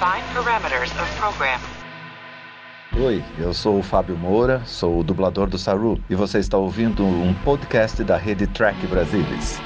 Define 0.00 0.24
parameters 0.32 0.90
of 0.92 1.14
program. 1.18 1.60
Oi, 3.04 3.22
eu 3.38 3.52
sou 3.52 3.80
o 3.80 3.82
Fábio 3.82 4.16
Moura, 4.16 4.62
sou 4.64 4.98
o 4.98 5.04
dublador 5.04 5.46
do 5.46 5.58
Saru 5.58 6.02
e 6.08 6.14
você 6.14 6.38
está 6.38 6.56
ouvindo 6.56 7.04
um 7.04 7.34
podcast 7.44 8.02
da 8.02 8.16
rede 8.16 8.46
Track 8.46 8.86
Brasilis. 8.86 9.60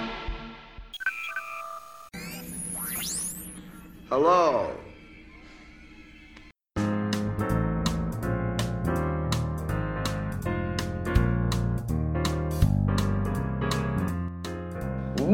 Hello. 4.10 4.83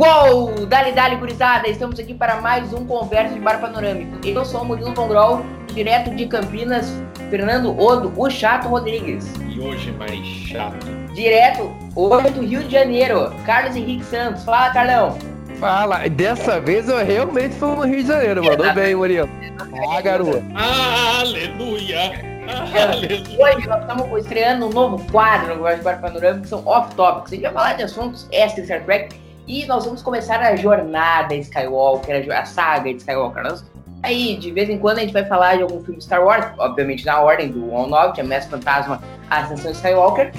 Uou! 0.01 0.65
Dali, 0.65 0.93
dali, 0.93 1.17
gurizada! 1.17 1.69
Estamos 1.69 2.01
aqui 2.01 2.15
para 2.15 2.41
mais 2.41 2.73
um 2.73 2.87
Conversa 2.87 3.35
de 3.35 3.41
Bar 3.41 3.61
Panorâmico. 3.61 4.27
Eu 4.27 4.43
sou 4.47 4.63
o 4.63 4.65
Murilo 4.65 4.95
Vongrol, 4.95 5.45
direto 5.75 6.17
de 6.17 6.25
Campinas, 6.25 6.91
Fernando 7.29 7.79
Odo, 7.79 8.11
o 8.17 8.31
Chato 8.31 8.67
Rodrigues. 8.67 9.31
E 9.47 9.61
hoje 9.61 9.93
mais 9.93 10.27
chato. 10.27 10.87
Direto, 11.13 11.71
hoje 11.95 12.31
do 12.31 12.41
Rio 12.41 12.65
de 12.65 12.73
Janeiro, 12.73 13.31
Carlos 13.45 13.77
Henrique 13.77 14.03
Santos. 14.07 14.43
Fala, 14.43 14.71
Carlão! 14.71 15.19
Fala, 15.59 16.09
dessa 16.09 16.59
vez 16.59 16.89
eu 16.89 17.05
realmente 17.05 17.55
fui 17.57 17.77
no 17.77 17.83
Rio 17.83 18.03
de 18.03 18.09
Janeiro, 18.09 18.43
mandou 18.43 18.73
bem, 18.73 18.95
Murilo. 18.95 19.29
Ah, 19.87 20.01
garoto. 20.01 20.43
Aleluia! 20.55 22.13
Aleluia! 22.49 23.23
Hoje 23.39 23.69
nós 23.69 23.83
estamos 23.83 24.19
estreando 24.19 24.65
um 24.65 24.71
novo 24.71 25.13
quadro 25.13 25.49
no 25.49 25.57
Conversa 25.57 25.77
de 25.77 25.85
Bar 25.85 26.01
Panorâmico, 26.01 26.41
que 26.45 26.49
são 26.49 26.67
off-topics. 26.67 27.33
A 27.33 27.35
gente 27.35 27.43
vai 27.43 27.53
falar 27.53 27.75
de 27.75 27.83
assuntos 27.83 28.27
extra 28.33 28.65
Star 28.65 28.83
Trek 28.87 29.15
e 29.51 29.67
nós 29.67 29.85
vamos 29.85 30.01
começar 30.01 30.41
a 30.41 30.55
jornada 30.55 31.35
Skywalker, 31.35 32.31
a 32.31 32.45
saga 32.45 32.93
de 32.93 32.99
Skywalker. 32.99 33.43
Nós, 33.43 33.65
aí, 34.01 34.37
de 34.37 34.53
vez 34.53 34.71
em 34.71 34.79
quando, 34.79 34.99
a 34.99 35.01
gente 35.01 35.13
vai 35.13 35.25
falar 35.25 35.57
de 35.57 35.63
algum 35.63 35.83
filme 35.83 36.01
Star 36.01 36.25
Wars, 36.25 36.47
obviamente 36.57 37.05
na 37.05 37.21
ordem 37.21 37.51
do 37.51 37.69
1 37.69 37.77
ao 37.77 37.89
9, 37.89 38.13
que 38.13 38.21
é 38.21 38.25
Mestre 38.25 38.53
Fantasma, 38.53 39.03
a 39.29 39.39
Ascensão 39.41 39.73
Skywalker, 39.73 40.33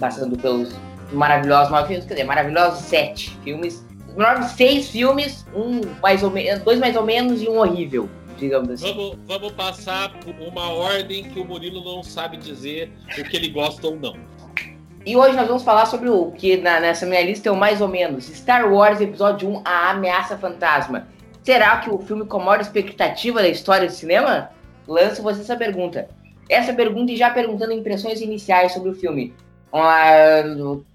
passando 0.00 0.36
pelos 0.36 0.74
maravilhosos 1.12 1.70
nove 1.70 1.86
filmes, 1.86 2.06
quer 2.06 2.14
dizer, 2.14 2.26
maravilhosos 2.26 2.80
sete 2.80 3.38
filmes. 3.44 3.86
Os 4.16 4.50
seis 4.52 4.90
filmes, 4.90 5.46
um 5.54 5.82
mais 6.02 6.24
ou 6.24 6.30
menos, 6.32 6.60
dois 6.64 6.80
mais 6.80 6.96
ou 6.96 7.04
menos 7.04 7.40
e 7.40 7.48
um 7.48 7.58
horrível, 7.58 8.08
digamos 8.36 8.68
assim. 8.70 8.92
Vamos, 8.92 9.18
vamos 9.28 9.52
passar 9.52 10.12
uma 10.44 10.70
ordem 10.72 11.22
que 11.22 11.38
o 11.38 11.44
Murilo 11.44 11.84
não 11.84 12.02
sabe 12.02 12.36
dizer 12.36 12.90
o 13.16 13.22
que 13.22 13.36
ele 13.36 13.50
gosta 13.50 13.86
ou 13.86 13.94
não. 13.94 14.16
E 15.06 15.16
hoje 15.16 15.36
nós 15.36 15.46
vamos 15.46 15.62
falar 15.62 15.86
sobre 15.86 16.10
o 16.10 16.32
que 16.32 16.56
na, 16.56 16.80
nessa 16.80 17.06
minha 17.06 17.22
lista 17.22 17.48
é 17.48 17.52
o 17.52 17.56
mais 17.56 17.80
ou 17.80 17.86
menos 17.86 18.26
Star 18.26 18.68
Wars 18.68 19.00
Episódio 19.00 19.48
1 19.48 19.62
A 19.64 19.90
Ameaça 19.90 20.36
Fantasma. 20.36 21.06
Será 21.44 21.76
que 21.76 21.88
o 21.88 21.98
filme 22.00 22.26
com 22.26 22.38
a 22.38 22.44
maior 22.44 22.60
expectativa 22.60 23.40
da 23.40 23.46
história 23.46 23.86
do 23.86 23.92
cinema? 23.92 24.50
Lanço 24.84 25.22
você 25.22 25.42
essa 25.42 25.54
pergunta. 25.54 26.08
Essa 26.50 26.74
pergunta 26.74 27.12
e 27.12 27.16
já 27.16 27.30
perguntando 27.30 27.70
impressões 27.70 28.20
iniciais 28.20 28.72
sobre 28.72 28.90
o 28.90 28.94
filme. 28.94 29.32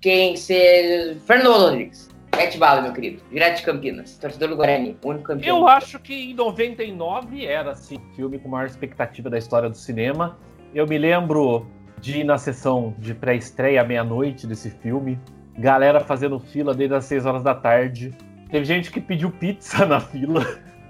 Quem 0.01 0.35
ser. 0.35 1.15
Fernando 1.25 1.53
Rodrigues. 1.53 2.09
Mete 2.35 2.57
bala, 2.57 2.81
meu 2.81 2.91
querido. 2.91 3.23
Direto 3.31 3.57
de 3.59 3.63
Campinas. 3.63 4.17
Torcedor 4.17 4.49
do 4.49 4.57
Guarani. 4.57 4.97
Único 5.05 5.23
campeão. 5.23 5.59
Eu 5.59 5.67
acho 5.69 5.97
que 5.99 6.31
em 6.31 6.33
99 6.33 7.45
era, 7.45 7.71
assim, 7.71 7.97
filme 8.13 8.37
com 8.39 8.49
maior 8.49 8.67
expectativa 8.67 9.29
da 9.29 9.37
história 9.37 9.69
do 9.69 9.77
cinema. 9.77 10.37
Eu 10.75 10.85
me 10.85 10.97
lembro 10.97 11.65
de 12.01 12.19
ir 12.19 12.23
na 12.23 12.37
sessão 12.37 12.95
de 12.97 13.13
pré-estreia 13.13 13.81
à 13.81 13.85
meia-noite 13.85 14.47
desse 14.47 14.71
filme. 14.71 15.19
Galera 15.57 15.99
fazendo 15.99 16.39
fila 16.39 16.73
desde 16.73 16.95
as 16.95 17.05
6 17.05 17.25
horas 17.25 17.43
da 17.43 17.53
tarde. 17.53 18.11
Teve 18.49 18.65
gente 18.65 18.91
que 18.91 18.99
pediu 18.99 19.31
pizza 19.31 19.85
na 19.87 19.99
fila. 19.99 20.43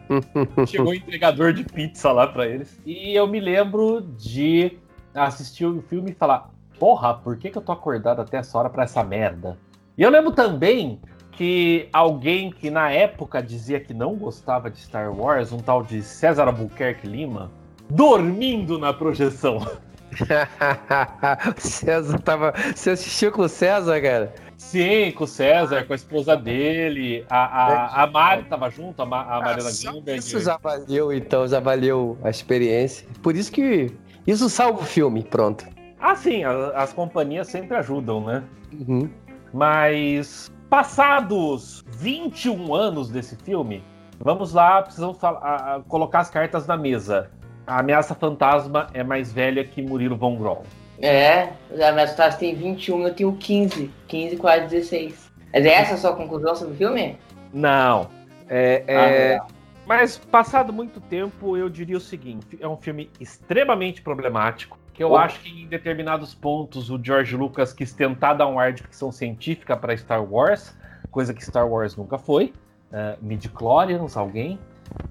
Chegou 0.66 0.92
o 0.92 0.95
entregador 0.95 1.54
de 1.54 1.64
pizza 1.64 2.12
lá 2.12 2.28
pra 2.28 2.48
eles. 2.48 2.80
E 2.86 3.14
eu 3.14 3.28
me 3.28 3.39
lembro 3.39 4.02
de 4.17 4.78
assistir 5.14 5.66
o 5.66 5.82
filme 5.82 6.12
e 6.12 6.16
falar: 6.16 6.50
Porra, 6.80 7.14
por 7.14 7.38
que, 7.38 7.50
que 7.50 7.58
eu 7.58 7.62
tô 7.62 7.72
acordado 7.72 8.22
até 8.22 8.38
essa 8.38 8.58
hora 8.58 8.70
pra 8.70 8.84
essa 8.84 9.04
merda? 9.04 9.58
E 9.98 10.04
eu 10.04 10.10
lembro 10.10 10.32
também 10.32 11.00
que 11.32 11.89
alguém 11.92 12.52
que 12.52 12.70
na 12.70 12.92
época 12.92 13.42
dizia 13.42 13.80
que 13.80 13.94
não 13.94 14.16
gostava 14.16 14.70
de 14.70 14.80
Star 14.80 15.14
Wars, 15.14 15.52
um 15.52 15.60
tal 15.60 15.83
de 15.83 16.02
César 16.02 16.48
Albuquerque 16.48 17.08
Lima, 17.08 17.52
dormindo 17.89 18.80
na 18.80 18.94
projeção. 18.94 19.60
César 21.58 22.20
tava. 22.20 22.54
Você 22.76 22.92
assistiu 22.92 23.32
com 23.32 23.44
o 23.44 23.49
César, 23.49 24.02
cara? 24.02 24.33
Sim, 24.58 25.11
com 25.11 25.23
o 25.23 25.27
César, 25.27 25.83
com 25.86 25.94
a 25.94 25.95
esposa 25.95 26.38
dele, 26.38 27.26
a, 27.30 27.45
a, 27.45 28.04
a 28.04 28.08
Mari 28.08 28.44
tava 28.44 28.70
junto, 28.70 29.02
a, 29.02 29.05
Ma, 29.05 29.21
a 29.23 29.39
Mariana 29.42 29.70
Ah. 29.70 30.16
Isso 30.16 30.39
já 30.39 30.58
valeu, 30.58 31.11
então, 31.11 31.48
já 31.48 31.60
valeu 31.60 32.17
a 32.23 32.30
experiência. 32.30 33.08
Por 33.21 33.36
isso 33.36 33.52
que. 33.52 33.92
Isso 34.26 34.48
salva 34.50 34.82
o 34.82 34.86
filme, 34.86 35.23
pronto. 35.23 35.66
Ah, 36.00 36.16
sim, 36.16 36.44
a- 36.44 36.70
as 36.76 36.94
companhias 36.94 37.48
sempre 37.48 37.76
ajudam, 37.77 38.23
né? 38.23 38.44
Uhum. 38.71 39.10
Mas 39.54 40.52
passados 40.70 41.83
21 41.98 42.73
anos 42.73 43.10
desse 43.10 43.36
filme, 43.36 43.83
vamos 44.20 44.54
lá, 44.54 44.82
precisamos 44.83 45.17
fal- 45.17 45.39
a- 45.44 45.76
a- 45.76 45.80
colocar 45.82 46.20
as 46.20 46.30
cartas 46.30 46.66
na 46.67 46.77
mesa. 46.77 47.30
A 47.71 47.80
ameaça 47.80 48.14
fantasma 48.14 48.87
é 48.93 49.02
mais 49.02 49.32
velha 49.32 49.64
que 49.64 49.82
Murilo 49.82 50.17
Von. 50.17 50.61
É, 51.02 51.54
a 51.82 51.92
minha 51.93 52.05
Tassi 52.05 52.37
tem 52.37 52.54
21, 52.54 53.08
eu 53.08 53.14
tenho 53.14 53.32
15. 53.33 53.89
15, 54.09 54.36
quase 54.36 54.67
16. 54.67 55.32
Mas 55.54 55.65
é 55.65 55.70
essa 55.70 55.93
a 55.93 55.98
sua 55.98 56.14
conclusão 56.14 56.54
sobre 56.54 56.73
o 56.73 56.77
filme? 56.77 57.17
Não. 57.54 58.09
É, 58.49 58.83
Ah, 58.89 58.92
é- 58.92 59.30
legal. 59.30 59.48
mas 59.87 60.17
passado 60.17 60.73
muito 60.73 60.99
tempo, 60.99 61.55
eu 61.55 61.70
diria 61.70 61.95
o 61.95 62.02
seguinte: 62.02 62.58
é 62.59 62.67
um 62.67 62.76
filme 62.76 63.09
extremamente 63.21 64.02
problemático. 64.02 64.77
Que 64.93 65.02
eu 65.02 65.15
acho 65.15 65.39
que 65.39 65.61
em 65.64 65.65
determinados 65.65 66.36
pontos 66.36 66.89
o 66.89 66.99
George 67.02 67.38
Lucas 67.38 67.71
quis 67.71 67.93
tentar 67.93 68.33
dar 68.33 68.48
um 68.48 68.59
ar 68.59 68.73
de 68.73 68.82
ficção 68.82 69.14
científica 69.14 69.77
para 69.77 69.95
Star 69.95 70.21
Wars, 70.21 70.77
coisa 71.09 71.33
que 71.33 71.42
Star 71.42 71.65
Wars 71.65 71.95
nunca 71.95 72.17
foi. 72.17 72.53
Uh, 72.92 73.17
Midichlorians, 73.21 74.17
alguém. 74.17 74.59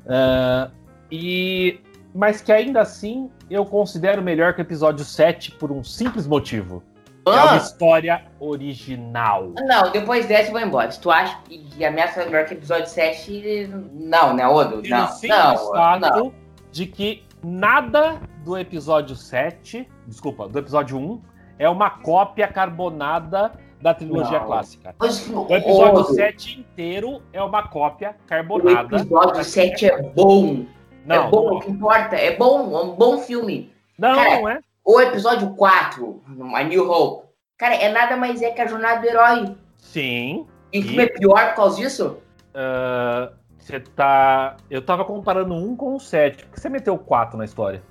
Uh, 0.04 0.70
e 1.10 1.80
mas 2.14 2.40
que 2.40 2.52
ainda 2.52 2.80
assim 2.80 3.30
eu 3.50 3.64
considero 3.64 4.22
melhor 4.22 4.54
que 4.54 4.60
o 4.60 4.62
episódio 4.62 5.04
7 5.04 5.52
por 5.52 5.70
um 5.72 5.82
simples 5.84 6.26
motivo. 6.26 6.82
É 7.26 7.30
uma 7.30 7.52
Ah, 7.52 7.56
história 7.58 8.24
original. 8.40 9.52
não, 9.66 9.90
depois 9.92 10.26
dessa 10.26 10.48
eu 10.48 10.52
vou 10.52 10.60
embora. 10.60 10.90
Se 10.90 11.00
tu 11.00 11.10
acha 11.10 11.38
que 11.44 11.84
a 11.84 11.88
ameaça 11.88 12.22
é 12.22 12.24
melhor 12.26 12.46
que 12.46 12.54
o 12.54 12.56
episódio 12.56 12.86
7, 12.88 13.68
não, 13.92 14.34
né, 14.34 14.46
Odo? 14.48 14.82
Não, 14.88 15.06
simples 15.08 15.28
não, 15.38 15.72
fato 15.72 16.00
não. 16.00 16.32
de 16.72 16.86
que 16.86 17.22
nada 17.44 18.20
do 18.44 18.56
episódio 18.58 19.14
7, 19.14 19.86
desculpa, 20.06 20.48
do 20.48 20.58
episódio 20.58 20.96
1, 20.98 21.20
é 21.58 21.68
uma 21.68 21.90
cópia 21.90 22.48
carbonada 22.48 23.52
da 23.82 23.92
trilogia 23.94 24.38
Não. 24.40 24.46
clássica. 24.46 24.94
O 24.98 25.04
episódio 25.54 26.00
Odo, 26.00 26.14
7 26.14 26.60
inteiro 26.60 27.22
é 27.32 27.42
uma 27.42 27.68
cópia 27.68 28.16
o 28.24 28.28
carbonada. 28.28 28.96
episódio 28.96 29.44
7 29.44 29.86
é 29.86 30.02
bom. 30.02 30.64
Não, 31.04 31.26
é 31.26 31.30
bom, 31.30 31.46
não, 31.50 31.56
o 31.56 31.60
que 31.60 31.70
importa. 31.70 32.16
É 32.16 32.36
bom, 32.36 32.76
é 32.78 32.82
um 32.84 32.90
bom 32.94 33.18
filme. 33.18 33.72
não, 33.98 34.14
Cara, 34.14 34.40
não 34.40 34.48
é. 34.48 34.60
O 34.84 35.00
episódio 35.00 35.50
4, 35.54 36.22
A 36.54 36.62
New 36.64 36.90
Hope, 36.90 37.28
cara, 37.56 37.74
é 37.74 37.88
nada 37.90 38.16
mais 38.16 38.40
é 38.42 38.50
que 38.50 38.60
a 38.60 38.66
jornada 38.66 39.00
do 39.00 39.06
herói. 39.06 39.54
Sim. 39.78 40.46
E 40.72 40.80
o 40.80 40.82
filme 40.82 41.02
é 41.04 41.06
pior 41.08 41.48
por 41.50 41.56
causa 41.56 41.76
disso? 41.76 42.18
ah, 42.54 43.30
Você 43.58 43.78
tá. 43.80 44.56
Eu 44.70 44.82
tava 44.82 45.04
comparando 45.04 45.54
um 45.54 45.76
com 45.76 45.94
o 45.94 46.00
7. 46.00 46.44
Por 46.46 46.54
que 46.54 46.60
você 46.60 46.68
meteu 46.68 46.94
o 46.94 46.98
4 46.98 47.36
na 47.38 47.44
história? 47.44 47.82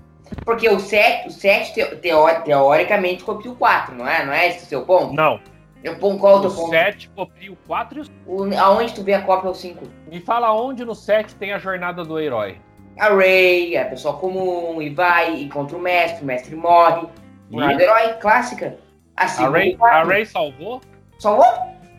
Porque 0.46 0.68
o 0.70 0.80
7, 0.80 1.28
o 1.28 1.32
7 1.32 1.74
teo- 1.74 1.98
teo- 2.00 2.42
teoricamente 2.44 3.24
copia 3.24 3.52
o 3.52 3.56
4, 3.56 3.96
não 3.96 4.08
é? 4.08 4.26
Não 4.26 4.34
é 4.34 4.48
esse 4.48 4.66
o 4.66 4.68
seu 4.68 4.82
ponto? 4.84 5.14
Não. 5.14 5.40
Eu 5.84 5.96
ponho 5.98 6.20
qual 6.20 6.34
é 6.34 6.36
o 6.36 6.40
O 6.40 6.42
teu 6.42 6.52
ponto? 6.52 6.70
7 6.72 7.10
copia 7.16 7.52
o 7.52 7.56
4 7.68 8.00
e 8.00 8.02
o 8.28 8.42
O, 8.50 8.58
aonde 8.60 8.94
tu 8.94 9.04
vê 9.04 9.14
a 9.14 9.22
cópia 9.22 9.48
é 9.48 9.52
o 9.52 9.56
5? 9.56 9.86
Me 10.08 10.20
fala 10.20 10.52
onde 10.54 10.84
no 10.84 10.94
7 10.94 11.36
tem 11.36 11.54
a 11.54 11.58
jornada 11.58 12.04
do 12.04 12.20
herói. 12.20 12.58
A 13.00 13.08
Ray, 13.16 13.78
a 13.78 13.86
pessoa 13.86 14.18
comum, 14.18 14.82
e 14.82 14.90
vai, 14.90 15.36
e 15.36 15.50
contra 15.50 15.78
o 15.78 15.80
mestre, 15.80 16.22
o 16.22 16.26
mestre 16.26 16.56
morre. 16.56 17.08
Jornada 17.50 17.76
do 17.76 17.82
herói, 17.82 18.14
clássica. 18.16 18.78
Assim, 19.16 19.44
A 19.44 19.50
Ray, 19.50 19.78
a 19.80 20.04
Ray 20.04 20.26
salvou? 20.26 20.82
Salvou? 21.18 21.46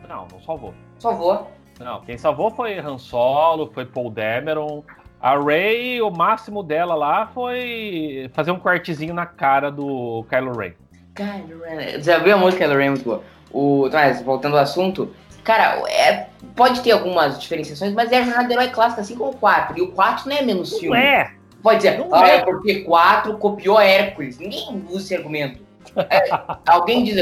Não, 0.08 0.26
não 0.30 0.40
salvou. 0.40 0.74
Salvou. 0.98 1.50
Não, 1.78 2.02
quem 2.02 2.18
salvou 2.18 2.50
foi 2.50 2.78
Han 2.78 2.98
Solo, 2.98 3.70
foi 3.72 3.86
Paul 3.86 4.10
Dameron. 4.10 4.84
A 5.20 5.38
Ray, 5.38 6.00
o 6.02 6.10
máximo 6.10 6.62
dela 6.62 6.94
lá 6.94 7.26
foi 7.26 8.30
fazer 8.32 8.50
um 8.50 8.58
cortezinho 8.58 9.14
na 9.14 9.26
cara 9.26 9.70
do 9.70 10.24
Kylo 10.28 10.56
Ren. 10.56 10.72
Kylo 11.14 11.62
Ren. 11.62 12.02
Já 12.02 12.18
viu 12.18 12.34
a 12.34 12.38
música 12.38 12.64
Kylo 12.64 12.78
Ren 12.78 12.90
muito 12.90 13.04
boa? 13.04 13.22
O, 13.50 13.88
mas, 13.92 14.22
voltando 14.22 14.56
ao 14.56 14.62
assunto, 14.62 15.14
cara, 15.44 15.82
é, 15.90 16.28
pode 16.56 16.80
ter 16.80 16.92
algumas 16.92 17.38
diferenciações, 17.40 17.92
mas 17.94 18.10
é 18.12 18.18
a 18.18 18.22
jornada 18.22 18.46
do 18.48 18.52
herói 18.52 18.68
clássica, 18.68 19.00
assim 19.02 19.16
como 19.16 19.30
o 19.30 19.36
4. 19.36 19.78
E 19.78 19.82
o 19.82 19.92
4 19.92 20.28
não 20.28 20.36
é 20.36 20.42
menos 20.42 20.78
filme. 20.78 20.96
é! 20.98 21.30
Pode 21.62 21.76
dizer, 21.78 21.98
Não 21.98 22.14
ah, 22.14 22.26
é. 22.26 22.36
é 22.36 22.40
porque 22.44 22.80
4 22.84 23.36
copiou 23.36 23.78
Hércules. 23.78 24.38
Ninguém 24.38 24.82
usa 24.88 24.98
esse 25.04 25.14
argumento. 25.16 25.60
É, 26.08 26.30
alguém 26.66 27.04
diz, 27.04 27.16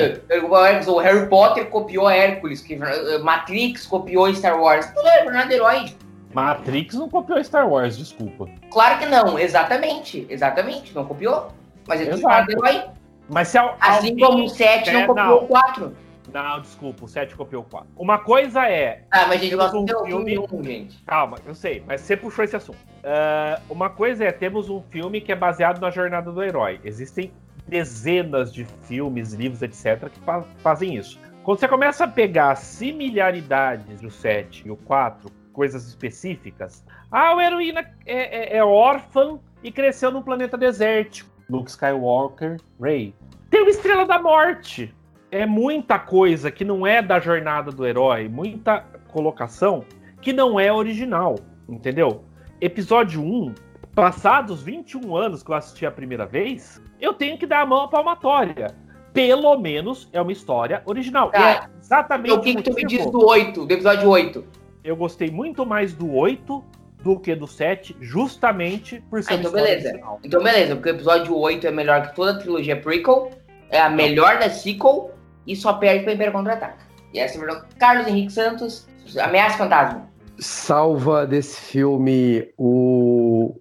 o 0.87 0.99
Harry 0.99 1.26
Potter 1.29 1.67
copiou 1.67 2.09
Hércules, 2.09 2.61
que 2.61 2.75
eh, 2.75 3.19
Matrix 3.19 3.85
copiou 3.87 4.32
Star 4.32 4.61
Wars. 4.61 4.87
Tudo 4.94 5.09
é 5.09 5.25
jornada 5.25 5.47
do 5.49 5.53
herói. 5.55 5.87
Matrix 6.32 6.94
não 6.94 7.09
copiou 7.09 7.43
Star 7.43 7.69
Wars, 7.69 7.97
desculpa. 7.99 8.49
Claro 8.71 8.99
que 9.00 9.06
não, 9.06 9.37
exatamente. 9.38 10.25
Exatamente, 10.31 10.94
não 10.94 11.05
copiou. 11.05 11.49
Mas 11.88 12.00
ele 12.00 12.11
Exato. 12.12 12.47
tem 12.47 12.56
herói. 12.56 12.85
Mas 13.29 13.49
se 13.49 13.59
al- 13.59 13.76
Assim 13.81 14.11
alguém- 14.11 14.25
como 14.25 14.44
o 14.44 14.49
7 14.49 14.91
não 14.93 15.00
É, 15.00 15.06
copiou 15.06 15.26
não. 15.26 15.37
o 15.37 15.47
4. 15.49 15.97
Não, 16.33 16.61
desculpa, 16.61 17.05
o 17.05 17.09
7 17.09 17.35
copiou 17.35 17.63
o 17.63 17.67
4. 17.67 17.89
Uma 17.97 18.19
coisa 18.19 18.69
é. 18.69 19.05
Ah, 19.11 19.27
mas 19.27 19.33
a 19.41 19.45
gente 19.45 19.57
gosta 19.57 19.77
um 19.79 19.85
de 19.85 19.95
filme- 20.05 20.39
1, 20.39 20.63
gente. 20.65 21.03
Calma, 21.05 21.39
eu 21.47 21.55
sei, 21.55 21.83
mas 21.87 22.01
você 22.03 22.17
puxou 22.17 22.45
esse 22.45 22.55
assunto. 22.57 22.79
Ah, 23.05 23.61
uma 23.71 23.89
coisa 23.91 24.25
é, 24.25 24.33
temos 24.33 24.69
um 24.69 24.83
filme 24.91 25.21
que 25.21 25.33
é 25.33 25.37
baseado 25.37 25.81
na 25.81 25.91
jornada 25.91 26.31
do 26.31 26.43
herói. 26.43 26.81
Existem 26.85 27.33
dezenas 27.67 28.53
de 28.53 28.65
filmes, 28.85 29.33
livros, 29.33 29.63
etc., 29.63 30.09
que 30.11 30.19
fa- 30.21 30.45
fazem 30.59 30.95
isso. 30.97 31.19
Quando 31.43 31.61
você 31.61 31.69
começa 31.69 32.05
a 32.05 32.09
pegar 32.09 32.55
similaridades 32.57 34.01
do 34.01 34.11
7 34.11 34.67
e 34.67 34.71
o 34.71 34.77
4, 34.77 35.31
coisas 35.53 35.87
específicas, 35.87 36.85
ah, 37.11 37.35
o 37.35 37.41
heroína 37.41 37.81
é, 38.07 38.55
é- 38.55 38.57
é 38.59 38.65
órfã 38.65 39.39
e 39.63 39.73
cresceu 39.73 40.11
num 40.11 40.23
planeta 40.23 40.57
desértico. 40.59 41.31
Luke 41.51 41.71
Skywalker, 41.71 42.59
Rey. 42.81 43.15
Tem 43.51 43.63
uma 43.63 43.71
Estrela 43.71 44.05
da 44.07 44.19
Morte. 44.21 44.95
É 45.31 45.45
muita 45.45 45.99
coisa 45.99 46.51
que 46.51 46.65
não 46.65 46.87
é 46.87 47.03
da 47.03 47.21
jornada 47.21 47.71
do 47.71 47.87
herói, 47.87 48.29
muita 48.29 48.81
colocação 49.09 49.85
que 50.23 50.33
não 50.33 50.59
é 50.59 50.73
original, 50.73 51.35
entendeu? 51.69 52.25
Episódio 52.63 53.23
1, 53.23 53.55
passados 53.95 54.63
21 54.63 55.15
anos 55.15 55.43
que 55.43 55.51
eu 55.51 55.55
assisti 55.55 55.85
a 55.85 55.91
primeira 55.91 56.25
vez, 56.25 56.83
eu 56.99 57.13
tenho 57.13 57.37
que 57.37 57.47
dar 57.47 57.61
a 57.61 57.67
mão 57.67 57.83
à 57.83 57.89
palmatória. 57.89 58.75
Pelo 59.13 59.59
menos 59.59 60.09
é 60.15 60.21
uma 60.21 60.33
história 60.33 60.83
original. 60.87 61.31
Tá. 61.31 61.51
é 61.51 61.69
exatamente 61.79 62.33
o 62.33 62.41
que, 62.41 62.55
que 62.55 62.63
tu 62.63 62.75
me 62.75 62.85
diz 62.87 63.05
do 63.11 63.27
8, 63.27 63.67
do 63.67 63.73
episódio 63.75 64.09
8? 64.09 64.45
Eu 64.83 64.97
gostei 64.97 65.31
muito 65.31 65.67
mais 65.67 65.93
do 65.93 66.11
8 66.11 66.65
do 67.03 67.21
que 67.21 67.35
do 67.35 67.47
7, 67.47 67.97
justamente 68.01 69.03
por 69.11 69.23
ser 69.23 69.35
Ah, 69.35 69.37
então 69.37 69.53
beleza. 69.53 69.89
original. 69.89 70.21
Então 70.25 70.43
beleza, 70.43 70.75
porque 70.75 70.89
o 70.91 70.95
episódio 70.95 71.37
8 71.37 71.67
é 71.67 71.71
melhor 71.71 72.09
que 72.09 72.17
toda 72.17 72.33
a 72.33 72.39
trilogia 72.39 72.81
prequel, 72.81 73.31
é 73.69 73.79
a 73.79 73.91
melhor 73.91 74.39
da 74.39 74.49
sequel 74.49 75.18
e 75.49 75.56
só 75.56 75.73
perde 75.73 76.05
pra 76.05 76.12
Império 76.12 76.33
Contra-Ataca. 76.33 76.77
E 77.12 77.19
essa 77.19 77.43
é. 77.43 77.61
Carlos 77.79 78.06
Henrique 78.06 78.33
Santos, 78.33 78.87
Ameaça 79.19 79.56
Fantasma. 79.59 80.06
Salva 80.39 81.27
desse 81.27 81.61
filme 81.61 82.49
o 82.56 83.56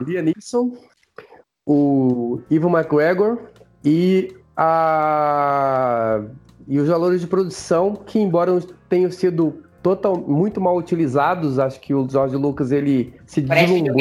Liam 0.00 0.22
Neeson, 0.24 0.72
o 1.66 2.40
Ivan 2.50 2.70
McGregor 2.70 3.38
e 3.84 4.34
a 4.56 6.20
e 6.66 6.78
os 6.78 6.88
valores 6.88 7.20
de 7.22 7.26
produção 7.26 7.94
que 7.94 8.18
embora 8.18 8.58
tenham 8.90 9.10
sido 9.10 9.62
total, 9.82 10.16
muito 10.18 10.60
mal 10.60 10.76
utilizados, 10.76 11.58
acho 11.58 11.80
que 11.80 11.94
o 11.94 12.06
George 12.08 12.36
Lucas 12.36 12.70
ele 12.72 13.14
se 13.24 13.40
deslumbrou 13.40 13.96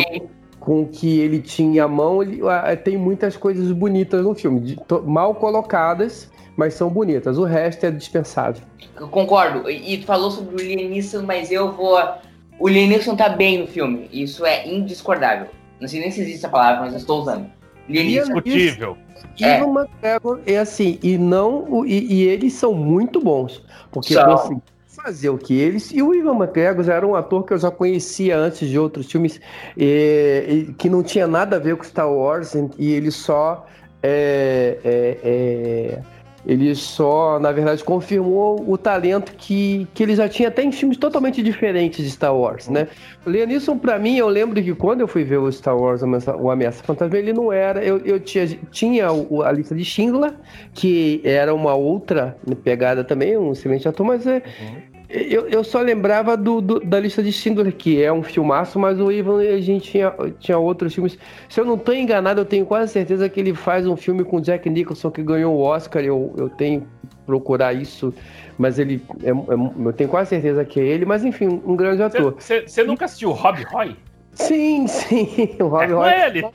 com 0.59 0.81
o 0.81 0.87
que 0.87 1.19
ele 1.19 1.39
tinha 1.39 1.85
à 1.85 1.87
mão, 1.87 2.21
ele, 2.21 2.41
ah, 2.49 2.75
tem 2.75 2.97
muitas 2.97 3.37
coisas 3.37 3.71
bonitas 3.71 4.21
no 4.21 4.35
filme, 4.35 4.59
de- 4.59 4.75
to- 4.85 5.01
mal 5.03 5.33
colocadas, 5.35 6.29
mas 6.57 6.73
são 6.73 6.89
bonitas. 6.89 7.37
O 7.37 7.45
resto 7.45 7.85
é 7.85 7.91
dispensável. 7.91 8.63
Eu 8.99 9.07
concordo. 9.07 9.69
E 9.69 9.93
e 9.93 9.97
tu 9.99 10.05
falou 10.07 10.31
sobre 10.31 10.55
o 10.55 10.57
Liam 10.57 10.89
Neeson, 10.89 11.21
mas 11.21 11.51
eu 11.51 11.71
vou. 11.71 11.97
O 12.59 12.67
Liam 12.67 12.89
Neeson 12.89 13.15
tá 13.15 13.29
bem 13.29 13.59
no 13.59 13.67
filme. 13.67 14.09
Isso 14.11 14.43
é 14.45 14.67
indiscordável. 14.67 15.47
Não 15.79 15.87
sei 15.87 16.01
nem 16.01 16.09
se 16.09 16.21
existe 16.21 16.39
essa 16.39 16.49
palavra, 16.49 16.81
mas 16.81 16.93
eu 16.93 16.97
estou 16.97 17.21
usando. 17.21 17.45
Neeson. 17.87 18.33
Discutível. 18.33 18.97
É. 19.39 19.59
Ivan 19.59 19.81
McGregor 19.81 20.39
é 20.47 20.57
assim, 20.57 20.97
e 21.03 21.15
não 21.17 21.85
e, 21.85 22.13
e 22.13 22.23
eles 22.23 22.53
são 22.53 22.73
muito 22.73 23.19
bons, 23.21 23.63
porque 23.91 24.15
São. 24.15 24.25
conseguiram 24.25 24.61
fazer 24.87 25.29
o 25.29 25.37
que 25.37 25.59
eles. 25.59 25.91
E 25.91 26.01
o 26.01 26.13
Ivan 26.13 26.35
McGregor 26.35 26.89
era 26.89 27.05
um 27.05 27.15
ator 27.15 27.43
que 27.45 27.53
eu 27.53 27.57
já 27.59 27.69
conhecia 27.69 28.35
antes 28.35 28.67
de 28.67 28.79
outros 28.79 29.11
filmes, 29.11 29.39
eh, 29.77 30.45
e 30.49 30.73
que 30.73 30.89
não 30.89 31.03
tinha 31.03 31.27
nada 31.27 31.57
a 31.57 31.59
ver 31.59 31.75
com 31.77 31.83
Star 31.83 32.11
Wars, 32.11 32.55
e 32.77 32.91
ele 32.91 33.11
só. 33.11 33.65
é, 34.03 34.77
é, 34.83 35.17
é, 35.23 36.16
ele 36.47 36.73
só, 36.75 37.37
na 37.41 37.51
verdade, 37.51 37.83
confirmou 37.83 38.63
o 38.65 38.77
talento 38.77 39.33
que, 39.37 39.85
que 39.93 40.01
ele 40.01 40.15
já 40.15 40.29
tinha 40.29 40.47
até 40.47 40.63
em 40.63 40.71
filmes 40.71 40.97
totalmente 40.97 41.43
diferentes 41.43 42.05
de 42.05 42.09
Star 42.09 42.33
Wars, 42.33 42.69
né? 42.69 42.87
O 43.25 43.29
Liam 43.29 43.45
Neeson, 43.45 43.77
pra 43.77 43.99
mim, 43.99 44.15
eu 44.15 44.29
lembro 44.29 44.63
que 44.63 44.73
quando 44.73 45.01
eu 45.01 45.09
fui 45.09 45.25
ver 45.25 45.39
o 45.39 45.51
Star 45.51 45.77
Wars, 45.77 46.01
o 46.01 46.49
Ameaça 46.49 46.81
Fantasma, 46.85 47.17
ele 47.17 47.33
não 47.33 47.51
era... 47.51 47.83
Eu, 47.83 47.97
eu 47.97 48.17
tinha, 48.17 48.47
tinha 48.71 49.07
a 49.09 49.51
lista 49.51 49.75
de 49.75 49.83
Schindler, 49.83 50.35
que 50.73 51.19
era 51.25 51.53
uma 51.53 51.75
outra 51.75 52.37
pegada 52.63 53.03
também, 53.03 53.37
um 53.37 53.51
excelente 53.51 53.85
ator, 53.85 54.05
mas 54.05 54.25
é, 54.25 54.41
eu, 55.09 55.47
eu 55.47 55.63
só 55.63 55.79
lembrava 55.81 56.35
do, 56.35 56.59
do- 56.61 56.79
da 56.81 56.99
lista 56.99 57.23
de 57.23 57.31
Schindler, 57.31 57.73
que 57.73 58.01
é 58.01 58.11
um 58.11 58.21
filmaço, 58.23 58.77
mas 58.77 58.99
o 58.99 59.11
Ivan, 59.11 59.39
a 59.39 59.59
gente 59.61 59.91
tinha, 59.91 60.13
tinha 60.39 60.57
outros 60.57 60.93
filmes. 60.93 61.17
Se 61.47 61.59
eu 61.61 61.65
não 61.65 61.75
estou 61.75 61.93
enganado, 61.95 62.41
eu 62.41 62.45
tenho 62.45 62.65
quase 62.65 62.91
certeza 62.91 63.29
que 63.29 63.39
ele 63.39 63.53
faz 63.53 63.87
um 63.87 63.95
filme 63.95 64.23
com 64.23 64.41
Jack 64.41 64.69
Nicholson 64.69 65.09
que 65.09 65.23
ganhou 65.23 65.55
o 65.55 65.61
Oscar. 65.61 66.03
Eu, 66.03 66.33
eu 66.37 66.49
tenho 66.49 66.81
que 66.81 66.87
procurar 67.25 67.73
isso, 67.73 68.13
mas 68.57 68.79
ele. 68.79 69.01
é- 69.23 69.29
é- 69.29 69.87
eu 69.87 69.93
tenho 69.93 70.09
quase 70.09 70.29
certeza 70.31 70.65
que 70.65 70.79
é 70.79 70.83
ele, 70.85 71.05
mas 71.05 71.23
enfim, 71.23 71.47
um 71.65 71.75
grande 71.75 72.03
ator. 72.03 72.35
Você 72.37 72.83
nunca 72.83 73.05
assistiu 73.05 73.31
Rob 73.31 73.63
Roy? 73.63 73.95
Sim, 74.33 74.85
sim, 74.91 75.55
o 75.59 75.67
Rob 75.67 75.83
É 75.83 75.87
Roy. 75.95 76.11
ele. 76.27 76.45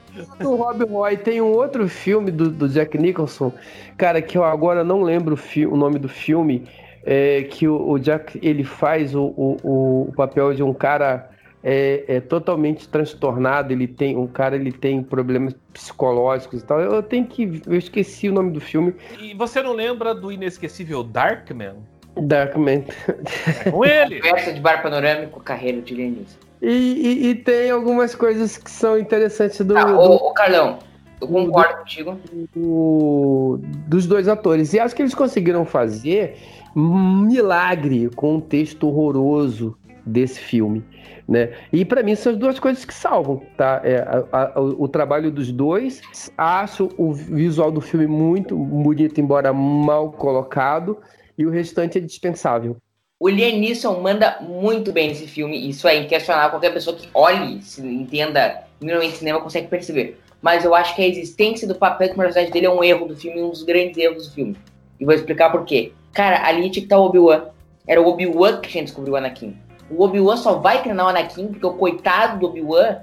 O 0.44 0.54
Rob 0.56 0.84
Roy 0.84 1.16
tem 1.16 1.40
um 1.40 1.50
outro 1.52 1.88
filme 1.88 2.30
do, 2.30 2.48
do 2.50 2.68
Jack 2.68 2.96
Nicholson, 2.98 3.52
cara, 3.96 4.20
que 4.22 4.36
eu 4.38 4.44
agora 4.44 4.84
não 4.84 5.02
lembro 5.02 5.34
o, 5.36 5.68
o 5.72 5.76
nome 5.76 5.98
do 5.98 6.08
filme, 6.08 6.64
é, 7.04 7.42
que 7.42 7.66
o, 7.68 7.90
o 7.90 7.98
Jack 7.98 8.38
ele 8.42 8.64
faz 8.64 9.14
o, 9.14 9.22
o, 9.36 9.56
o- 10.08 10.12
papel 10.16 10.54
de 10.54 10.62
um 10.62 10.72
cara 10.72 11.28
é, 11.64 12.04
é 12.08 12.20
totalmente 12.20 12.88
transtornado, 12.88 13.72
ele 13.72 13.86
tem 13.86 14.16
um 14.16 14.26
cara 14.26 14.56
ele 14.56 14.72
tem 14.72 15.02
problemas 15.02 15.54
psicológicos 15.72 16.62
e 16.62 16.64
tal. 16.66 16.80
Eu 16.80 17.02
tenho 17.02 17.24
que 17.26 17.62
eu 17.66 17.76
esqueci 17.76 18.28
o 18.28 18.32
nome 18.32 18.50
do 18.52 18.60
filme, 18.60 18.94
E 19.20 19.34
você 19.34 19.62
não 19.62 19.72
lembra 19.72 20.14
do 20.14 20.30
inesquecível 20.32 21.02
Darkman? 21.02 21.74
Darkman. 22.16 22.84
É 23.64 23.70
com 23.70 23.84
ele. 23.84 24.20
Conversa 24.22 24.52
de 24.52 24.60
bar 24.60 24.82
panorâmico, 24.82 25.40
carreira 25.40 25.80
de 25.80 25.94
Neeson. 25.94 26.36
E, 26.60 26.68
e- 26.68 27.26
e 27.30 27.34
tem 27.36 27.70
algumas 27.70 28.14
coisas 28.14 28.56
que 28.58 28.70
são 28.70 28.98
interessantes 28.98 29.58
do, 29.58 29.74
do- 29.74 29.96
ô, 29.98 30.28
ô, 30.28 30.32
Carlão, 30.32 30.78
eu 31.20 31.26
concordo 31.28 31.76
contigo. 31.78 32.16
do- 32.54 33.58
dos 33.86 34.06
dois 34.06 34.28
atores. 34.28 34.72
E 34.74 34.78
acho 34.80 34.94
que 34.94 35.02
eles 35.02 35.14
conseguiram 35.14 35.64
fazer 35.64 36.36
milagre 36.80 38.08
com 38.14 38.36
um 38.36 38.40
texto 38.40 38.88
horroroso 38.88 39.76
desse 40.04 40.40
filme. 40.40 40.84
Né? 41.28 41.50
E 41.72 41.84
para 41.84 42.02
mim 42.02 42.14
são 42.16 42.32
as 42.32 42.38
duas 42.38 42.58
coisas 42.58 42.84
que 42.84 42.92
salvam, 42.92 43.42
tá? 43.56 43.80
É, 43.84 43.96
a- 44.32 44.52
a- 44.54 44.60
o, 44.60 44.84
o 44.84 44.88
trabalho 44.88 45.30
dos 45.30 45.52
dois. 45.52 46.02
Acho 46.36 46.88
o 46.98 47.12
visual 47.12 47.70
do 47.70 47.80
filme 47.80 48.06
muito 48.06 48.56
bonito, 48.56 49.20
embora 49.20 49.52
mal 49.52 50.10
colocado, 50.10 50.98
e 51.38 51.46
o 51.46 51.50
restante 51.50 51.98
é 51.98 52.00
dispensável. 52.00 52.76
O 53.20 53.28
Liam 53.28 53.56
Neeson 53.58 54.00
manda 54.00 54.40
muito 54.40 54.92
bem 54.92 55.08
nesse 55.08 55.28
filme. 55.28 55.68
Isso 55.68 55.86
é 55.86 55.96
inquestionável. 55.96 56.50
Qualquer 56.50 56.72
pessoa 56.74 56.96
que 56.96 57.08
olhe, 57.14 57.62
se 57.62 57.80
entenda 57.80 58.64
minimamente 58.80 59.18
cinema, 59.18 59.40
consegue 59.40 59.68
perceber. 59.68 60.18
Mas 60.42 60.64
eu 60.64 60.74
acho 60.74 60.96
que 60.96 61.02
a 61.02 61.06
existência 61.06 61.68
do 61.68 61.76
papel 61.76 62.08
de 62.08 62.14
personalidade 62.14 62.50
dele 62.50 62.66
é 62.66 62.70
um 62.70 62.82
erro 62.82 63.06
do 63.06 63.16
filme, 63.16 63.40
um 63.40 63.50
dos 63.50 63.62
grandes 63.62 63.96
erros 63.96 64.26
do 64.26 64.34
filme. 64.34 64.56
E 65.02 65.04
vou 65.04 65.12
explicar 65.12 65.50
por 65.50 65.64
quê. 65.64 65.92
Cara, 66.12 66.46
ali 66.46 66.70
tinha 66.70 66.74
que 66.74 66.80
estar 66.82 66.96
o 66.96 67.06
Obi-Wan. 67.06 67.46
Era 67.88 68.00
o 68.00 68.06
Obi-Wan 68.06 68.60
que 68.60 68.68
a 68.68 68.70
gente 68.70 68.84
descobriu 68.84 69.14
o 69.14 69.16
Anakin. 69.16 69.58
O 69.90 70.04
Obi-Wan 70.04 70.36
só 70.36 70.60
vai 70.60 70.80
treinar 70.80 71.06
o 71.06 71.08
Anakin 71.08 71.48
porque 71.48 71.66
o 71.66 71.72
coitado 71.72 72.38
do 72.38 72.46
Obi-Wan 72.46 72.98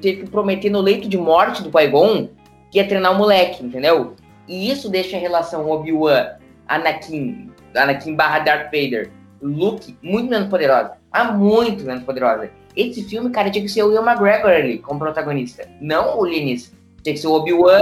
teve 0.00 0.22
que 0.22 0.30
prometer 0.30 0.70
no 0.70 0.80
leito 0.80 1.08
de 1.08 1.18
morte 1.18 1.64
do 1.64 1.70
Qui-Gon 1.70 2.28
que 2.70 2.78
ia 2.78 2.86
treinar 2.86 3.12
o 3.12 3.18
moleque, 3.18 3.64
entendeu? 3.64 4.14
E 4.46 4.70
isso 4.70 4.88
deixa 4.88 5.16
a 5.16 5.20
relação 5.20 5.68
Obi-Wan, 5.68 6.36
Anakin, 6.68 7.50
Anakin 7.74 8.14
barra 8.14 8.38
Darth 8.38 8.66
Vader, 8.66 9.10
Luke, 9.42 9.96
muito 10.00 10.30
menos 10.30 10.48
poderosa. 10.48 10.92
Ah, 11.10 11.32
muito 11.32 11.82
menos 11.84 12.04
poderosa. 12.04 12.48
Esse 12.76 13.02
filme, 13.02 13.30
cara, 13.30 13.50
tinha 13.50 13.64
que 13.64 13.68
ser 13.68 13.82
o 13.82 13.88
Will 13.88 14.04
McGregor 14.04 14.50
ali 14.50 14.78
como 14.78 15.00
protagonista. 15.00 15.68
Não 15.80 16.20
o 16.20 16.24
Linus. 16.24 16.72
Tinha 17.02 17.14
que 17.14 17.20
ser 17.20 17.26
o 17.26 17.32
Obi-Wan 17.32 17.80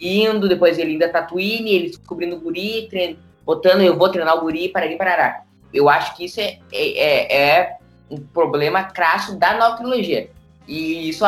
indo, 0.00 0.48
depois 0.48 0.78
ele 0.78 0.94
indo 0.94 1.04
a 1.04 1.08
Tatooine, 1.08 1.74
ele 1.74 1.88
descobrindo 1.88 2.36
o 2.36 2.40
guri, 2.40 2.86
trein... 2.88 3.18
botando 3.44 3.82
eu 3.82 3.96
vou 3.96 4.08
treinar 4.08 4.36
o 4.36 4.40
guri 4.40 4.68
para 4.68 4.86
ir 4.86 4.96
parará. 4.96 5.42
Eu 5.72 5.88
acho 5.88 6.16
que 6.16 6.24
isso 6.24 6.40
é, 6.40 6.58
é, 6.72 7.36
é 7.36 7.76
um 8.10 8.18
problema 8.18 8.84
crasso 8.84 9.36
da 9.36 9.56
nova 9.58 9.76
trilogia. 9.76 10.30
E 10.66 11.08
isso, 11.08 11.24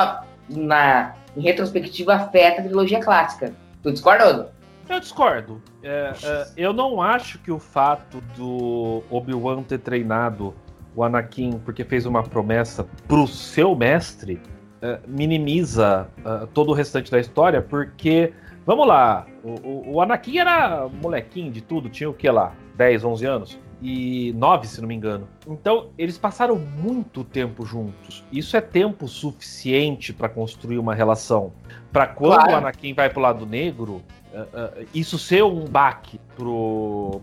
na, 0.48 1.14
em 1.36 1.40
retrospectiva, 1.40 2.14
afeta 2.14 2.60
a 2.60 2.64
trilogia 2.64 3.00
clássica. 3.00 3.54
Tu 3.82 3.92
discorda? 3.92 4.52
Eu 4.88 5.00
discordo. 5.00 5.62
É, 5.82 6.12
é, 6.22 6.46
eu 6.56 6.72
não 6.72 7.02
acho 7.02 7.38
que 7.38 7.52
o 7.52 7.58
fato 7.58 8.22
do 8.36 9.02
Obi-Wan 9.10 9.62
ter 9.62 9.78
treinado 9.78 10.54
o 10.96 11.04
Anakin 11.04 11.60
porque 11.64 11.84
fez 11.84 12.06
uma 12.06 12.22
promessa 12.22 12.86
pro 13.06 13.26
seu 13.26 13.76
mestre 13.76 14.40
é, 14.80 14.98
minimiza 15.06 16.08
é, 16.24 16.46
todo 16.54 16.70
o 16.70 16.72
restante 16.72 17.10
da 17.10 17.20
história, 17.20 17.60
porque, 17.60 18.32
vamos 18.68 18.86
lá, 18.86 19.26
o, 19.42 19.48
o- 19.66 19.92
o 19.94 20.00
Anakin 20.02 20.38
era 20.40 20.86
molequinho 21.02 21.50
de 21.50 21.62
tudo, 21.62 21.88
tinha 21.88 22.08
o 22.10 22.12
que 22.12 22.28
lá? 22.30 22.52
10, 22.76 23.02
11 23.02 23.24
anos. 23.26 23.58
E 23.80 24.32
9, 24.36 24.66
se 24.66 24.80
não 24.80 24.88
me 24.88 24.94
engano. 24.94 25.26
Então, 25.46 25.86
eles 25.96 26.18
passaram 26.18 26.56
muito 26.56 27.22
tempo 27.24 27.64
juntos. 27.64 28.24
Isso 28.30 28.56
é 28.56 28.60
tempo 28.60 29.06
suficiente 29.08 30.12
para 30.12 30.28
construir 30.28 30.78
uma 30.78 30.94
relação. 30.94 31.52
Para 31.92 32.06
quando 32.08 32.34
Claro. 32.34 32.52
o 32.52 32.56
Anakin 32.56 32.92
vai 32.92 33.08
pro 33.08 33.20
lado 33.22 33.46
negro, 33.46 34.02
uh, 34.34 34.80
uh, 34.82 34.86
isso 34.92 35.16
ser 35.18 35.44
um 35.44 35.64
baque 35.64 36.20
pro, 36.36 37.20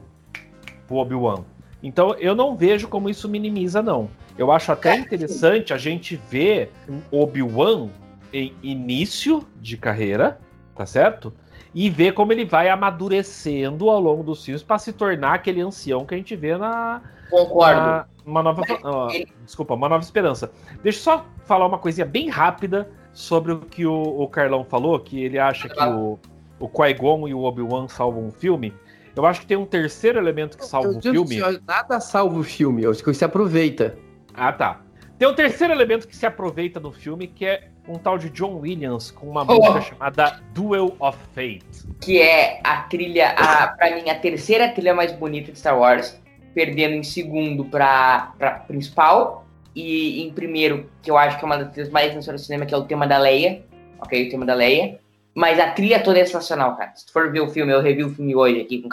pro 0.87 0.95
Obi-Wan. 0.97 1.43
Então, 1.83 2.15
eu 2.15 2.33
não 2.33 2.55
vejo 2.55 2.87
como 2.87 3.09
isso 3.09 3.27
minimiza, 3.29 3.81
não. 3.83 4.09
Eu 4.37 4.49
acho 4.51 4.71
até 4.71 4.95
interessante 4.97 5.73
a 5.73 5.77
gente 5.77 6.15
ver 6.15 6.71
um 6.89 7.01
Obi-Wan 7.11 7.89
em 8.33 8.53
início 8.63 9.45
de 9.61 9.75
carreira, 9.77 10.39
tá 10.75 10.85
certo? 10.85 11.33
E 11.73 11.89
ver 11.89 12.13
como 12.13 12.31
ele 12.31 12.45
vai 12.45 12.69
amadurecendo 12.69 13.89
ao 13.89 13.99
longo 13.99 14.23
dos 14.23 14.43
filmes 14.43 14.63
para 14.63 14.77
se 14.77 14.93
tornar 14.93 15.33
aquele 15.35 15.61
ancião 15.61 16.05
que 16.05 16.13
a 16.13 16.17
gente 16.17 16.35
vê 16.35 16.57
na, 16.57 17.01
Concordo. 17.29 17.81
na- 17.81 18.05
uma 18.25 18.41
nova, 18.41 18.63
ah, 18.83 19.07
desculpa, 19.43 19.75
uma 19.75 19.87
nova 19.87 20.03
esperança. 20.03 20.51
Deixa 20.81 20.99
eu 20.99 21.03
só 21.03 21.25
falar 21.45 21.65
uma 21.67 21.77
coisinha 21.77 22.05
bem 22.05 22.27
rápida 22.27 22.89
sobre 23.13 23.51
o 23.51 23.59
que 23.59 23.85
o, 23.85 23.93
o 23.93 24.27
Carlão 24.27 24.63
falou, 24.63 24.99
que 24.99 25.23
ele 25.23 25.37
acha 25.37 25.69
que 25.69 25.83
o, 25.83 26.17
o 26.59 26.67
Qui-Gon 26.67 27.27
e 27.27 27.33
o 27.33 27.43
Obi-Wan 27.43 27.87
salvam 27.87 28.27
o 28.27 28.31
filme. 28.31 28.73
Eu 29.15 29.25
acho 29.25 29.41
que 29.41 29.47
tem 29.47 29.55
um 29.55 29.65
terceiro 29.65 30.17
elemento 30.17 30.57
que 30.57 30.65
salva 30.65 30.89
o 30.89 31.01
filme. 31.01 31.41
ó, 31.41 31.53
nada 31.65 31.99
salva 31.99 32.37
o 32.39 32.43
filme, 32.43 32.83
eu 32.83 32.91
acho 32.91 33.03
que 33.03 33.13
você 33.13 33.23
aproveita. 33.25 33.95
Ah, 34.33 34.51
tá. 34.51 34.81
Tem 35.17 35.27
um 35.27 35.33
terceiro 35.33 35.71
elemento 35.71 36.07
que 36.07 36.15
se 36.15 36.25
aproveita 36.25 36.79
no 36.79 36.91
filme, 36.91 37.27
que 37.27 37.45
é 37.45 37.69
um 37.87 37.97
tal 37.97 38.17
de 38.17 38.29
John 38.29 38.55
Williams 38.59 39.11
com 39.11 39.27
uma 39.27 39.43
Oh. 39.43 39.55
música 39.55 39.81
chamada 39.81 40.41
Duel 40.53 40.95
of 40.99 41.17
Fate. 41.33 41.63
que 42.01 42.21
é 42.21 42.59
a 42.63 42.77
trilha, 42.83 43.29
a, 43.29 43.67
pra 43.67 43.95
mim, 43.95 44.09
a 44.09 44.15
terceira 44.15 44.69
trilha 44.69 44.93
mais 44.93 45.11
bonita 45.11 45.51
de 45.51 45.59
Star 45.59 45.77
Wars, 45.79 46.19
perdendo 46.53 46.93
em 46.95 47.03
segundo 47.03 47.65
pra, 47.65 48.33
pra 48.37 48.51
principal, 48.59 49.45
e 49.75 50.23
em 50.25 50.31
primeiro, 50.31 50.89
que 51.01 51.11
eu 51.11 51.17
acho 51.17 51.37
que 51.37 51.43
é 51.43 51.45
uma 51.45 51.57
das 51.57 51.71
trilhas 51.71 51.91
mais 51.91 52.07
sensacionais 52.13 52.41
do 52.41 52.45
cinema, 52.45 52.65
que 52.65 52.73
é 52.73 52.77
o 52.77 52.85
tema 52.85 53.05
da 53.05 53.17
Leia, 53.17 53.63
ok, 53.99 54.27
o 54.27 54.29
tema 54.31 54.45
da 54.45 54.53
Leia, 54.53 54.99
mas 55.33 55.59
a 55.59 55.69
trilha 55.71 55.99
toda 55.99 56.17
é 56.19 56.25
sensacional, 56.25 56.75
cara, 56.77 56.93
se 56.95 57.05
tu 57.05 57.11
for 57.11 57.31
ver 57.31 57.41
o 57.41 57.49
filme, 57.49 57.73
eu 57.73 57.81
revi 57.81 58.03
o 58.03 58.09
filme 58.09 58.35
hoje 58.35 58.61
aqui, 58.61 58.81
com 58.81 58.89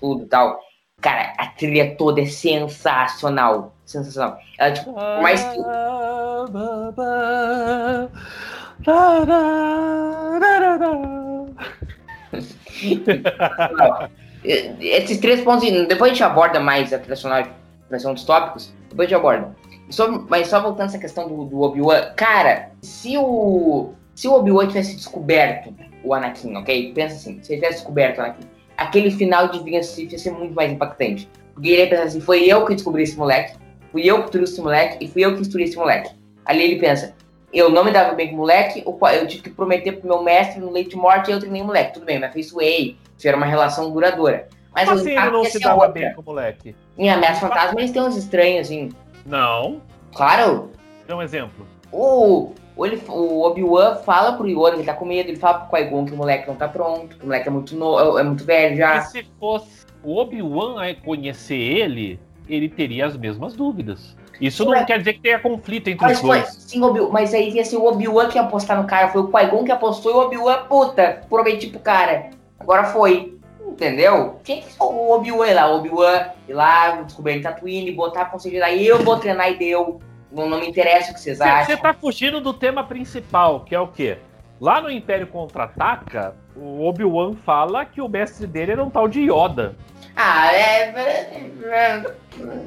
tudo 0.00 0.24
e 0.24 0.26
tal, 0.26 0.58
cara, 1.06 1.32
a 1.38 1.46
trilha 1.46 1.94
toda 1.94 2.20
é 2.20 2.26
sensacional, 2.26 3.72
sensacional, 3.84 4.40
ela, 4.58 4.72
tipo, 4.72 4.92
mais. 4.92 5.40
Esses 14.80 15.18
três 15.18 15.42
pontos, 15.42 15.70
depois 15.86 16.10
a 16.10 16.14
gente 16.14 16.24
aborda 16.24 16.58
mais 16.58 16.92
a 16.92 16.98
trilha 16.98 17.14
sonora, 17.14 17.46
vai 17.88 18.00
ser 18.00 18.08
um 18.08 18.14
dos 18.14 18.24
tópicos, 18.24 18.74
depois 18.88 19.06
a 19.06 19.08
gente 19.08 19.18
aborda. 19.20 19.54
Só, 19.90 20.10
mas 20.28 20.48
só 20.48 20.60
voltando 20.60 20.88
essa 20.88 20.98
questão 20.98 21.28
do, 21.28 21.44
do 21.44 21.60
Obi-Wan, 21.60 22.14
cara, 22.16 22.72
se 22.82 23.16
o, 23.16 23.92
se 24.12 24.26
o 24.26 24.32
Obi-Wan 24.32 24.66
tivesse 24.66 24.96
descoberto 24.96 25.72
o 26.02 26.12
Anakin, 26.12 26.56
ok? 26.56 26.92
Pensa 26.92 27.14
assim, 27.14 27.40
se 27.44 27.52
ele 27.52 27.60
tivesse 27.60 27.78
descoberto 27.78 28.18
o 28.18 28.22
Anakin, 28.22 28.55
aquele 28.76 29.10
final 29.10 29.48
de 29.48 29.62
Vingança 29.62 29.94
Sith 29.94 30.12
ia 30.12 30.18
ser 30.18 30.32
muito 30.32 30.54
mais 30.54 30.70
impactante. 30.72 31.28
Porque 31.54 31.70
ele 31.70 31.82
ia 31.82 31.88
pensar 31.88 32.02
assim, 32.04 32.20
foi 32.20 32.44
eu 32.44 32.64
que 32.66 32.74
descobri 32.74 33.02
esse 33.02 33.16
moleque, 33.16 33.56
fui 33.90 34.04
eu 34.04 34.24
que 34.24 34.30
trouxe 34.30 34.52
esse 34.52 34.62
moleque 34.62 35.04
e 35.04 35.08
fui 35.08 35.24
eu 35.24 35.34
que 35.34 35.40
instruí 35.40 35.64
esse 35.64 35.76
moleque. 35.76 36.10
Ali 36.44 36.64
ele 36.64 36.76
pensa, 36.76 37.14
eu 37.52 37.70
não 37.70 37.84
me 37.84 37.90
dava 37.90 38.14
bem 38.14 38.28
com 38.28 38.34
o 38.34 38.38
moleque, 38.38 38.84
eu 38.84 39.26
tive 39.26 39.42
que 39.44 39.50
prometer 39.50 39.92
pro 39.92 40.08
meu 40.08 40.22
mestre 40.22 40.60
no 40.60 40.70
leite 40.70 40.90
de 40.90 40.96
morte 40.96 41.30
e 41.30 41.32
eu 41.32 41.40
treinei 41.40 41.62
o 41.62 41.64
moleque. 41.64 41.94
Tudo 41.94 42.04
bem, 42.04 42.18
me 42.18 42.26
afeiçoei, 42.26 42.96
isso 43.16 43.26
era 43.26 43.36
uma 43.36 43.46
relação 43.46 43.90
duradoura. 43.90 44.48
Mas 44.74 44.88
assim 44.90 45.12
ele 45.12 45.30
não 45.30 45.44
se 45.44 45.58
dava 45.58 45.86
outra. 45.86 45.92
bem 45.92 46.12
com 46.14 46.20
o 46.20 46.24
moleque? 46.24 46.76
Em 46.98 47.08
Ameaça 47.08 47.40
Fantasma 47.40 47.80
eles 47.80 47.90
têm 47.90 48.02
uns 48.02 48.16
estranhos, 48.16 48.66
assim. 48.66 48.90
Não. 49.24 49.80
Claro, 50.14 50.70
Dá 51.08 51.16
um 51.16 51.22
exemplo. 51.22 51.66
o, 51.90 52.52
o, 52.76 52.84
ele- 52.86 53.02
o 53.08 53.42
Obi-Wan 53.42 53.96
fala 53.96 54.34
pro 54.34 54.46
Yoda, 54.46 54.76
ele 54.76 54.84
tá 54.84 54.94
com 54.94 55.04
medo, 55.06 55.28
ele 55.30 55.38
fala 55.38 55.60
pro 55.60 55.76
Qui-Gon 55.76 56.04
que 56.04 56.12
o 56.12 56.16
moleque 56.16 56.46
não 56.46 56.54
tá 56.54 56.68
pronto, 56.68 57.16
que 57.16 57.22
o 57.22 57.26
moleque 57.26 57.48
é 57.48 57.50
muito, 57.50 57.74
no, 57.74 58.18
é 58.18 58.22
muito 58.22 58.44
velho 58.44 58.76
já. 58.76 59.00
se 59.00 59.24
fosse 59.40 59.86
o 60.04 60.16
Obi-Wan 60.18 60.80
a 60.82 60.94
conhecer 60.94 61.56
ele, 61.56 62.20
ele 62.48 62.68
teria 62.68 63.06
as 63.06 63.16
mesmas 63.16 63.54
dúvidas. 63.54 64.16
Isso 64.40 64.64
não 64.66 64.84
quer 64.84 64.98
dizer 64.98 65.14
que 65.14 65.20
tenha 65.20 65.38
conflito 65.38 65.88
entre 65.88 66.04
Mas, 66.06 66.18
os 66.18 66.22
dois. 66.22 66.46
sim, 66.48 66.82
Obi 66.82 67.00
mas 67.10 67.32
aí 67.32 67.50
ia 67.50 67.64
ser 67.64 67.76
o 67.76 67.86
Obi-Wan 67.86 68.28
que 68.28 68.36
ia 68.36 68.42
apostar 68.42 68.80
no 68.80 68.86
cara, 68.86 69.08
foi 69.08 69.22
o 69.22 69.28
Qui-Gon 69.28 69.64
que 69.64 69.72
apostou 69.72 70.12
e 70.12 70.14
o 70.14 70.18
Obi-Wan, 70.26 70.64
puta, 70.68 71.22
prometi 71.28 71.68
pro 71.68 71.80
cara. 71.80 72.30
Agora 72.60 72.84
foi. 72.84 73.34
Entendeu? 73.66 74.36
Tinha 74.44 74.62
que 74.62 74.72
ser 74.72 74.82
o 74.82 75.10
Obi-Wan 75.10 75.52
lá, 75.52 75.70
o 75.70 75.78
Obi-Wan 75.78 76.26
ir 76.48 76.52
lá, 76.54 77.02
descobrir 77.02 77.42
Tatooine, 77.42 77.90
botar 77.92 78.30
a 78.32 78.70
e 78.70 78.86
eu 78.86 79.02
vou 79.02 79.18
treinar 79.18 79.50
e 79.50 79.56
deu. 79.56 80.00
Não, 80.36 80.48
não 80.48 80.60
me 80.60 80.68
interessa 80.68 81.10
o 81.10 81.14
que 81.14 81.20
vocês 81.20 81.38
Você 81.38 81.44
acham. 81.44 81.76
tá 81.78 81.94
fugindo 81.94 82.40
do 82.40 82.52
tema 82.52 82.84
principal, 82.84 83.60
que 83.60 83.74
é 83.74 83.80
o 83.80 83.88
quê? 83.88 84.18
Lá 84.60 84.80
no 84.80 84.90
Império 84.90 85.26
Contra-Ataca, 85.26 86.34
o 86.54 86.86
Obi-Wan 86.86 87.34
fala 87.44 87.84
que 87.84 88.00
o 88.00 88.08
mestre 88.08 88.46
dele 88.46 88.72
era 88.72 88.84
um 88.84 88.90
tal 88.90 89.08
de 89.08 89.20
Yoda. 89.30 89.74
Ah, 90.14 90.52
é. 90.52 92.04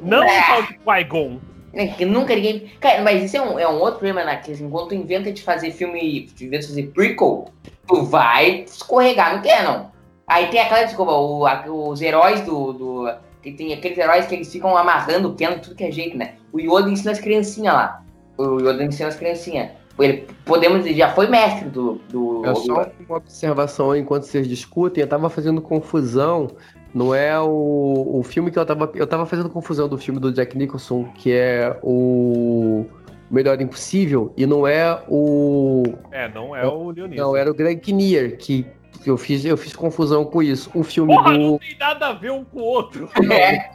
Não 0.02 0.22
É. 0.22 0.38
um 0.40 0.46
tal 0.46 0.62
de 0.62 0.74
Qui-Gon. 0.78 1.38
É 1.72 1.86
que 1.86 2.04
nunca 2.04 2.34
ninguém. 2.34 2.68
Cara, 2.80 3.00
mas 3.02 3.22
isso 3.22 3.36
é 3.36 3.40
um, 3.42 3.58
é 3.58 3.68
um 3.68 3.74
outro 3.78 4.00
problema, 4.00 4.24
né? 4.24 4.36
Que 4.36 4.50
assim, 4.52 4.68
quando 4.68 4.88
tu 4.88 4.94
inventa 4.94 5.30
de 5.30 5.40
fazer 5.42 5.70
filme, 5.70 6.28
tu 6.36 6.42
inventa 6.44 6.62
de 6.62 6.68
fazer 6.68 6.86
prequel, 6.88 7.48
tu 7.86 8.02
vai 8.04 8.62
escorregar 8.66 9.36
no 9.36 9.42
canon. 9.42 9.86
Aí 10.26 10.48
tem 10.48 10.60
aquela 10.60 10.82
desculpa, 10.84 11.12
o- 11.12 11.46
a- 11.46 11.64
os 11.68 12.00
heróis 12.02 12.40
do. 12.40 12.72
do 12.72 13.14
que 13.42 13.52
tem 13.52 13.72
aqueles 13.72 13.98
heróis 13.98 14.26
que 14.26 14.34
eles 14.34 14.52
ficam 14.52 14.76
amarrando 14.76 15.34
de 15.34 15.46
tudo 15.60 15.74
que 15.74 15.84
é 15.84 15.90
jeito, 15.90 16.16
né? 16.16 16.34
O 16.52 16.60
Yoda 16.60 16.90
ensina 16.90 17.12
as 17.12 17.20
criancinhas 17.20 17.74
lá. 17.74 18.02
O 18.36 18.58
Yoda 18.58 18.84
ensina 18.84 19.08
as 19.08 19.16
criancinhas. 19.16 19.70
Ele, 19.98 20.26
podemos 20.44 20.78
dizer, 20.78 20.94
já 20.94 21.10
foi 21.10 21.28
mestre 21.28 21.68
do. 21.68 22.00
do 22.08 22.44
É 22.46 22.54
só 22.54 22.90
uma 23.06 23.16
observação 23.18 23.90
aí, 23.90 24.00
enquanto 24.00 24.24
vocês 24.24 24.48
discutem, 24.48 25.02
eu 25.02 25.08
tava 25.08 25.28
fazendo 25.28 25.60
confusão. 25.60 26.48
Não 26.92 27.14
é 27.14 27.38
o, 27.38 28.18
o 28.18 28.22
filme 28.22 28.50
que 28.50 28.58
eu 28.58 28.64
tava. 28.64 28.90
Eu 28.94 29.06
tava 29.06 29.26
fazendo 29.26 29.48
confusão 29.50 29.88
do 29.88 29.98
filme 29.98 30.18
do 30.18 30.32
Jack 30.32 30.56
Nicholson, 30.56 31.04
que 31.14 31.32
é 31.32 31.78
o 31.82 32.84
Melhor 33.30 33.60
Impossível, 33.60 34.32
e 34.36 34.46
não 34.46 34.66
é 34.66 35.00
o. 35.08 35.84
É, 36.10 36.28
não 36.28 36.56
é 36.56 36.66
o 36.66 36.90
Leonardo. 36.90 37.16
Não, 37.16 37.36
era 37.36 37.50
o 37.50 37.54
Greg 37.54 37.80
Kinnear, 37.80 38.36
que, 38.36 38.66
que 39.02 39.08
eu, 39.10 39.16
fiz, 39.16 39.44
eu 39.44 39.56
fiz 39.56 39.74
confusão 39.74 40.24
com 40.24 40.42
isso. 40.42 40.70
O 40.74 40.82
filme 40.82 41.14
Porra, 41.14 41.32
do. 41.32 41.38
não 41.38 41.58
tem 41.58 41.76
nada 41.78 42.08
a 42.08 42.12
ver 42.12 42.30
um 42.32 42.44
com 42.44 42.58
o 42.60 42.64
outro. 42.64 43.08
É, 43.32 43.70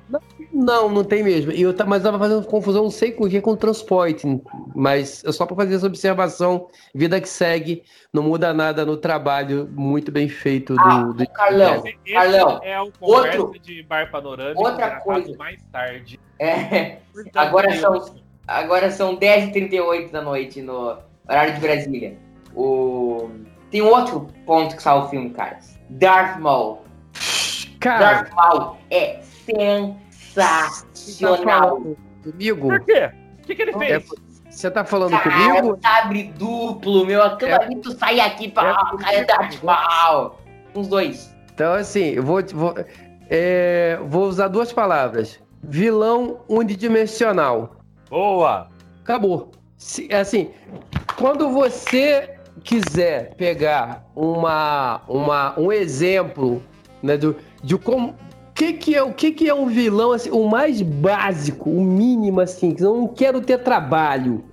Não, 0.53 0.88
não 0.89 1.03
tem 1.03 1.24
mesmo. 1.24 1.51
E 1.51 1.62
eu, 1.63 1.74
mas 1.88 2.03
eu 2.05 2.12
tava 2.12 2.19
fazendo 2.19 2.45
confusão, 2.48 2.84
não 2.84 2.91
sei 2.91 3.12
com 3.12 3.25
o 3.25 3.29
que, 3.29 3.41
com 3.41 3.51
o 3.51 3.57
Transporting. 3.57 4.41
Mas 4.75 5.24
é 5.25 5.31
só 5.31 5.45
para 5.45 5.55
fazer 5.55 5.75
essa 5.75 5.88
observação. 5.88 6.67
Vida 6.93 7.19
que 7.19 7.27
segue, 7.27 7.84
não 8.13 8.24
muda 8.24 8.53
nada 8.53 8.86
no 8.86 8.95
trabalho 8.98 9.67
muito 9.74 10.12
bem 10.12 10.29
feito 10.29 10.74
do. 10.75 10.79
Ah, 10.81 11.03
do- 11.03 11.27
Carlão, 11.29 11.84
Esse 11.86 12.13
Carlão, 12.13 12.60
é 12.63 12.79
o 12.81 12.91
conversa 13.00 13.41
outro- 13.41 13.60
de 13.60 13.84
bar 13.84 14.10
panorâmico 14.12 14.62
outra 14.63 14.91
coisa. 15.01 15.36
mais 15.38 15.60
tarde. 15.72 16.19
é. 16.39 16.98
Agora 17.34 17.74
são-. 17.75 18.15
Agora 18.48 18.91
são 18.91 19.17
10h38 19.17 20.12
da 20.12 20.22
noite 20.22 20.62
no 20.62 20.98
horário 21.27 21.55
de 21.55 21.60
Brasília. 21.60 22.15
O... 22.55 23.27
Tem 23.75 23.82
um 23.82 23.88
outro 23.89 24.27
ponto 24.46 24.74
que 24.74 24.82
salva 24.82 25.08
o 25.08 25.10
filme, 25.10 25.32
cara. 25.32 25.60
Darth 25.89 26.39
Maul. 26.39 26.79
Cara, 27.82 28.00
Darth 28.00 28.34
Maul 28.34 28.77
é 28.89 29.20
tá 30.34 30.70
sensacional. 30.94 31.82
comigo? 32.24 32.70
Por 32.70 32.79
quê? 32.86 33.12
O 33.38 33.41
que, 33.46 33.53
que 33.53 33.62
ele 33.63 33.72
É, 33.72 33.77
fez? 34.00 34.10
Você 34.50 34.72
tá 34.72 34.86
falando 34.86 35.12
Cara, 35.12 35.29
comigo? 35.29 35.77
sabre 35.84 36.24
duplo, 36.24 37.05
meu. 37.05 37.22
Aquilo 37.22 37.51
É- 37.51 37.63
ali 37.65 37.75
tu 37.82 37.91
sai 37.91 38.22
aqui 38.22 38.50
pra. 38.50 38.63
é 38.70 38.72
Ah, 38.72 38.96
cara, 38.98 39.13
é 39.17 39.24
Darth 39.25 39.62
Maul. 39.62 40.32
Uns 40.74 40.88
dois. 40.88 41.36
Então, 41.53 41.74
assim, 41.74 42.12
eu 42.12 42.24
vou, 42.24 42.41
vou, 42.53 42.74
é, 43.29 44.00
vou 44.08 44.24
usar 44.29 44.48
duas 44.48 44.72
palavras: 44.72 45.38
vilão 45.62 46.39
unidimensional. 46.48 47.75
Boa! 48.10 48.70
Acabou. 49.03 49.51
Se- 49.77 50.08
assim, 50.15 50.51
quando 51.17 51.50
você 51.50 52.34
quiser 52.65 53.36
pegar 53.36 54.03
uma, 54.15 55.01
uma, 55.07 55.57
um 55.57 55.72
exemplo 55.72 56.62
né, 57.01 57.15
do, 57.15 57.38
de 57.63 57.77
como. 57.77 58.15
Que 58.53 58.72
que 58.74 58.95
é, 58.95 59.03
o 59.03 59.13
que, 59.13 59.31
que 59.31 59.50
é 59.50 59.53
um 59.53 59.67
vilão, 59.67 60.13
assim, 60.13 60.31
o 60.31 60.48
mais 60.48 60.81
básico, 60.81 61.69
o 61.69 61.81
mínimo, 61.81 62.39
assim, 62.39 62.74
que 62.74 62.81
eu 62.81 62.95
não 62.95 63.07
quero 63.07 63.41
ter 63.41 63.60
trabalho, 63.60 64.45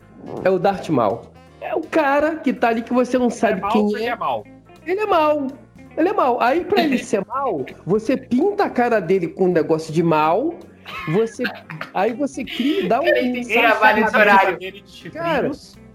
é 0.45 0.51
o 0.51 0.59
Darth 0.59 0.89
Maul. 0.89 1.21
É 1.61 1.73
o 1.75 1.83
cara 1.83 2.35
que 2.37 2.53
tá 2.53 2.69
ali 2.69 2.83
que 2.83 2.93
você 2.93 3.17
não 3.17 3.29
É 3.29 3.31
sabe 3.31 3.61
mal 3.61 3.71
quem 3.71 4.07
é. 4.07 4.09
é 4.09 4.17
mal. 4.17 4.45
Ele 4.85 5.01
é 5.01 5.07
mal. 5.07 5.47
Ele 5.97 6.09
é 6.09 6.13
mal. 6.13 6.41
Aí, 6.41 6.65
pra 6.65 6.83
ele 6.83 6.99
ser 6.99 7.25
mal, 7.27 7.65
você 7.87 8.17
pinta 8.17 8.65
a 8.65 8.71
cara 8.71 9.01
dele 9.01 9.29
com 9.29 9.45
um 9.45 9.53
negócio 9.53 9.93
de 9.93 10.03
mal. 10.03 10.53
Você, 11.13 11.45
aí 11.95 12.13
você 12.13 12.45
cria, 12.45 12.89
dá 12.89 13.01
um. 13.01 13.05
tem 13.05 13.31
nesse 13.33 13.57
A 13.57 14.19
horário. 14.19 14.59
dele 14.59 14.83
de 14.83 15.11
Cara. 15.11 15.49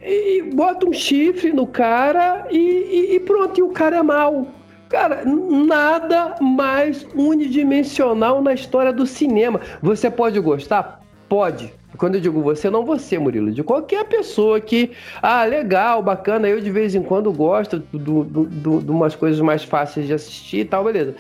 E 0.10 0.42
bota 0.54 0.88
um 0.88 0.94
chifre 0.94 1.52
no 1.52 1.68
cara 1.68 2.48
e, 2.50 2.58
e- 2.58 3.16
e 3.16 3.20
pronto, 3.20 3.60
e 3.60 3.64
o 3.64 3.70
cara 3.70 3.98
é 3.98 4.04
mal. 4.04 4.48
Cara, 4.90 5.24
nada 5.26 6.36
mais 6.40 7.06
unidimensional 7.14 8.42
na 8.42 8.54
história 8.54 8.94
do 8.94 9.06
cinema. 9.06 9.60
Você 9.82 10.10
pode 10.10 10.40
gostar? 10.40 11.02
Pode. 11.28 11.74
Quando 11.98 12.16
eu 12.16 12.22
digo 12.22 12.42
você, 12.42 12.70
não 12.70 12.86
você, 12.86 13.18
Murilo, 13.18 13.52
de 13.52 13.64
qualquer 13.64 14.06
pessoa 14.06 14.62
que, 14.62 14.92
ah, 15.22 15.44
legal, 15.44 16.02
bacana, 16.02 16.48
eu 16.48 16.62
de 16.62 16.70
vez 16.70 16.94
em 16.96 17.02
quando 17.02 17.32
gosto 17.34 17.80
de 17.80 17.98
do, 17.98 18.24
do, 18.24 18.44
do, 18.46 18.80
do, 18.82 18.94
umas 18.94 19.16
coisas 19.16 19.42
mais 19.42 19.64
fáceis 19.64 20.06
de 20.08 20.14
assistir 20.14 20.60
e 20.60 20.66
tal, 20.66 20.84
beleza. 20.84 21.16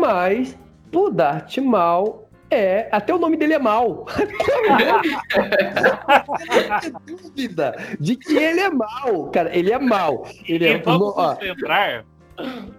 Mas 0.00 0.58
o 0.92 1.10
Darth 1.10 1.56
Mal 1.58 2.19
é, 2.50 2.88
até 2.90 3.14
o 3.14 3.18
nome 3.18 3.36
dele 3.36 3.54
é 3.54 3.58
mal. 3.58 4.06
dúvida 7.06 7.76
de 7.98 8.16
que 8.16 8.36
ele 8.36 8.60
é 8.60 8.70
mal, 8.70 9.30
cara. 9.32 9.56
Ele 9.56 9.72
é 9.72 9.78
mal. 9.78 10.26
Ele 10.46 10.66
é, 10.66 10.78
vamos 10.78 11.14
ó, 11.16 11.36
lembrar 11.40 12.04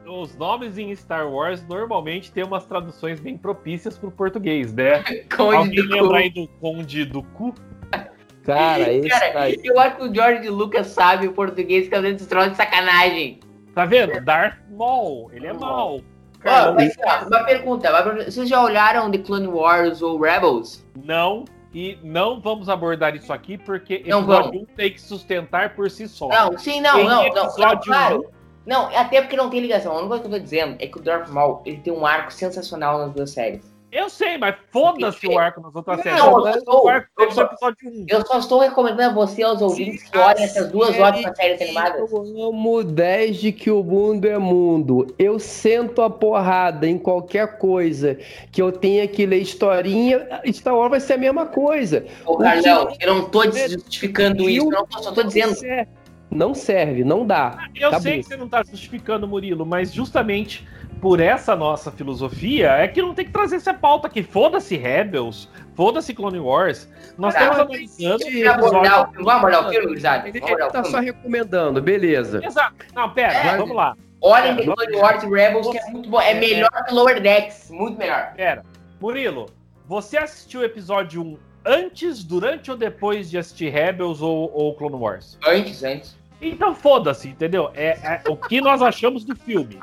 os 0.07 0.35
nomes 0.37 0.77
em 0.77 0.95
Star 0.95 1.31
Wars 1.31 1.65
normalmente 1.67 2.31
têm 2.31 2.43
umas 2.43 2.65
traduções 2.65 3.19
bem 3.19 3.37
propícias 3.37 3.97
pro 3.97 4.11
português, 4.11 4.73
né? 4.73 5.03
Conde 5.35 5.55
Alguém 5.55 5.87
lembra 5.87 6.17
aí 6.17 6.29
do 6.29 6.47
Conde 6.59 7.05
do 7.05 7.23
Cu? 7.23 7.53
Cara, 8.43 8.91
esse 8.91 9.07
Cara, 9.07 9.51
eu 9.63 9.79
acho 9.79 9.97
que 9.97 10.03
o 10.03 10.13
George 10.13 10.49
Lucas 10.49 10.87
sabe 10.87 11.27
o 11.27 11.33
português 11.33 11.87
que 11.87 11.93
às 11.93 12.01
vezes 12.01 12.25
troca 12.25 12.49
de 12.49 12.57
sacanagem. 12.57 13.39
Tá 13.75 13.85
vendo? 13.85 14.19
Darth 14.21 14.57
Maul, 14.71 15.29
ele 15.31 15.45
é 15.45 15.53
mal. 15.53 16.01
Ó, 16.45 16.73
mas, 16.73 16.95
uma 17.27 17.43
pergunta, 17.43 17.89
vocês 18.25 18.49
já 18.49 18.61
olharam 18.63 19.11
The 19.11 19.19
Clone 19.19 19.47
Wars 19.47 20.01
ou 20.01 20.19
Rebels? 20.19 20.83
Não, 21.03 21.45
e 21.73 21.97
não 22.03 22.41
vamos 22.41 22.67
abordar 22.67 23.15
isso 23.15 23.31
aqui 23.31 23.57
porque 23.57 24.03
não 24.05 24.19
episódio 24.19 24.61
1 24.61 24.65
tem 24.75 24.93
que 24.93 25.01
sustentar 25.01 25.75
por 25.75 25.89
si 25.89 26.07
só. 26.07 26.27
Não, 26.27 26.57
sim, 26.57 26.81
não, 26.81 27.03
não, 27.03 27.29
não, 27.29 27.55
não, 27.57 27.79
claro. 27.79 28.29
Não, 28.65 28.95
até 28.95 29.21
porque 29.21 29.35
não 29.35 29.49
tem 29.49 29.59
ligação. 29.59 29.91
A 29.91 29.95
única 29.95 30.09
coisa 30.09 30.23
que 30.23 30.27
eu 30.27 30.31
tô 30.31 30.39
dizendo 30.39 30.75
é 30.79 30.87
que 30.87 30.97
o 30.97 31.01
Darth 31.01 31.29
Maul 31.29 31.61
ele 31.65 31.77
tem 31.77 31.91
um 31.91 32.05
arco 32.05 32.31
sensacional 32.31 32.99
nas 32.99 33.11
duas 33.11 33.31
séries. 33.31 33.70
Eu 33.91 34.09
sei, 34.09 34.37
mas 34.37 34.55
foda-se 34.71 35.27
o 35.27 35.37
arco 35.37 35.59
nas 35.59 35.75
outras 35.75 36.01
séries. 36.01 36.17
Não, 36.17 36.47
eu, 36.47 36.55
estou, 36.55 36.89
eu, 36.89 37.31
só, 37.31 37.49
eu 38.07 38.25
só 38.25 38.39
estou 38.39 38.59
recomendando 38.59 39.09
a 39.09 39.13
você, 39.13 39.43
aos 39.43 39.61
ouvintes, 39.61 40.09
que 40.09 40.17
olhem 40.17 40.45
essas 40.45 40.71
duas 40.71 40.97
ótimas 40.97 41.35
séries 41.35 41.61
animadas. 41.61 42.09
Eu 42.09 42.47
amo 42.47 42.83
10 42.85 43.35
de 43.35 43.51
que 43.51 43.69
o 43.69 43.83
mundo 43.83 44.25
é 44.25 44.37
mundo. 44.37 45.13
Eu 45.19 45.39
sento 45.39 46.01
a 46.01 46.09
porrada 46.09 46.87
em 46.87 46.97
qualquer 46.97 47.57
coisa 47.57 48.17
que 48.49 48.61
eu 48.61 48.71
tenha 48.71 49.05
que 49.09 49.25
ler 49.25 49.41
historinha, 49.41 50.25
Star 50.53 50.75
Wars 50.75 50.91
vai 50.91 50.99
ser 51.01 51.13
a 51.13 51.17
mesma 51.17 51.45
coisa. 51.45 52.05
Ô, 52.25 52.37
Carlão, 52.37 52.95
eu 52.97 53.13
não 53.13 53.29
tô 53.29 53.43
justificando 53.43 54.49
isso, 54.49 54.69
não, 54.69 54.87
eu 54.95 55.03
só 55.03 55.11
tô 55.11 55.23
dizendo. 55.23 55.55
Não 56.29 56.53
serve, 56.53 57.03
não 57.03 57.27
dá. 57.27 57.67
Eu 57.75 57.89
Acabou. 57.89 58.03
sei 58.03 58.19
que 58.19 58.23
você 58.23 58.37
não 58.37 58.47
tá 58.47 58.63
justificando, 58.63 59.27
Murilo, 59.27 59.65
mas 59.65 59.93
justamente 59.93 60.65
por 61.01 61.19
essa 61.19 61.55
nossa 61.55 61.91
filosofia 61.91 62.69
é 62.73 62.87
que 62.87 63.01
não 63.01 63.15
tem 63.15 63.25
que 63.25 63.31
trazer 63.31 63.55
essa 63.55 63.73
pauta 63.73 64.05
aqui. 64.07 64.21
Foda-se 64.21 64.77
Rebels, 64.77 65.49
foda-se 65.73 66.13
Clone 66.13 66.39
Wars. 66.39 66.87
Nós 67.17 67.33
estamos 67.33 67.57
analisando. 67.57 68.23
Vamos 69.15 69.27
abordar, 69.27 69.67
o 69.67 69.69
filme, 69.69 69.97
Isaac? 69.97 70.29
Ele, 70.29 70.37
ele 70.37 70.67
tá 70.67 70.83
só 70.83 70.99
recomendando, 70.99 71.81
beleza. 71.81 72.39
Exato. 72.45 72.75
Não, 72.93 73.09
pera, 73.09 73.33
é, 73.33 73.57
vamos 73.57 73.75
lá. 73.75 73.97
Olhem 74.21 74.55
The 74.55 74.63
Clone 74.63 74.95
Wars 74.95 75.23
e 75.23 75.27
Rebels, 75.27 75.67
que 75.71 75.79
é 75.79 75.85
muito 75.89 76.07
bom. 76.07 76.21
É 76.21 76.35
melhor 76.35 76.69
que 76.87 76.93
Lower 76.93 77.19
Decks, 77.19 77.71
muito 77.71 77.97
melhor. 77.97 78.33
Pera, 78.35 78.63
Murilo, 79.01 79.47
você 79.87 80.19
assistiu 80.19 80.61
o 80.61 80.63
episódio 80.63 81.23
1 81.23 81.37
antes, 81.65 82.23
durante 82.23 82.69
ou 82.69 82.77
depois 82.77 83.29
de 83.31 83.39
assistir 83.39 83.69
Rebels 83.69 84.21
ou, 84.21 84.51
ou 84.53 84.75
Clone 84.75 84.95
Wars? 84.95 85.39
Antes, 85.47 85.83
antes. 85.83 86.15
Então 86.39 86.75
foda-se, 86.75 87.29
entendeu? 87.29 87.71
É, 87.73 87.89
é, 88.03 88.21
o 88.27 88.35
que 88.35 88.61
nós 88.61 88.81
achamos 88.81 89.23
do 89.23 89.35
filme. 89.35 89.79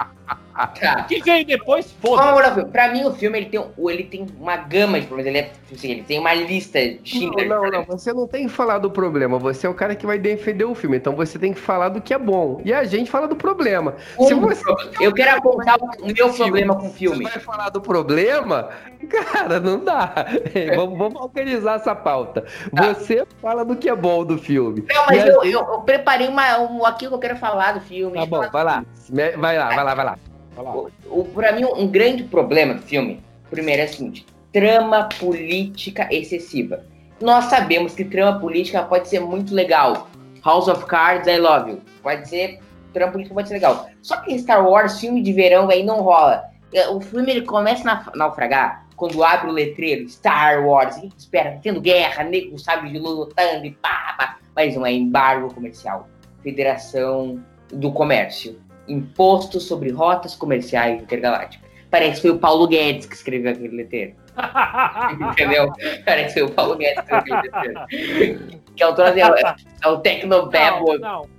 Tá. 0.59 1.03
O 1.03 1.07
que 1.07 1.23
veio 1.23 1.47
depois, 1.47 1.93
foda-se. 2.01 2.65
Pra 2.67 2.89
mim, 2.89 3.05
o 3.05 3.15
filme 3.15 3.39
ele 3.39 3.47
tem, 3.47 3.65
ele 3.79 4.05
tem 4.05 4.27
uma 4.41 4.57
gama 4.57 5.01
de 5.01 5.07
problemas. 5.07 5.29
Ele, 5.29 5.39
é, 5.39 5.53
assim, 5.73 5.91
ele 5.93 6.03
tem 6.03 6.19
uma 6.19 6.35
lista 6.35 6.81
de 6.81 7.27
Não, 7.27 7.63
não, 7.63 7.71
não, 7.71 7.85
você 7.85 8.13
não 8.13 8.27
tem 8.27 8.49
que 8.49 8.53
falar 8.53 8.79
do 8.79 8.91
problema. 8.91 9.39
Você 9.39 9.69
é 9.69 9.71
o 9.71 9.75
cara 9.75 9.95
que 9.95 10.05
vai 10.05 10.19
defender 10.19 10.65
o 10.65 10.75
filme. 10.75 10.97
Então 10.97 11.15
você 11.15 11.39
tem 11.39 11.53
que 11.53 11.61
falar 11.61 11.91
do 11.91 12.01
que 12.01 12.13
é 12.13 12.19
bom. 12.19 12.61
E 12.65 12.73
a 12.73 12.83
gente 12.83 13.09
fala 13.09 13.29
do 13.29 13.37
problema. 13.37 13.95
Se 14.19 14.35
você... 14.35 14.65
Eu 15.01 15.15
quero 15.15 15.39
apontar 15.39 15.77
o 15.79 16.07
meu 16.07 16.33
problema 16.35 16.75
com 16.75 16.89
o 16.89 16.93
filme. 16.93 17.25
Você 17.25 17.31
vai 17.31 17.41
falar 17.41 17.69
do 17.69 17.81
problema? 17.81 18.69
Cara, 19.09 19.61
não 19.61 19.85
dá. 19.85 20.13
vamos, 20.75 20.99
vamos 20.99 21.23
organizar 21.23 21.77
essa 21.77 21.95
pauta. 21.95 22.45
Tá. 22.75 22.95
Você 22.95 23.25
fala 23.41 23.65
do 23.65 23.77
que 23.77 23.89
é 23.89 23.95
bom 23.95 24.25
do 24.25 24.37
filme. 24.39 24.85
Não, 24.89 25.07
mas 25.07 25.25
eu, 25.25 25.45
eu, 25.45 25.61
eu, 25.61 25.81
preparei 25.83 26.27
uma, 26.27 26.59
um, 26.59 26.85
aquilo 26.85 27.13
que 27.13 27.15
eu 27.15 27.21
quero 27.21 27.37
falar 27.37 27.73
do 27.73 27.81
filme. 27.81 28.19
Tá 28.19 28.27
bom, 28.27 28.51
vai 28.51 28.65
lá. 28.65 28.85
Vai 29.09 29.57
lá, 29.57 29.69
vai 29.69 29.85
lá, 29.85 29.95
vai 29.95 30.05
lá. 30.05 30.18
O, 30.59 30.91
o, 31.21 31.25
pra 31.25 31.53
mim, 31.53 31.65
um 31.65 31.87
grande 31.87 32.25
problema 32.25 32.75
do 32.75 32.83
filme, 32.83 33.23
primeiro 33.49 33.83
é 33.83 33.85
o 33.85 33.89
seguinte: 33.89 34.27
trama 34.53 35.09
política 35.19 36.09
excessiva. 36.11 36.85
Nós 37.21 37.45
sabemos 37.47 37.95
que 37.95 38.05
trama 38.05 38.41
política 38.41 38.83
pode 38.83 39.09
ser 39.09 39.21
muito 39.21 39.55
legal. 39.55 40.09
House 40.45 40.69
of 40.69 40.85
Cards, 40.87 41.27
I 41.29 41.39
love 41.39 41.71
you. 41.71 41.81
Pode 42.03 42.29
ser. 42.29 42.61
Trama 42.93 43.13
política 43.13 43.35
pode 43.35 43.49
ser 43.49 43.55
legal. 43.55 43.89
Só 44.03 44.17
que 44.19 44.33
em 44.33 44.39
Star 44.39 44.67
Wars, 44.67 44.99
filme 45.01 45.23
de 45.23 45.33
verão 45.33 45.69
aí 45.69 45.85
não 45.85 46.01
rola. 46.01 46.45
É, 46.73 46.89
o 46.89 47.01
filme 47.01 47.31
ele 47.31 47.43
começa 47.43 47.89
a 47.91 48.17
naufragar 48.17 48.87
quando 48.97 49.23
abre 49.23 49.49
o 49.49 49.53
letreiro 49.53 50.09
Star 50.09 50.67
Wars. 50.67 50.97
A 50.97 51.01
gente 51.01 51.19
espera, 51.19 51.59
tendo 51.63 51.81
guerra, 51.81 52.25
nego 52.25 52.59
sabe 52.59 52.91
de 52.91 52.99
lutando 52.99 53.65
e 53.65 53.71
pá, 53.73 54.15
pá. 54.19 54.39
Mas 54.55 54.75
não 54.75 54.85
é 54.85 54.93
embargo 54.93 55.53
comercial. 55.55 56.09
Federação 56.43 57.43
do 57.73 57.93
Comércio 57.93 58.59
Imposto 58.89 59.61
sobre 59.61 59.91
Rotas 59.91 60.35
Comerciais 60.35 61.03
Intergalácticas. 61.03 61.69
Parece 61.91 62.17
que 62.17 62.29
foi 62.29 62.31
o 62.31 62.39
Paulo 62.39 62.67
Guedes 62.67 63.07
que 63.07 63.15
escreveu 63.15 63.53
aquele 63.53 63.77
letreiro. 63.77 64.15
Entendeu? 65.33 65.73
Parece 66.05 66.35
que 66.35 66.41
foi 66.41 66.43
o 66.43 66.51
Paulo 66.53 66.77
Guedes 66.77 67.03
que 67.03 67.15
escreveu 67.15 67.39
aquele 67.39 68.07
letreiro. 68.07 68.61
Que 68.77 68.83
é 68.83 68.89
o, 68.89 69.01
é, 69.01 69.57
é 69.85 69.89
o 69.89 69.99
Tecnobebo 69.99 70.87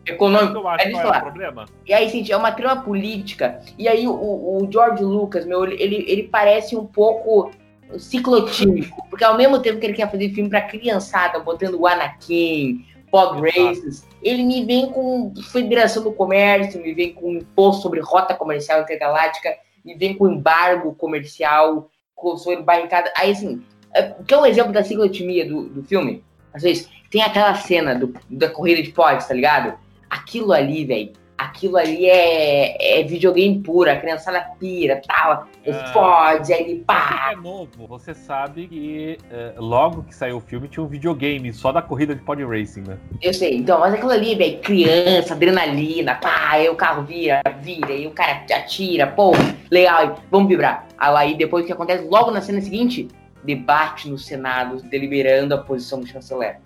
econômico. 0.05 0.67
Acho 0.67 0.87
é 0.87 1.07
o 1.07 1.21
problema. 1.21 1.65
E 1.85 1.93
aí, 1.93 2.09
gente, 2.09 2.31
é 2.31 2.35
uma 2.35 2.51
trama 2.51 2.81
política. 2.81 3.61
E 3.77 3.87
aí, 3.87 4.07
o, 4.07 4.11
o 4.11 4.67
George 4.71 5.03
Lucas, 5.03 5.45
meu, 5.45 5.63
ele, 5.65 6.03
ele 6.07 6.23
parece 6.23 6.75
um 6.75 6.85
pouco 6.85 7.51
ciclotímico. 7.97 9.07
Porque 9.09 9.23
ao 9.23 9.37
mesmo 9.37 9.59
tempo 9.59 9.79
que 9.79 9.85
ele 9.85 9.93
quer 9.93 10.09
fazer 10.11 10.29
filme 10.29 10.49
pra 10.49 10.61
criançada, 10.61 11.39
botando 11.39 11.79
o 11.79 11.87
Anakin, 11.87 12.85
Pod 13.11 13.41
Races, 13.41 14.07
ele 14.21 14.43
me 14.43 14.65
vem 14.65 14.91
com 14.91 15.33
Federação 15.51 16.03
do 16.03 16.11
Comércio, 16.11 16.81
me 16.81 16.93
vem 16.93 17.13
com 17.13 17.33
imposto 17.33 17.83
sobre 17.83 17.99
rota 17.99 18.33
comercial 18.33 18.81
intergaláctica, 18.81 19.55
me 19.83 19.95
vem 19.95 20.13
com 20.15 20.27
embargo 20.27 20.93
comercial, 20.95 21.89
com 22.15 22.37
sobre 22.37 22.61
barricada. 22.63 23.11
Aí, 23.15 23.31
assim, 23.31 23.63
é, 23.93 24.13
que 24.25 24.33
é 24.33 24.37
um 24.37 24.45
exemplo 24.45 24.73
da 24.73 24.83
ciclotimia 24.83 25.47
do, 25.47 25.63
do 25.69 25.83
filme? 25.83 26.23
Às 26.53 26.63
vezes, 26.63 26.89
tem 27.09 27.21
aquela 27.21 27.55
cena 27.55 27.95
do, 27.95 28.13
da 28.29 28.49
corrida 28.49 28.81
de 28.83 28.91
pods, 28.91 29.27
tá 29.27 29.33
ligado? 29.33 29.77
Aquilo 30.09 30.51
ali, 30.51 30.85
velho, 30.85 31.13
aquilo 31.39 31.77
ali 31.77 32.05
é, 32.05 32.99
é 32.99 33.03
videogame 33.03 33.59
puro, 33.59 33.89
a 33.89 33.95
criançada 33.95 34.41
pira, 34.59 35.01
tal, 35.07 35.47
ah, 35.65 36.37
aí 36.53 36.83
pá. 36.85 37.29
é 37.31 37.35
novo, 37.37 37.87
você 37.87 38.13
sabe 38.13 38.67
que 38.67 39.17
é, 39.31 39.53
logo 39.57 40.03
que 40.03 40.13
saiu 40.13 40.37
o 40.37 40.41
filme 40.41 40.67
tinha 40.67 40.83
um 40.83 40.87
videogame 40.87 41.53
só 41.53 41.71
da 41.71 41.81
corrida 41.81 42.13
de 42.13 42.21
pod 42.21 42.43
racing, 42.43 42.81
né? 42.81 42.97
Eu 43.21 43.33
sei, 43.33 43.55
então, 43.55 43.79
mas 43.79 43.93
aquilo 43.93 44.11
ali, 44.11 44.35
velho, 44.35 44.59
criança, 44.59 45.33
adrenalina, 45.33 46.15
pá, 46.15 46.49
aí 46.49 46.67
o 46.67 46.75
carro 46.75 47.03
vira, 47.03 47.41
vira, 47.61 47.87
aí 47.87 48.05
o 48.05 48.11
cara 48.11 48.43
atira, 48.53 49.07
pô, 49.07 49.31
legal, 49.71 50.19
vamos 50.29 50.49
vibrar. 50.49 50.87
Aí 50.97 51.35
depois 51.35 51.63
o 51.63 51.67
que 51.67 51.73
acontece 51.73 52.05
logo 52.05 52.31
na 52.31 52.41
cena 52.41 52.59
seguinte? 52.59 53.07
Debate 53.45 54.09
no 54.09 54.17
Senado, 54.17 54.83
deliberando 54.89 55.55
a 55.55 55.57
posição 55.59 56.01
do 56.01 56.07
chanceler. 56.07 56.59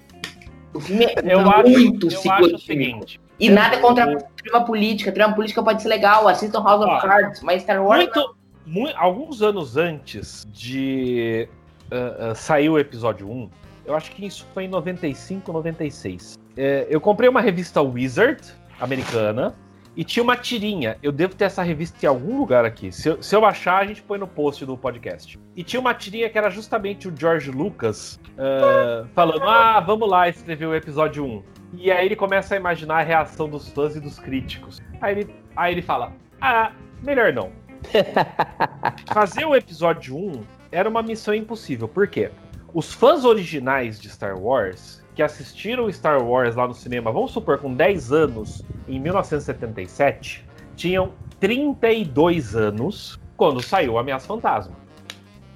O 0.73 0.79
filme 0.79 1.05
é 1.05 1.33
eu 1.33 1.41
muito 1.41 2.07
acho, 2.07 2.27
eu 2.27 2.31
acho 2.31 2.55
o 2.55 2.57
seguinte, 2.57 3.19
e 3.39 3.49
nada 3.49 3.77
contra 3.79 4.03
a 4.03 4.21
trama 4.21 4.65
política. 4.65 5.11
Trama 5.11 5.35
política 5.35 5.63
pode 5.63 5.81
ser 5.81 5.89
legal. 5.89 6.27
Assistam 6.27 6.63
House 6.63 6.85
of 6.85 7.01
Cards, 7.01 7.41
mas 7.41 7.63
Star 7.63 7.83
Wars. 7.83 8.03
Muito, 8.03 8.35
muito, 8.65 8.97
alguns 8.97 9.41
anos 9.41 9.77
antes 9.77 10.45
de 10.51 11.47
uh, 11.91 12.31
uh, 12.31 12.35
sair 12.35 12.69
o 12.69 12.77
episódio 12.77 13.29
1, 13.29 13.49
eu 13.85 13.95
acho 13.95 14.11
que 14.11 14.25
isso 14.25 14.45
foi 14.53 14.65
em 14.65 14.67
95, 14.67 15.51
96. 15.51 16.37
É, 16.55 16.87
eu 16.89 17.01
comprei 17.01 17.27
uma 17.27 17.41
revista 17.41 17.81
Wizard 17.81 18.41
americana 18.79 19.55
e 19.95 20.03
tinha 20.03 20.23
uma 20.23 20.35
tirinha. 20.35 20.97
Eu 21.03 21.11
devo 21.11 21.35
ter 21.35 21.45
essa 21.45 21.61
revista 21.61 22.05
em 22.05 22.09
algum 22.09 22.37
lugar 22.37 22.65
aqui. 22.65 22.91
Se 22.91 23.09
eu, 23.09 23.21
se 23.21 23.35
eu 23.35 23.45
achar, 23.45 23.79
a 23.81 23.85
gente 23.85 24.01
põe 24.01 24.17
no 24.17 24.27
post 24.27 24.65
do 24.65 24.77
podcast. 24.77 25.39
E 25.55 25.63
tinha 25.63 25.79
uma 25.79 25.93
tirinha 25.93 26.29
que 26.29 26.37
era 26.37 26.49
justamente 26.49 27.07
o 27.07 27.13
George 27.15 27.51
Lucas 27.51 28.19
uh, 28.33 29.07
falando: 29.13 29.43
Ah, 29.43 29.79
vamos 29.79 30.09
lá 30.09 30.29
escrever 30.29 30.65
o 30.65 30.75
episódio 30.75 31.25
1. 31.25 31.43
E 31.75 31.91
aí 31.91 32.05
ele 32.05 32.15
começa 32.15 32.53
a 32.53 32.57
imaginar 32.57 32.99
a 32.99 33.03
reação 33.03 33.49
dos 33.49 33.69
fãs 33.69 33.95
e 33.95 33.99
dos 33.99 34.19
críticos. 34.19 34.81
Aí 35.01 35.19
ele, 35.19 35.35
aí 35.55 35.73
ele 35.73 35.81
fala: 35.81 36.13
Ah, 36.39 36.71
melhor 37.01 37.33
não. 37.33 37.51
Fazer 39.13 39.45
o 39.45 39.55
episódio 39.55 40.15
1 40.15 40.43
era 40.71 40.87
uma 40.87 41.01
missão 41.01 41.33
impossível. 41.33 41.87
Por 41.87 42.07
quê? 42.07 42.31
Os 42.73 42.93
fãs 42.93 43.23
originais 43.23 43.99
de 43.99 44.09
Star 44.09 44.39
Wars, 44.39 45.03
que 45.13 45.21
assistiram 45.21 45.91
Star 45.91 46.23
Wars 46.23 46.55
lá 46.55 46.67
no 46.67 46.73
cinema, 46.73 47.11
vamos 47.11 47.31
supor, 47.31 47.59
com 47.59 47.73
10 47.73 48.11
anos, 48.11 48.63
em 48.87 48.99
1977, 48.99 50.43
tinham 50.75 51.13
32 51.39 52.55
anos 52.55 53.19
quando 53.37 53.61
saiu 53.61 53.97
Ameaça 53.97 54.25
Fantasma. 54.25 54.82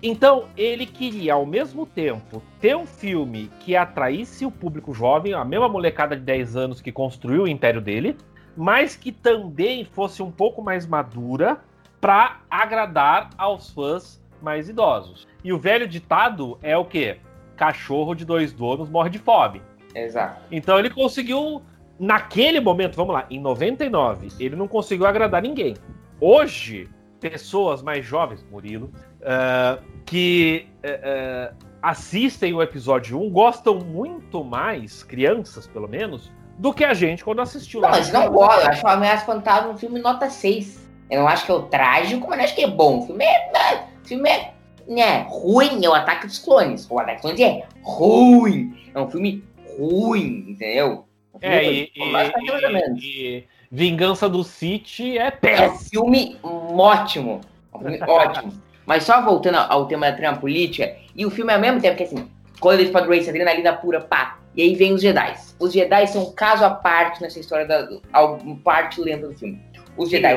Então, 0.07 0.45
ele 0.55 0.85
queria, 0.85 1.33
ao 1.33 1.45
mesmo 1.45 1.85
tempo, 1.85 2.41
ter 2.61 2.77
um 2.77 2.85
filme 2.85 3.51
que 3.59 3.75
atraísse 3.75 4.45
o 4.45 4.51
público 4.51 4.93
jovem, 4.93 5.33
a 5.33 5.43
mesma 5.43 5.67
molecada 5.67 6.15
de 6.15 6.21
10 6.21 6.55
anos 6.55 6.79
que 6.79 6.93
construiu 6.93 7.43
o 7.43 7.47
império 7.47 7.81
dele, 7.81 8.15
mas 8.55 8.95
que 8.95 9.11
também 9.11 9.83
fosse 9.83 10.23
um 10.23 10.31
pouco 10.31 10.61
mais 10.61 10.87
madura 10.87 11.59
para 11.99 12.39
agradar 12.49 13.31
aos 13.37 13.69
fãs 13.71 14.23
mais 14.41 14.69
idosos. 14.69 15.27
E 15.43 15.51
o 15.51 15.59
velho 15.59 15.85
ditado 15.85 16.57
é 16.63 16.77
o 16.77 16.85
quê? 16.85 17.17
Cachorro 17.57 18.15
de 18.15 18.23
dois 18.23 18.53
donos 18.53 18.89
morre 18.89 19.09
de 19.09 19.19
fome. 19.19 19.61
Exato. 19.93 20.41
Então 20.49 20.79
ele 20.79 20.89
conseguiu, 20.89 21.61
naquele 21.99 22.61
momento, 22.61 22.95
vamos 22.95 23.13
lá, 23.13 23.25
em 23.29 23.41
99, 23.41 24.29
ele 24.39 24.55
não 24.55 24.69
conseguiu 24.69 25.05
agradar 25.05 25.41
ninguém. 25.41 25.75
Hoje, 26.21 26.89
pessoas 27.19 27.81
mais 27.81 28.05
jovens, 28.05 28.45
Murilo, 28.49 28.89
uh, 29.21 29.81
que 30.05 30.67
uh, 30.83 31.55
assistem 31.81 32.53
o 32.53 32.61
episódio 32.61 33.19
1 33.21 33.29
gostam 33.29 33.75
muito 33.79 34.43
mais, 34.43 35.03
crianças 35.03 35.67
pelo 35.67 35.87
menos, 35.87 36.31
do 36.57 36.73
que 36.73 36.83
a 36.83 36.93
gente 36.93 37.23
quando 37.23 37.41
assistiu 37.41 37.81
Não, 37.81 37.89
lá. 37.89 37.97
mas 37.97 38.11
não 38.11 38.29
gosto. 38.31 38.61
Eu 38.61 38.67
acho 38.69 38.85
o 38.85 38.89
Ameaça 38.89 39.25
Fantasma 39.25 39.69
um 39.71 39.77
filme 39.77 39.99
nota 39.99 40.29
6. 40.29 40.87
Eu 41.09 41.21
não 41.21 41.27
acho 41.27 41.45
que 41.45 41.51
é 41.51 41.55
o 41.55 41.61
trágico, 41.63 42.27
mas 42.27 42.37
não 42.37 42.45
acho 42.45 42.55
que 42.55 42.63
é 42.63 42.67
bom. 42.67 42.99
O 42.99 43.05
filme 43.05 43.23
é. 43.23 43.51
né, 43.53 43.87
O 44.03 44.07
filme 44.07 44.29
é. 44.29 44.53
Né, 44.87 45.25
ruim 45.29 45.83
é 45.85 45.89
o 45.89 45.93
Ataque 45.93 46.25
dos 46.27 46.39
Clones. 46.39 46.87
O 46.89 46.97
Ataque 46.97 47.15
dos 47.21 47.21
Clones 47.23 47.39
é 47.41 47.65
ruim. 47.83 48.89
É 48.95 48.99
um 49.01 49.09
filme 49.09 49.43
ruim, 49.77 50.45
entendeu? 50.49 51.05
Um 51.33 51.37
É, 51.41 51.59
filme 51.61 51.91
e, 51.95 52.99
e- 52.99 53.37
e 53.39 53.43
Vingança 53.69 54.29
do 54.29 54.43
City 54.45 55.17
é 55.17 55.23
É 55.25 55.27
um 55.27 55.31
péssimo. 55.39 55.89
filme 55.89 56.37
ótimo. 56.41 57.41
É 57.73 57.77
um 57.77 57.79
filme 57.81 57.99
ótimo. 58.01 58.53
Mas 58.87 59.03
só 59.03 59.21
voltando 59.21 59.57
ao 59.57 59.85
tema 59.85 60.09
da 60.09 60.17
trama 60.17 60.37
política, 60.37 60.95
e 61.13 61.25
o 61.25 61.29
filme 61.29 61.51
é 61.51 61.55
ao 61.55 61.61
mesmo 61.61 61.81
tempo 61.81 61.97
que 61.97 62.03
assim, 62.03 62.25
quando 62.59 62.79
eles 62.79 62.91
podem 62.91 63.09
race, 63.09 63.29
adrenalina 63.29 63.73
pura, 63.73 63.99
pá. 63.99 64.39
E 64.55 64.61
aí 64.63 64.73
vem 64.73 64.93
os 64.93 65.01
Jedi. 65.01 65.35
Os 65.59 65.73
Jedi 65.73 66.07
são 66.07 66.23
um 66.23 66.31
caso 66.31 66.63
à 66.63 66.69
parte 66.69 67.21
nessa 67.21 67.37
história 67.37 67.67
da 67.67 67.87
parte 68.63 69.01
lenta 69.01 69.27
do 69.27 69.37
filme. 69.37 69.61
Os 69.97 70.09
Jedi 70.09 70.33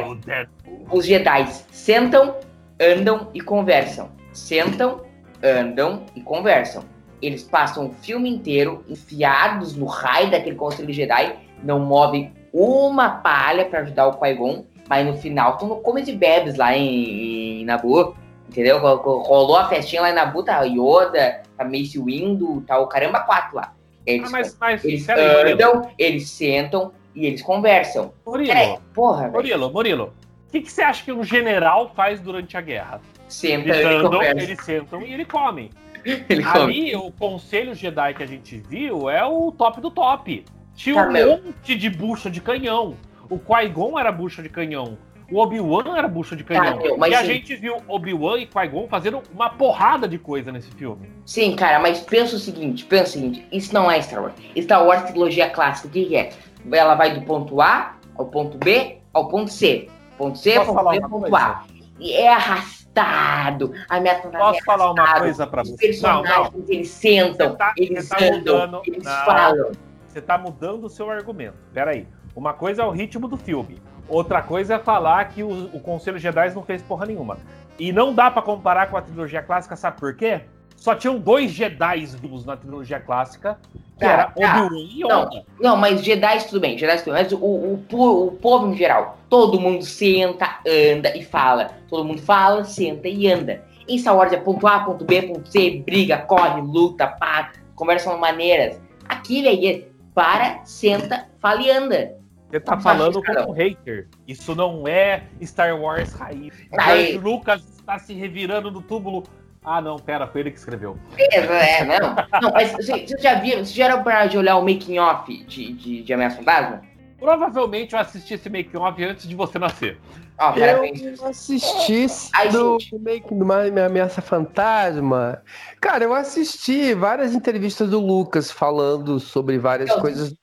os 0.90 1.06
Jedi 1.06 1.46
sentam, 1.70 2.36
andam 2.78 3.28
e 3.32 3.40
conversam. 3.40 4.10
Sentam, 4.32 5.02
andam 5.42 6.02
e 6.14 6.20
conversam. 6.20 6.84
Eles 7.22 7.42
passam 7.42 7.86
o 7.86 7.92
filme 7.92 8.28
inteiro 8.28 8.84
enfiados 8.88 9.76
no 9.76 9.86
raio 9.86 10.30
daquele 10.30 10.56
conselho 10.56 10.92
Jedi, 10.92 11.36
não 11.62 11.78
movem 11.78 12.32
uma 12.52 13.10
palha 13.10 13.64
pra 13.66 13.80
ajudar 13.80 14.08
o 14.08 14.14
Qui-Gon, 14.14 14.64
mas 14.88 15.06
no 15.06 15.16
final 15.18 15.52
estão 15.52 15.68
no 15.68 15.76
come 15.76 16.02
de 16.02 16.12
bebes 16.12 16.56
lá 16.56 16.76
em, 16.76 17.60
em 17.60 17.64
Nabu, 17.64 18.16
entendeu? 18.50 18.78
Ro- 18.78 18.96
ro- 18.96 19.22
Rolou 19.22 19.56
a 19.56 19.68
festinha 19.68 20.02
lá 20.02 20.10
em 20.10 20.14
Nabu, 20.14 20.42
tá 20.42 20.60
Yoda, 20.62 21.42
tá 21.56 21.64
Mace 21.64 21.98
Windu, 21.98 22.60
tá 22.66 22.78
o 22.78 22.86
caramba 22.86 23.20
quatro 23.20 23.56
lá. 23.56 23.72
Eles, 24.04 24.28
Ah, 24.28 24.30
mas, 24.32 24.56
mas 24.60 24.84
eles 24.84 25.06
Murilo. 25.06 25.52
andam, 25.52 25.90
eles 25.98 26.28
sentam 26.28 26.92
e 27.14 27.26
eles 27.26 27.42
conversam. 27.42 28.12
Murilo, 28.26 28.48
Peraí, 28.48 28.76
porra. 28.94 29.28
Murilo, 29.28 29.70
Murilo. 29.72 30.12
O 30.48 30.50
que, 30.52 30.62
que 30.62 30.72
você 30.72 30.82
acha 30.82 31.04
que 31.04 31.12
um 31.12 31.22
general 31.22 31.92
faz 31.94 32.18
durante 32.20 32.56
a 32.56 32.60
guerra? 32.60 33.00
Senta 33.28 33.68
Eles 33.68 33.86
andam, 33.86 34.10
conversa. 34.10 34.40
eles 34.42 34.64
sentam 34.64 35.02
e 35.02 35.12
ele 35.14 35.24
comem. 35.24 35.70
Ele 36.30 36.42
come. 36.42 36.58
Ali, 36.62 36.96
o 36.96 37.12
conselho 37.12 37.74
Jedi 37.74 38.14
que 38.14 38.22
a 38.22 38.26
gente 38.26 38.56
viu 38.56 39.10
é 39.10 39.22
o 39.22 39.52
top 39.52 39.82
do 39.82 39.90
top. 39.90 40.44
Tinha 40.74 40.94
Tá, 40.94 41.08
um 41.08 41.12
monte 41.12 41.74
de 41.74 41.90
bucha 41.90 42.30
de 42.30 42.40
canhão. 42.40 42.96
O 43.28 43.38
Qui-Gon 43.38 43.98
era 43.98 44.10
bucha 44.10 44.42
de 44.42 44.48
canhão. 44.48 44.96
O 45.30 45.38
Obi-Wan 45.38 45.96
era 45.96 46.08
bucha 46.08 46.34
de 46.34 46.42
canhão. 46.42 46.64
Tá, 46.64 46.82
meu, 46.82 46.98
mas 46.98 47.12
e 47.12 47.14
a 47.14 47.20
sim. 47.20 47.26
gente 47.26 47.54
viu 47.56 47.76
Obi-Wan 47.86 48.38
e 48.38 48.46
Qui-Gon 48.46 48.88
fazendo 48.88 49.22
uma 49.32 49.48
porrada 49.50 50.08
de 50.08 50.18
coisa 50.18 50.50
nesse 50.50 50.70
filme. 50.72 51.08
Sim, 51.24 51.54
cara, 51.54 51.78
mas 51.78 52.00
pensa 52.00 52.34
o 52.34 52.38
seguinte, 52.38 52.84
pensa 52.84 53.04
o 53.04 53.12
seguinte, 53.12 53.46
isso 53.52 53.72
não 53.72 53.90
é 53.90 54.02
Star 54.02 54.22
Wars. 54.22 54.34
Star 54.58 54.84
Wars 54.84 55.02
trilogia 55.04 55.48
clássica, 55.50 55.88
o 55.88 55.90
que 55.90 56.16
é? 56.16 56.30
Ela 56.72 56.94
vai 56.96 57.14
do 57.14 57.22
ponto 57.24 57.60
A 57.60 57.96
ao 58.18 58.26
ponto 58.26 58.58
B 58.58 58.98
ao 59.12 59.28
ponto 59.28 59.50
C. 59.50 59.88
Ponto 60.18 60.36
C, 60.36 60.54
Posso 60.54 60.66
ponto 60.66 60.74
falar 60.76 60.92
B, 60.92 61.00
ponto 61.00 61.20
coisa? 61.20 61.36
A. 61.36 61.64
E 61.98 62.12
é 62.12 62.32
arrastado. 62.32 63.72
A 63.88 64.00
minha 64.00 64.16
Posso 64.16 64.64
falar 64.64 64.90
uma 64.90 65.18
coisa 65.20 65.46
pra 65.46 65.62
Os 65.62 65.70
você? 65.70 65.74
Não, 65.74 66.22
personagens, 66.22 66.52
não. 66.52 66.64
eles 66.68 66.90
sentam, 66.90 67.56
tá- 67.56 67.72
eles 67.76 68.08
tá 68.08 68.16
andam, 68.20 68.36
mudando. 68.38 68.82
eles 68.86 69.04
Não. 69.04 69.24
falam. 69.24 69.70
Você 70.06 70.20
tá 70.20 70.36
mudando 70.36 70.84
o 70.84 70.88
seu 70.90 71.08
argumento. 71.08 71.56
Peraí. 71.72 72.06
Uma 72.34 72.52
coisa 72.52 72.82
é 72.82 72.84
o 72.84 72.90
ritmo 72.90 73.28
do 73.28 73.36
filme. 73.36 73.78
Outra 74.10 74.42
coisa 74.42 74.74
é 74.74 74.78
falar 74.78 75.24
que 75.26 75.42
o, 75.42 75.70
o 75.72 75.80
Conselho 75.80 76.18
Jedi 76.18 76.52
não 76.52 76.62
fez 76.62 76.82
porra 76.82 77.06
nenhuma. 77.06 77.38
E 77.78 77.92
não 77.92 78.12
dá 78.12 78.30
pra 78.30 78.42
comparar 78.42 78.90
com 78.90 78.96
a 78.96 79.02
trilogia 79.02 79.40
clássica, 79.40 79.76
sabe 79.76 79.98
por 79.98 80.14
quê? 80.14 80.42
Só 80.76 80.94
tinham 80.94 81.18
dois 81.18 81.52
Jedi 81.52 82.06
vivos 82.06 82.44
na 82.44 82.56
trilogia 82.56 82.98
clássica, 82.98 83.58
que 83.72 84.00
Tá, 84.00 84.06
era 84.06 84.24
tá. 84.24 84.64
Obi-Wan 84.64 84.78
e 84.78 85.00
Não. 85.00 85.22
Yoda. 85.22 85.44
Não, 85.60 85.76
mas 85.76 86.02
Jedi 86.02 86.44
tudo 86.46 86.58
bem, 86.60 86.76
Jedi 86.76 86.98
tudo 86.98 87.12
bem, 87.12 87.22
mas 87.22 87.32
o, 87.32 87.36
o, 87.38 88.26
o 88.26 88.32
povo 88.32 88.72
em 88.72 88.76
geral, 88.76 89.18
todo 89.28 89.60
mundo 89.60 89.84
senta, 89.84 90.58
anda 90.66 91.16
e 91.16 91.22
fala. 91.22 91.70
Todo 91.88 92.04
mundo 92.04 92.20
fala, 92.20 92.64
senta 92.64 93.08
e 93.08 93.30
anda. 93.30 93.62
Em 93.86 93.98
Star 93.98 94.16
Wars 94.16 94.32
é 94.32 94.38
ponto 94.38 94.66
A, 94.66 94.80
ponto 94.80 95.04
B, 95.04 95.22
ponto 95.22 95.48
C, 95.50 95.82
briga, 95.84 96.18
corre, 96.18 96.60
luta, 96.62 97.06
pá, 97.06 97.52
conversam 97.74 98.18
maneiras. 98.18 98.80
Aqui, 99.08 99.42
velho, 99.42 99.66
é 99.66 99.82
para, 100.14 100.64
senta, 100.64 101.28
fala 101.40 101.60
e 101.60 101.70
anda. 101.70 102.19
Você 102.50 102.60
tá 102.60 102.74
Não 102.74 102.82
falando 102.82 103.22
como 103.22 103.50
um 103.50 103.52
hater. 103.52 104.08
Isso 104.26 104.54
não 104.54 104.86
é 104.88 105.24
Star 105.42 105.80
Wars 105.80 106.12
raiz. 106.12 106.52
Aí. 106.78 107.12
George 107.12 107.18
Lucas 107.18 107.62
está 107.78 107.98
se 107.98 108.12
revirando 108.12 108.70
no 108.70 108.82
túmulo. 108.82 109.22
Ah, 109.64 109.80
não, 109.80 109.98
pera, 109.98 110.26
foi 110.26 110.40
ele 110.40 110.50
que 110.50 110.58
escreveu. 110.58 110.98
É, 111.16 111.36
é, 111.36 111.84
não. 111.84 112.14
Não, 112.40 112.50
mas 112.52 112.72
vocês 112.72 113.08
vocês 113.08 113.22
já 113.22 113.34
viram, 113.34 113.58
vocês 113.58 113.74
já 113.74 113.84
eram 113.84 114.02
para 114.02 114.26
de 114.26 114.38
olhar 114.38 114.56
o 114.56 114.62
making 114.62 114.98
off 114.98 115.44
de, 115.44 115.72
de, 115.74 116.02
de 116.02 116.12
Ameaça 116.12 116.36
Fantasma? 116.36 116.82
Provavelmente 117.18 117.92
eu 117.92 118.00
assisti 118.00 118.32
esse 118.34 118.48
make-off 118.48 119.04
antes 119.04 119.28
de 119.28 119.34
você 119.34 119.58
nascer. 119.58 120.00
Parabéns. 120.38 121.02
Eu 121.20 121.26
assisti 121.26 122.06
Ai, 122.32 122.48
do, 122.48 122.78
que 122.78 123.34
numa 123.34 123.60
ameaça 123.84 124.22
fantasma. 124.22 125.42
Cara, 125.78 126.04
eu 126.04 126.14
assisti 126.14 126.94
várias 126.94 127.34
entrevistas 127.34 127.90
do 127.90 128.00
Lucas 128.00 128.50
falando 128.50 129.20
sobre 129.20 129.58
várias 129.58 129.90
Eu- 129.90 130.00
coisas. 130.00 130.34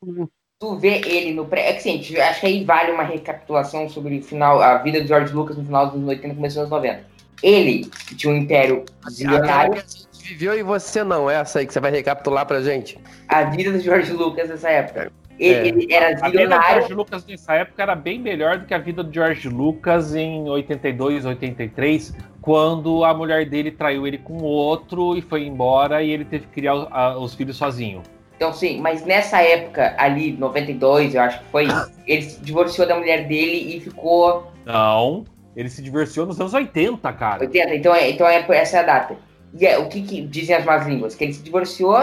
Tu 0.59 0.75
vê 0.75 1.01
ele 1.05 1.33
no 1.33 1.45
pré. 1.45 1.69
É 1.69 1.73
que 1.73 1.79
assim, 1.79 2.01
gente, 2.01 2.19
acho 2.19 2.41
que 2.41 2.47
aí 2.47 2.63
vale 2.63 2.91
uma 2.91 3.03
recapitulação 3.03 3.87
sobre 3.89 4.17
o 4.17 4.23
final, 4.23 4.61
a 4.61 4.77
vida 4.79 5.01
de 5.01 5.07
George 5.07 5.33
Lucas 5.33 5.57
no 5.57 5.63
final 5.63 5.87
dos 5.87 5.95
anos 5.95 6.09
80 6.09 6.27
e 6.27 6.35
começo 6.35 6.55
dos 6.55 6.59
anos 6.59 6.71
90. 6.71 7.17
Ele, 7.43 7.85
que 8.07 8.15
tinha 8.15 8.33
um 8.33 8.37
império 8.37 8.83
zilionário, 9.09 9.73
que 9.73 9.79
a 9.79 9.81
gente 9.81 10.27
viveu 10.27 10.57
e 10.57 10.63
você 10.63 11.03
não, 11.03 11.29
essa 11.29 11.59
aí 11.59 11.67
que 11.67 11.73
você 11.73 11.79
vai 11.79 11.91
recapitular 11.91 12.45
pra 12.47 12.61
gente. 12.61 12.97
a 13.29 13.43
vida 13.43 13.71
do 13.71 13.79
George 13.79 14.11
Lucas 14.11 14.49
nessa 14.49 14.69
época. 14.69 15.11
Ele, 15.39 15.53
É. 15.53 15.67
ele 15.67 15.93
era 15.93 16.05
A 16.07 16.09
vida 16.09 16.23
do 16.23 16.31
zilionário. 16.31 16.75
George 16.77 16.93
Lucas 16.95 17.25
nessa 17.27 17.53
época 17.53 17.83
era 17.83 17.93
bem 17.93 18.19
melhor 18.19 18.57
do 18.57 18.65
que 18.65 18.73
a 18.73 18.79
vida 18.79 19.03
do 19.03 19.13
George 19.13 19.47
Lucas 19.47 20.15
em 20.15 20.49
82, 20.49 21.25
83, 21.25 22.15
quando 22.41 23.03
a 23.03 23.13
mulher 23.13 23.47
dele 23.47 23.69
traiu 23.69 24.07
ele 24.07 24.17
com 24.17 24.41
outro 24.41 25.15
e 25.15 25.21
foi 25.21 25.45
embora 25.45 26.01
e 26.01 26.09
ele 26.09 26.25
teve 26.25 26.47
que 26.47 26.53
criar 26.53 26.73
os 27.19 27.35
filhos 27.35 27.55
sozinho. 27.55 28.01
Então, 28.37 28.53
sim, 28.53 28.79
mas 28.79 29.03
nessa 29.03 29.41
época, 29.41 29.95
ali, 29.97 30.31
92, 30.37 31.15
eu 31.15 31.21
acho 31.21 31.39
que 31.39 31.45
foi, 31.45 31.67
ele 32.07 32.21
se 32.21 32.39
divorciou 32.39 32.87
da 32.87 32.95
mulher 32.95 33.27
dele 33.27 33.75
e 33.75 33.79
ficou 33.81 34.51
Não, 34.63 35.25
ele 35.55 35.69
se 35.69 35.81
divorciou 35.81 36.25
nos 36.27 36.39
anos 36.39 36.53
80, 36.53 37.11
cara. 37.13 37.41
80. 37.41 37.75
Então, 37.75 37.93
é, 37.95 38.09
então 38.11 38.27
é, 38.27 38.45
essa 38.51 38.77
é 38.77 38.79
a 38.81 38.83
data. 38.83 39.15
E 39.59 39.65
é, 39.65 39.77
o 39.79 39.87
que, 39.89 40.01
que 40.03 40.21
dizem 40.21 40.55
as 40.55 40.63
más 40.63 40.85
línguas? 40.85 41.15
Que 41.15 41.23
ele 41.23 41.33
se 41.33 41.41
divorciou, 41.41 41.95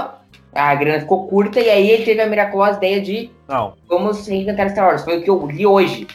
a 0.53 0.75
grana 0.75 1.01
ficou 1.01 1.29
curta, 1.29 1.61
e 1.61 1.71
aí 1.71 1.89
ele 1.91 2.05
teve 2.05 2.21
a 2.21 2.27
miraculosa 2.27 2.79
ideia 2.79 3.01
de 3.01 3.31
Não, 3.47 3.75
vamos 3.89 4.27
reinventar 4.27 4.71
Star 4.71 4.89
Wars. 4.89 5.05
Foi 5.05 5.19
o 5.19 5.23
que 5.23 5.31
eu 5.31 5.47
li 5.47 5.65
hoje. 5.65 6.07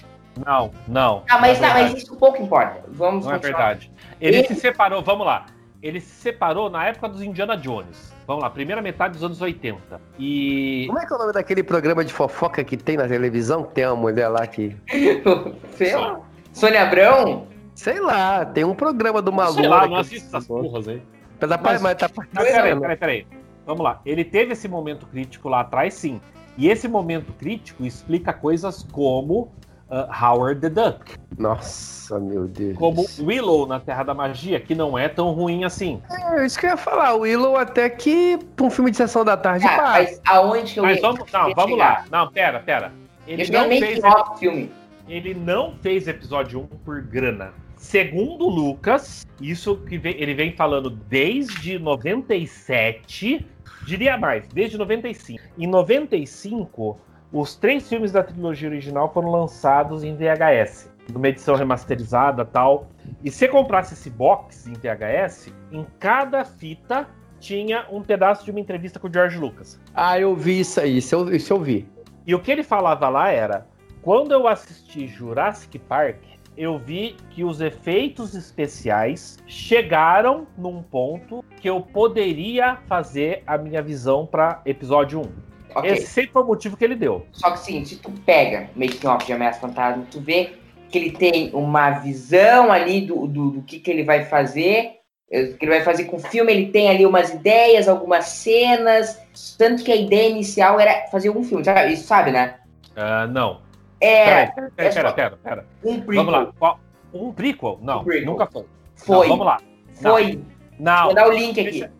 não, 0.46 0.70
não. 0.86 1.24
Ah, 1.30 1.40
mas, 1.40 1.60
não 1.62 1.68
é 1.68 1.70
tá, 1.72 1.80
mas 1.80 1.94
isso 1.94 2.16
pouco 2.18 2.42
importa. 2.44 2.84
Vamos 2.90 3.26
Não 3.26 3.32
é 3.32 3.36
continuar. 3.36 3.58
verdade. 3.58 3.92
Ele 4.20 4.38
Ele- 4.40 4.48
se 4.48 4.56
separou, 4.56 5.02
vamos 5.02 5.26
lá. 5.26 5.46
Ele 5.82 6.02
se 6.02 6.10
separou 6.22 6.70
na 6.70 6.88
época 6.88 7.08
dos 7.08 7.22
Indiana 7.22 7.56
Jones. 7.56 8.14
Vamos 8.30 8.44
lá, 8.44 8.50
primeira 8.52 8.80
metade 8.80 9.14
dos 9.14 9.24
anos 9.24 9.42
80. 9.42 10.00
E. 10.20 10.84
Como 10.86 11.00
é 11.00 11.04
que 11.08 11.12
é 11.12 11.16
o 11.16 11.20
nome 11.20 11.34
daquele 11.34 11.64
programa 11.64 12.06
de 12.06 12.14
fofoca 12.14 12.64
que 12.64 12.78
tem 12.78 12.96
na 12.96 13.08
televisão? 13.08 13.64
Que 13.64 13.74
tem 13.74 13.88
uma 13.88 13.96
mulher 13.96 14.28
lá 14.28 14.46
que. 14.46 14.78
Sei 15.76 15.96
lá. 15.96 16.22
Sônia 16.54 16.84
Abrão? 16.84 17.48
Sei 17.74 18.00
lá, 18.00 18.46
tem 18.46 18.64
um 18.64 18.76
programa 18.76 19.20
do 19.20 19.34
maluco. 19.34 19.60
Sei 19.60 19.68
lá, 19.68 19.88
não 19.88 19.96
assisto 19.96 20.28
essas 20.28 20.46
porras 20.46 20.88
aí. 20.88 21.02
Mas, 21.42 21.60
Mas- 21.60 21.82
mas 21.82 21.98
tá 21.98 22.08
peraí, 22.36 22.80
peraí, 22.80 22.98
peraí. 22.98 23.28
Vamos 23.66 23.84
lá. 23.84 24.00
Ele 24.06 24.24
teve 24.24 24.54
esse 24.54 24.68
momento 24.68 25.08
crítico 25.08 25.50
lá 25.50 25.62
atrás, 25.62 25.96
sim. 25.96 26.22
E 26.56 26.70
esse 26.70 26.88
momento 26.88 27.34
crítico 27.34 27.84
explica 27.84 28.32
coisas 28.32 28.86
como 28.92 29.52
ah, 29.92 30.08
Howard 30.32 30.62
the 30.62 30.70
Duck, 30.70 31.16
Nossa, 31.38 32.20
meu 32.20 32.48
Deus. 32.48 32.78
como 32.78 33.06
Willow 33.20 33.66
na 33.66 33.80
Terra 33.80 34.04
da 34.04 34.14
Magia, 34.14 34.60
que 34.60 34.76
não 34.76 34.98
é 34.98 35.08
tão 35.10 35.32
ruim 35.32 35.64
assim. 35.64 36.02
É 36.12 36.46
isso 36.46 36.60
que 36.60 36.66
eu 36.66 36.72
ia 36.72 36.78
falar. 36.78 37.14
O 37.16 37.20
Willow 37.22 37.56
até 37.58 37.90
que 37.90 38.38
pra 38.56 38.66
um 38.66 38.70
filme 38.70 38.92
de 38.92 38.98
sessão 38.98 39.24
da 39.26 39.36
tarde 39.38 39.66
Ah, 39.68 39.78
mas 39.78 40.22
aonde 40.28 40.74
que 40.74 40.80
eu 40.80 40.84
Mas 40.84 41.00
vamos, 41.02 41.20
não, 41.32 41.54
vamos 41.54 41.72
chegar? 41.72 42.06
lá. 42.12 42.20
Não, 42.26 42.32
pera, 42.32 42.60
pera. 42.60 42.92
Ele 43.28 43.44
Eu 43.44 43.52
não 43.62 43.70
fez, 43.70 44.00
do 44.02 44.36
filme. 44.38 44.72
ele 45.08 45.34
não 45.34 45.74
fez 45.82 46.08
episódio 46.08 46.62
1 46.62 46.66
por 46.86 47.02
grana. 47.02 47.54
Segundo 47.76 48.46
o 48.46 48.50
Lucas, 48.50 49.26
isso 49.40 49.78
que 49.88 49.98
vem- 49.98 50.16
ele 50.20 50.34
vem 50.34 50.52
falando 50.54 50.90
desde 50.90 51.80
97, 51.80 53.46
diria 53.86 54.18
mais, 54.18 54.48
desde 54.50 54.78
95. 54.78 55.40
Em 55.58 55.66
95, 55.68 57.00
os 57.32 57.56
três 57.56 57.88
filmes 57.88 58.12
da 58.12 58.24
trilogia 58.24 58.70
original 58.70 59.12
foram 59.14 59.30
lançados 59.30 60.04
em 60.04 60.16
VHS, 60.16 60.92
numa 61.14 61.28
edição 61.28 61.56
remasterizada 61.56 62.44
tal. 62.44 62.88
E 63.24 63.30
se 63.30 63.48
comprasse 63.48 63.94
esse 63.94 64.10
box 64.10 64.68
em 64.68 64.74
VHS, 64.74 65.54
em 65.72 65.86
cada 66.00 66.44
fita 66.44 67.08
tinha 67.40 67.86
um 67.92 68.02
pedaço 68.02 68.44
de 68.44 68.52
uma 68.52 68.60
entrevista 68.60 69.00
com 69.00 69.08
o 69.08 69.14
George 69.14 69.38
Lucas. 69.38 69.80
Ah, 69.94 70.20
eu 70.20 70.36
vi 70.36 70.60
isso 70.60 70.80
aí, 70.80 70.98
isso 70.98 71.16
eu, 71.16 71.34
isso 71.34 71.54
eu 71.54 71.60
vi. 71.60 71.88
E 72.26 72.34
o 72.34 72.40
que 72.40 72.52
ele 72.52 72.64
falava 72.64 73.08
lá 73.10 73.30
era: 73.30 73.68
quando 74.02 74.32
eu 74.32 74.48
assisti 74.48 75.08
Jurassic 75.08 75.78
Park, 75.80 76.18
eu 76.58 76.78
vi 76.78 77.16
que 77.30 77.44
os 77.44 77.62
efeitos 77.62 78.36
especiais 78.36 79.38
chegaram 79.48 80.46
num 80.58 80.84
ponto 80.84 81.46
que 81.62 81.70
eu 81.70 81.80
poderia 81.80 82.78
fazer 82.88 83.44
a 83.48 83.58
minha 83.58 83.82
visão 83.82 84.26
para 84.26 84.62
episódio 84.66 85.22
1. 85.22 85.49
Ok. 85.76 85.90
Esse 85.92 86.08
sempre 86.08 86.32
foi 86.32 86.42
o 86.44 86.46
motivo 86.46 86.76
que 86.78 86.84
ele 86.84 86.96
deu. 86.96 87.26
Só 87.32 87.52
que 87.52 87.60
sim, 87.60 87.84
se 87.86 87.98
tu 87.98 88.12
pega 88.26 88.70
Making 88.76 89.08
Off 89.08 89.26
de 89.26 89.34
Ameaça 89.34 89.60
Fantasma, 89.60 90.06
tu 90.10 90.20
vê 90.20 90.52
que 90.90 90.98
ele 90.98 91.12
tem 91.12 91.52
uma 91.54 91.92
visão 91.92 92.72
ali 92.72 93.02
do, 93.02 93.28
do, 93.28 93.52
do 93.52 93.62
que, 93.62 93.80
que 93.80 93.92
ele 93.92 94.04
vai 94.04 94.26
fazer, 94.26 94.94
eh, 95.32 95.48
que 95.54 95.64
ele 95.66 95.72
vai 95.72 95.82
fazer 95.82 96.06
com 96.06 96.18
o 96.18 96.20
filme, 96.20 96.52
ele 96.52 96.72
tem 96.72 96.90
ali 96.90 97.06
umas 97.06 97.30
ideias, 97.32 97.88
algumas 97.88 98.26
cenas, 98.26 99.22
tanto 99.58 99.84
que 99.84 99.92
a 99.92 99.96
ideia 99.96 100.30
inicial 100.30 100.80
era 100.80 101.08
fazer 101.12 101.30
um 101.30 101.44
filme, 101.44 101.64
sabe? 101.64 101.94
Isso 101.94 102.08
sabe, 102.08 102.32
né? 102.32 102.56
Ah, 102.96 103.28
não. 103.28 103.62
É, 104.02 104.26
Peraí, 104.26 104.52
pera, 104.56 104.68
é 104.68 104.90
pera, 104.90 105.10
só- 105.10 105.14
pera, 105.14 105.38
pera. 105.44 105.66
um 105.84 106.00
prequel. 106.02 106.26
Vamos 106.26 106.34
lá. 106.34 106.54
Qual- 106.58 106.80
Um 107.14 107.32
prequel? 107.34 107.80
Não, 107.82 108.02
Um 108.02 108.04
prequel. 108.06 108.26
nunca 108.32 108.48
foi. 108.48 108.66
Foi, 108.96 109.28
Não, 109.28 109.38
vamos 109.38 109.46
lá. 109.46 109.62
Foi. 110.02 110.42
Não. 110.80 111.06
Vou 111.06 111.14
dar 111.16 111.28
o 111.28 111.32
link 111.32 111.60
aqui. 111.60 111.70
Deixa- 111.72 111.92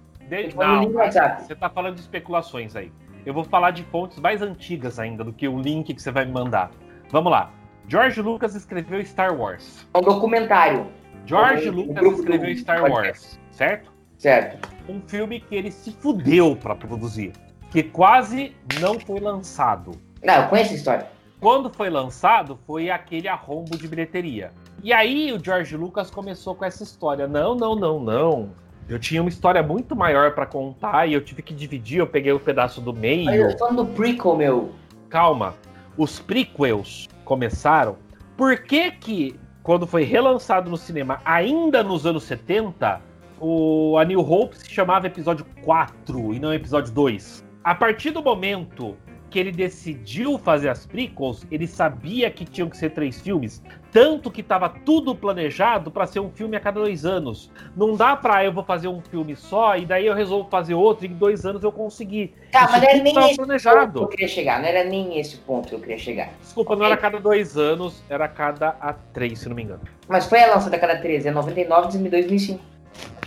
de- 0.50 0.56
no 0.56 0.64
não, 0.64 0.80
link 0.82 0.92
do 0.92 0.98
WhatsApp. 0.98 1.44
você 1.44 1.56
tá 1.56 1.70
falando 1.70 1.96
de 1.96 2.02
especulações 2.02 2.76
aí. 2.76 2.92
Eu 3.26 3.34
vou 3.34 3.44
falar 3.44 3.72
de 3.72 3.84
fontes 3.84 4.20
mais 4.20 4.42
antigas 4.42 5.00
ainda 5.00 5.24
do 5.24 5.34
que 5.34 5.48
o 5.48 5.60
link 5.60 5.94
que 5.94 6.02
você 6.02 6.12
vai 6.12 6.26
me 6.26 6.32
mandar. 6.32 6.72
Vamos 7.12 7.32
lá. 7.32 7.52
George 7.88 8.22
Lucas 8.22 8.56
escreveu 8.56 9.04
Star 9.06 9.36
Wars. 9.36 9.88
É 9.94 9.98
um 9.98 10.02
documentário, 10.02 10.88
George 11.26 11.70
Lucas 11.70 12.20
escreveu 12.20 12.56
Star. 12.56 12.90
Wars, 12.90 13.40
certo? 13.52 13.92
certo? 14.18 14.70
Um 14.88 15.02
filme 15.02 15.40
que 15.40 15.56
ele 15.56 15.72
se 15.72 15.92
fudeu 15.92 16.56
pra 16.56 16.76
produzir, 16.76 17.34
que 17.72 17.84
quase 17.84 18.56
não 18.80 19.00
foi 19.00 19.20
lançado. 19.20 19.92
Não, 20.24 20.44
eu 20.44 20.50
conheço 20.50 20.74
a 20.74 20.76
história. 20.76 21.08
Quando 21.40 21.70
foi 21.70 21.90
lançado, 21.90 22.60
foi 22.68 22.90
aquele 22.90 23.28
arrombo 23.28 23.78
de 23.78 23.88
bilheteria. 23.88 24.52
E 24.84 24.92
aí 24.92 25.32
o 25.32 25.44
George 25.44 25.76
Lucas 25.78 26.12
começou 26.12 26.54
com 26.54 26.66
essa 26.66 26.84
história. 26.84 27.28
Não, 27.28 27.56
não, 27.56 27.76
não, 27.76 28.00
não. 28.00 28.50
Eu 28.90 28.98
tinha 28.98 29.22
uma 29.22 29.30
história 29.30 29.62
muito 29.62 29.96
maior 29.96 30.34
pra 30.34 30.48
contar 30.48 31.06
e 31.06 31.14
eu 31.14 31.22
tive 31.22 31.44
que 31.44 31.54
dividir. 31.54 32.00
Eu 32.00 32.08
peguei 32.08 32.32
o 32.32 32.40
pedaço 32.40 32.82
do 32.82 32.92
meio. 32.92 33.26
Mas 33.26 33.40
eu 33.40 33.52
tô 33.52 33.58
falando 33.60 33.84
do 33.84 33.94
prequel, 33.94 34.36
meu. 34.36 34.72
calma, 35.08 35.54
os 35.96 36.20
prequels 36.20 37.08
começaram. 37.24 37.98
Por 38.36 38.64
que 38.64 38.90
que, 38.92 39.40
quando 39.62 39.86
foi 39.86 40.04
relançado 40.04 40.72
no 40.72 40.78
cinema, 40.78 41.22
ainda 41.24 41.84
nos 41.84 42.08
anos 42.08 42.24
70, 42.24 43.00
o 43.40 43.96
A 43.98 44.04
New 44.04 44.22
Hope 44.22 44.58
se 44.58 44.72
chamava 44.72 45.06
episódio 45.06 45.46
4 45.62 46.34
e 46.34 46.40
não 46.40 46.52
episódio 46.52 46.92
2? 46.92 47.46
A 47.64 47.76
partir 47.76 48.10
do 48.10 48.24
momento 48.24 48.98
que 49.30 49.38
ele 49.38 49.52
decidiu 49.52 50.40
fazer 50.40 50.70
as 50.70 50.88
prequels, 50.88 51.46
ele 51.52 51.68
sabia 51.68 52.32
que 52.32 52.44
tinham 52.44 52.68
que 52.68 52.78
ser 52.78 52.90
três 52.90 53.22
filmes, 53.22 53.62
tanto 53.92 54.30
que 54.30 54.42
estava 54.42 54.70
tudo 54.70 55.16
planejado 55.16 55.90
para 55.90 56.06
ser 56.06 56.20
um 56.20 56.30
filme 56.30 56.56
a 56.56 56.60
cada 56.60 56.80
dois 56.80 57.06
anos. 57.06 57.52
Não 57.76 57.96
dá 57.96 58.16
pra 58.16 58.44
eu 58.46 58.54
vou 58.54 58.64
fazer 58.64 58.88
um 58.88 59.02
filme 59.02 59.36
só 59.36 59.76
e 59.78 59.86
daí 59.86 60.06
eu 60.06 60.14
resolvo 60.14 60.50
fazer 60.50 60.74
outro 60.74 61.06
e 61.06 61.10
em 61.10 61.14
dois 61.14 61.46
anos 61.46 61.64
eu 61.64 61.72
consegui. 61.72 62.34
Tá, 62.52 62.64
Isso 62.64 62.72
mas 62.72 62.82
não 62.82 62.90
era 62.90 63.04
nem 63.04 63.12
esse 63.12 63.16
ponto 63.16 63.30
que 63.30 63.36
planejado. 63.38 64.02
eu 64.02 64.08
queria 64.08 64.28
chegar. 64.28 64.60
Não 64.62 64.68
era 64.68 64.84
nem 64.84 65.20
esse 65.20 65.38
ponto 65.38 65.70
que 65.70 65.76
eu 65.76 65.80
queria 65.80 65.98
chegar. 65.98 66.30
Desculpa, 66.42 66.76
não 66.76 66.86
era 66.86 66.96
a 66.96 66.98
cada 66.98 67.20
dois 67.20 67.58
anos, 67.58 68.04
era 68.10 68.26
a 68.26 68.30
cada 68.30 68.76
a 68.80 68.94
três, 68.94 69.40
se 69.40 69.50
não 69.50 69.56
me 69.56 69.64
engano. 69.64 69.82
Mas 70.08 70.26
foi 70.28 70.44
a 70.44 70.54
lançada 70.54 70.78
cada 70.78 70.98
13, 70.98 71.28
é 71.28 71.32
99, 71.32 71.82
2002, 71.84 72.26
2005. 72.26 72.64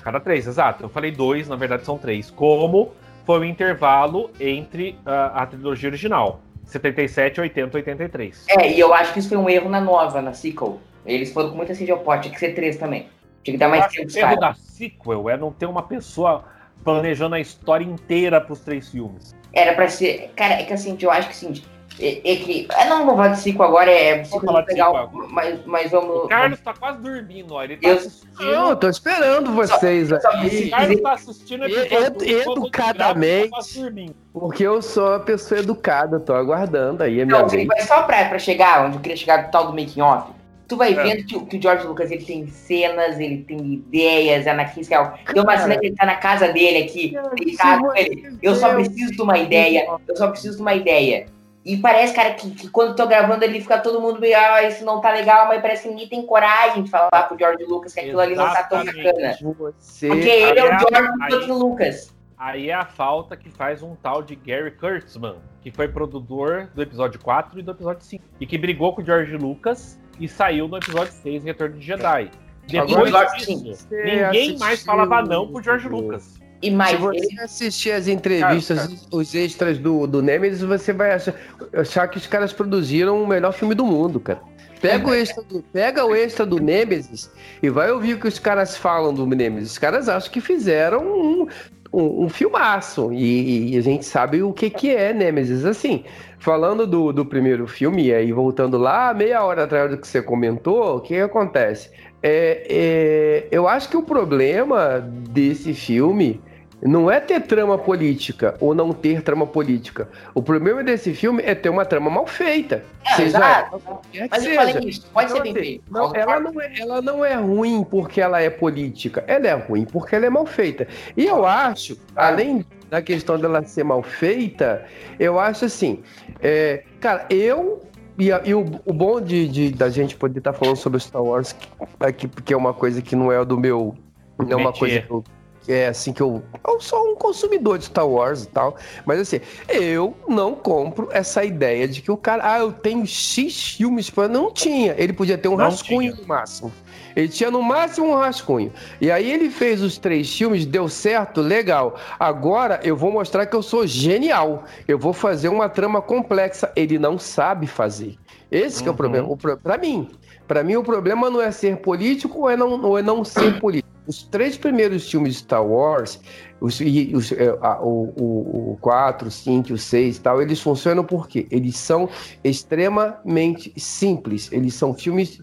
Cada 0.03 0.21
três, 0.21 0.47
exato. 0.47 0.85
Eu 0.85 0.89
falei 0.89 1.11
dois, 1.11 1.49
na 1.49 1.57
verdade 1.57 1.85
são 1.85 1.97
três. 1.97 2.31
Como 2.31 2.93
foi 3.25 3.39
o 3.41 3.45
intervalo 3.45 4.31
entre 4.41 4.99
ah, 5.07 5.43
a 5.43 5.47
trilogia 5.47 5.89
original. 5.89 6.41
77, 6.73 7.41
80, 7.41 7.77
83. 7.77 8.47
É, 8.49 8.73
e 8.73 8.81
eu 8.81 8.93
acho 8.95 9.13
que 9.13 9.19
isso 9.19 9.29
foi 9.29 9.39
um 9.39 9.49
erro 9.49 9.69
na 9.69 9.81
nova, 9.81 10.21
na 10.21 10.33
sequel. 10.33 10.81
Eles 11.05 11.33
foram 11.33 11.51
com 11.51 11.57
muita 11.57 11.73
ao 11.93 11.99
pote, 11.99 12.23
tinha 12.23 12.35
que 12.35 12.41
ser 12.41 12.55
3 12.55 12.77
também. 12.77 13.09
Tinha 13.43 13.55
que 13.55 13.59
dar 13.59 13.69
mais 13.69 13.93
tempo, 13.93 14.13
o 14.13 14.19
erro 14.19 14.29
cara. 14.29 14.41
da 14.41 14.55
sequel 14.55 15.29
é 15.29 15.37
não 15.37 15.53
ter 15.53 15.67
uma 15.67 15.83
pessoa 15.83 16.45
planejando 16.85 17.35
a 17.35 17.41
história 17.41 17.85
inteira 17.85 18.41
pros 18.41 18.61
três 18.61 18.89
filmes. 18.89 19.35
Era 19.53 19.75
pra 19.75 19.89
ser. 19.89 20.31
Cara, 20.35 20.55
é 20.55 20.65
que 20.65 20.73
assim, 20.73 20.97
eu 21.01 21.11
acho 21.11 21.29
que 21.29 21.35
assim. 21.35 21.63
É, 22.01 22.33
é 22.33 22.37
que. 22.37 22.67
Eu 22.81 22.87
não 22.89 23.05
vou 23.07 23.15
falar 23.17 23.29
de 23.29 23.41
sequel 23.41 23.65
agora, 23.67 23.91
é 23.91 24.19
de 24.23 24.31
legal, 24.69 25.11
mas, 25.31 25.59
mas 25.67 25.91
vamos. 25.91 26.25
O 26.25 26.29
Carlos 26.29 26.61
tá 26.61 26.73
quase 26.73 26.99
dormindo, 27.01 27.55
ó. 27.55 27.63
Ele 27.63 27.77
tá 27.77 27.89
Eu- 27.89 27.97
assistindo. 27.97 28.23
Não, 28.41 28.71
eu 28.71 28.77
tô 28.77 28.89
esperando 28.89 29.53
vocês 29.53 30.09
Só- 30.09 30.17
O 30.17 30.71
Carlos 30.71 31.01
tá 31.03 31.13
assistindo 31.13 31.69
E- 31.69 31.95
educadamente. 32.43 33.49
gravo, 33.51 34.07
tá. 34.07 34.13
Porque 34.33 34.63
eu 34.67 34.81
sou 34.81 35.09
uma 35.11 35.21
pessoa 35.21 35.61
educada, 35.61 36.19
tô 36.19 36.33
aguardando 36.35 37.03
aí 37.03 37.21
a 37.21 37.27
minha 37.27 37.41
Não, 37.43 37.49
vez. 37.49 37.67
mas 37.67 37.85
só 37.85 38.03
pra, 38.03 38.25
pra 38.27 38.39
chegar 38.39 38.87
onde 38.87 38.97
eu 38.97 39.01
queria 39.03 39.17
chegar 39.17 39.37
do 39.45 39.51
tal 39.51 39.67
do 39.67 39.73
making 39.79 40.01
off. 40.01 40.33
Tu 40.67 40.77
vai 40.77 40.93
É. 40.95 41.03
vendo 41.03 41.27
que, 41.27 41.37
o- 41.37 41.45
que 41.45 41.59
o 41.59 41.63
George 41.63 41.87
Lucas 41.87 42.11
ele 42.11 42.25
tem 42.25 42.47
cenas, 42.47 43.21
ele 43.21 43.39
tem 43.47 43.59
ideias, 43.75 44.47
Anakin 44.47 44.81
Skywalker. 44.81 45.35
Tem 45.35 45.43
uma 45.43 45.59
cena 45.59 45.77
que 45.79 45.87
ele 45.87 45.95
tá 45.97 46.07
na 46.07 46.15
casa 46.17 46.49
dele 46.51 46.85
aqui, 46.85 47.15
deitado 47.37 47.83
com 47.83 47.95
ele. 47.95 48.39
Eu 48.41 48.55
só 48.55 48.73
preciso 48.75 49.13
de 49.13 49.21
uma 49.21 49.37
ideia, 49.39 49.87
eu 50.09 50.17
só 50.17 50.29
preciso 50.29 50.57
de 50.57 50.63
uma 50.63 50.75
ideia. 50.75 51.27
E 51.65 51.77
parece, 51.77 52.13
cara, 52.15 52.35
que, 52.35 52.51
que 52.51 52.69
quando 52.69 52.97
tô 52.97 53.07
gravando 53.07 53.45
ali 53.45 53.61
fica 53.61 53.79
todo 53.79 54.01
mundo 54.01 54.21
meio, 54.21 54.37
ah, 54.37 54.63
isso 54.65 54.85
não 54.85 55.01
tá 55.01 55.13
legal, 55.13 55.47
mas 55.47 55.61
parece 55.63 55.85
que 55.85 55.89
ninguém 55.91 56.09
tem 56.09 56.27
coragem 56.27 56.83
de 56.83 56.91
falar 56.91 57.11
pro 57.29 57.39
George 57.39 57.65
Lucas 57.65 57.95
que 57.95 58.01
aquilo 58.01 58.19
ali 58.19 58.35
não 58.35 58.53
tá 58.53 58.65
tão 58.65 58.83
Exatamente. 58.83 59.05
bacana. 59.45 59.55
Você. 59.79 60.09
Porque 60.09 60.29
ele 60.29 60.59
é 60.59 60.65
o 60.65 60.73
Aí- 60.73 60.79
George 60.81 61.13
aí- 61.23 61.31
Fucking 61.33 61.53
Lucas. 61.53 62.15
Aí 62.37 62.71
é 62.71 62.75
a 62.75 62.85
falta 62.85 63.37
que 63.37 63.49
faz 63.49 63.81
um 63.85 63.95
tal 63.95 64.21
de 64.21 64.35
Gary 64.35 64.73
Kurtzman, 64.73 65.37
que 65.61 65.71
foi 65.71 65.87
produtor 65.87 66.69
do 66.75 66.83
episódio 66.83 67.21
4 67.21 67.61
e 67.61 67.63
do 67.63 67.71
episódio 67.71 68.05
5. 68.05 68.25
E 68.41 68.45
que 68.47 68.59
brigou 68.59 68.93
com 68.93 69.01
o 69.01 69.05
George 69.05 69.37
Lucas 69.37 70.01
e 70.19 70.27
saiu 70.27 70.67
no 70.67 70.77
episódio 70.77 71.13
6, 71.13 71.45
Retorno 71.45 71.79
de 71.79 71.87
Jedi. 71.87 72.29
Depois 72.67 73.15
Agora, 73.15 73.27
disso, 73.37 73.89
ninguém 73.93 74.59
mais 74.59 74.63
assistiu- 74.75 74.87
falava 74.87 75.23
não 75.23 75.47
pro 75.53 75.63
George 75.63 75.89
Lucas. 75.89 76.41
E 76.63 76.71
mais, 76.71 76.99
Se 76.99 77.07
ele, 77.07 77.27
você 77.27 77.41
assistir 77.41 77.91
as 77.91 78.07
entrevistas, 78.07 79.07
os 79.11 79.35
extras 79.35 79.79
do, 79.79 80.07
do 80.07 80.23
Nemesis, 80.23 80.63
você 80.63 80.93
vai 80.93 81.13
achar, 81.13 81.35
achar 81.75 82.09
que 82.09 82.17
os 82.17 82.27
caras 82.27 82.53
produziram 82.53 83.21
o 83.21 83.27
melhor 83.27 83.53
filme 83.53 83.75
do 83.75 83.85
mundo, 83.85 84.21
cara. 84.21 84.41
Pega 84.81 85.09
o, 85.09 85.15
extra 85.15 85.43
do, 85.43 85.63
pega 85.73 86.05
o 86.05 86.15
extra 86.15 86.45
do 86.45 86.61
Nemesis 86.61 87.31
e 87.63 87.69
vai 87.69 87.91
ouvir 87.93 88.15
o 88.15 88.21
que 88.21 88.27
os 88.27 88.39
caras 88.39 88.77
falam 88.77 89.13
do 89.15 89.27
Nemesis. 89.27 89.73
Os 89.73 89.79
caras 89.79 90.09
acham 90.09 90.31
que 90.31 90.41
fizeram 90.41 91.05
um, 91.05 91.47
um, 91.93 92.25
um 92.25 92.29
filmaço. 92.29 93.13
E, 93.13 93.75
e 93.75 93.79
a 93.79 93.81
gente 93.81 94.05
sabe 94.05 94.43
o 94.43 94.53
que, 94.53 94.71
que 94.71 94.91
é 94.91 95.13
Nemesis. 95.13 95.65
Assim, 95.65 96.05
falando 96.39 96.85
do, 96.87 97.13
do 97.13 97.25
primeiro 97.25 97.67
filme, 97.69 98.07
e 98.07 98.15
aí 98.15 98.33
voltando 98.33 98.77
lá, 98.77 99.15
meia 99.15 99.45
hora 99.45 99.65
atrás 99.65 99.91
do 99.91 99.97
que 99.97 100.07
você 100.07 100.21
comentou, 100.21 100.97
o 100.97 101.01
que, 101.01 101.15
que 101.15 101.21
acontece? 101.21 101.91
É, 102.21 102.67
é, 102.69 103.49
eu 103.51 103.69
acho 103.69 103.89
que 103.89 103.97
o 103.97 104.03
problema 104.03 105.01
desse 105.01 105.75
filme 105.75 106.41
não 106.83 107.09
é 107.11 107.21
ter 107.21 107.41
trama 107.43 107.79
política 107.79 108.57
ou 108.61 108.75
não 108.75 108.93
ter 108.93 109.23
trama 109.23 109.47
política. 109.47 110.09
O 110.35 110.43
problema 110.43 110.83
desse 110.83 111.15
filme 111.15 111.43
é 111.45 111.55
ter 111.55 111.69
uma 111.69 111.85
trama 111.85 112.11
mal 112.11 112.27
feita. 112.27 112.85
É, 113.05 113.11
Seja 113.15 113.39
exato. 113.39 113.81
que 114.11 114.19
Mas 114.29 114.45
eu 114.45 114.51
seja. 114.51 114.55
falei 114.73 114.89
isso, 114.89 115.07
pode 115.13 115.31
ser 115.31 115.35
Então, 115.39 115.43
bem 115.45 115.53
assim, 115.53 115.61
feito. 115.63 115.85
não, 115.91 116.15
ela, 116.15 116.41
não 116.41 116.61
é, 116.61 116.73
ela 116.81 117.03
não 117.03 117.25
é 117.25 117.35
ruim 117.35 117.85
porque 117.85 118.21
ela 118.21 118.41
é 118.41 118.51
política. 118.51 119.23
Ela 119.29 119.47
é 119.49 119.55
ruim 119.55 119.85
porque 119.85 120.17
ela 120.17 120.27
é 120.27 120.31
mal 120.31 120.45
feita. 120.45 120.89
E 121.17 121.25
eu 121.27 121.47
acho, 121.47 121.97
além 122.17 122.67
da 122.91 123.01
questão 123.01 123.39
dela 123.39 123.63
ser 123.65 123.85
mal 123.85 124.03
feita, 124.03 124.85
eu 125.21 125.39
acho 125.39 125.65
assim, 125.65 126.01
é, 126.43 126.83
cara, 127.01 127.27
eu 127.31 127.81
e, 128.19 128.31
a- 128.31 128.43
e 128.45 128.53
o, 128.55 128.65
o 128.85 128.93
bom 128.93 129.21
de, 129.21 129.49
de- 129.49 129.71
da 129.71 129.89
gente 129.89 130.15
poder 130.17 130.39
estar 130.39 130.53
falando 130.53 130.77
sobre 130.77 130.99
Star 131.01 131.23
Wars 131.23 131.57
aqui, 132.01 132.27
porque 132.29 132.53
é 132.53 132.57
uma 132.57 132.75
coisa 132.75 133.01
que 133.01 133.17
não 133.17 133.33
é 133.33 133.43
do 133.45 133.59
meu, 133.59 133.95
não 134.39 134.51
é 134.51 134.57
uma 134.57 134.73
coisa 134.73 135.01
que 135.01 135.11
eu, 135.11 135.25
é 135.69 135.87
assim 135.89 136.13
que 136.13 136.21
eu, 136.21 136.43
eu 136.67 136.81
sou 136.81 137.13
um 137.13 137.17
consumidor 137.17 137.79
de 137.79 137.85
Star 137.87 138.07
Wars 138.09 138.45
e 138.45 138.49
tal, 138.49 138.77
mas 139.05 139.21
assim, 139.21 139.41
eu 139.69 140.17
não 140.29 140.55
compro 140.55 141.09
essa 141.13 141.45
ideia 141.45 141.87
de 141.89 142.03
que 142.03 142.11
o 142.11 142.17
cara, 142.17 142.55
ah, 142.55 142.59
eu 142.61 142.73
tenho 142.73 143.07
X 143.07 143.75
filmes 143.77 144.11
para 144.11 144.29
não 144.29 144.53
tinha, 144.53 144.95
ele 144.99 145.13
podia 145.13 145.39
ter 145.39 145.49
um 145.49 145.57
Não 145.57 145.57
rascunho 145.57 146.15
no 146.17 146.27
máximo. 146.27 146.73
Ele 147.15 147.29
tinha 147.29 147.51
no 147.51 147.63
máximo 147.63 148.09
um 148.09 148.15
rascunho. 148.17 148.73
E 149.01 149.11
aí 149.11 149.31
ele 149.31 149.51
fez 149.51 149.83
os 149.83 149.99
três 149.99 150.35
filmes, 150.35 150.65
deu 150.65 150.89
certo, 150.89 151.41
legal. 151.41 151.97
Agora 152.19 152.81
eu 152.83 152.97
vou 152.97 153.13
mostrar 153.13 153.47
que 153.47 153.55
eu 153.55 153.63
sou 153.63 153.87
genial. 153.87 154.65
Eu 154.89 154.99
vou 154.99 155.13
fazer 155.13 155.49
uma 155.49 155.69
trama 155.69 156.01
complexa. 156.01 156.73
Ele 156.75 156.99
não 156.99 157.19
sabe 157.19 157.67
fazer. 157.67 158.19
Esse 158.51 158.83
que 158.83 158.89
é 158.89 158.93
o 158.93 158.93
Uhum. 158.93 158.97
problema. 158.97 159.29
O. 159.29 159.37
Para 159.37 159.79
mim, 159.79 160.11
para 160.47 160.63
mim 160.63 160.77
o 160.77 160.83
problema 160.83 161.31
não 161.31 161.41
é 161.41 161.51
ser 161.51 161.79
político 161.79 162.41
ou 162.41 162.51
é 162.51 162.57
não, 162.57 162.83
ou 162.83 162.99
é 162.99 163.03
não 163.03 163.25
ser 163.25 163.59
político. 163.61 163.89
Os 164.07 164.25
três 164.25 164.57
primeiros 164.57 165.09
filmes 165.11 165.35
de 165.35 165.39
Star 165.41 165.65
Wars, 165.65 166.21
os, 166.63 166.81
e 166.81 167.13
os, 167.15 167.33
é, 167.33 167.49
a- 167.61 167.81
o, 167.83 168.13
o, 168.17 168.73
o 168.73 168.79
4, 168.81 169.29
o 169.29 169.31
5, 169.31 169.73
o 169.75 169.79
6 169.79 170.17
e 170.17 170.21
tal, 170.21 170.41
eles 170.41 170.61
funcionam 170.61 171.05
porque 171.05 171.47
eles 171.51 171.77
são 171.77 172.09
extremamente 172.43 173.73
simples. 173.77 174.51
Eles 174.53 174.75
são 174.75 174.95
filmes 174.95 175.41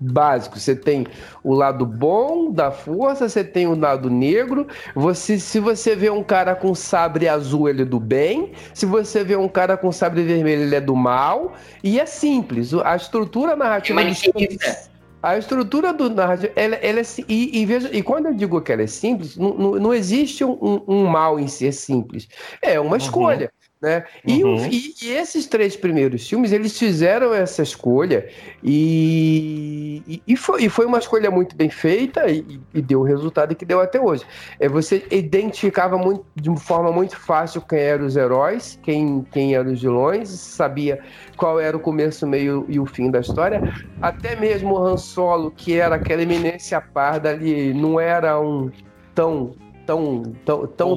básicos. 0.00 0.62
Você 0.62 0.74
tem 0.74 1.06
o 1.44 1.54
lado 1.54 1.84
bom 1.84 2.50
da 2.50 2.70
força, 2.70 3.28
você 3.28 3.44
tem 3.44 3.66
o 3.66 3.78
lado 3.78 4.08
negro. 4.10 4.66
Você, 4.94 5.38
se 5.38 5.60
você 5.60 5.94
vê 5.94 6.10
um 6.10 6.22
cara 6.22 6.54
com 6.54 6.74
sabre 6.74 7.28
azul, 7.28 7.68
ele 7.68 7.82
é 7.82 7.84
do 7.84 8.00
bem. 8.00 8.52
Se 8.74 8.86
você 8.86 9.22
vê 9.24 9.36
um 9.36 9.48
cara 9.48 9.76
com 9.76 9.92
sabre 9.92 10.22
vermelho, 10.22 10.62
ele 10.62 10.74
é 10.74 10.80
do 10.80 10.96
mal. 10.96 11.54
E 11.82 12.00
é 12.00 12.06
simples. 12.06 12.72
A 12.74 12.96
estrutura 12.96 13.54
narrativa 13.56 14.00
Maniqueísta. 14.00 14.88
A 15.22 15.36
estrutura 15.38 15.92
do 15.92 16.08
narrativo, 16.10 16.52
ela, 16.56 16.76
ela 16.76 17.00
é, 17.00 17.02
e, 17.28 17.60
e, 17.62 17.66
veja, 17.66 17.94
e 17.94 18.02
quando 18.02 18.26
eu 18.26 18.34
digo 18.34 18.60
que 18.62 18.72
ela 18.72 18.82
é 18.82 18.86
simples, 18.86 19.36
não, 19.36 19.54
não, 19.56 19.70
não 19.76 19.94
existe 19.94 20.44
um, 20.44 20.52
um- 20.62 20.84
um 20.88 21.06
mal 21.06 21.38
em 21.40 21.48
ser 21.48 21.72
simples. 21.72 22.28
É 22.62 22.78
uma 22.80 22.96
escolha. 22.96 23.52
Né? 23.80 24.04
E, 24.26 24.42
Uhum. 24.42 24.66
e- 24.66 24.92
e 25.02 25.10
esses 25.12 25.46
três 25.46 25.76
primeiros 25.76 26.28
filmes, 26.28 26.50
eles 26.50 26.76
fizeram 26.76 27.32
essa 27.32 27.62
escolha 27.62 28.28
e, 28.60 30.20
e, 30.26 30.36
foi, 30.36 30.64
e 30.64 30.68
foi 30.68 30.84
uma 30.84 30.98
escolha 30.98 31.30
muito 31.30 31.54
bem 31.54 31.70
feita 31.70 32.28
e, 32.28 32.60
e 32.74 32.82
deu 32.82 33.00
o 33.00 33.04
resultado 33.04 33.54
que 33.54 33.64
deu 33.64 33.80
até 33.80 34.00
hoje. 34.00 34.24
É, 34.58 34.68
você 34.68 35.04
identificava 35.12 35.96
muito, 35.96 36.24
de 36.34 36.48
uma 36.48 36.58
forma 36.58 36.90
muito 36.90 37.16
fácil 37.16 37.60
quem 37.60 37.78
eram 37.78 38.06
os 38.06 38.16
heróis, 38.16 38.78
quem, 38.82 39.24
quem 39.30 39.54
eram 39.54 39.72
os 39.72 39.80
vilões, 39.80 40.28
sabia 40.28 40.98
qual 41.36 41.60
era 41.60 41.76
o 41.76 41.80
começo, 41.80 42.26
o 42.26 42.28
meio 42.28 42.66
e 42.68 42.80
o 42.80 42.86
fim 42.86 43.10
da 43.12 43.20
história. 43.20 43.62
Até 44.02 44.34
mesmo 44.34 44.74
o 44.74 44.78
Han 44.78 44.96
Solo, 44.96 45.52
que 45.52 45.74
era 45.74 45.94
aquela 45.94 46.22
eminência 46.22 46.80
parda 46.80 47.30
ali, 47.30 47.72
não 47.72 48.00
era 48.00 48.40
um 48.40 48.70
tão, 49.14 49.54
tão, 49.86 50.22
tão, 50.44 50.66
tão, 50.66 50.96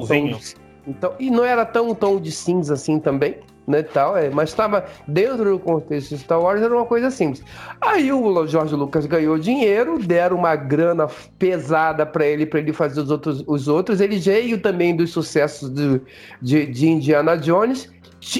então, 0.86 1.14
e 1.18 1.30
não 1.30 1.44
era 1.44 1.64
tão 1.64 1.94
tom 1.94 2.20
de 2.20 2.32
cinza 2.32 2.74
assim 2.74 2.98
também, 2.98 3.36
né, 3.66 3.82
tal, 3.82 4.16
é, 4.16 4.28
mas 4.28 4.48
estava 4.48 4.84
dentro 5.06 5.52
do 5.52 5.58
contexto 5.58 6.10
de 6.10 6.18
Star 6.18 6.40
Wars, 6.40 6.60
era 6.60 6.74
uma 6.74 6.84
coisa 6.84 7.10
simples. 7.10 7.44
Aí 7.80 8.12
o 8.12 8.46
George 8.46 8.74
Lucas 8.74 9.06
ganhou 9.06 9.38
dinheiro, 9.38 9.98
deram 9.98 10.36
uma 10.36 10.56
grana 10.56 11.06
pesada 11.38 12.04
para 12.04 12.26
ele, 12.26 12.44
para 12.44 12.58
ele 12.58 12.72
fazer 12.72 13.00
os 13.00 13.10
outros, 13.10 13.44
os 13.46 13.68
outros. 13.68 14.00
Ele 14.00 14.18
veio 14.18 14.60
também 14.60 14.96
dos 14.96 15.10
sucessos 15.10 15.70
do, 15.70 16.00
de, 16.40 16.66
de 16.66 16.88
Indiana 16.88 17.36
Jones. 17.36 17.88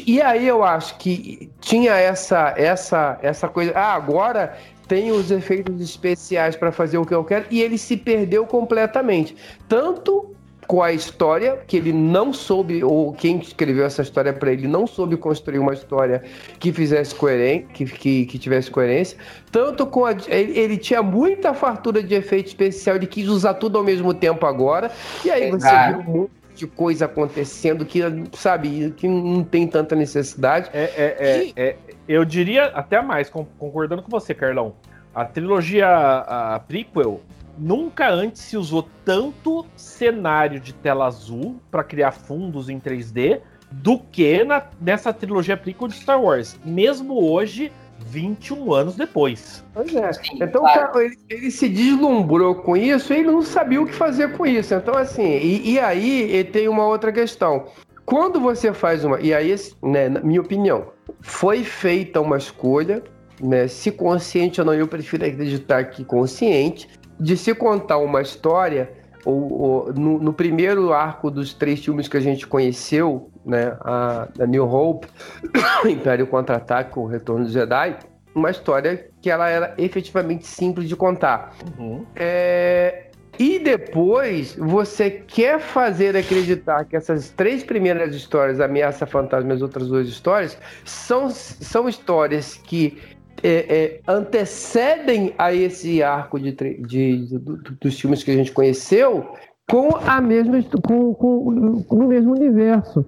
E 0.06 0.20
aí 0.20 0.46
eu 0.46 0.62
acho 0.62 0.96
que 0.98 1.50
tinha 1.60 1.92
essa, 1.92 2.54
essa, 2.56 3.18
essa 3.22 3.48
coisa. 3.48 3.72
Ah, 3.74 3.94
agora 3.94 4.56
tem 4.88 5.10
os 5.10 5.30
efeitos 5.30 5.80
especiais 5.80 6.56
para 6.56 6.70
fazer 6.70 6.98
o 6.98 7.06
que 7.06 7.14
eu 7.14 7.24
quero, 7.24 7.46
e 7.50 7.62
ele 7.62 7.78
se 7.78 7.96
perdeu 7.96 8.44
completamente. 8.44 9.36
Tanto 9.68 10.34
com 10.72 10.82
a 10.82 10.90
história, 10.90 11.58
que 11.66 11.76
ele 11.76 11.92
não 11.92 12.32
soube, 12.32 12.82
ou 12.82 13.12
quem 13.12 13.36
escreveu 13.40 13.84
essa 13.84 14.00
história 14.00 14.32
para 14.32 14.50
ele 14.50 14.66
não 14.66 14.86
soube 14.86 15.18
construir 15.18 15.58
uma 15.58 15.74
história 15.74 16.22
que 16.58 16.72
fizesse 16.72 17.14
coerência, 17.14 17.68
que, 17.74 17.84
que, 17.84 18.24
que 18.24 18.38
tivesse 18.38 18.70
coerência, 18.70 19.18
tanto 19.50 19.84
com 19.84 20.06
a, 20.06 20.12
ele, 20.28 20.58
ele 20.58 20.78
tinha 20.78 21.02
muita 21.02 21.52
fartura 21.52 22.02
de 22.02 22.14
efeito 22.14 22.46
especial, 22.46 22.96
ele 22.96 23.06
quis 23.06 23.28
usar 23.28 23.52
tudo 23.52 23.76
ao 23.76 23.84
mesmo 23.84 24.14
tempo 24.14 24.46
agora, 24.46 24.90
e 25.22 25.30
aí 25.30 25.50
você 25.50 25.66
Exato. 25.66 25.98
viu 26.04 26.08
um 26.08 26.18
monte 26.20 26.30
de 26.54 26.66
coisa 26.66 27.04
acontecendo 27.04 27.84
que, 27.84 28.00
sabe, 28.32 28.94
que 28.96 29.06
não 29.06 29.44
tem 29.44 29.66
tanta 29.66 29.94
necessidade. 29.94 30.70
É, 30.72 30.84
é, 30.84 31.52
é, 31.54 31.68
é, 31.68 31.76
eu 32.08 32.24
diria 32.24 32.64
até 32.68 33.02
mais, 33.02 33.28
con- 33.28 33.46
concordando 33.58 34.02
com 34.02 34.10
você, 34.10 34.32
Carlão. 34.32 34.72
A 35.14 35.26
trilogia 35.26 35.86
a 35.86 36.58
prequel 36.66 37.20
nunca 37.58 38.10
antes 38.10 38.42
se 38.42 38.56
usou 38.56 38.88
tanto 39.04 39.66
cenário 39.76 40.60
de 40.60 40.72
tela 40.72 41.06
azul 41.06 41.56
para 41.70 41.84
criar 41.84 42.12
fundos 42.12 42.68
em 42.68 42.78
3D 42.78 43.40
do 43.70 43.98
que 43.98 44.44
na, 44.44 44.62
nessa 44.80 45.12
trilogia 45.12 45.56
prequel 45.56 45.88
de 45.88 45.94
Star 45.94 46.20
Wars. 46.20 46.58
Mesmo 46.64 47.22
hoje, 47.30 47.72
21 48.06 48.72
anos 48.72 48.96
depois. 48.96 49.64
Pois 49.72 49.94
é. 49.94 50.12
Sim, 50.12 50.38
Então 50.40 50.62
claro. 50.62 50.92
cara, 50.92 51.04
ele, 51.04 51.18
ele 51.28 51.50
se 51.50 51.68
deslumbrou 51.68 52.54
com 52.56 52.76
isso 52.76 53.12
e 53.12 53.18
ele 53.18 53.28
não 53.30 53.42
sabia 53.42 53.80
o 53.80 53.86
que 53.86 53.94
fazer 53.94 54.36
com 54.36 54.46
isso. 54.46 54.74
Então, 54.74 54.94
assim, 54.96 55.38
e, 55.38 55.72
e 55.72 55.78
aí 55.78 56.22
ele 56.30 56.44
tem 56.44 56.68
uma 56.68 56.86
outra 56.86 57.12
questão. 57.12 57.66
Quando 58.04 58.40
você 58.40 58.72
faz 58.72 59.04
uma. 59.04 59.20
E 59.20 59.32
aí, 59.32 59.54
né, 59.82 60.08
na 60.08 60.20
minha 60.20 60.40
opinião, 60.40 60.88
foi 61.20 61.62
feita 61.62 62.20
uma 62.20 62.36
escolha, 62.36 63.02
né? 63.40 63.68
Se 63.68 63.92
consciente 63.92 64.60
ou 64.60 64.66
não, 64.66 64.74
eu 64.74 64.88
prefiro 64.88 65.24
acreditar 65.24 65.84
que 65.84 66.04
consciente, 66.04 66.88
de 67.22 67.36
se 67.36 67.54
contar 67.54 67.98
uma 67.98 68.20
história. 68.20 68.90
Ou, 69.24 69.52
ou- 69.52 69.92
no, 69.94 70.18
no 70.18 70.32
primeiro 70.32 70.92
arco 70.92 71.30
dos 71.30 71.54
três 71.54 71.84
filmes 71.84 72.08
que 72.08 72.16
a 72.16 72.20
gente 72.20 72.44
conheceu, 72.44 73.30
né? 73.46 73.76
A, 73.82 74.26
a 74.40 74.46
New 74.46 74.64
Hope, 74.68 75.06
Império 75.88 76.26
Contra-Ataque, 76.26 76.98
o 76.98 77.06
Retorno 77.06 77.44
do 77.46 77.50
Jedi, 77.52 77.96
uma 78.34 78.50
história 78.50 79.06
que 79.20 79.30
ela 79.30 79.48
era 79.48 79.74
efetivamente 79.78 80.44
simples 80.44 80.88
de 80.88 80.96
contar. 80.96 81.54
Uhum. 81.78 82.04
É, 82.16 83.10
E 83.38 83.58
depois 83.60 84.56
você 84.56 85.08
quer 85.10 85.60
fazer 85.60 86.16
acreditar 86.16 86.84
que 86.84 86.96
essas 86.96 87.30
três 87.30 87.62
primeiras 87.62 88.14
histórias, 88.16 88.58
Ameaça 88.58 89.06
Fantasma 89.06 89.52
e 89.52 89.56
as 89.56 89.62
outras 89.62 89.86
duas 89.86 90.08
histórias, 90.08 90.58
são, 90.84 91.30
são 91.30 91.88
histórias 91.88 92.60
que 92.64 92.98
é, 93.42 93.48
é, 93.48 94.00
antecedem 94.06 95.34
a 95.38 95.52
esse 95.52 96.02
arco 96.02 96.38
de, 96.38 96.52
de- 96.52 97.26
do- 97.38 97.56
do- 97.56 97.72
dos 97.80 98.00
filmes 98.00 98.22
que 98.22 98.30
a 98.30 98.34
gente 98.34 98.52
conheceu 98.52 99.34
com 99.70 99.96
a 100.06 100.20
mesma 100.20 100.62
com, 100.86 101.14
com, 101.14 101.82
com 101.82 101.96
o 101.96 102.08
mesmo 102.08 102.32
universo. 102.32 103.04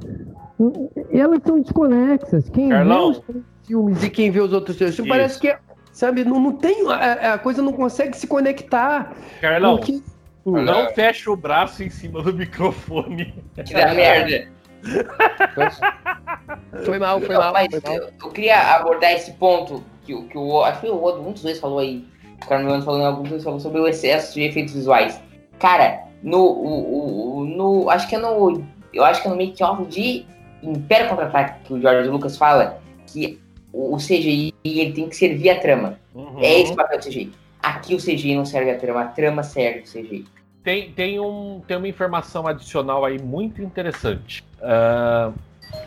Elas 1.12 1.40
são 1.47 1.61
desconexas. 1.61 2.49
Quem 2.51 2.68
Carlão. 2.70 3.12
vê 3.12 3.18
os 3.18 3.25
três 3.25 3.44
filmes 3.66 4.05
e 4.05 4.11
quem 4.11 4.31
vê 4.31 4.40
os 4.40 4.53
outros 4.53 4.77
filmes, 4.77 4.99
Isso. 4.99 5.09
parece 5.09 5.38
que 5.40 5.57
sabe, 5.92 6.25
não, 6.25 6.40
não 6.40 6.53
tem 6.53 6.87
a, 6.90 7.35
a 7.35 7.38
coisa 7.38 7.61
não 7.62 7.73
consegue 7.73 8.16
se 8.16 8.27
conectar. 8.27 9.12
Carlão, 9.40 9.77
Porque- 9.79 10.01
não 10.47 10.90
fecha 10.94 11.31
o 11.31 11.37
braço 11.37 11.83
em 11.83 11.88
cima 11.90 12.23
do 12.23 12.33
microfone. 12.35 13.35
Que 13.64 13.73
dá 13.75 13.92
merda. 13.94 14.49
Foi 16.85 16.99
mal, 16.99 17.20
foi 17.20 17.35
Não, 17.35 17.40
mal. 17.40 17.53
mas 17.53 17.68
Foi 17.70 17.81
mal. 17.85 17.94
eu, 17.94 18.11
eu 18.23 18.31
queria 18.31 18.77
abordar 18.77 19.12
esse 19.12 19.33
ponto 19.33 19.83
que, 20.05 20.14
o- 20.14 20.25
que 20.29 20.37
o. 20.38 20.62
Acho 20.62 20.81
que 20.81 20.88
o 20.88 21.03
Odo, 21.03 21.21
um 21.27 21.33
dos 21.33 21.43
dois 21.43 21.59
falou 21.59 21.79
aí. 21.79 22.05
O 22.43 22.47
Carmen 22.47 22.83
falando 22.83 23.05
alguns 23.07 23.29
dois 23.31 23.43
falou 23.45 23.59
sobre 23.61 23.81
o 23.81 23.88
excesso 23.88 24.35
de 24.35 24.43
efeitos 24.43 24.75
visuais. 24.75 25.21
Cara, 25.59 26.03
no. 26.23 26.38
O, 26.40 27.38
o- 27.40 27.45
no 27.45 27.90
acho 27.90 28.09
que 28.09 28.14
é 28.14 28.19
no. 28.19 28.62
Eu 28.93 29.05
acho 29.05 29.21
que 29.23 29.29
é 29.29 29.31
no 29.31 29.37
make-off 29.37 29.85
de 29.87 30.25
Império 30.62 31.09
Contra-Ataque 31.09 31.64
que 31.64 31.75
o 31.75 31.81
George 31.81 32.09
Lucas 32.09 32.37
fala 32.37 32.79
que 33.07 33.40
o, 33.73 33.97
CGI 33.97 34.55
ele 34.64 34.93
tem 34.93 35.09
que 35.09 35.17
servir 35.17 35.51
a 35.51 35.59
trama. 35.61 35.99
Uhum. 36.14 36.38
É 36.40 36.61
esse 36.61 36.73
o 36.73 36.77
papel 36.77 36.99
do 36.99 37.05
CGI. 37.05 37.33
Aqui 37.62 37.95
o 37.95 37.99
CGI 37.99 38.37
não 38.37 38.45
serve 38.45 38.71
a 38.71 38.79
trama, 38.79 39.01
a 39.03 39.07
trama 39.07 39.43
serve 39.43 39.81
o 39.81 39.83
CGI. 39.85 40.25
Tem, 40.62 40.90
tem, 40.93 41.19
um, 41.21 41.61
tem 41.67 41.77
uma 41.77 41.88
informação 41.88 42.47
adicional 42.47 43.05
aí 43.05 43.19
muito 43.21 43.61
interessante. 43.62 44.45
Ah, 44.62 45.33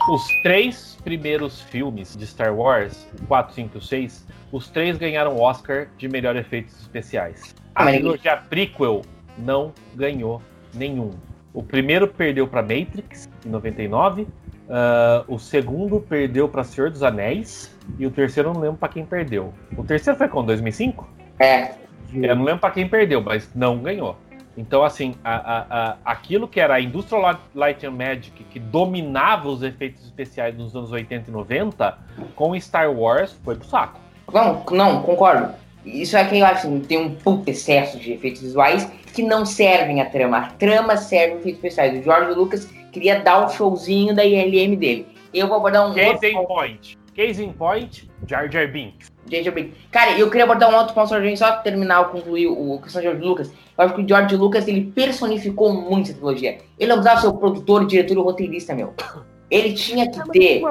os 0.08 0.26
três 0.42 0.96
primeiros 1.04 1.60
filmes 1.62 2.16
de 2.16 2.26
Star 2.26 2.54
Wars, 2.54 3.06
o 3.22 3.26
4, 3.26 3.54
5 3.54 3.76
e 3.76 3.78
o 3.78 3.82
6, 3.82 4.26
os 4.52 4.68
três 4.68 4.96
ganharam 4.96 5.34
o 5.36 5.40
Oscar 5.40 5.88
de 5.96 6.08
melhor 6.08 6.36
efeitos 6.36 6.80
especiais. 6.80 7.54
A 7.74 7.86
trilogia 7.86 8.36
prequel 8.36 9.02
não 9.36 9.72
ganhou 9.94 10.42
nenhum. 10.74 11.10
O 11.52 11.62
primeiro 11.62 12.06
perdeu 12.08 12.46
para 12.46 12.62
Matrix, 12.62 13.28
em 13.44 13.48
99. 13.48 14.26
ah, 14.68 15.24
o 15.28 15.38
segundo 15.38 16.00
perdeu 16.00 16.48
para 16.48 16.64
Senhor 16.64 16.90
dos 16.90 17.02
Anéis. 17.02 17.76
E 17.98 18.06
o 18.06 18.10
terceiro 18.10 18.50
eu 18.50 18.54
não 18.54 18.60
lembro 18.60 18.76
para 18.78 18.88
quem 18.88 19.04
perdeu. 19.04 19.52
O 19.76 19.84
terceiro 19.84 20.18
foi 20.18 20.28
quando? 20.28 20.46
2005? 20.46 21.08
É, 21.38 21.72
Eu 22.12 22.34
não 22.36 22.44
lembro 22.44 22.60
pra 22.60 22.70
quem 22.70 22.88
perdeu, 22.88 23.20
mas 23.20 23.50
não 23.54 23.78
ganhou. 23.78 24.16
Então, 24.58 24.82
assim, 24.82 25.14
a- 25.22 25.36
a- 25.36 25.66
a- 25.70 25.96
aquilo 26.04 26.48
que 26.48 26.58
era 26.58 26.74
a 26.74 26.80
Industrial 26.80 27.38
Light- 27.54 27.86
and 27.86 27.92
Magic, 27.92 28.32
que 28.50 28.58
dominava 28.58 29.48
os 29.48 29.62
efeitos 29.62 30.04
especiais 30.04 30.56
nos 30.58 30.74
anos 30.74 30.90
80 30.90 31.30
e 31.30 31.32
90, 31.32 31.96
com 32.34 32.58
Star 32.58 32.90
Wars 32.92 33.38
foi 33.44 33.54
pro 33.54 33.64
saco. 33.68 34.00
Não, 34.32 34.64
não, 34.72 35.02
concordo. 35.02 35.54
Isso 35.86 36.16
é 36.16 36.24
que 36.24 36.36
eu 36.38 36.44
acho 36.44 36.66
assim, 36.66 36.80
tem 36.80 36.98
um 36.98 37.14
puto 37.14 37.48
excesso 37.48 38.00
de 38.00 38.12
efeitos 38.12 38.42
visuais 38.42 38.84
que 39.14 39.22
não 39.22 39.46
servem 39.46 40.00
a 40.00 40.10
trama. 40.10 40.38
A 40.38 40.46
trama 40.48 40.96
serve 40.96 41.36
efeitos 41.36 41.54
especiais. 41.64 42.00
O 42.00 42.02
George 42.02 42.32
Lucas 42.34 42.64
queria 42.92 43.20
dar 43.20 43.46
um 43.46 43.48
showzinho 43.48 44.12
da 44.12 44.24
ILM 44.24 44.74
dele. 44.76 45.06
Eu 45.32 45.46
vou 45.46 45.58
abordar 45.58 45.88
um. 45.88 45.94
Case 45.94 46.26
in 46.26 46.44
point. 46.46 46.98
Case 47.14 47.44
in 47.44 47.52
point, 47.52 48.10
Jar 48.26 48.50
Jar 48.50 48.66
Binks. 48.66 49.10
Jar 49.30 49.52
Binks. 49.54 49.76
Cara, 49.90 50.18
eu 50.18 50.28
queria 50.28 50.44
abordar 50.44 50.68
um 50.68 50.76
outro 50.76 50.94
ponto 50.94 51.08
só 51.08 51.36
só 51.36 51.56
terminar, 51.58 52.04
concluir 52.06 52.48
o 52.48 52.80
questão 52.82 53.00
de 53.00 53.08
George 53.08 53.24
Lucas. 53.24 53.52
Eu 53.78 53.84
acho 53.84 53.94
que 53.94 54.02
o 54.02 54.08
George 54.08 54.36
Lucas 54.36 54.66
ele 54.66 54.90
personificou 54.92 55.72
muito 55.72 56.10
essa 56.10 56.14
trilogia. 56.14 56.58
Ele 56.78 56.88
não 56.88 56.96
precisava 56.96 57.20
ser 57.20 57.26
o 57.28 57.34
produtor, 57.34 57.82
o 57.82 57.86
diretor 57.86 58.14
e 58.14 58.18
o 58.18 58.22
roteirista, 58.22 58.74
meu. 58.74 58.92
Ele 59.48 59.72
tinha 59.72 60.10
que 60.10 60.30
ter. 60.30 60.62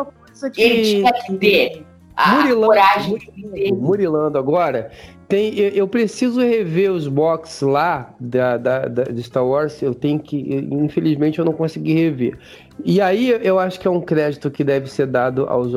Que... 0.54 0.62
Ele 0.62 0.82
tinha 0.84 1.14
que 1.14 1.38
ter 1.38 1.86
a 2.18 2.36
Murilando, 2.36 2.66
coragem 2.66 3.20
Murilando, 3.38 3.82
Murilando 3.82 4.38
agora, 4.40 4.92
tem, 5.28 5.54
eu, 5.60 5.70
eu, 5.70 5.88
preciso 5.88 6.40
rever 6.40 6.92
os 6.92 7.08
box 7.08 7.62
lá 7.62 8.14
da, 8.20 8.58
da, 8.58 8.88
da, 8.88 9.04
de 9.04 9.22
Star 9.22 9.46
Wars. 9.46 9.82
Eu 9.82 9.94
tenho 9.94 10.20
que. 10.20 10.68
Infelizmente, 10.72 11.38
eu 11.38 11.46
não 11.46 11.54
consegui 11.54 11.94
rever. 11.94 12.38
E 12.84 13.02
aí 13.02 13.30
eu 13.44 13.60
acho 13.60 13.80
que 13.80 13.88
é 13.88 13.92
um 13.92 14.02
crédito 14.02 14.50
que 14.50 14.64
deve 14.64 14.90
ser 14.90 15.06
dado 15.06 15.46
aos. 15.48 15.74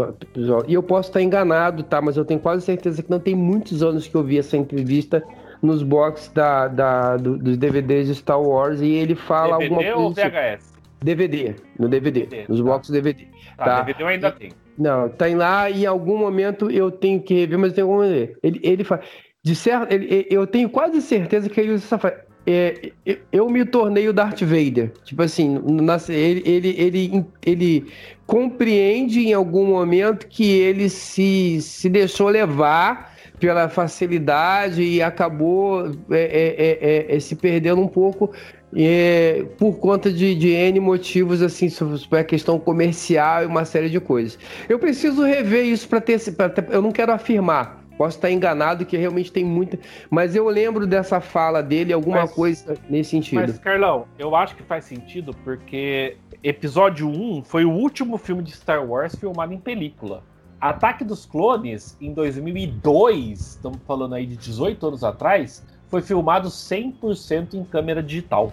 E 0.69 0.73
eu 0.73 0.83
posso 0.83 1.11
estar 1.11 1.21
enganado, 1.21 1.83
tá? 1.83 2.01
Mas 2.01 2.17
eu 2.17 2.25
tenho 2.25 2.39
quase 2.39 2.65
certeza 2.65 3.03
que 3.03 3.11
não 3.11 3.19
tem 3.19 3.35
muitos 3.35 3.83
anos 3.83 4.07
que 4.07 4.15
eu 4.15 4.23
vi 4.23 4.39
essa 4.39 4.57
entrevista 4.57 5.23
nos 5.63 5.83
box 5.83 6.31
da, 6.35 6.69
da, 6.69 7.17
do, 7.17 7.37
dos 7.37 7.57
DVDs 7.57 8.09
de 8.09 8.15
Star 8.15 8.41
Wars 8.41 8.81
e 8.81 8.89
ele 8.89 9.15
fala 9.15 9.59
DVD 9.59 9.75
alguma 9.75 10.13
coisa. 10.15 10.23
DVD 10.25 10.47
ou 10.47 10.57
VHS? 10.57 10.71
DVD, 11.03 11.55
no 11.79 11.89
DVD, 11.89 12.21
DVD 12.27 12.45
nos 12.49 12.59
tá. 12.59 12.65
box 12.65 12.91
DVD. 12.91 13.27
Tá, 13.57 13.65
tá, 13.65 13.83
DVD 13.83 14.03
eu 14.03 14.07
ainda 14.07 14.33
tenho. 14.33 14.53
Não, 14.79 15.09
tem 15.09 15.35
lá 15.35 15.69
e 15.69 15.83
em 15.83 15.87
algum 15.87 16.17
momento 16.17 16.71
eu 16.71 16.91
tenho 16.91 17.21
que 17.21 17.35
rever, 17.35 17.59
mas 17.59 17.71
eu 17.71 17.75
tenho 17.75 17.87
como 17.87 18.01
ver. 18.01 18.39
Ele, 18.43 18.61
ele 18.63 18.85
fala. 18.85 19.03
De 19.43 19.55
certo, 19.55 19.93
ele, 19.93 20.27
eu 20.31 20.47
tenho 20.47 20.69
quase 20.69 21.01
certeza 21.01 21.49
que 21.49 21.61
ele 21.61 21.73
usa 21.73 21.85
essa 21.85 21.99
frase. 21.99 22.17
É, 22.47 22.93
eu 23.31 23.49
me 23.49 23.65
tornei 23.65 24.09
o 24.09 24.13
Darth 24.13 24.41
Vader. 24.41 24.93
Tipo 25.05 25.23
assim, 25.23 25.63
ele, 26.09 26.43
ele, 26.45 26.75
ele, 26.79 27.27
ele 27.45 27.87
compreende 28.27 29.21
em 29.21 29.33
algum 29.33 29.67
momento 29.67 30.27
que 30.27 30.51
ele 30.51 30.89
se, 30.89 31.61
se 31.61 31.89
deixou 31.89 32.29
levar 32.29 33.15
pela 33.41 33.69
facilidade 33.69 34.83
e 34.83 35.03
acabou 35.03 35.87
é, 36.11 36.21
é, 36.21 36.79
é, 36.81 37.17
é 37.17 37.21
se 37.21 37.35
perdendo 37.35 37.81
um 37.81 37.89
pouco 37.89 38.31
é, 38.77 39.47
por 39.59 39.79
conta 39.79 40.13
de, 40.13 40.35
de 40.35 40.51
N 40.51 40.79
motivos, 40.81 41.43
assim, 41.43 41.69
sobre 41.69 42.21
a 42.21 42.25
questão 42.25 42.59
comercial 42.59 43.43
e 43.43 43.47
uma 43.47 43.65
série 43.65 43.89
de 43.89 43.99
coisas. 43.99 44.39
Eu 44.69 44.79
preciso 44.79 45.25
rever 45.25 45.65
isso 45.65 45.89
para 45.89 46.01
ter, 46.01 46.21
ter. 46.21 46.67
Eu 46.71 46.83
não 46.83 46.93
quero 46.93 47.13
afirmar. 47.13 47.81
Posso 47.99 48.17
estar 48.17 48.31
enganado 48.31 48.87
que 48.87 48.97
realmente 48.97 49.31
tem 49.31 49.45
muita. 49.45 49.79
Mas 50.09 50.35
eu 50.35 50.49
lembro 50.49 50.87
dessa 50.87 51.21
fala 51.21 51.63
dele, 51.63 51.93
alguma 51.93 52.23
mas, 52.23 52.33
coisa 52.33 52.75
nesse 52.89 53.11
sentido. 53.11 53.41
Mas, 53.41 53.59
Carlão, 53.59 54.07
eu 54.19 54.35
acho 54.35 54.57
que 54.57 54.63
faz 54.63 54.85
sentido 54.85 55.35
porque 55.45 56.17
episódio 56.43 57.09
1 57.09 57.43
foi 57.45 57.65
o 57.65 57.71
último 57.71 58.17
filme 58.17 58.43
de 58.43 58.53
Star 58.53 58.83
Wars 58.89 59.15
filmado 59.15 59.53
em 59.53 59.59
película. 59.59 60.23
Ataque 60.61 61.05
dos 61.05 61.25
Clones, 61.25 61.97
em 62.01 62.13
2002, 62.13 63.41
estamos 63.41 63.79
falando 63.87 64.15
aí 64.15 64.27
de 64.27 64.37
18 64.37 64.87
anos 64.87 65.03
atrás, 65.03 65.65
foi 65.89 66.03
filmado 66.03 66.49
100% 66.49 67.55
em 67.55 67.65
câmera 67.65 68.03
digital. 68.03 68.53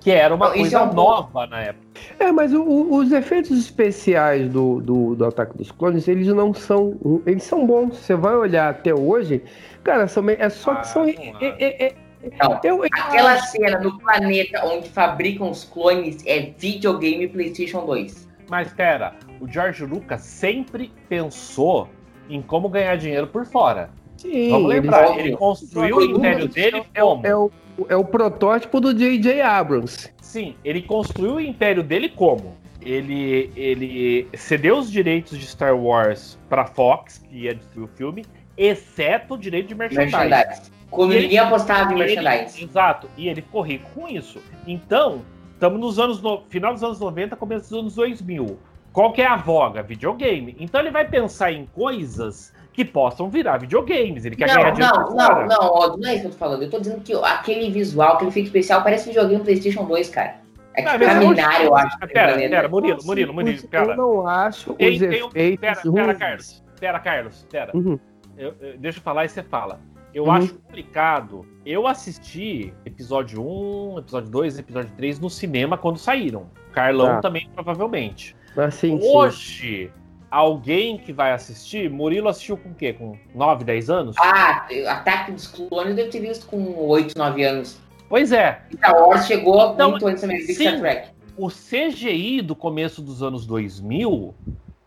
Que 0.00 0.10
era 0.10 0.34
uma 0.34 0.50
coisa 0.50 0.78
é 0.78 0.82
um 0.82 0.94
nova 0.94 1.46
na 1.46 1.60
época. 1.60 1.86
É, 2.18 2.32
mas 2.32 2.54
o, 2.54 2.62
o, 2.62 2.96
os 2.96 3.12
efeitos 3.12 3.50
especiais 3.58 4.48
do, 4.50 4.80
do, 4.80 5.14
do, 5.14 5.24
Ataque 5.26 5.58
dos 5.58 5.70
Clones, 5.70 6.08
eles 6.08 6.26
não 6.28 6.54
são. 6.54 6.98
Eles 7.26 7.42
são 7.42 7.66
bons. 7.66 7.98
Você 7.98 8.14
vai 8.14 8.34
olhar 8.34 8.70
até 8.70 8.94
hoje, 8.94 9.42
cara, 9.84 10.08
são, 10.08 10.24
é 10.30 10.48
só 10.48 10.76
que 10.76 10.86
são. 10.86 11.02
Ah, 11.02 11.36
é, 11.42 11.86
é, 11.86 11.94
não, 12.42 12.58
eu, 12.64 12.82
aquela 12.82 13.38
cena 13.42 13.78
no 13.78 13.98
planeta 13.98 14.64
onde 14.64 14.88
fabricam 14.88 15.50
os 15.50 15.64
clones 15.64 16.24
é 16.26 16.52
videogame 16.56 17.28
PlayStation 17.28 17.84
2. 17.84 18.29
Mas, 18.50 18.72
pera, 18.72 19.14
o 19.40 19.46
George 19.46 19.86
Lucas 19.86 20.22
sempre 20.22 20.90
pensou 21.08 21.88
em 22.28 22.42
como 22.42 22.68
ganhar 22.68 22.96
dinheiro 22.96 23.28
por 23.28 23.46
fora. 23.46 23.90
Sim, 24.16 24.50
Vamos 24.50 24.68
lembrar, 24.68 25.12
ele, 25.12 25.28
ele 25.28 25.36
construiu 25.36 25.96
o 25.96 26.02
império 26.02 26.48
dele 26.48 26.82
é, 26.92 27.00
como? 27.00 27.24
É 27.24 27.34
o, 27.34 27.50
é 27.88 27.94
o 27.94 28.04
protótipo 28.04 28.80
do 28.80 28.92
J.J. 28.92 29.40
Abrams. 29.40 30.12
Sim, 30.20 30.56
ele 30.64 30.82
construiu 30.82 31.36
o 31.36 31.40
império 31.40 31.84
dele 31.84 32.08
como? 32.08 32.56
Ele, 32.82 33.52
ele 33.54 34.28
cedeu 34.34 34.78
os 34.78 34.90
direitos 34.90 35.38
de 35.38 35.46
Star 35.46 35.76
Wars 35.76 36.36
para 36.48 36.66
Fox, 36.66 37.18
que 37.18 37.44
ia 37.44 37.54
destruir 37.54 37.84
o 37.84 37.88
filme, 37.88 38.26
exceto 38.56 39.34
o 39.34 39.38
direito 39.38 39.68
de 39.68 39.74
merchandising. 39.76 40.28
merchandising. 40.28 40.72
Como 40.90 41.12
ninguém 41.12 41.38
apostava 41.38 41.92
em 41.92 41.98
merchandising. 41.98 42.64
Exato, 42.64 43.08
e 43.16 43.28
ele 43.28 43.42
ficou 43.42 43.62
rico 43.62 43.88
com 43.94 44.08
isso. 44.08 44.42
Então, 44.66 45.22
estamos 45.60 45.78
nos 45.78 45.98
anos 45.98 46.22
no, 46.22 46.42
final 46.48 46.72
dos 46.72 46.82
anos 46.82 46.98
90, 46.98 47.36
começo 47.36 47.68
dos 47.68 47.78
anos 47.78 47.94
2000. 47.94 48.58
Qual 48.94 49.12
que 49.12 49.20
é 49.20 49.26
a 49.26 49.36
voga? 49.36 49.82
Videogame. 49.82 50.56
Então 50.58 50.80
ele 50.80 50.90
vai 50.90 51.06
pensar 51.06 51.52
em 51.52 51.66
coisas 51.66 52.52
que 52.72 52.82
possam 52.82 53.28
virar 53.28 53.58
videogames. 53.58 54.24
Ele 54.24 54.36
quer 54.36 54.48
não, 54.48 54.54
ganhar 54.54 54.70
dinheiro. 54.70 54.96
Não, 54.96 55.14
não, 55.14 55.46
não, 55.46 55.96
não 55.98 56.08
é 56.08 56.14
isso 56.14 56.22
que 56.22 56.26
eu 56.28 56.30
tô 56.30 56.38
falando. 56.38 56.62
Eu 56.62 56.70
tô 56.70 56.80
dizendo 56.80 57.02
que 57.02 57.12
aquele 57.12 57.70
visual, 57.70 58.14
aquele 58.14 58.30
efeito 58.30 58.46
especial, 58.46 58.82
parece 58.82 59.08
videogame 59.08 59.44
PlayStation 59.44 59.84
2, 59.84 60.08
cara. 60.08 60.40
É 60.72 60.82
que 60.82 60.98
caminhar, 60.98 61.62
eu 61.62 61.76
acho. 61.76 61.98
Pera, 61.98 62.34
pera, 62.36 62.68
Murilo, 62.68 63.04
Murilo, 63.04 63.34
Murilo, 63.34 63.68
pera. 63.68 63.92
Eu 63.92 63.96
não 63.96 64.26
acho 64.26 64.72
tem, 64.74 64.92
os 64.92 64.98
tem, 64.98 65.08
efeitos 65.08 65.60
pera, 65.60 65.80
pera, 65.92 66.14
Carlos. 66.14 66.64
Pera, 66.80 67.00
Carlos, 67.00 67.46
pera. 67.50 67.76
Uhum. 67.76 67.98
Eu, 68.38 68.54
eu, 68.60 68.78
deixa 68.78 68.98
eu 68.98 69.02
falar 69.02 69.26
e 69.26 69.28
você 69.28 69.42
fala. 69.42 69.78
Eu 70.12 70.24
uhum. 70.24 70.32
acho 70.32 70.54
complicado. 70.54 71.46
Eu 71.64 71.86
assisti 71.86 72.74
episódio 72.84 73.42
1, 73.42 73.98
episódio 73.98 74.30
2, 74.30 74.58
episódio 74.58 74.90
3 74.96 75.20
no 75.20 75.30
cinema 75.30 75.78
quando 75.78 75.98
saíram. 75.98 76.50
Carlão 76.72 77.18
ah. 77.18 77.20
também, 77.20 77.48
provavelmente. 77.54 78.36
Ah, 78.56 78.70
sim, 78.70 78.98
Hoje, 79.00 79.88
sim 79.88 80.00
alguém 80.30 80.96
que 80.96 81.12
vai 81.12 81.32
assistir, 81.32 81.90
Murilo 81.90 82.28
assistiu 82.28 82.56
com 82.56 82.70
o 82.70 82.74
quê? 82.74 82.92
Com 82.92 83.18
9, 83.34 83.64
10 83.64 83.90
anos? 83.90 84.16
Ah, 84.18 84.66
Ataque 84.88 85.32
dos 85.32 85.46
Clones 85.48 85.96
deve 85.96 86.08
ter 86.10 86.20
visto 86.20 86.46
com 86.46 86.86
8, 86.86 87.18
9 87.18 87.42
anos. 87.42 87.78
Pois 88.08 88.32
é. 88.32 88.62
Star 88.74 88.94
Wars 88.94 89.26
chegou 89.26 89.72
então, 89.72 89.90
muito 89.90 90.06
antes 90.06 90.20
também, 90.20 90.40
Star 90.40 90.78
Trek. 90.78 91.08
O 91.36 91.48
CGI 91.48 92.42
do 92.42 92.54
começo 92.54 93.02
dos 93.02 93.22
anos 93.22 93.46
2000 93.46 94.34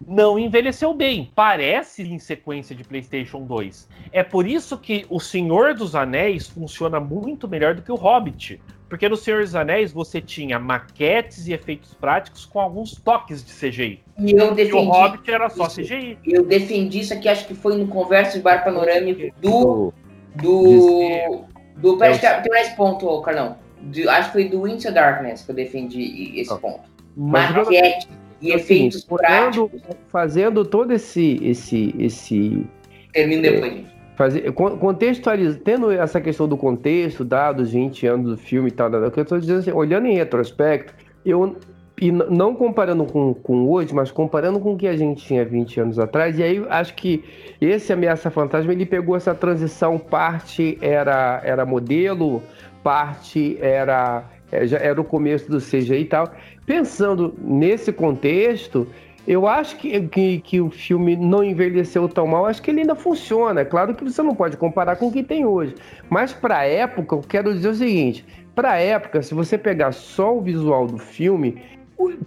não 0.07 0.37
envelheceu 0.37 0.93
bem. 0.93 1.31
Parece 1.35 2.03
em 2.03 2.19
sequência 2.19 2.75
de 2.75 2.83
PlayStation 2.83 3.41
2. 3.41 3.87
É 4.11 4.23
por 4.23 4.47
isso 4.47 4.77
que 4.77 5.05
O 5.09 5.19
Senhor 5.19 5.73
dos 5.73 5.95
Anéis 5.95 6.47
funciona 6.47 6.99
muito 6.99 7.47
melhor 7.47 7.75
do 7.75 7.81
que 7.81 7.91
o 7.91 7.95
Hobbit. 7.95 8.61
Porque 8.89 9.09
no 9.09 9.17
Senhor 9.17 9.41
dos 9.41 9.55
Anéis 9.55 9.91
você 9.91 10.21
tinha 10.21 10.59
maquetes 10.59 11.47
e 11.47 11.53
efeitos 11.53 11.93
práticos 11.95 12.45
com 12.45 12.59
alguns 12.59 12.95
toques 12.95 13.43
de 13.43 13.51
CGI. 13.51 14.03
E 14.19 14.31
eu 14.33 14.53
defendi. 14.53 14.77
E 14.77 14.87
o 14.87 14.91
Hobbit 14.91 15.31
era 15.31 15.49
só 15.49 15.65
isso. 15.65 15.81
CGI. 15.81 16.17
Eu 16.25 16.45
defendi 16.45 16.99
isso 16.99 17.13
aqui, 17.13 17.27
acho 17.27 17.47
que 17.47 17.55
foi 17.55 17.75
no 17.75 17.87
Converso 17.87 18.37
de 18.37 18.43
Bar 18.43 18.63
Panorâmico 18.63 19.33
do. 19.41 19.91
Do. 20.35 21.45
Do. 21.77 21.97
Parece 21.97 22.19
que 22.19 22.41
tem 22.43 22.51
mais 22.51 22.69
ponto, 22.73 23.21
Carlão. 23.21 23.57
Do, 23.81 24.09
acho 24.09 24.27
que 24.27 24.33
foi 24.33 24.49
do 24.49 24.67
Into 24.67 24.91
Darkness 24.91 25.41
que 25.41 25.51
eu 25.51 25.55
defendi 25.55 26.39
esse 26.39 26.55
ponto. 26.59 26.81
Maquete 27.15 28.07
e 28.43 28.53
assim, 28.53 28.75
efeitos 28.75 29.03
práticos. 29.05 29.81
Fazendo 30.09 30.63
todo 30.63 30.91
esse. 30.91 31.39
esse, 31.41 31.95
esse 31.97 32.65
Termino 33.11 33.41
depois, 33.41 33.73
gente 33.73 33.93
fazer 34.15 34.51
contextualizando, 34.51 35.63
tendo 35.63 35.91
essa 35.91 36.21
questão 36.21 36.47
do 36.47 36.55
contexto, 36.55 37.23
dados 37.23 37.71
20 37.71 38.07
anos 38.07 38.29
do 38.31 38.37
filme 38.37 38.69
e 38.69 38.71
tal, 38.71 38.89
que 39.11 39.19
eu 39.19 39.23
estou 39.23 39.39
dizendo 39.39 39.59
assim, 39.59 39.71
olhando 39.71 40.07
em 40.07 40.15
retrospecto, 40.15 40.93
eu 41.25 41.57
e 42.01 42.11
não 42.11 42.55
comparando 42.55 43.05
com, 43.05 43.33
com 43.33 43.69
hoje, 43.69 43.93
mas 43.93 44.11
comparando 44.11 44.59
com 44.59 44.73
o 44.73 44.77
que 44.77 44.87
a 44.87 44.97
gente 44.97 45.25
tinha 45.25 45.45
20 45.45 45.79
anos 45.79 45.99
atrás, 45.99 46.37
e 46.37 46.43
aí 46.43 46.65
acho 46.69 46.95
que 46.95 47.23
esse 47.61 47.93
Ameaça 47.93 48.29
Fantasma, 48.29 48.73
ele 48.73 48.85
pegou 48.85 49.15
essa 49.15 49.33
transição, 49.33 49.97
parte 49.97 50.77
era, 50.81 51.39
era 51.45 51.65
modelo, 51.65 52.41
parte 52.83 53.57
era, 53.61 54.25
é, 54.51 54.67
já 54.67 54.79
era 54.79 54.99
o 54.99 55.03
começo 55.03 55.49
do 55.49 55.59
CGI 55.59 55.99
e 55.99 56.05
tal. 56.05 56.29
Pensando 56.65 57.33
nesse 57.37 57.91
contexto, 57.91 58.87
eu 59.27 59.47
acho 59.47 59.77
que, 59.77 60.01
que, 60.07 60.39
que, 60.39 60.61
o 60.61 60.69
filme 60.69 61.15
não 61.15 61.43
envelheceu 61.43 62.07
tão 62.09 62.27
mal, 62.27 62.45
acho 62.45 62.61
que 62.61 62.71
ele 62.71 62.81
ainda 62.81 62.95
funciona. 62.95 63.61
É 63.61 63.65
claro 63.65 63.95
que 63.95 64.03
você 64.03 64.21
não 64.21 64.35
pode 64.35 64.57
comparar 64.57 64.97
com 64.97 65.07
o 65.07 65.11
que 65.11 65.23
tem 65.23 65.45
hoje. 65.45 65.75
Mas 66.09 66.33
para 66.33 66.59
a 66.59 66.65
época, 66.65 67.15
eu 67.15 67.21
quero 67.21 67.53
dizer 67.53 67.69
o 67.69 67.75
seguinte: 67.75 68.25
para 68.53 68.71
a 68.71 68.77
época, 68.77 69.21
se 69.21 69.33
você 69.33 69.57
pegar 69.57 69.93
só 69.93 70.37
o 70.37 70.41
visual 70.41 70.87
do 70.87 70.97
filme, 70.97 71.61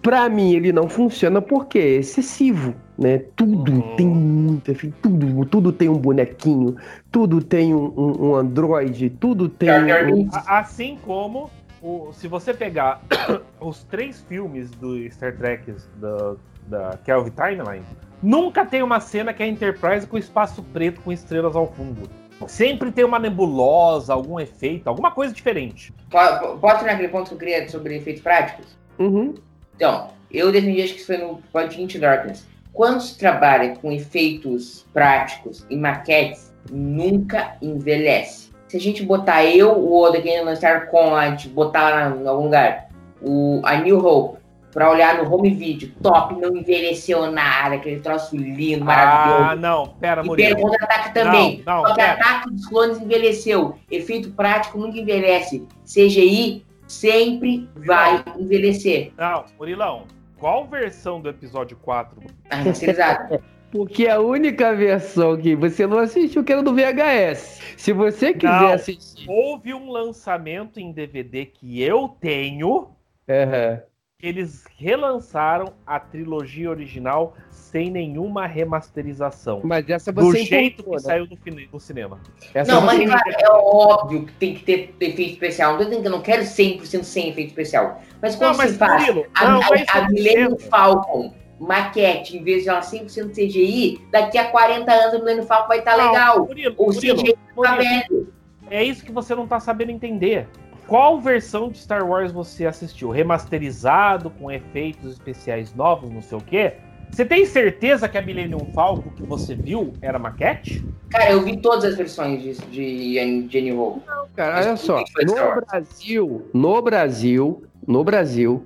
para 0.01 0.27
mim 0.29 0.53
ele 0.53 0.71
não 0.71 0.89
funciona 0.89 1.41
porque 1.41 1.77
é 1.77 1.95
excessivo. 1.95 2.73
Né? 2.97 3.21
Tudo 3.35 3.71
uhum. 3.71 3.95
tem 3.95 4.07
muito, 4.07 4.73
tudo, 5.03 5.45
tudo 5.45 5.71
tem 5.71 5.87
um 5.87 5.97
bonequinho, 5.97 6.75
tudo 7.11 7.43
tem 7.43 7.75
um, 7.75 7.93
um, 7.95 8.29
um 8.29 8.35
androide, 8.35 9.11
tudo 9.11 9.47
tem. 9.47 9.69
Um... 9.69 10.27
Assim 10.47 10.97
como 11.05 11.51
o, 11.87 12.13
se 12.13 12.27
você 12.27 12.53
pegar 12.53 13.01
os 13.59 13.83
três 13.85 14.21
filmes 14.21 14.69
do 14.71 15.09
Star 15.09 15.35
Trek 15.37 15.73
do, 15.95 16.37
da 16.67 16.97
Kelvin 17.05 17.31
Timeline, 17.31 17.85
nunca 18.21 18.65
tem 18.65 18.83
uma 18.83 18.99
cena 18.99 19.33
que 19.33 19.41
é 19.41 19.47
Enterprise 19.47 20.05
com 20.05 20.17
espaço 20.17 20.61
preto 20.73 21.01
com 21.01 21.11
estrelas 21.11 21.55
ao 21.55 21.71
fundo. 21.71 22.09
Sempre 22.47 22.91
tem 22.91 23.03
uma 23.03 23.17
nebulosa, 23.17 24.13
algum 24.13 24.39
efeito, 24.39 24.87
alguma 24.87 25.09
coisa 25.09 25.33
diferente. 25.33 25.91
Ter 26.11 26.85
naquele 26.85 27.07
ponto 27.07 27.29
que 27.29 27.33
eu 27.33 27.39
queria 27.39 27.67
sobre 27.69 27.95
efeitos 27.95 28.21
práticos? 28.21 28.77
Uhum. 28.99 29.33
Então, 29.75 30.09
eu 30.29 30.51
defendi, 30.51 30.81
acho 30.81 30.93
que 30.93 30.99
isso 30.99 31.07
foi 31.07 31.17
no 31.17 31.41
Pod 31.51 31.81
Into 31.81 31.99
Darkness. 31.99 32.45
Quando 32.73 33.01
se 33.01 33.17
trabalha 33.17 33.75
com 33.77 33.91
efeitos 33.91 34.85
práticos 34.93 35.65
e 35.67 35.75
maquetes, 35.75 36.53
nunca 36.69 37.57
envelhece. 37.59 38.46
Se 38.67 38.77
a 38.77 38.79
gente 38.79 39.03
botar 39.03 39.45
eu, 39.45 39.71
o 39.77 40.01
Oda, 40.01 40.21
que 40.21 40.29
ainda 40.29 40.43
lançar 40.49 40.87
com 40.87 41.15
a 41.15 41.29
gente 41.29 41.47
botar 41.49 41.89
lá 41.89 42.09
em 42.15 42.27
algum 42.27 42.43
lugar, 42.45 42.89
o, 43.21 43.61
a 43.63 43.75
New 43.77 43.97
Hope, 44.05 44.39
pra 44.71 44.91
olhar 44.91 45.23
no 45.23 45.33
home 45.33 45.49
video, 45.51 45.89
top, 46.03 46.35
não 46.39 46.55
envelheceu 46.55 47.31
nada, 47.31 47.75
aquele 47.75 47.99
troço 48.01 48.35
lindo, 48.35 48.83
Ah, 48.83 48.85
maravilhoso. 48.85 49.61
não, 49.61 49.87
pera, 49.99 50.21
e 50.21 50.25
Murilo. 50.25 50.55
pelo 50.55 50.67
contra-ataque 50.69 51.13
também. 51.13 51.63
Não, 51.65 51.75
não, 51.77 51.81
Só 51.87 51.93
que 51.95 52.01
pera. 52.01 52.13
ataque 52.13 52.51
dos 52.51 52.65
clones 52.67 52.99
envelheceu. 53.01 53.75
Efeito 53.89 54.31
prático 54.31 54.77
nunca 54.77 54.97
envelhece. 54.99 55.65
CGI 55.85 56.63
sempre 56.85 57.67
vai 57.75 58.23
envelhecer. 58.37 59.11
Não, 59.17 59.45
Murilão, 59.57 60.03
qual 60.37 60.65
versão 60.67 61.19
do 61.21 61.29
episódio 61.29 61.77
4? 61.81 62.21
Ah, 62.49 62.57
Remasterizado. 62.57 63.39
Porque 63.71 64.07
a 64.07 64.19
única 64.19 64.73
versão 64.75 65.35
que 65.37 65.55
você 65.55 65.85
não 65.85 65.99
assistiu 65.99 66.43
que 66.43 66.53
era 66.53 66.63
do 66.63 66.73
VHS. 66.73 67.61
Se 67.75 67.91
você 67.93 68.33
quiser 68.33 68.61
Não. 68.61 68.73
assistir. 68.73 69.25
Houve 69.29 69.73
um 69.73 69.91
lançamento 69.91 70.79
em 70.79 70.91
DVD 70.91 71.45
que 71.45 71.81
eu 71.81 72.07
tenho. 72.19 72.89
Aham. 73.29 73.81
Eles 74.19 74.63
relançaram 74.79 75.73
a 75.85 75.99
trilogia 75.99 76.71
original 76.71 77.35
sem 77.51 77.91
nenhuma 77.91 78.47
remasterização. 78.47 79.61
Mas 79.63 79.87
essa 79.89 80.11
Do 80.11 80.21
você 80.23 80.43
jeito 80.43 80.81
importou, 80.81 80.85
que 80.85 81.03
né? 81.03 81.13
saiu 81.13 81.27
no, 81.27 81.37
cine- 81.37 81.69
no 81.71 81.79
cinema. 81.79 82.19
Essa 82.51 82.71
Não, 82.73 82.81
mas 82.81 82.99
é 82.99 83.49
óbvio 83.51 84.25
que 84.25 84.33
tem 84.33 84.55
que 84.55 84.63
ter 84.63 84.95
efeito 84.99 85.33
especial. 85.33 85.73
Não 85.73 85.77
tô 85.79 85.83
dizendo 85.83 86.01
que 86.01 86.07
eu 86.07 86.11
não 86.11 86.21
quero 86.21 86.41
100% 86.41 87.03
sem 87.03 87.29
efeito 87.29 87.49
especial. 87.49 88.01
Mas 88.19 88.35
quando 88.35 88.51
Não, 88.53 88.57
mas 88.57 88.71
se 88.71 88.77
faz 88.79 89.01
Murilo, 89.07 89.27
a, 89.35 89.49
não, 89.51 89.61
a, 89.61 89.99
a 89.99 90.09
Millennium 90.09 90.57
Falcon 90.57 91.33
maquete, 91.59 92.37
em 92.37 92.43
vez 92.43 92.63
de 92.63 92.69
ela 92.69 92.81
100% 92.81 93.31
CGI, 93.31 94.01
daqui 94.11 94.37
a 94.37 94.49
40 94.51 94.91
anos 94.91 95.13
a 95.15 95.17
Millennium 95.19 95.45
Falcon 95.45 95.67
vai 95.67 95.79
estar 95.79 95.97
Não, 95.97 96.07
legal. 96.11 96.45
Murilo, 96.45 96.75
O 96.77 96.85
Murilo, 96.93 97.17
CGI 97.17 97.33
tá 97.33 97.39
Murilo, 97.55 97.77
velho. 97.77 98.33
é 98.69 98.83
isso 98.83 99.03
que 99.03 99.11
você 99.11 99.33
não 99.35 99.47
tá 99.47 99.59
sabendo 99.59 99.91
entender. 99.91 100.47
Qual 100.87 101.19
versão 101.19 101.69
de 101.69 101.77
Star 101.79 102.07
Wars 102.07 102.31
você 102.31 102.65
assistiu? 102.65 103.09
Remasterizado, 103.09 104.29
com 104.29 104.49
efeitos 104.49 105.13
especiais 105.13 105.73
novos, 105.73 106.09
não 106.09 106.21
sei 106.21 106.37
o 106.37 106.41
quê? 106.41 106.73
Você 107.11 107.25
tem 107.25 107.45
certeza 107.45 108.07
que 108.07 108.17
a 108.17 108.21
Millennium 108.21 108.71
Falcon 108.73 109.09
que 109.11 109.23
você 109.23 109.55
viu 109.55 109.93
era 110.01 110.19
maquete? 110.19 110.83
Cara, 111.09 111.31
eu 111.31 111.41
vi 111.41 111.57
todas 111.57 111.85
as 111.85 111.95
versões 111.97 112.41
de, 112.41 112.53
de 112.67 113.47
Jenny 113.49 113.71
Hope. 113.71 114.01
Cara, 114.35 114.57
olha 114.59 114.77
só, 114.77 115.03
no. 115.25 115.61
Brasil, 115.65 116.49
no 116.53 116.81
Brasil, 116.81 117.63
no 117.87 118.03
Brasil, 118.03 118.65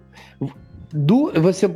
du- 0.94 1.32
você 1.42 1.68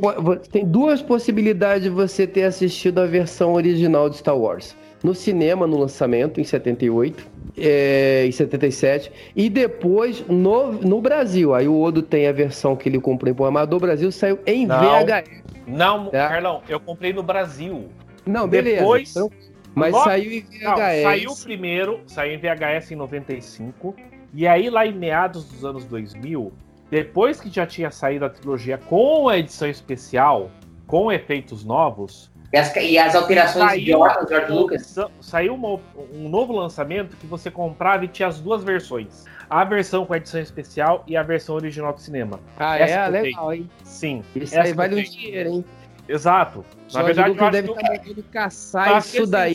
tem 0.50 0.64
duas 0.64 1.00
possibilidades 1.02 1.84
de 1.84 1.90
você 1.90 2.26
ter 2.26 2.44
assistido 2.44 3.00
a 3.00 3.06
versão 3.06 3.54
original 3.54 4.08
de 4.10 4.16
Star 4.16 4.36
Wars. 4.36 4.76
No 5.02 5.14
cinema, 5.14 5.66
no 5.66 5.76
lançamento, 5.78 6.40
em 6.40 6.44
78, 6.44 7.26
é, 7.56 8.24
em 8.26 8.32
77, 8.32 9.12
e 9.36 9.48
depois 9.48 10.24
no, 10.26 10.72
no 10.72 11.00
Brasil. 11.00 11.54
Aí 11.54 11.68
o 11.68 11.78
Odo 11.80 12.02
tem 12.02 12.26
a 12.26 12.32
versão 12.32 12.74
que 12.74 12.88
ele 12.88 12.98
comprou 12.98 13.30
em 13.30 13.34
Bom 13.34 13.44
Amador, 13.44 13.78
Brasil 13.78 14.10
saiu 14.10 14.38
em 14.46 14.66
Não. 14.66 14.80
VHS. 14.80 15.42
Não, 15.66 16.06
Tá. 16.06 16.28
Carlão, 16.28 16.62
eu 16.68 16.80
comprei 16.80 17.12
no 17.12 17.22
Brasil. 17.22 17.84
Não, 18.24 18.48
beleza. 18.48 18.78
Depois- 18.80 19.10
então- 19.10 19.30
mas 19.74 19.92
Logo- 19.92 20.04
saiu 20.04 20.32
em 20.32 20.40
VHS. 20.40 20.64
Não, 20.64 20.76
saiu 21.02 21.30
primeiro, 21.44 22.00
saiu 22.06 22.34
em 22.34 22.38
VHS 22.38 22.90
em 22.92 22.96
95, 22.96 23.94
e 24.34 24.46
aí 24.46 24.70
lá 24.70 24.86
em 24.86 24.92
meados 24.94 25.44
dos 25.44 25.64
anos 25.64 25.84
2000, 25.84 26.52
depois 26.90 27.40
que 27.40 27.50
já 27.50 27.66
tinha 27.66 27.90
saído 27.90 28.24
a 28.24 28.30
trilogia 28.30 28.78
com 28.78 29.28
a 29.28 29.38
edição 29.38 29.68
especial, 29.68 30.50
com 30.86 31.10
efeitos 31.10 31.64
novos, 31.64 32.30
E 32.52 32.56
as, 32.58 32.74
e 32.76 32.96
as 32.96 33.14
alterações 33.14 33.70
Saiu- 33.70 33.82
idiotas 33.82 34.22
do 34.24 34.28
George 34.28 34.52
Lucas. 34.52 34.86
sa- 34.86 35.10
saiu 35.20 35.54
uma- 35.54 35.80
um 36.14 36.28
novo 36.28 36.52
lançamento 36.52 37.16
que 37.16 37.26
você 37.26 37.50
comprava 37.50 38.04
e 38.04 38.08
tinha 38.08 38.28
as 38.28 38.40
duas 38.40 38.62
versões. 38.62 39.24
A 39.50 39.64
versão 39.64 40.06
com 40.06 40.12
a 40.12 40.16
edição 40.16 40.40
especial 40.40 41.02
e 41.06 41.16
a 41.16 41.22
versão 41.22 41.56
original 41.56 41.92
do 41.92 42.00
cinema. 42.00 42.38
Ah, 42.56 42.78
Essa 42.78 42.94
é? 42.94 43.08
Legal, 43.08 43.52
hein? 43.52 43.70
Sim. 43.82 44.22
Isso 44.34 44.54
essa 44.54 44.62
aí 44.68 44.72
vale 44.72 44.94
um 45.00 45.02
dinheiro, 45.02 45.50
hein? 45.50 45.64
Exato. 46.08 46.64
Na 46.94 47.00
Jorge 47.00 47.06
verdade, 47.06 47.28
eu 47.28 47.32
Lucas 47.34 47.42
acho 47.48 47.52
deve 47.52 47.68
que 47.68 47.80
estar 47.80 47.92
mandando 47.92 48.22
caçar 48.30 48.88
Tá 48.92 48.98
isso 48.98 49.26
daí. 49.26 49.54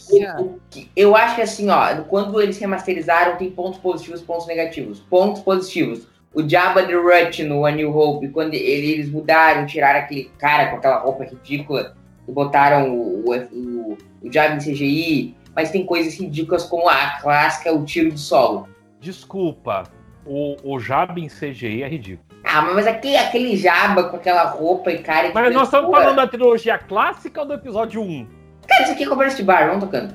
que- 0.69 0.91
Eu 0.95 1.15
acho 1.15 1.35
que 1.35 1.41
assim, 1.41 1.69
ó, 1.69 1.95
quando 2.03 2.41
eles 2.41 2.57
remasterizaram, 2.59 3.37
tem 3.37 3.49
pontos 3.49 3.79
positivos 3.79 4.19
e 4.19 4.23
pontos 4.25 4.47
negativos. 4.47 4.99
Pontos 4.99 5.41
positivos. 5.41 6.10
O 6.33 6.47
Jabba 6.47 6.83
the 6.83 6.95
Hutt 6.95 7.43
no 7.43 7.65
A 7.65 7.71
New 7.71 7.95
Hope, 7.95 8.29
quando 8.29 8.53
ele- 8.53 8.91
eles 8.91 9.09
mudaram, 9.09 9.65
tiraram 9.65 9.99
aquele 9.99 10.31
cara 10.37 10.69
com 10.69 10.77
aquela 10.77 10.99
roupa 10.99 11.25
ridícula 11.25 11.95
e 12.27 12.31
botaram 12.31 12.89
o, 12.89 13.25
o, 13.29 13.97
o, 14.21 14.31
Jabba 14.31 14.55
em 14.55 14.59
CGI, 14.59 15.35
mas 15.55 15.71
tem 15.71 15.85
coisas 15.85 16.17
ridículas 16.17 16.63
como 16.63 16.87
a 16.87 17.19
clássica, 17.21 17.73
o 17.73 17.83
tiro 17.83 18.11
de 18.11 18.19
solo. 18.19 18.67
desculpa, 18.99 19.83
o, 20.25 20.55
o 20.63 20.79
Jab 20.79 21.19
em 21.19 21.27
CGI 21.27 21.83
é 21.83 21.87
ridículo. 21.87 22.25
Ah, 22.43 22.61
mas 22.61 22.87
aquele, 22.87 23.17
aquele 23.17 23.57
Jabba 23.57 24.05
com 24.05 24.17
aquela 24.17 24.43
roupa 24.43 24.91
e 24.91 24.99
cara... 24.99 25.27
de 25.29 25.33
Mas 25.33 25.53
nós 25.53 25.63
estamos 25.63 25.91
falando 25.91 26.15
da 26.15 26.27
trilogia 26.27 26.77
clássica 26.77 27.41
ou 27.41 27.47
do 27.47 27.53
episódio 27.53 28.01
1? 28.01 28.27
Cara, 28.67 28.83
isso 28.83 28.91
aqui 28.93 29.03
é 29.03 29.07
conversa 29.07 29.37
de 29.37 29.43
bar, 29.43 29.67
vamos 29.67 29.83
tocando. 29.83 30.13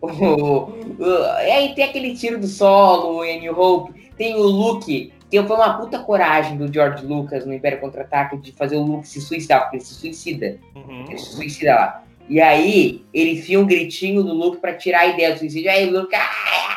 O, 0.00 0.06
o, 0.06 0.70
o, 0.98 1.24
aí 1.38 1.74
tem 1.74 1.84
aquele 1.84 2.14
tiro 2.14 2.38
do 2.38 2.46
solo 2.46 3.24
em 3.24 3.40
New 3.40 3.58
Hope, 3.58 4.03
tem 4.16 4.34
o 4.34 4.42
Luke, 4.42 5.12
que 5.30 5.42
foi 5.42 5.56
uma 5.56 5.78
puta 5.78 5.98
coragem 5.98 6.56
do 6.56 6.72
George 6.72 7.04
Lucas 7.04 7.44
no 7.44 7.52
Império 7.52 7.80
Contra-Ataque 7.80 8.36
de 8.38 8.52
fazer 8.52 8.76
o 8.76 8.82
Luke 8.82 9.08
se 9.08 9.20
suicidar, 9.20 9.62
porque 9.62 9.76
ele 9.76 9.84
se 9.84 9.94
suicida. 9.94 10.58
Uhum. 10.74 11.04
Ele 11.08 11.18
se 11.18 11.34
suicida 11.34 11.74
lá. 11.74 12.04
E 12.28 12.40
aí, 12.40 13.04
ele 13.12 13.32
enfia 13.32 13.60
um 13.60 13.66
gritinho 13.66 14.22
do 14.22 14.32
Luke 14.32 14.58
pra 14.58 14.74
tirar 14.74 15.00
a 15.00 15.06
ideia 15.06 15.32
do 15.32 15.38
suicídio. 15.38 15.70
Aí 15.70 15.86
o 15.86 16.00
Luke, 16.00 16.14
ai, 16.14 16.22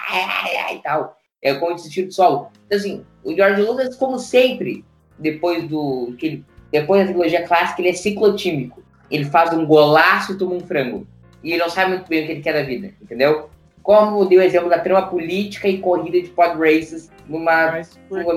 ai, 0.09 0.57
ai, 0.57 0.75
e 0.75 0.81
tal. 0.81 1.17
É 1.41 1.53
como 1.53 1.75
esse 1.75 1.89
tiro 1.89 2.07
de 2.07 2.15
solo. 2.15 2.49
Então, 2.65 2.77
assim, 2.77 3.05
o 3.23 3.33
George 3.33 3.61
Lucas, 3.61 3.95
como 3.95 4.19
sempre, 4.19 4.83
depois 5.17 5.67
do. 5.67 6.15
Que 6.17 6.25
ele, 6.25 6.45
depois 6.71 7.01
da 7.01 7.13
trilogia 7.13 7.47
clássica, 7.47 7.81
ele 7.81 7.89
é 7.89 7.93
ciclotímico. 7.93 8.83
Ele 9.09 9.23
faz 9.23 9.53
um 9.53 9.65
golaço 9.65 10.33
e 10.33 10.37
toma 10.37 10.55
um 10.55 10.59
frango. 10.59 11.07
E 11.43 11.51
ele 11.51 11.61
não 11.61 11.69
sabe 11.69 11.91
muito 11.91 12.09
bem 12.09 12.23
o 12.23 12.25
que 12.25 12.31
ele 12.33 12.41
quer 12.41 12.53
da 12.53 12.63
vida, 12.63 12.93
entendeu? 13.01 13.49
Como 13.87 14.25
deu 14.25 14.41
o 14.41 14.43
exemplo 14.43 14.69
da 14.69 14.79
trama 14.79 15.07
política 15.07 15.65
e 15.65 15.77
corrida 15.77 16.21
de 16.21 16.27
pod 16.27 16.59
races 16.59 17.09
numa. 17.25 17.71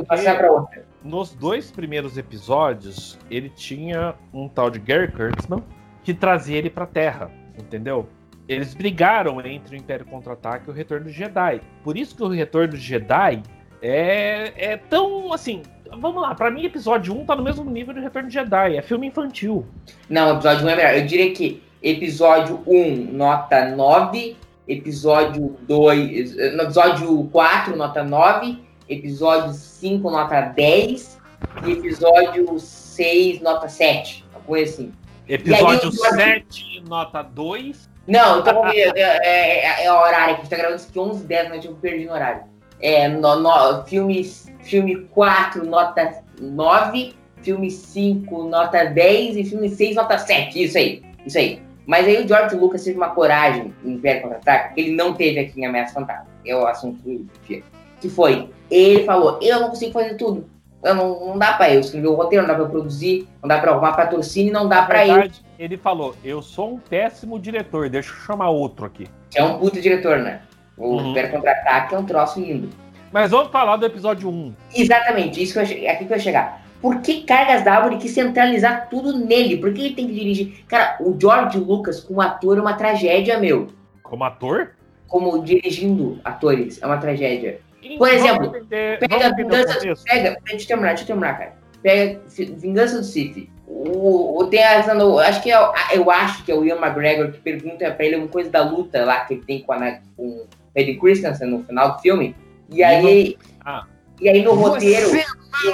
Passar 0.06 0.38
pra 0.38 0.52
outra. 0.52 0.86
nos 1.02 1.34
dois 1.34 1.72
primeiros 1.72 2.16
episódios, 2.16 3.18
ele 3.28 3.48
tinha 3.48 4.14
um 4.32 4.48
tal 4.48 4.70
de 4.70 4.78
Gary 4.78 5.10
Kurtzman 5.10 5.60
que 6.04 6.14
trazia 6.14 6.56
ele 6.56 6.70
pra 6.70 6.86
Terra, 6.86 7.32
entendeu? 7.58 8.08
Eles 8.48 8.74
brigaram 8.74 9.44
entre 9.44 9.74
o 9.74 9.76
Império 9.76 10.06
Contra-Ataque 10.06 10.68
e 10.68 10.70
o 10.70 10.72
Retorno 10.72 11.06
do 11.06 11.10
Jedi. 11.10 11.60
Por 11.82 11.96
isso 11.96 12.14
que 12.14 12.22
o 12.22 12.28
Retorno 12.28 12.68
do 12.68 12.76
Jedi 12.76 13.42
é, 13.82 14.52
é 14.56 14.76
tão, 14.76 15.32
assim... 15.32 15.62
Vamos 15.98 16.22
lá, 16.22 16.32
pra 16.32 16.48
mim 16.48 16.64
episódio 16.64 17.12
1 17.12 17.26
tá 17.26 17.34
no 17.34 17.42
mesmo 17.42 17.68
nível 17.68 17.92
do 17.92 18.00
Retorno 18.00 18.28
do 18.28 18.32
Jedi. 18.32 18.76
É 18.76 18.82
filme 18.82 19.08
infantil. 19.08 19.66
Não, 20.08 20.34
episódio 20.34 20.64
1 20.64 20.68
é 20.68 20.76
melhor. 20.76 20.94
Eu 20.94 21.06
diria 21.06 21.34
que 21.34 21.60
episódio 21.82 22.62
1, 22.64 23.10
nota 23.12 23.68
9. 23.74 24.36
Episódio 24.70 25.56
2. 25.62 26.38
eh, 26.38 26.50
no 26.52 26.62
Episódio 26.62 27.24
4, 27.32 27.76
nota 27.76 28.04
9. 28.04 28.58
Episódio 28.88 29.52
5, 29.52 30.10
nota 30.10 30.40
10. 30.40 31.18
E 31.66 31.72
episódio 31.72 32.58
6, 32.58 33.40
nota 33.40 33.68
7. 33.68 34.24
Uma 34.32 34.40
coisa 34.42 34.72
assim. 34.72 34.92
Episódio 35.28 35.90
aí, 35.90 36.42
7, 36.42 36.82
nota 36.88 37.22
2. 37.22 37.88
Não, 38.06 38.40
então 38.40 38.66
é, 38.66 38.78
é, 38.78 39.82
é, 39.82 39.84
é 39.84 39.92
o 39.92 39.96
horário 39.96 40.34
que 40.34 40.40
a 40.40 40.44
gente 40.44 40.50
tá 40.50 40.56
gravando 40.56 40.76
isso 40.80 40.88
aqui 40.90 40.98
11 40.98 41.24
10, 41.24 41.48
mas 41.48 41.64
eu 41.64 41.74
perdi 41.74 42.04
no 42.06 42.12
horário. 42.12 42.42
É, 42.80 43.08
no, 43.08 43.36
no- 43.40 43.84
filme, 43.86 44.24
filme 44.62 44.96
4, 45.10 45.64
nota 45.66 46.22
9. 46.40 47.14
Filme 47.42 47.70
5, 47.70 48.44
nota 48.44 48.84
10. 48.84 49.36
E 49.36 49.44
filme 49.44 49.68
6, 49.68 49.96
nota 49.96 50.18
7. 50.18 50.62
Isso 50.62 50.76
aí. 50.78 51.02
Isso 51.24 51.38
aí. 51.38 51.62
Mas 51.90 52.06
aí 52.06 52.24
o 52.24 52.28
George 52.28 52.54
Lucas 52.54 52.84
teve 52.84 52.96
uma 52.96 53.08
coragem 53.08 53.74
em 53.84 53.94
Império 53.94 54.22
Contra-Ataque 54.22 54.74
que 54.74 54.80
ele 54.80 54.92
não 54.92 55.12
teve 55.12 55.40
aqui 55.40 55.60
em 55.60 55.66
Ameaça 55.66 55.92
Fantasma. 55.94 56.26
É 56.46 56.54
o 56.54 56.64
assunto 56.64 57.02
do 57.02 57.28
dia. 57.48 57.64
Que 58.00 58.08
foi, 58.08 58.48
ele 58.70 59.02
falou, 59.04 59.40
eu 59.42 59.58
não 59.58 59.70
consigo 59.70 59.90
fazer 59.90 60.14
tudo. 60.14 60.48
Eu 60.84 60.94
não, 60.94 61.26
não 61.26 61.36
dá 61.36 61.54
pra 61.54 61.74
eu 61.74 61.80
escrever 61.80 62.06
o 62.06 62.14
roteiro, 62.14 62.46
não 62.46 62.48
dá 62.48 62.54
pra 62.54 62.62
eu 62.62 62.70
produzir, 62.70 63.26
não 63.42 63.48
dá 63.48 63.58
pra 63.58 63.72
arrumar 63.72 63.94
patrocínio, 63.94 64.52
não 64.52 64.68
dá 64.68 64.82
Na 64.82 64.86
pra 64.86 65.04
eu. 65.04 65.28
ele 65.58 65.76
falou: 65.76 66.14
Eu 66.22 66.40
sou 66.40 66.74
um 66.74 66.78
péssimo 66.78 67.40
diretor, 67.40 67.88
deixa 67.90 68.10
eu 68.10 68.14
chamar 68.24 68.50
outro 68.50 68.86
aqui. 68.86 69.08
É 69.34 69.42
um 69.42 69.58
puta 69.58 69.80
diretor, 69.80 70.20
né? 70.20 70.42
O 70.78 70.94
Uhum. 70.94 71.10
Império 71.10 71.32
Contra-Ataque 71.32 71.92
é 71.92 71.98
um 71.98 72.04
troço 72.06 72.40
lindo. 72.40 72.70
Mas 73.10 73.32
vamos 73.32 73.50
falar 73.50 73.76
do 73.76 73.84
episódio 73.84 74.30
1. 74.30 74.54
Exatamente, 74.76 75.42
isso 75.42 75.54
que 75.54 75.58
eu, 75.74 75.84
é 75.84 75.90
aqui 75.90 76.04
que 76.04 76.12
eu 76.12 76.16
ia 76.16 76.22
chegar. 76.22 76.62
Por 76.80 77.00
que 77.02 77.22
Cargas 77.22 77.62
da 77.64 77.74
Árvore 77.74 77.98
quis 77.98 78.12
centralizar 78.12 78.88
tudo 78.88 79.18
nele? 79.18 79.58
Por 79.58 79.72
que 79.72 79.80
ele 79.86 79.94
tem 79.94 80.06
que 80.06 80.14
dirigir? 80.14 80.64
Cara, 80.66 80.96
o 81.00 81.16
George 81.20 81.58
Lucas 81.58 82.00
como 82.00 82.20
ator 82.20 82.56
é 82.56 82.60
uma 82.60 82.72
tragédia, 82.74 83.38
meu. 83.38 83.68
Como 84.02 84.24
ator? 84.24 84.72
como 85.06 85.42
dirigindo 85.42 86.20
atores. 86.24 86.80
É 86.80 86.86
uma 86.86 86.96
tragédia. 86.96 87.58
Por 87.82 87.98
Vamos 88.08 88.14
exemplo, 88.14 88.46
entender- 88.56 88.98
Pega 89.00 89.34
Vingança. 89.34 89.78
Pega. 90.04 90.36
Deixa 90.44 90.64
eu 90.64 90.68
terminar, 90.68 90.88
deixa 90.90 91.02
eu 91.02 91.06
terminar, 91.08 91.36
cara. 91.38 91.52
Pega 91.82 92.20
Vingança 92.56 92.98
do 92.98 93.04
Sith. 93.04 93.48
O, 93.66 94.38
o, 94.38 94.46
tem 94.46 94.62
a, 94.62 94.78
acho 95.26 95.42
que 95.42 95.50
é, 95.50 95.58
eu 95.94 96.08
acho 96.10 96.44
que 96.44 96.52
é 96.52 96.54
o 96.54 96.64
Ian 96.64 96.76
McGregor 96.76 97.32
que 97.32 97.38
pergunta 97.40 97.90
pra 97.90 98.04
ele 98.06 98.16
uma 98.16 98.28
coisa 98.28 98.50
da 98.50 98.62
luta 98.62 99.04
lá 99.04 99.20
que 99.24 99.34
ele 99.34 99.42
tem 99.44 99.62
com, 99.62 99.72
a, 99.72 99.78
Na- 99.80 99.98
com 100.16 100.22
o 100.28 100.46
Eddie 100.76 100.96
Christensen 100.98 101.48
no 101.48 101.64
final 101.64 101.96
do 101.96 101.98
filme. 102.00 102.36
E 102.72 102.84
aí. 102.84 103.36
Ah. 103.64 103.84
E 104.20 104.28
aí 104.28 104.42
no 104.44 104.54
roteiro. 104.54 105.08
Você 105.08 105.24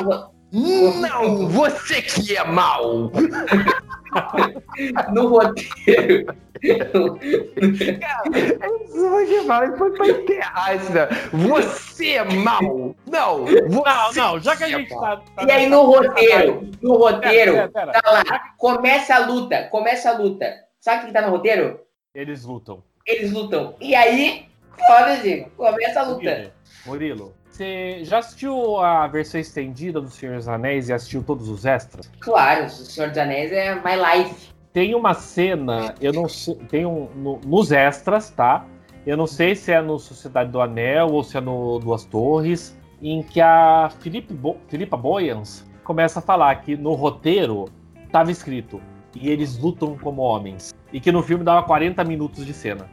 no 0.02 0.30
não, 0.53 1.49
você 1.49 2.03
que 2.03 2.36
é 2.36 2.44
mal. 2.44 3.11
no 5.12 5.28
roteiro. 5.28 6.34
Isso 6.62 7.18
vai 9.11 9.26
falar 9.44 9.76
foi 9.76 9.92
pra 9.92 10.09
enterrar 10.09 10.76
isso, 10.76 10.92
né? 10.92 11.09
Você 11.32 12.12
é 12.12 12.24
mal. 12.24 12.94
Não, 13.07 13.44
você 13.44 13.61
Não, 13.62 14.12
não, 14.14 14.40
já 14.40 14.57
que 14.57 14.64
a 14.64 14.68
é 14.68 14.70
gente 14.70 14.88
tá. 14.88 15.22
tá 15.34 15.44
E 15.47 15.51
aí 15.51 15.68
no 15.68 15.82
roteiro, 15.82 16.70
no 16.80 16.97
roteiro, 16.97 17.53
Pera, 17.53 17.68
pera, 17.68 17.92
pera. 17.92 18.01
tá 18.01 18.11
lá, 18.11 18.24
começa 18.57 19.14
a 19.14 19.26
luta, 19.26 19.64
começa 19.64 20.11
a 20.11 20.18
luta. 20.18 20.55
Sabe 20.80 21.05
o 21.05 21.07
que 21.07 21.12
tá 21.12 21.22
no 21.22 21.30
roteiro? 21.30 21.80
Eles 22.14 22.44
lutam. 22.44 22.82
Eles 23.07 23.32
lutam. 23.32 23.74
E 23.80 23.94
aí, 23.94 24.47
foda 24.86 25.12
assim, 25.12 25.44
começa 25.57 26.01
a 26.01 26.05
luta. 26.05 26.53
Murilo, 26.86 26.86
Murilo, 26.86 27.36
você 27.57 28.04
já 28.04 28.18
assistiu 28.18 28.76
a 28.78 29.07
versão 29.07 29.40
estendida 29.40 30.00
do 30.00 30.11
Senhor 30.11 30.36
dos 30.36 30.46
Anéis 30.48 30.88
e 30.88 30.92
assistiu 30.92 31.22
todos 31.22 31.48
os 31.48 31.64
extras? 31.64 32.11
Claro, 32.20 32.66
o 32.66 32.68
Senhor 32.70 33.09
dos 33.09 33.18
Anéis 33.18 33.50
é 33.50 33.74
my 33.76 33.96
life. 34.24 34.50
Tem 34.72 34.94
uma 34.94 35.14
cena, 35.14 35.94
eu 36.00 36.12
não 36.12 36.28
sei, 36.28 36.54
tem 36.68 36.84
um, 36.84 37.09
no- 37.14 37.40
nos 37.46 37.72
extras, 37.72 38.28
tá? 38.28 38.66
Eu 39.07 39.16
não 39.16 39.26
sei 39.26 39.54
se 39.54 39.72
é 39.72 39.80
no 39.80 39.98
Sociedade 39.98 40.50
do 40.50 40.61
Anel 40.61 41.07
ou 41.12 41.24
se 41.24 41.38
é 41.38 41.40
no 41.40 41.78
Duas 41.78 42.04
Torres, 42.04 42.76
em 43.00 43.22
que 43.22 43.40
a 43.40 43.90
Filipe 44.00 44.34
Bo, 44.34 44.59
Filipa 44.68 44.96
Boyans 44.96 45.64
começa 45.82 46.18
a 46.18 46.22
falar 46.22 46.54
que 46.57 46.76
no 46.76 46.92
roteiro 46.92 47.66
tava 48.12 48.30
escrito 48.30 48.82
e 49.14 49.30
eles 49.30 49.57
lutam 49.59 49.96
como 49.96 50.20
homens. 50.20 50.74
E 50.92 51.00
que 51.00 51.11
no 51.11 51.22
filme 51.22 51.42
dava 51.42 51.62
40 51.66 52.04
minutos 52.04 52.44
de 52.44 52.52
cena. 52.52 52.90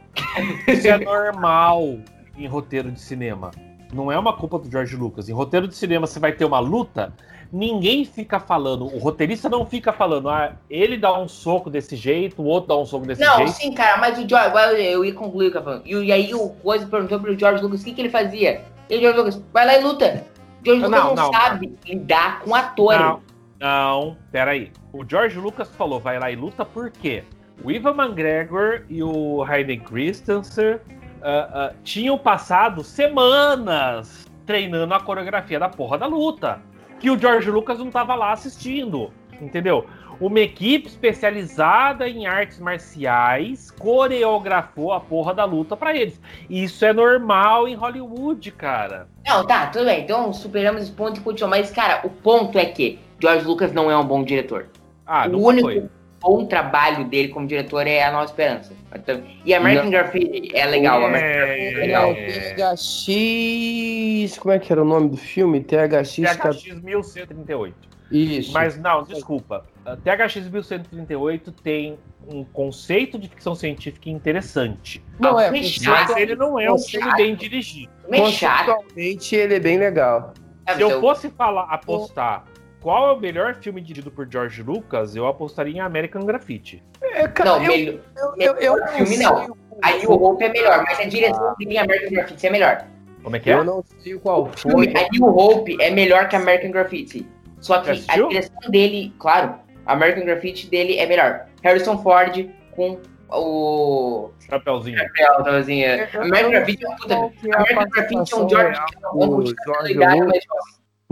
Isso 0.66 0.88
é 0.88 0.96
normal 0.98 1.98
em 2.36 2.46
roteiro 2.46 2.90
de 2.90 3.00
cinema. 3.00 3.50
Não 3.94 4.10
é 4.10 4.18
uma 4.18 4.32
culpa 4.32 4.58
do 4.58 4.68
George 4.70 4.96
Lucas. 4.96 5.28
Em 5.28 5.32
roteiro 5.32 5.68
de 5.68 5.74
cinema 5.76 6.06
você 6.06 6.18
vai 6.18 6.32
ter 6.32 6.44
uma 6.44 6.58
luta, 6.58 7.12
ninguém 7.52 8.04
fica 8.04 8.40
falando, 8.40 8.84
o 8.84 8.98
roteirista 8.98 9.48
não 9.48 9.64
fica 9.64 9.92
falando, 9.92 10.28
ah, 10.28 10.56
ele 10.68 10.96
dá 10.96 11.16
um 11.16 11.28
soco 11.28 11.70
desse 11.70 11.94
jeito, 11.94 12.42
o 12.42 12.44
outro 12.44 12.68
dá 12.68 12.76
um 12.76 12.84
soco 12.84 13.06
desse 13.06 13.22
Não, 13.22 13.36
jeito. 13.36 13.52
sim, 13.52 13.72
cara, 13.72 13.98
mas 13.98 14.18
o 14.18 14.28
George, 14.28 14.52
eu, 14.52 14.76
eu 14.78 15.04
ia 15.04 15.14
concluir 15.14 15.46
o 15.46 15.50
que 15.52 15.56
eu 15.56 15.60
tô 15.62 15.70
falando. 15.70 15.86
E, 15.86 16.10
aí 16.10 16.34
o 16.34 16.48
Coisa 16.50 16.86
perguntou 16.86 17.20
pro 17.20 17.38
George 17.38 17.62
Lucas 17.62 17.82
o 17.82 17.84
que, 17.84 17.94
que 17.94 18.00
ele 18.00 18.10
fazia. 18.10 18.62
E 18.90 18.96
o 18.96 19.00
George 19.00 19.18
Lucas, 19.18 19.42
vai 19.52 19.64
lá 19.64 19.78
e 19.78 19.82
luta. 19.82 20.24
O 20.60 20.64
George 20.64 20.82
Não, 20.82 20.88
Lucas 20.88 21.14
não, 21.14 21.14
não. 21.14 21.32
sabe 21.32 21.78
lidar 21.86 22.40
com 22.40 22.54
ator. 22.54 22.98
Não, 22.98 23.20
não, 23.60 24.16
peraí. 24.32 24.72
O 24.92 25.04
George 25.08 25.38
Lucas 25.38 25.68
falou, 25.76 26.00
vai 26.00 26.18
lá 26.18 26.32
e 26.32 26.36
luta 26.36 26.64
por 26.64 26.90
quê? 26.90 27.22
O 27.62 27.70
Ivan 27.70 27.92
McGregor 27.92 28.82
e 28.88 29.00
o 29.00 29.44
Hayden 29.44 29.78
Christensen 29.78 30.80
ah, 31.24 31.48
ah, 31.52 31.72
tinham 31.82 32.18
passado 32.18 32.84
semanas 32.84 34.26
treinando 34.44 34.92
a 34.92 35.00
coreografia 35.00 35.58
da 35.58 35.70
porra 35.70 35.96
da 35.96 36.06
luta. 36.06 36.60
Que 37.00 37.10
o 37.10 37.18
George 37.18 37.50
Lucas 37.50 37.78
não 37.78 37.90
tava 37.90 38.14
lá 38.14 38.32
assistindo, 38.32 39.10
entendeu? 39.40 39.86
Uma 40.20 40.40
equipe 40.40 40.86
especializada 40.86 42.08
em 42.08 42.26
artes 42.26 42.58
marciais 42.58 43.70
coreografou 43.70 44.92
a 44.92 45.00
porra 45.00 45.32
da 45.32 45.44
luta 45.44 45.76
pra 45.76 45.96
eles. 45.96 46.20
Isso 46.48 46.84
é 46.84 46.92
normal 46.92 47.66
em 47.66 47.74
Hollywood, 47.74 48.52
cara. 48.52 49.08
Não, 49.26 49.46
tá, 49.46 49.66
tudo 49.68 49.86
bem. 49.86 50.02
Então 50.02 50.32
superamos 50.32 50.82
esse 50.82 50.92
ponto 50.92 51.18
e 51.18 51.22
continuamos. 51.22 51.58
Mas, 51.58 51.70
cara, 51.74 52.06
o 52.06 52.10
ponto 52.10 52.58
é 52.58 52.66
que 52.66 53.00
George 53.20 53.44
Lucas 53.46 53.72
não 53.72 53.90
é 53.90 53.96
um 53.96 54.06
bom 54.06 54.22
diretor. 54.22 54.68
Ah, 55.06 55.26
o 55.26 55.38
único 55.38 55.68
foi. 55.68 55.88
Bom 56.24 56.46
trabalho 56.46 57.04
dele 57.04 57.28
como 57.28 57.46
diretor 57.46 57.86
é 57.86 58.02
A 58.02 58.10
Nova 58.10 58.24
Esperança. 58.24 58.72
Então, 58.94 59.22
e 59.44 59.52
American 59.52 59.90
Graffiti 59.90 60.56
é 60.56 60.64
legal. 60.64 61.02
É, 61.02 61.06
American 61.06 61.38
Graffiti 61.46 61.66
é 61.66 61.78
legal. 61.78 62.10
é. 62.12 62.54
THX. 62.54 64.38
Como 64.38 64.54
é 64.54 64.58
que 64.58 64.72
era 64.72 64.80
o 64.80 64.86
nome 64.86 65.10
do 65.10 65.18
filme? 65.18 65.60
THX. 65.60 66.16
THX 66.16 66.82
1138. 66.82 67.74
Isso. 68.10 68.52
Mas 68.52 68.78
não, 68.78 69.02
desculpa. 69.02 69.66
A 69.84 69.96
THX 69.96 70.48
1138 70.48 71.52
tem 71.52 71.98
um 72.26 72.42
conceito 72.42 73.18
de 73.18 73.28
ficção 73.28 73.54
científica 73.54 74.08
interessante. 74.08 75.04
não 75.18 75.38
é. 75.38 75.50
Fechado. 75.50 76.12
Mas 76.12 76.16
ele 76.16 76.34
não 76.34 76.58
é 76.58 76.72
um 76.72 76.78
filme 76.78 77.12
bem 77.16 77.34
dirigido. 77.34 77.92
Conceitualmente 78.06 79.36
ele 79.36 79.56
é 79.56 79.60
bem 79.60 79.78
legal. 79.78 80.32
Se 80.74 80.80
eu 80.80 80.98
fosse 81.00 81.28
falar, 81.28 81.64
apostar 81.64 82.46
qual 82.84 83.08
é 83.08 83.12
o 83.14 83.18
melhor 83.18 83.54
filme 83.54 83.80
dirigido 83.80 84.10
por 84.10 84.30
George 84.30 84.62
Lucas, 84.62 85.16
eu 85.16 85.26
apostaria 85.26 85.72
em 85.72 85.80
American 85.80 86.26
Graffiti. 86.26 86.82
É, 87.02 87.26
cara, 87.28 87.52
Não, 87.58 87.62
eu, 87.62 87.68
melhor. 87.70 88.00
eu, 88.38 88.54
eu, 88.56 88.88
filme 88.88 89.16
não. 89.16 89.46
o- 89.46 89.56
A 89.82 89.92
New 89.96 90.10
Hope 90.12 90.44
é 90.44 90.48
melhor, 90.50 90.84
mas 90.86 91.00
a 91.00 91.04
direção 91.04 91.54
dele 91.58 91.74
em 91.74 91.78
American 91.78 92.10
Graffiti 92.10 92.46
é 92.46 92.50
melhor. 92.50 92.86
Como 93.22 93.36
é 93.36 93.40
que 93.40 93.50
é? 93.50 93.54
Eu 93.54 93.64
não 93.64 93.82
sei 94.00 94.18
qual 94.18 94.42
O 94.42 94.52
filme, 94.58 94.92
foi. 94.92 95.02
a 95.02 95.08
New 95.10 95.24
Hope 95.24 95.76
é 95.80 95.90
melhor 95.90 96.28
que 96.28 96.36
American 96.36 96.70
Graffiti. 96.72 97.26
Só 97.58 97.80
que 97.80 97.90
a 97.90 97.94
direção 97.94 98.70
dele, 98.70 99.14
claro, 99.18 99.54
American 99.86 100.24
Graffiti 100.26 100.66
dele 100.68 100.98
é 100.98 101.06
melhor. 101.06 101.46
Harrison 101.62 101.96
Ford 102.02 102.50
com 102.72 103.00
o. 103.30 104.30
Chapeuzinho. 104.46 104.98
Eu- 104.98 106.22
American 106.22 106.50
Graffiti 106.50 106.84
é 106.84 106.88
um 106.90 106.96
puta. 106.96 107.14
é 107.14 107.56
American 107.56 107.88
Graffiti 107.88 108.34
é 108.34 108.36
um 108.36 108.48
George 108.48 108.80
que 108.86 108.96
é 108.96 109.94
George 109.94 109.94
Lucas. 109.94 110.44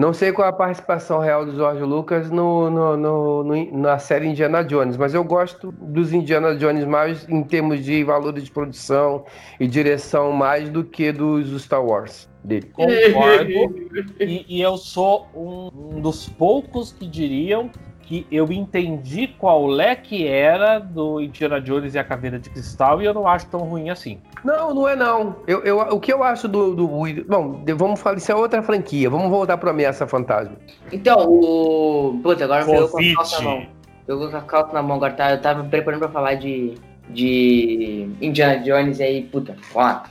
Não 0.03 0.13
sei 0.13 0.33
qual 0.33 0.47
é 0.47 0.51
a 0.51 0.53
participação 0.53 1.21
real 1.21 1.47
do 1.47 1.55
George 1.55 1.81
Lucas 1.85 2.29
no, 2.29 2.69
no- 2.69 2.97
no- 2.97 3.45
no- 3.45 3.79
na 3.79 4.01
série 4.01 4.27
Indiana 4.27 4.65
Jones, 4.65 4.97
mas 4.97 5.15
eu 5.15 5.23
gosto 5.23 5.71
dos 5.71 6.13
Indiana 6.13 6.57
Jones 6.57 6.85
mais 6.85 7.25
em 7.29 7.41
termos 7.45 7.85
de 7.85 8.03
valores 8.03 8.43
de 8.43 8.51
produção 8.51 9.25
e 9.61 9.67
direção 9.69 10.33
mais 10.33 10.69
do 10.69 10.83
que 10.83 11.13
dos 11.13 11.63
Star 11.63 11.85
Wars 11.87 12.29
dele. 12.43 12.69
Concordo. 12.73 13.53
e, 14.19 14.45
e 14.49 14.61
eu 14.61 14.77
sou 14.77 15.29
um, 15.33 15.71
um 15.95 16.01
dos 16.01 16.29
poucos 16.29 16.91
que 16.91 17.07
diriam 17.07 17.71
que 18.03 18.27
eu 18.31 18.51
entendi 18.53 19.29
qual 19.39 19.81
é 19.81 19.95
que 19.97 20.27
era 20.27 20.79
do 20.79 21.21
Indiana 21.21 21.61
Jones 21.61 21.95
e 21.95 21.99
a 21.99 22.05
Caveira 22.05 22.39
de 22.39 22.51
Cristal 22.51 23.01
e 23.01 23.05
eu 23.05 23.15
não 23.15 23.27
acho 23.27 23.47
tão 23.47 23.61
ruim 23.61 23.91
assim. 23.91 24.19
Não, 24.45 24.75
não 24.75 24.89
é 24.89 24.97
não. 24.97 25.37
Eu, 25.47 25.63
eu- 25.65 25.79
o 25.79 26.01
que 26.01 26.13
eu 26.13 26.23
acho 26.23 26.49
do, 26.49 26.75
do. 26.75 26.87
Bom, 27.29 27.65
vamos 27.77 28.01
falar, 28.01 28.17
isso 28.19 28.31
é 28.31 28.35
outra 28.35 28.63
franquia. 28.63 29.09
Vamos 29.09 29.31
voltar 29.31 29.57
para 29.57 29.71
Ameaça 29.71 30.07
Fantasma. 30.07 30.57
Então, 30.93 31.27
o. 31.29 32.21
Putz, 32.23 32.43
agora 32.43 32.65
veio 32.65 32.89
com 32.89 32.99
a 32.99 33.15
calça 33.15 33.39
na 33.43 33.51
mão. 33.51 33.67
Pegou 34.07 34.31
com 34.31 34.37
a 34.37 34.41
calça 34.43 34.73
na 34.73 34.83
mão, 34.83 34.97
agora 34.97 35.13
tá, 35.13 35.31
eu 35.31 35.41
tava 35.41 35.63
me 35.63 35.69
preparando 35.71 36.01
pra 36.01 36.09
falar 36.09 36.35
de, 36.35 36.75
de 37.09 38.09
Indiana 38.21 38.59
Jones 38.59 38.99
e 38.99 39.03
aí, 39.05 39.23
puta, 39.23 39.57
vamos 39.73 39.75
lá. 39.91 40.03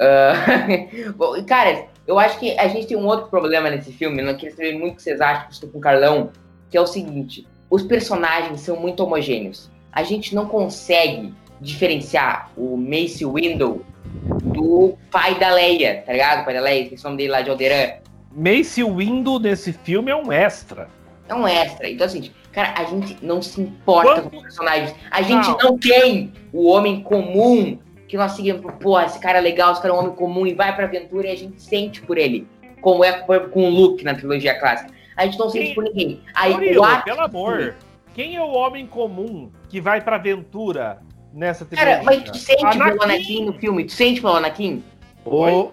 Ah, 0.00 0.32
bom, 1.16 1.32
cara, 1.44 1.84
eu 2.06 2.18
acho 2.18 2.38
que 2.38 2.58
a 2.58 2.66
gente 2.68 2.86
tem 2.86 2.96
um 2.96 3.06
outro 3.06 3.28
problema 3.28 3.68
nesse 3.70 3.92
filme, 3.92 4.22
não 4.22 4.34
queria 4.36 4.54
saber 4.54 4.78
muito 4.78 4.94
o 4.94 4.96
que 4.96 5.02
vocês 5.02 5.20
acham, 5.20 5.42
que 5.42 5.48
eu 5.48 5.52
estou 5.52 5.68
com 5.70 5.78
o 5.78 5.80
Carlão, 5.80 6.30
que 6.70 6.76
é 6.76 6.80
o 6.80 6.86
seguinte, 6.86 7.46
os 7.70 7.82
personagens 7.82 8.60
são 8.60 8.76
muito 8.76 9.02
homogêneos. 9.02 9.70
A 9.92 10.02
gente 10.02 10.34
não 10.34 10.46
consegue 10.46 11.32
diferenciar 11.60 12.50
o 12.56 12.76
Mace 12.76 13.24
Windu 13.24 13.84
do 14.42 14.96
pai 15.10 15.38
da 15.38 15.50
Leia, 15.50 16.02
tá 16.04 16.12
ligado? 16.12 16.42
O 16.42 16.44
pai 16.44 16.54
da 16.54 16.60
Leia, 16.60 16.88
que 16.88 16.94
é 16.94 16.98
o 16.98 17.02
nome 17.04 17.16
dele 17.16 17.30
lá 17.30 17.42
de 17.42 17.50
Alderan. 17.50 17.92
Mace 18.30 18.82
Windu 18.82 19.38
nesse 19.38 19.72
filme 19.72 20.10
é 20.10 20.16
um 20.16 20.30
extra. 20.30 20.88
É 21.28 21.34
um 21.34 21.46
extra. 21.46 21.88
Então, 21.88 22.06
assim, 22.06 22.30
cara, 22.52 22.74
a 22.76 22.84
gente 22.84 23.16
não 23.22 23.40
se 23.40 23.60
importa 23.60 24.22
com 24.22 24.36
os 24.36 24.42
personagens. 24.42 24.94
A 25.10 25.22
gente 25.22 25.48
Não. 25.48 25.58
não, 25.58 25.78
tem 25.78 26.32
o 26.52 26.68
homem 26.68 27.02
comum 27.02 27.78
que 28.06 28.16
nós 28.16 28.32
seguimos. 28.32 28.74
Pô, 28.80 29.00
esse 29.00 29.18
cara 29.18 29.38
é 29.38 29.40
legal, 29.40 29.72
esse 29.72 29.82
cara 29.82 29.92
é 29.92 29.96
um 29.96 30.00
homem 30.00 30.14
comum 30.14 30.46
e 30.46 30.54
vai 30.54 30.74
pra 30.74 30.84
aventura 30.84 31.26
e 31.26 31.30
a 31.30 31.36
gente 31.36 31.60
sente 31.60 32.02
por 32.02 32.18
ele. 32.18 32.46
Como 32.80 33.02
é 33.04 33.12
com 33.12 33.64
o 33.64 33.70
Luke 33.70 34.04
na 34.04 34.14
trilogia 34.14 34.58
clássica. 34.58 34.92
A 35.16 35.24
gente 35.24 35.38
não 35.38 35.48
sente 35.50 35.74
por 35.74 35.84
ninguém. 35.84 36.20
Aí 36.34 36.52
Murilo, 36.52 36.82
o 36.84 37.02
pelo 37.02 37.20
amor, 37.22 37.74
quem 38.14 38.36
é 38.36 38.42
o 38.42 38.48
homem 38.50 38.86
comum 38.86 39.50
que 39.68 39.80
vai 39.80 40.00
pra 40.00 40.16
aventura 40.16 40.98
nessa 41.32 41.64
Cara, 41.64 42.02
mas 42.04 42.22
tu 42.24 42.36
sente 42.36 42.60
pelo 42.62 42.82
Anakin. 42.82 43.04
Anakin 43.04 43.44
no 43.46 43.52
filme? 43.54 43.84
Tu 43.84 43.92
sente 43.92 44.20
pelo 44.20 44.34
Anakin? 44.36 44.82
O, 45.24 45.70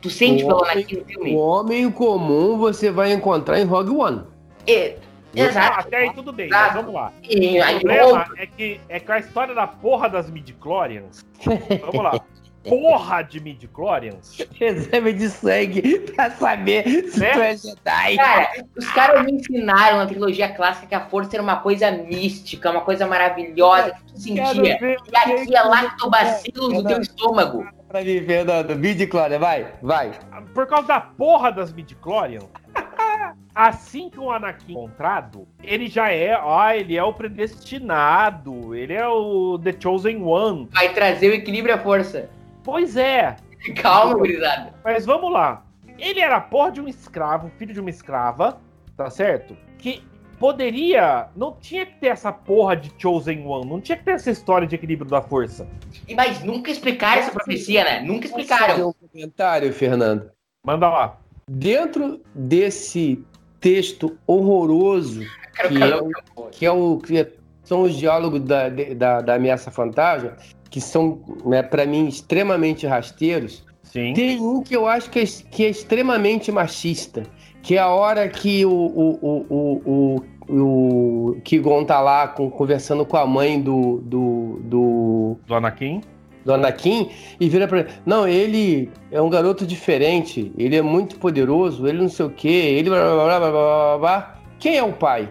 Tu 0.00 0.08
sente 0.10 0.44
O 0.44 0.46
pelo 0.46 0.58
homem- 0.60 0.72
Anakin 0.72 0.96
no 0.96 1.02
o 1.02 1.06
filme? 1.06 1.36
homem 1.36 1.90
comum 1.90 2.56
você 2.56 2.90
vai 2.90 3.12
encontrar 3.12 3.58
em 3.60 3.64
Rogue 3.64 3.90
One. 3.90 4.22
É, 4.66 4.96
exato. 5.34 5.80
Até 5.80 5.96
aí 5.98 6.12
tudo 6.14 6.32
bem, 6.32 6.46
Exato. 6.46 6.64
mas 6.66 6.74
vamos 6.74 6.94
lá. 6.94 7.12
E 7.22 7.58
O 7.58 7.80
problema 7.80 8.26
é 8.36 8.46
que, 8.46 8.80
é 8.88 9.00
que 9.00 9.10
a 9.12 9.18
história 9.18 9.54
da 9.54 9.66
porra 9.66 10.08
das 10.08 10.30
midichlorians. 10.30 11.24
Vamos 11.44 12.02
lá. 12.04 12.20
Porra 12.68 13.22
de 13.22 13.40
midichlorians. 13.40 14.38
Reserva 14.58 15.12
de 15.12 15.28
sangue 15.28 15.98
pra 16.14 16.30
saber 16.30 16.84
se 17.10 17.20
Né? 17.20 17.32
tu 17.32 17.40
é 17.40 17.56
Jedi. 17.56 18.16
Cara, 18.16 18.50
os 18.76 18.88
caras 18.92 19.24
me 19.24 19.32
ensinaram 19.32 19.98
na 19.98 20.06
trilogia 20.06 20.48
clássica 20.48 20.86
que 20.86 20.94
a 20.94 21.06
força 21.08 21.36
era 21.36 21.42
uma 21.42 21.56
coisa 21.56 21.90
mística, 21.90 22.70
uma 22.70 22.80
coisa 22.82 23.06
maravilhosa 23.06 23.92
que 23.92 24.12
tu 24.12 24.20
sentia. 24.20 24.78
E 24.80 25.16
aqui 25.16 25.56
é 25.56 25.62
lactobacilos 25.62 26.72
no 26.72 26.84
teu 26.84 27.00
estômago. 27.00 27.66
pra 27.88 28.02
mim, 28.02 28.20
Fernando. 28.24 28.76
Midi-chlorian, 28.76 29.38
vai, 29.38 29.66
vai. 29.82 30.12
Por 30.54 30.66
causa 30.66 30.86
da 30.88 31.00
porra 31.00 31.50
das 31.50 31.72
midi-chlorian, 31.72 32.42
assim 33.54 34.08
que 34.10 34.20
o 34.20 34.30
Anakin 34.30 34.68
é 34.68 34.72
encontrado, 34.72 35.46
ele 35.62 35.88
já 35.88 36.10
é, 36.12 36.34
ah, 36.34 36.76
ele 36.76 36.96
é 36.96 37.02
o 37.02 37.12
predestinado, 37.12 38.74
ele 38.74 38.92
é 38.92 39.06
o 39.06 39.58
The 39.62 39.74
Chosen 39.78 40.22
One. 40.22 40.68
Vai 40.72 40.90
trazer 40.90 41.30
o 41.30 41.34
equilíbrio 41.34 41.74
à 41.74 41.78
força. 41.78 42.28
Pois 42.62 42.96
é, 42.96 43.36
Calma, 43.76 44.14
gurizada. 44.14 44.74
mas 44.84 45.04
vamos 45.06 45.32
lá. 45.32 45.64
Ele 45.98 46.20
era 46.20 46.40
porra 46.40 46.70
de 46.70 46.80
um 46.80 46.88
escravo, 46.88 47.50
filho 47.58 47.72
de 47.74 47.80
uma 47.80 47.90
escrava, 47.90 48.60
tá 48.96 49.10
certo? 49.10 49.56
Que 49.78 50.02
poderia, 50.38 51.28
não 51.34 51.52
tinha 51.60 51.84
que 51.84 51.94
ter 51.98 52.08
essa 52.08 52.32
porra 52.32 52.76
de 52.76 52.92
Chosen 52.96 53.44
One, 53.46 53.68
não 53.68 53.80
tinha 53.80 53.98
que 53.98 54.04
ter 54.04 54.12
essa 54.12 54.30
história 54.30 54.66
de 54.66 54.74
equilíbrio 54.76 55.10
da 55.10 55.20
força. 55.20 55.66
E, 56.06 56.14
mas 56.14 56.42
nunca 56.44 56.70
explicaram 56.70 57.22
essa 57.22 57.30
profecia, 57.32 57.82
né? 57.84 58.00
Nunca 58.00 58.28
Fazer 58.28 58.42
explicaram. 58.42 58.88
um 58.90 59.08
comentário, 59.08 59.72
Fernando. 59.72 60.30
Manda 60.64 60.88
lá. 60.88 61.18
Dentro 61.50 62.20
desse 62.34 63.24
texto 63.58 64.16
horroroso 64.26 65.20
que 65.68 65.78
calor. 65.78 66.12
é 66.12 66.40
o- 66.40 66.44
que 66.50 66.66
é 66.66 66.70
o 66.70 66.98
que 66.98 67.32
são 67.64 67.82
os 67.82 67.96
diálogos 67.96 68.40
da, 68.42 68.68
da, 68.68 69.20
da 69.20 69.34
ameaça 69.34 69.70
fantasma, 69.70 70.36
que 70.70 70.80
são, 70.80 71.20
né, 71.44 71.62
para 71.62 71.84
mim, 71.86 72.06
extremamente 72.08 72.86
rasteiros. 72.86 73.64
Sim. 73.82 74.12
Tem 74.12 74.38
um 74.38 74.62
que 74.62 74.76
eu 74.76 74.86
acho 74.86 75.08
que 75.10 75.20
é, 75.20 75.24
que 75.24 75.64
é 75.64 75.68
extremamente 75.70 76.52
machista, 76.52 77.22
que 77.62 77.74
é 77.76 77.78
a 77.78 77.88
hora 77.88 78.28
que 78.28 78.64
o, 78.66 78.70
o, 78.70 79.18
o, 79.50 80.20
o, 80.48 81.32
o, 81.32 81.40
Kigon 81.42 81.84
tá 81.84 82.00
lá 82.00 82.28
com- 82.28 82.50
conversando 82.50 83.06
com 83.06 83.16
a 83.16 83.26
mãe 83.26 83.60
do, 83.60 83.98
do, 84.04 84.60
do, 84.62 85.36
Do 85.46 85.54
Anakin. 85.54 86.02
do 86.44 86.52
Anakin 86.52 87.08
e 87.40 87.48
vira 87.48 87.66
pra 87.66 87.80
ele, 87.80 87.88
não, 88.04 88.28
ele 88.28 88.90
é 89.10 89.20
um 89.22 89.30
garoto 89.30 89.66
diferente, 89.66 90.52
ele 90.58 90.76
é 90.76 90.82
muito 90.82 91.16
poderoso, 91.18 91.86
ele 91.88 91.98
não 92.02 92.08
sei 92.10 92.26
o 92.26 92.30
que, 92.30 92.48
ele 92.48 92.90
blá, 92.90 93.00
blá, 93.00 93.14
blá, 93.14 93.38
blá, 93.38 93.50
blá, 93.50 93.50
blá, 93.50 93.98
blá. 93.98 94.34
Quem 94.58 94.76
é 94.76 94.82
o 94.82 94.92
pai? 94.92 95.28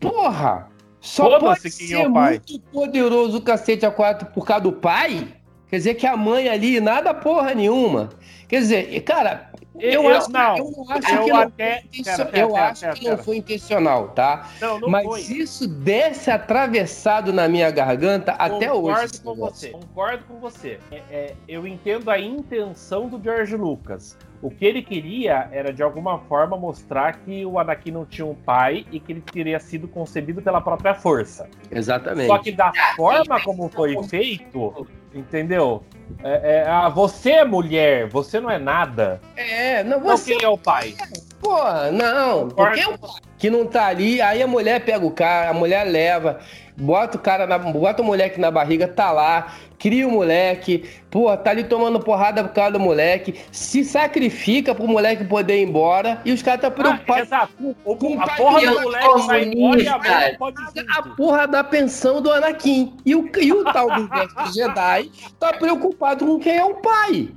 Porra! 0.00 0.68
Só 1.04 1.38
pode 1.38 1.60
quem 1.60 1.70
ser 1.70 1.94
é 1.96 2.08
muito 2.08 2.58
poderoso 2.72 3.36
o 3.36 3.42
cacete 3.42 3.84
A4 3.86 4.26
por 4.32 4.46
causa 4.46 4.62
do 4.64 4.72
pai? 4.72 5.28
Quer 5.68 5.76
dizer 5.76 5.94
que 5.94 6.06
a 6.06 6.16
mãe 6.16 6.48
ali, 6.48 6.80
nada 6.80 7.12
porra 7.12 7.54
nenhuma. 7.54 8.08
Quer 8.48 8.60
dizer, 8.60 9.00
cara, 9.02 9.50
eu, 9.78 10.04
Eu- 10.04 10.08
acho, 10.16 10.30
não, 10.30 10.56
eu 10.56 10.70
não 10.70 10.90
acho 10.90 11.10
eu 11.14 11.24
que 11.24 11.30
não 11.30 11.36
até- 11.40 11.80
foi 11.80 11.84
intencio- 12.00 12.04
pera, 12.04 12.24
pera, 12.26 12.38
eu 12.44 12.52
pera, 12.52 12.68
acho 12.68 12.92
que 12.92 13.08
não 13.08 13.18
foi 13.18 13.36
intencional, 13.36 14.08
tá? 14.08 14.48
Não, 14.60 14.78
não 14.80 14.88
Mas 14.88 15.04
foi. 15.04 15.20
isso 15.20 15.66
desce 15.68 16.30
atravessado 16.30 17.32
na 17.32 17.48
minha 17.48 17.70
garganta 17.70 18.32
até 18.32 18.72
hoje. 18.72 19.18
Concordo 19.18 19.20
com 19.22 19.34
você. 19.34 19.68
Concordo 19.70 20.24
com 20.28 20.38
você. 20.38 20.78
É, 20.90 21.02
é, 21.10 21.34
eu 21.48 21.66
entendo 21.66 22.10
a 22.10 22.18
intenção 22.18 23.08
do 23.08 23.20
George 23.22 23.56
Lucas. 23.56 24.16
O 24.44 24.50
que 24.50 24.66
ele 24.66 24.82
queria 24.82 25.48
era, 25.50 25.72
de 25.72 25.82
alguma 25.82 26.18
forma, 26.18 26.54
mostrar 26.54 27.16
que 27.20 27.46
o 27.46 27.58
Anakin 27.58 27.90
não 27.92 28.04
tinha 28.04 28.26
um 28.26 28.34
pai 28.34 28.84
e 28.92 29.00
que 29.00 29.10
ele 29.10 29.22
teria 29.22 29.58
sido 29.58 29.88
concebido 29.88 30.42
pela 30.42 30.60
própria 30.60 30.94
força. 30.94 31.48
Exatamente. 31.70 32.26
Só 32.26 32.36
que 32.36 32.52
da 32.52 32.70
forma 32.94 33.42
como 33.42 33.70
foi 33.70 33.96
feito, 34.04 34.86
entendeu? 35.14 35.82
É, 36.22 36.58
é, 36.58 36.68
ah, 36.68 36.90
você 36.90 37.30
é 37.30 37.44
mulher, 37.46 38.06
você 38.10 38.38
não 38.38 38.50
é 38.50 38.58
nada. 38.58 39.18
É, 39.34 39.82
não, 39.82 39.96
Então 39.96 40.14
você, 40.14 40.36
quem 40.36 40.44
é 40.44 40.48
o 40.50 40.58
pai? 40.58 40.94
porra, 41.40 41.90
não. 41.90 42.48
Porque 42.48 42.84
o 42.84 42.98
que 43.38 43.50
não 43.50 43.66
tá 43.66 43.86
ali, 43.86 44.20
aí 44.20 44.42
a 44.42 44.46
mulher 44.46 44.84
pega 44.84 45.04
o 45.04 45.10
cara, 45.10 45.50
a 45.50 45.54
mulher 45.54 45.84
leva, 45.84 46.38
bota 46.76 47.16
o 47.16 47.20
cara, 47.20 47.46
na, 47.46 47.58
bota 47.58 48.02
o 48.02 48.04
moleque 48.04 48.40
na 48.40 48.50
barriga, 48.50 48.86
tá 48.88 49.10
lá, 49.12 49.54
cria 49.78 50.06
o 50.08 50.10
moleque, 50.10 50.84
porra, 51.10 51.36
tá 51.36 51.50
ali 51.50 51.64
tomando 51.64 52.00
porrada 52.00 52.42
por 52.44 52.52
causa 52.54 52.72
do 52.72 52.80
moleque, 52.80 53.34
se 53.52 53.84
sacrifica 53.84 54.74
pro 54.74 54.86
moleque 54.86 55.24
poder 55.24 55.58
ir 55.58 55.64
embora 55.68 56.20
e 56.24 56.32
os 56.32 56.42
caras 56.42 56.60
tá 56.62 56.68
Ah, 56.68 56.70
preocupados 56.70 57.22
exato. 57.26 57.76
O- 57.84 57.96
com 57.96 58.20
a 58.20 58.26
pai 58.26 58.36
porra 58.36 58.60
de 58.60 58.66
do 58.66 58.80
moleque 58.82 59.26
vai 59.26 59.42
embora 59.44 59.82
e 59.82 59.88
a 59.88 59.98
não 60.30 60.36
pode 60.38 60.62
ir 60.62 60.86
a 60.96 61.02
porra 61.02 61.46
da 61.46 61.62
pensão 61.64 62.22
do 62.22 62.32
Anakin. 62.32 62.94
E 63.04 63.14
o, 63.14 63.30
e 63.38 63.52
o 63.52 63.64
tal 63.64 63.88
do 63.90 64.08
Jedi 64.54 65.10
tá 65.38 65.52
preocupado 65.52 66.24
com 66.24 66.38
quem 66.38 66.56
é 66.56 66.64
o 66.64 66.74
pai. 66.76 67.28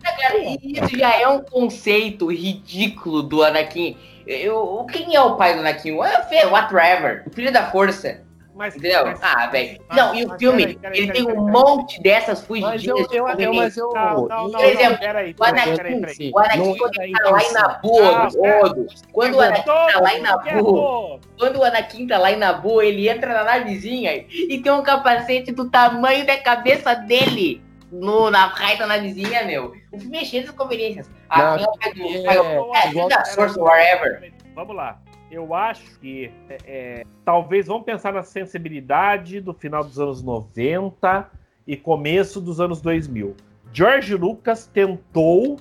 Isso 0.63 0.97
já 0.97 1.13
é 1.19 1.27
um 1.27 1.41
conceito 1.41 2.31
ridículo 2.31 3.21
do 3.23 3.43
Anakin. 3.43 3.97
Eu, 4.27 4.85
quem 4.91 5.15
é 5.15 5.21
o 5.21 5.35
pai 5.35 5.53
do 5.53 5.61
Anakin? 5.61 5.91
O 5.93 6.03
Fe- 6.27 6.45
whatever. 6.45 7.23
O 7.25 7.29
filho 7.33 7.51
da 7.51 7.71
força. 7.71 8.25
Mas, 8.53 8.75
Entendeu? 8.75 9.05
mas- 9.05 9.19
Ah, 9.21 9.45
velho. 9.47 9.79
mas- 9.87 9.97
Não, 9.97 10.15
e 10.15 10.25
o 10.25 10.29
mas 10.29 10.39
filme, 10.39 10.57
peraí, 10.63 10.75
peraí, 10.79 10.97
ele 10.97 11.07
peraí, 11.07 11.23
tem 11.25 11.31
um 11.31 11.45
peraí, 11.45 11.51
monte 11.63 12.01
dessas 12.01 12.39
Mas 12.39 12.47
fugidinhas 12.47 12.83
eu, 12.87 12.95
de 13.07 13.15
eu, 13.15 13.27
eu, 13.27 13.31
conveniência. 13.31 13.61
mas 13.61 13.77
eu, 13.77 13.91
Não, 13.93 14.27
não, 14.27 14.47
não, 14.47 14.51
Por 14.59 14.65
exemplo, 14.65 14.89
não, 14.93 14.97
peraí, 14.97 15.35
O 15.39 15.43
Anakin, 15.43 15.75
peraí, 15.75 15.99
peraí. 16.01 16.31
o 16.33 16.39
Anakin 16.39 16.57
Não 16.57 16.77
quando 16.77 17.01
ele 17.01 17.13
tá 17.13 17.29
lá 17.29 17.43
em. 17.43 17.53
Nabu, 17.53 17.99
Ah, 18.03 18.29
Odo, 18.63 18.87
quando 19.13 19.35
o 19.35 19.41
Anakin 19.41 19.63
tá 19.63 19.99
lá 20.01 20.13
em 20.15 20.21
Nabu, 20.21 21.19
quando 21.37 21.57
o 21.57 21.63
Anakin 21.63 22.07
tá 22.07 22.17
lá 22.17 22.31
em 22.31 22.35
Nabu, 22.37 22.81
ele 22.81 23.07
entra 23.07 23.31
na 23.31 23.43
navezinha 23.43 24.25
e 24.27 24.57
tem 24.59 24.71
um 24.71 24.81
capacete 24.81 25.51
do 25.51 25.69
tamanho 25.69 26.25
da 26.25 26.35
cabeça 26.37 26.95
dele 26.95 27.61
no, 27.91 28.29
na 28.29 28.47
raia 28.47 28.77
da 28.77 28.87
navezinha, 28.87 29.45
meu. 29.45 29.73
O 29.91 29.99
filme 29.99 30.17
é 30.17 30.25
cheio 30.25 30.45
de 30.45 30.53
conveniências. 30.53 31.09
Ah, 31.29 31.57
Não, 31.57 31.73
é 31.81 32.35
é- 32.35 32.99
é, 32.99 33.07
da 33.07 33.25
Source, 33.25 33.59
whatever. 33.59 34.33
Vamos 34.55 34.75
lá. 34.75 34.99
Eu 35.29 35.53
acho 35.53 35.99
que 35.99 36.31
é, 36.49 36.57
é, 36.65 37.03
talvez 37.25 37.67
vamos 37.67 37.83
pensar 37.83 38.13
na 38.13 38.23
sensibilidade 38.23 39.41
do 39.41 39.53
final 39.53 39.83
dos 39.83 39.99
anos 39.99 40.23
90 40.23 41.29
e 41.65 41.75
começo 41.75 42.39
dos 42.39 42.61
anos 42.61 42.81
2000. 42.81 43.35
George 43.73 44.15
Lucas 44.15 44.65
tentou 44.67 45.57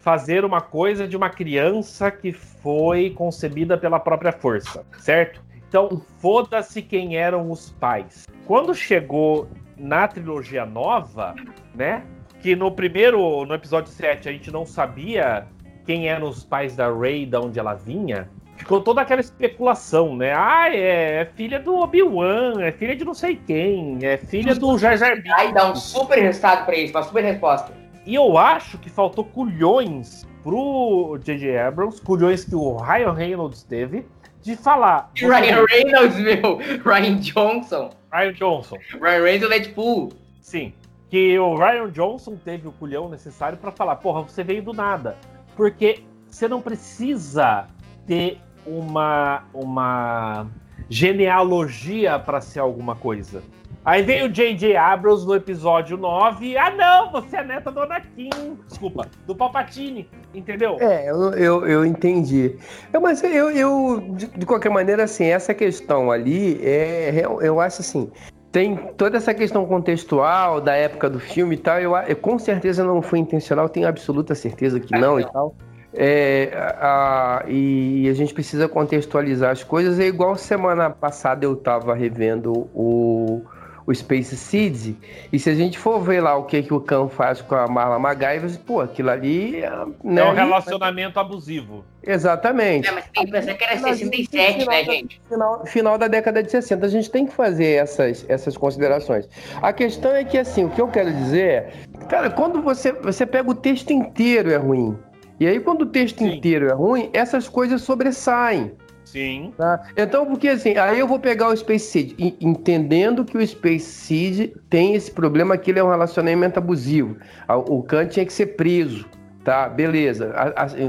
fazer 0.00 0.44
uma 0.44 0.60
coisa 0.60 1.06
de 1.06 1.16
uma 1.16 1.30
criança 1.30 2.10
que 2.10 2.32
foi 2.32 3.10
concebida 3.10 3.78
pela 3.78 4.00
própria 4.00 4.32
força, 4.32 4.84
certo? 4.98 5.40
Então, 5.68 6.02
foda-se 6.18 6.82
quem 6.82 7.16
eram 7.16 7.50
os 7.50 7.70
pais. 7.70 8.26
Quando 8.44 8.74
chegou 8.74 9.48
na 9.76 10.08
trilogia 10.08 10.64
nova, 10.64 11.34
né? 11.74 12.02
Que 12.40 12.56
no 12.56 12.70
primeiro, 12.70 13.44
no 13.46 13.54
episódio 13.54 13.92
7, 13.92 14.28
a 14.28 14.32
gente 14.32 14.50
não 14.50 14.66
sabia 14.66 15.46
quem 15.84 16.08
eram 16.08 16.28
os 16.28 16.44
pais 16.44 16.76
da 16.76 16.92
Rey, 16.92 17.26
da 17.26 17.40
onde 17.40 17.58
ela 17.58 17.74
vinha, 17.74 18.28
ficou 18.56 18.80
toda 18.80 19.00
aquela 19.00 19.20
especulação, 19.20 20.16
né? 20.16 20.32
Ah, 20.32 20.68
é, 20.68 21.20
é 21.20 21.24
filha 21.24 21.58
do 21.58 21.74
Obi-Wan, 21.74 22.62
é 22.62 22.72
filha 22.72 22.94
de 22.94 23.04
não 23.04 23.14
sei 23.14 23.36
quem, 23.36 23.98
é 24.02 24.16
filha 24.16 24.54
do 24.54 24.78
Jar 24.78 24.96
Jar 24.96 25.16
Binks. 25.16 25.32
Aí 25.32 25.52
dá 25.52 25.70
um 25.70 25.76
super 25.76 26.18
resultado 26.18 26.64
pra 26.64 26.76
isso, 26.76 26.94
uma 26.94 27.02
super 27.02 27.24
resposta. 27.24 27.72
E 28.06 28.14
eu 28.14 28.36
acho 28.36 28.78
que 28.78 28.90
faltou 28.90 29.24
culhões 29.24 30.26
pro 30.42 31.18
J.J. 31.22 31.56
Abrams, 31.58 32.00
culhões 32.00 32.44
que 32.44 32.54
o 32.54 32.76
Ryan 32.76 33.12
Reynolds 33.12 33.62
teve, 33.62 34.04
de 34.42 34.56
falar. 34.56 35.10
Ryan 35.16 35.64
Reynolds, 35.64 36.18
meu. 36.18 36.58
Ryan 36.84 37.16
Johnson. 37.16 37.90
Ryan 38.12 38.32
Johnson. 38.34 38.76
Ryan 39.00 39.22
Reynolds 39.22 39.56
é 39.56 39.60
Deadpool. 39.60 40.12
Sim. 40.40 40.74
Que 41.08 41.38
o 41.38 41.56
Ryan 41.56 41.90
Johnson 41.90 42.36
teve 42.36 42.66
o 42.68 42.72
culhão 42.72 43.08
necessário 43.08 43.56
pra 43.58 43.70
falar, 43.70 43.96
porra, 43.96 44.22
você 44.22 44.42
veio 44.42 44.62
do 44.62 44.72
nada. 44.72 45.16
Porque 45.56 46.02
você 46.26 46.48
não 46.48 46.60
precisa 46.60 47.66
ter 48.06 48.40
uma, 48.66 49.44
uma 49.52 50.46
genealogia 50.88 52.18
pra 52.18 52.40
ser 52.40 52.60
alguma 52.60 52.96
coisa. 52.96 53.42
Aí 53.84 54.02
veio 54.02 54.26
o 54.26 54.28
J.J. 54.28 54.76
Abrams 54.76 55.26
no 55.26 55.34
episódio 55.34 55.96
9. 55.96 56.56
Ah, 56.56 56.70
não, 56.70 57.10
você 57.10 57.36
é 57.38 57.44
neta 57.44 57.70
do 57.70 57.80
Anakin. 57.80 58.30
Desculpa, 58.68 59.08
do 59.26 59.34
Palpatine. 59.34 60.08
Entendeu? 60.32 60.76
É, 60.80 61.10
eu, 61.10 61.32
eu, 61.32 61.66
eu 61.66 61.84
entendi. 61.84 62.56
Eu, 62.92 63.00
mas 63.00 63.22
eu, 63.24 63.50
eu 63.50 64.00
de, 64.14 64.26
de 64.28 64.46
qualquer 64.46 64.70
maneira, 64.70 65.02
assim, 65.02 65.24
essa 65.24 65.52
questão 65.52 66.12
ali, 66.12 66.60
é, 66.62 67.22
eu 67.40 67.60
acho 67.60 67.80
assim, 67.80 68.08
tem 68.52 68.76
toda 68.96 69.16
essa 69.16 69.34
questão 69.34 69.66
contextual 69.66 70.60
da 70.60 70.74
época 70.76 71.10
do 71.10 71.18
filme 71.18 71.56
e 71.56 71.58
tal, 71.58 71.80
eu, 71.80 71.96
eu 71.96 72.16
com 72.16 72.38
certeza 72.38 72.84
não 72.84 73.02
foi 73.02 73.18
intencional, 73.18 73.68
tenho 73.68 73.88
absoluta 73.88 74.34
certeza 74.34 74.78
que 74.78 74.96
não 74.96 75.18
e 75.18 75.24
tal. 75.24 75.56
É, 75.94 76.50
a- 76.54 77.42
a- 77.42 77.50
e 77.50 78.08
a 78.08 78.14
gente 78.14 78.32
precisa 78.32 78.68
contextualizar 78.68 79.50
as 79.50 79.64
coisas. 79.64 79.98
É 79.98 80.06
igual 80.06 80.36
semana 80.36 80.88
passada 80.88 81.44
eu 81.44 81.54
tava 81.56 81.94
revendo 81.94 82.52
o, 82.74 83.42
o 83.86 83.94
Space 83.94 84.36
Seeds, 84.36 84.94
e 85.32 85.38
se 85.38 85.50
a 85.50 85.54
gente 85.54 85.78
for 85.78 86.00
ver 86.00 86.20
lá 86.20 86.36
o 86.36 86.44
que, 86.44 86.62
que 86.62 86.72
o 86.72 86.80
Khan 86.80 87.08
faz 87.08 87.40
com 87.40 87.54
a 87.54 87.66
Marla 87.66 87.96
McGyver, 87.98 88.58
pô, 88.60 88.80
aquilo 88.80 89.10
ali. 89.10 89.56
É, 89.62 89.70
né, 90.04 90.20
É 90.22 90.24
um 90.24 90.34
relacionamento 90.34 91.18
abusivo. 91.18 91.84
Exatamente. 92.04 92.88
É, 92.88 92.92
mas 92.92 93.04
tem 93.12 93.24
que 93.26 93.30
pensar 93.32 93.54
que 93.54 93.64
era 93.64 93.76
Final- 93.76 93.94
67, 93.94 94.52
final 94.60 94.66
né, 94.74 94.84
da- 94.84 94.92
gente? 94.92 95.20
Final, 95.28 95.66
final 95.66 95.98
da 95.98 96.08
década 96.08 96.42
de 96.42 96.50
60. 96.50 96.86
A 96.86 96.88
gente 96.88 97.10
tem 97.10 97.26
que 97.26 97.32
fazer 97.34 97.72
essas, 97.74 98.24
essas 98.28 98.56
considerações. 98.56 99.28
A 99.60 99.72
questão 99.72 100.12
é 100.14 100.24
que, 100.24 100.38
assim, 100.38 100.64
o 100.64 100.70
que 100.70 100.80
eu 100.80 100.88
quero 100.88 101.12
dizer 101.12 101.46
é, 101.48 101.70
cara, 102.08 102.30
quando 102.30 102.60
você, 102.62 102.92
você 102.92 103.24
pega 103.26 103.50
o 103.50 103.54
texto 103.54 103.90
inteiro 103.92 104.50
é 104.50 104.56
ruim. 104.56 104.96
E 105.40 105.46
aí, 105.46 105.58
quando 105.58 105.82
o 105.82 105.86
texto 105.86 106.18
Sim. 106.18 106.36
inteiro 106.36 106.68
é 106.68 106.72
ruim, 106.72 107.10
essas 107.12 107.48
coisas 107.48 107.82
sobressaem. 107.82 108.72
Sim. 109.12 109.52
Tá? 109.58 109.82
Então, 109.94 110.24
porque 110.24 110.48
assim, 110.48 110.74
aí 110.78 110.98
eu 110.98 111.06
vou 111.06 111.18
pegar 111.18 111.48
o 111.48 111.56
Space 111.56 111.84
Seed, 111.90 112.14
entendendo 112.40 113.24
que 113.26 113.36
o 113.36 113.46
Space 113.46 113.84
Seed 113.84 114.52
tem 114.70 114.94
esse 114.94 115.10
problema 115.10 115.58
que 115.58 115.70
ele 115.70 115.78
é 115.78 115.84
um 115.84 115.90
relacionamento 115.90 116.58
abusivo. 116.58 117.16
A- 117.46 117.56
O 117.58 117.82
Khan 117.82 118.06
tinha 118.06 118.24
que 118.24 118.32
ser 118.32 118.46
preso, 118.56 119.06
tá? 119.44 119.68
Beleza. 119.68 120.32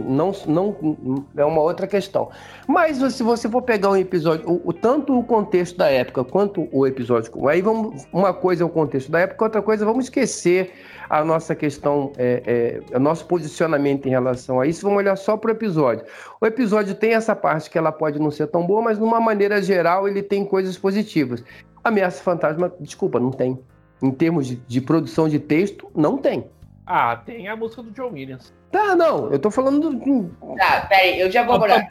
Não, 0.06 0.32
não, 0.48 1.26
é 1.36 1.46
uma 1.46 1.62
outra 1.62 1.88
questão. 1.88 2.30
Mas 2.68 2.98
se 3.14 3.24
você 3.24 3.50
for 3.50 3.62
pegar 3.62 3.90
um 3.90 3.98
episódio, 3.98 4.50
o, 4.50 4.62
o- 4.70 4.74
tanto 4.74 5.18
o 5.18 5.24
contexto 5.24 5.78
da 5.78 5.90
época 5.90 6.24
quanto 6.24 6.68
o 6.72 6.86
episódio, 6.88 7.48
aí 7.48 7.62
vamos, 7.62 8.06
uma 8.14 8.34
coisa 8.34 8.64
é 8.64 8.66
o 8.66 8.70
contexto 8.70 9.12
da 9.12 9.20
época, 9.22 9.44
outra 9.46 9.62
coisa, 9.62 9.86
vamos 9.86 10.06
esquecer 10.06 10.72
a 11.10 11.24
nossa 11.24 11.54
questão, 11.54 12.12
é, 12.18 12.82
é, 12.92 12.98
o 12.98 13.00
nosso 13.00 13.26
posicionamento 13.28 14.06
em 14.08 14.10
relação 14.10 14.60
a 14.60 14.66
isso, 14.66 14.82
vamos 14.84 14.98
olhar 15.00 15.16
só 15.16 15.36
para 15.38 15.50
o 15.50 15.52
episódio. 15.52 16.06
O 16.42 16.46
episódio 16.46 16.96
tem 16.96 17.14
essa 17.14 17.36
parte 17.36 17.70
que 17.70 17.78
ela 17.78 17.92
pode 17.92 18.20
não 18.20 18.32
ser 18.32 18.48
tão 18.48 18.66
boa, 18.66 18.82
mas 18.82 18.98
de 18.98 19.04
uma 19.04 19.20
maneira 19.20 19.62
geral 19.62 20.08
ele 20.08 20.24
tem 20.24 20.46
coisas 20.46 20.78
positivas. 20.78 21.44
Ameaça 21.84 22.24
Fantasma, 22.24 22.72
desculpa, 22.80 23.20
não 23.20 23.30
tem. 23.32 23.60
Em 24.02 24.12
termos 24.12 24.48
de, 24.48 24.56
de 24.56 24.82
produção 24.82 25.28
de 25.30 25.38
texto, 25.40 25.88
não 25.96 26.18
tem. 26.18 26.46
Ah, 26.86 27.16
tem 27.16 27.48
a 27.48 27.56
música 27.56 27.82
do 27.84 27.92
John 27.92 28.12
Williams. 28.12 28.54
Tá, 28.74 28.96
não, 28.96 29.32
eu 29.32 29.38
tô 29.38 29.52
falando 29.52 29.92
do. 29.92 30.32
Tá, 30.58 30.88
peraí, 30.90 31.20
eu 31.20 31.30
já 31.30 31.44
vou 31.44 31.54
abordar. 31.54 31.88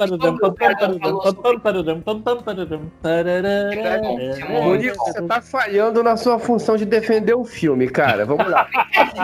Murilo, 4.65 4.97
você 4.97 5.23
tá 5.23 5.41
falhando 5.41 6.03
na 6.03 6.17
sua 6.17 6.41
função 6.41 6.77
de 6.77 6.85
defender 6.85 7.35
o 7.35 7.45
filme, 7.45 7.89
cara. 7.89 8.27
Vamos 8.27 8.49
lá. 8.51 8.67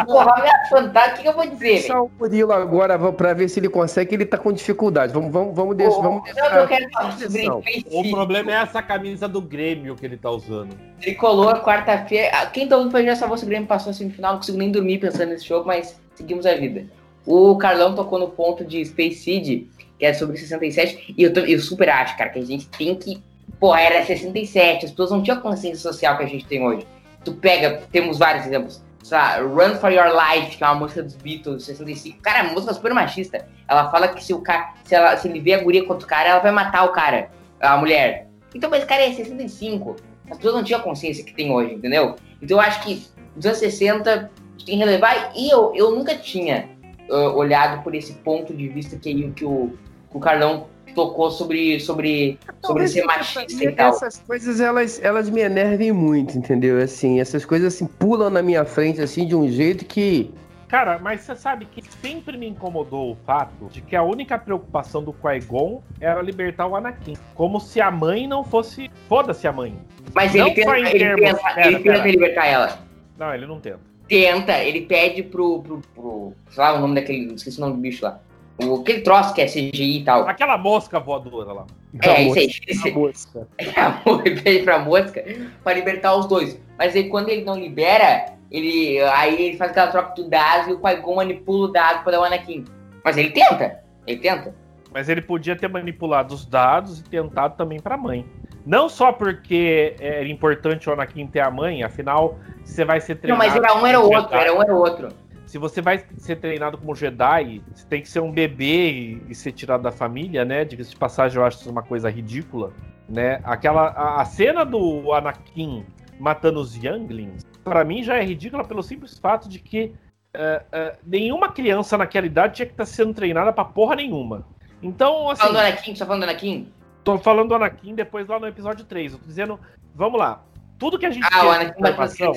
Porra, 0.07 0.37
fantasma, 0.71 1.13
o 1.13 1.17
que 1.17 1.23
que 1.23 1.29
eu 1.29 1.33
vou 1.33 1.47
dizer? 1.49 1.81
Só 1.83 2.05
o 2.05 2.11
Murilo 2.17 2.53
agora 2.53 2.97
pra 3.13 3.35
ver 3.35 3.49
se 3.49 3.59
ele 3.59 3.69
consegue, 3.69 4.15
ele 4.15 4.25
tá 4.25 4.39
com 4.39 4.53
dificuldade. 4.53 5.13
Vamos, 5.13 5.33
vamos, 5.33 5.57
vamos 5.57 5.77
deixar. 5.77 6.01
Vamos 6.01 6.23
Não, 6.37 6.45
eu 6.45 6.51
deixar. 6.51 6.69
quero 6.69 6.91
falar 6.93 7.19
sobre 7.19 7.49
O 7.91 8.11
problema 8.13 8.53
é 8.53 8.55
essa 8.55 8.81
camisa 8.81 9.27
do 9.27 9.43
Grêmio 9.43 9.97
que 9.97 10.07
ele 10.07 10.17
tá 10.17 10.31
usando. 10.31 10.77
Tricolor, 11.01 11.61
quarta-feira. 11.65 12.31
Ah, 12.35 12.47
Quem 12.47 12.69
tá 12.69 12.77
ouvindo 12.77 12.93
pra 12.93 13.03
já 13.03 13.17
salvou 13.17 13.37
se 13.37 13.43
o 13.43 13.49
Grêmio 13.49 13.67
passou 13.67 13.91
a 13.91 13.93
semifinal, 13.93 14.31
não 14.35 14.39
consigo 14.39 14.59
nem 14.59 14.71
dormir 14.71 14.99
pensando 14.99 15.31
nesse 15.31 15.45
jogo, 15.45 15.67
mas 15.67 15.99
seguimos 16.15 16.47
a 16.47 16.55
vida. 16.55 16.87
O 17.31 17.59
Carlão 17.59 17.95
tocou 17.95 18.19
no 18.19 18.31
ponto 18.31 18.65
de 18.65 18.83
Space 18.87 19.17
Seed, 19.17 19.67
que 19.99 20.07
é 20.07 20.15
sobre 20.15 20.39
67, 20.39 21.15
e 21.15 21.23
eu, 21.23 21.31
eu 21.31 21.61
super 21.61 21.91
acho, 21.91 22.17
cara, 22.17 22.31
que 22.31 22.39
a 22.39 22.45
gente 22.45 22.67
tem 22.71 22.95
que. 22.95 23.23
Porra, 23.61 23.83
era 23.83 24.03
67, 24.03 24.87
as 24.87 24.91
pessoas 24.93 25.11
não 25.11 25.23
tinham 25.23 25.37
a 25.37 25.41
consciência 25.43 25.79
social 25.79 26.17
que 26.17 26.25
a 26.25 26.27
gente 26.27 26.47
tem 26.47 26.65
hoje. 26.65 26.87
Tu 27.23 27.35
pega, 27.35 27.83
temos 27.93 28.19
vários 28.19 28.47
exemplos. 28.47 28.83
Lá, 29.11 29.41
Run 29.41 29.75
for 29.75 29.93
Your 29.93 30.07
Life, 30.07 30.57
que 30.57 30.65
é 30.65 30.67
uma 30.69 30.77
música 30.77 31.03
dos 31.03 31.17
Beatles, 31.17 31.65
65. 31.65 32.19
Cara, 32.23 32.39
é 32.39 32.43
uma 32.45 32.53
música 32.53 32.73
super 32.73 32.95
machista. 32.95 33.47
Ela 33.69 33.91
fala 33.91 34.09
que 34.09 34.25
se 34.25 34.33
o 34.33 34.41
cara. 34.41 34.73
Se, 34.85 34.95
ela, 34.95 35.15
se 35.19 35.29
ele 35.29 35.41
vê 35.41 35.53
a 35.53 35.63
guria 35.63 35.85
contra 35.85 36.07
o 36.07 36.09
cara, 36.09 36.31
ela 36.31 36.39
vai 36.39 36.51
matar 36.51 36.85
o 36.87 36.93
cara, 36.93 37.31
a 37.61 37.77
mulher. 37.77 38.27
Então, 38.55 38.71
mas 38.71 38.85
cara, 38.85 39.03
é 39.03 39.13
65. 39.13 39.97
As 40.31 40.39
pessoas 40.39 40.55
não 40.55 40.65
tinham 40.65 40.81
a 40.81 40.83
consciência 40.83 41.23
que 41.23 41.35
tem 41.35 41.53
hoje, 41.53 41.75
entendeu? 41.75 42.17
Então 42.41 42.57
eu 42.57 42.61
acho 42.63 42.83
que 42.83 43.07
nos 43.37 43.45
anos 43.45 43.59
60 43.59 44.11
a 44.11 44.17
gente 44.17 44.65
tem 44.65 44.79
que 44.79 44.85
relevar. 44.85 45.33
E 45.37 45.51
eu, 45.51 45.75
eu 45.75 45.91
nunca 45.91 46.15
tinha 46.15 46.78
ah, 47.11 47.31
olhado 47.31 47.83
por 47.83 47.95
esse 47.95 48.13
ponto 48.15 48.55
de 48.55 48.69
vista 48.69 48.97
que, 48.97 49.31
que, 49.33 49.45
o, 49.45 49.73
que 50.11 50.17
o 50.17 50.21
Carlão 50.21 50.67
tocou 50.95 51.31
sobre, 51.31 51.79
sobre, 51.81 52.39
sobre 52.65 52.89
ser 52.89 53.05
machista 53.05 53.65
e 53.65 53.73
tal. 53.73 53.91
Essas 53.91 54.19
coisas, 54.27 54.61
elas, 54.61 55.01
elas 55.03 55.31
me 55.31 55.41
enervem 55.41 55.93
muito, 55.93 56.37
entendeu? 56.37 56.79
Assim, 56.83 57.21
essas 57.21 57.45
coisas 57.45 57.75
assim, 57.75 57.87
pulam 57.87 58.31
na 58.31 58.43
minha 58.43 58.65
frente, 58.65 59.01
assim, 59.01 59.27
de 59.27 59.35
um 59.37 59.49
jeito 59.49 59.85
que. 59.85 60.31
Cara, 60.67 60.99
mas 60.99 61.23
você 61.23 61.35
sabe 61.35 61.65
que 61.67 61.83
sempre 62.03 62.37
me 62.37 62.47
incomodou 62.47 63.13
o 63.13 63.17
fato 63.25 63.69
de 63.71 63.81
que 63.81 63.97
a 63.97 64.03
única 64.03 64.37
preocupação 64.39 65.03
do 65.03 65.15
Qui-Gon 65.15 65.83
era 65.99 66.21
libertar 66.21 66.67
o 66.67 66.77
Anakin. 66.77 67.15
Como 67.35 67.59
se 67.59 67.81
a 67.81 67.91
mãe 67.91 68.27
não 68.27 68.45
fosse. 68.45 68.91
Foda-se 69.09 69.47
a 69.49 69.53
mãe. 69.53 69.75
Mas 70.15 70.35
Não 70.35 70.47
ele 70.47 70.55
tenta, 70.57 70.79
ele 70.79 70.91
termos- 70.91 71.21
tenta, 71.23 71.55
pera, 71.55 71.67
ele 71.67 71.77
tenta 71.79 71.93
pera. 71.93 72.11
libertar 72.11 72.47
ela. 72.47 72.79
Não, 73.19 73.35
ele 73.35 73.47
não 73.47 73.61
tenta. 73.61 73.88
Tenta, 74.09 74.65
ele 74.65 74.83
pede 74.83 75.23
pro, 75.23 75.63
pro, 75.63 75.81
pro. 75.95 76.33
Sei 76.51 76.63
lá 76.63 76.75
o 76.75 76.81
nome 76.81 76.95
daquele. 76.95 77.35
Esqueci 77.35 77.59
o 77.59 77.61
nome 77.61 77.75
do 77.75 77.81
bicho 77.81 78.05
lá. 78.05 78.21
O, 78.65 78.81
aquele 78.81 79.03
troço 79.03 79.35
que 79.35 79.43
é 79.43 79.47
CGI 79.47 79.99
e 79.99 80.05
tal. 80.05 80.27
Aquela 80.27 80.57
mosca 80.57 80.99
voadora 80.99 81.53
lá. 81.53 81.67
É, 82.03 82.23
isso 82.23 82.29
moça, 82.29 82.41
aí. 82.41 82.51
Esse, 82.67 82.89
a 82.89 82.95
moça. 82.95 83.49
ele 84.25 84.41
pede 84.41 84.65
pra 84.65 84.79
mosca 84.79 85.25
pra 85.63 85.75
libertar 85.75 86.17
os 86.17 86.27
dois. 86.27 86.61
Mas 86.79 86.97
aí 86.97 87.09
quando 87.09 87.29
ele 87.29 87.45
não 87.45 87.59
libera, 87.59 88.33
ele. 88.51 88.99
Aí 89.01 89.41
ele 89.41 89.57
faz 89.57 89.71
aquela 89.71 89.91
troca 89.91 90.15
do 90.15 90.29
dado 90.29 90.71
e 90.71 90.73
o 90.73 90.81
Qui-Gon 90.81 91.17
manipula 91.17 91.69
o 91.69 91.73
dado 91.73 92.03
pra 92.03 92.13
dar 92.13 92.21
o 92.21 92.25
Anakin. 92.25 92.65
Mas 93.05 93.17
ele 93.17 93.31
tenta. 93.31 93.81
Ele 94.07 94.21
tenta. 94.21 94.55
Mas 94.93 95.09
ele 95.09 95.21
podia 95.21 95.55
ter 95.55 95.69
manipulado 95.69 96.35
os 96.35 96.47
dados 96.47 97.01
e 97.01 97.05
tentado 97.05 97.57
também 97.57 97.79
pra 97.79 97.97
mãe. 97.97 98.25
Não 98.69 98.87
só 98.87 99.11
porque 99.11 99.97
era 99.99 100.29
importante 100.29 100.91
o 100.91 100.93
Anakin 100.93 101.27
ter 101.27 101.41
a 101.41 101.51
mãe, 101.51 101.83
afinal, 101.83 102.39
você 102.63 102.85
vai 102.85 103.01
ser 103.01 103.15
Não, 103.15 103.21
treinado. 103.23 103.49
mas 103.49 103.57
era 103.57 103.75
um 103.75 103.87
era 103.87 103.99
o 103.99 104.13
outro, 104.13 104.37
era 104.37 104.55
um 104.55 104.63
era 104.63 104.75
o 104.75 104.79
outro. 104.79 105.09
Se 105.47 105.57
você 105.57 105.81
vai 105.81 106.05
ser 106.19 106.37
treinado 106.37 106.77
como 106.77 106.95
Jedi, 106.95 107.63
você 107.75 107.87
tem 107.87 108.03
que 108.03 108.09
ser 108.11 108.21
um 108.21 108.31
bebê 108.31 108.91
e, 108.91 109.23
e 109.31 109.35
ser 109.35 109.53
tirado 109.53 109.83
da 109.83 109.91
família, 109.91 110.45
né? 110.45 110.67
Diga-se 110.67 110.91
de 110.91 110.97
passagem, 110.97 111.39
eu 111.39 111.47
acho 111.47 111.61
isso 111.61 111.71
uma 111.71 111.83
coisa 111.83 112.11
ridícula, 112.11 112.75
né? 113.09 113.41
Aquela 113.43 113.89
a, 113.89 114.21
a 114.21 114.25
cena 114.27 114.67
do 114.67 115.15
Anakin 115.15 115.87
matando 116.21 116.61
os 116.61 116.77
Younglings, 116.77 117.47
pra 117.65 117.83
mim 117.85 118.03
já 118.03 118.19
é 118.19 118.23
ridícula 118.23 118.65
pelo 118.65 118.83
simples 118.83 119.19
fato 119.19 119.49
de 119.49 119.61
que 119.61 119.95
eh, 120.35 120.63
eh, 120.71 120.97
nenhuma 121.07 121.51
criança 121.51 121.97
naquela 121.97 122.27
idade 122.27 122.57
tinha 122.57 122.67
que 122.67 122.73
estar 122.73 122.85
sendo 122.85 123.15
treinada 123.15 123.51
pra 123.51 123.65
porra 123.65 123.97
nenhuma. 123.97 124.47
Então, 124.83 125.31
assim, 125.31 125.41
Falando 125.41 125.55
do 125.55 125.61
Anakin, 125.61 125.97
só 125.97 126.05
falando 126.05 126.21
do 126.21 126.25
Anakin? 126.25 126.71
Tô 127.17 127.19
falando 127.19 127.49
do 127.49 127.55
Anakin 127.55 127.95
depois 127.95 128.27
lá 128.29 128.39
no 128.39 128.47
episódio 128.47 128.85
3. 128.85 129.13
Eu 129.13 129.19
tô 129.19 129.27
dizendo, 129.27 129.59
vamos 129.95 130.19
lá. 130.19 130.43
Tudo 130.79 130.99
que 130.99 131.07
a 131.07 131.11
gente 131.11 131.25
Ah, 131.25 131.39
o 131.39 131.41
tinha 131.41 131.43
de 131.43 131.49
Anakin 131.49 131.71
as 131.71 131.79
informação-? 131.79 132.35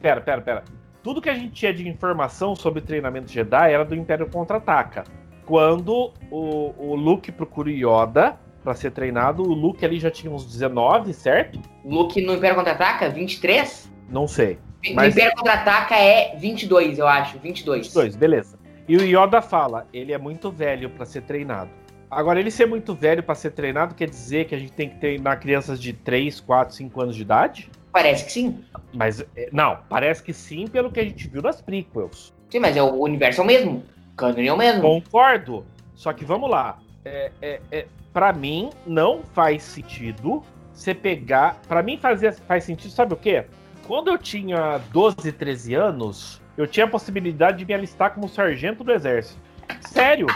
Pera, 0.00 0.20
pera, 0.20 0.40
pera. 0.40 0.64
Tudo 1.02 1.20
que 1.20 1.28
a 1.30 1.34
gente 1.34 1.50
tinha 1.52 1.72
de 1.72 1.88
informação 1.88 2.54
sobre 2.54 2.80
treinamento 2.82 3.30
Jedi 3.30 3.72
era 3.72 3.84
do 3.84 3.94
Império 3.94 4.28
Contra-Ataca. 4.28 5.04
Quando 5.46 6.12
o, 6.30 6.74
o 6.78 6.94
Luke 6.94 7.32
procura 7.32 7.68
o 7.68 7.72
Yoda 7.72 8.38
pra 8.62 8.74
ser 8.74 8.90
treinado, 8.92 9.42
o 9.42 9.52
Luke 9.54 9.84
ali 9.84 9.98
já 9.98 10.10
tinha 10.10 10.32
uns 10.32 10.44
19, 10.44 11.12
certo? 11.12 11.58
Luke 11.84 12.20
no 12.22 12.34
Império 12.34 12.56
Contra-Ataca? 12.56 13.08
23? 13.08 13.90
Não 14.08 14.28
sei. 14.28 14.58
No 14.88 14.94
Mas- 14.94 15.14
Império 15.16 15.34
Contra-Ataca 15.36 15.96
é 15.96 16.36
22, 16.36 16.98
eu 16.98 17.08
acho. 17.08 17.38
22. 17.38 17.88
Os 17.88 17.92
dois, 17.94 18.16
beleza. 18.16 18.58
E 18.88 18.96
o 18.96 19.02
Yoda 19.02 19.40
fala, 19.40 19.86
ele 19.92 20.12
é 20.12 20.18
muito 20.18 20.50
velho 20.50 20.90
pra 20.90 21.04
ser 21.06 21.22
treinado. 21.22 21.70
Agora, 22.10 22.40
ele 22.40 22.50
ser 22.50 22.66
muito 22.66 22.94
velho 22.94 23.22
pra 23.22 23.34
ser 23.34 23.52
treinado 23.52 23.94
quer 23.94 24.08
dizer 24.08 24.46
que 24.46 24.54
a 24.54 24.58
gente 24.58 24.72
tem 24.72 24.88
que 24.88 24.98
treinar 24.98 25.38
crianças 25.38 25.80
de 25.80 25.92
3, 25.92 26.40
4, 26.40 26.74
5 26.74 27.00
anos 27.00 27.16
de 27.16 27.22
idade? 27.22 27.70
Parece 27.92 28.24
que 28.24 28.32
sim. 28.32 28.64
Mas, 28.92 29.24
é, 29.36 29.48
não, 29.52 29.78
parece 29.88 30.22
que 30.22 30.32
sim, 30.32 30.66
pelo 30.66 30.90
que 30.90 30.98
a 30.98 31.04
gente 31.04 31.28
viu 31.28 31.40
nas 31.40 31.60
prequels. 31.60 32.34
Sim, 32.48 32.58
mas 32.58 32.76
é 32.76 32.82
o 32.82 33.02
universo 33.02 33.40
é 33.40 33.44
o 33.44 33.46
mesmo. 33.46 33.84
O 34.12 34.16
canon 34.16 34.40
é 34.40 34.52
o 34.52 34.56
mesmo. 34.56 34.82
Concordo. 34.82 35.64
Só 35.94 36.12
que 36.12 36.24
vamos 36.24 36.50
lá. 36.50 36.78
É, 37.04 37.30
é, 37.40 37.60
é, 37.70 37.86
para 38.12 38.32
mim, 38.32 38.70
não 38.86 39.22
faz 39.32 39.62
sentido 39.62 40.42
você 40.72 40.94
pegar. 40.94 41.60
Pra 41.68 41.82
mim, 41.82 41.96
fazia, 41.96 42.32
faz 42.32 42.64
sentido, 42.64 42.90
sabe 42.90 43.14
o 43.14 43.16
quê? 43.16 43.44
Quando 43.86 44.08
eu 44.08 44.18
tinha 44.18 44.78
12, 44.92 45.32
13 45.32 45.74
anos, 45.74 46.40
eu 46.56 46.66
tinha 46.66 46.86
a 46.86 46.88
possibilidade 46.88 47.58
de 47.58 47.64
me 47.64 47.74
alistar 47.74 48.12
como 48.12 48.28
sargento 48.28 48.82
do 48.82 48.92
exército. 48.92 49.40
Sério. 49.80 50.26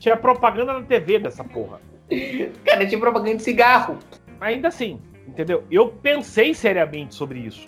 Tinha 0.00 0.16
propaganda 0.16 0.72
na 0.72 0.82
TV 0.82 1.18
dessa 1.18 1.44
porra. 1.44 1.78
Cara, 2.64 2.86
tinha 2.86 2.98
propaganda 2.98 3.36
de 3.36 3.42
cigarro. 3.42 3.98
Ainda 4.40 4.68
assim, 4.68 4.98
entendeu? 5.28 5.62
Eu 5.70 5.88
pensei 5.88 6.54
seriamente 6.54 7.14
sobre 7.14 7.40
isso. 7.40 7.66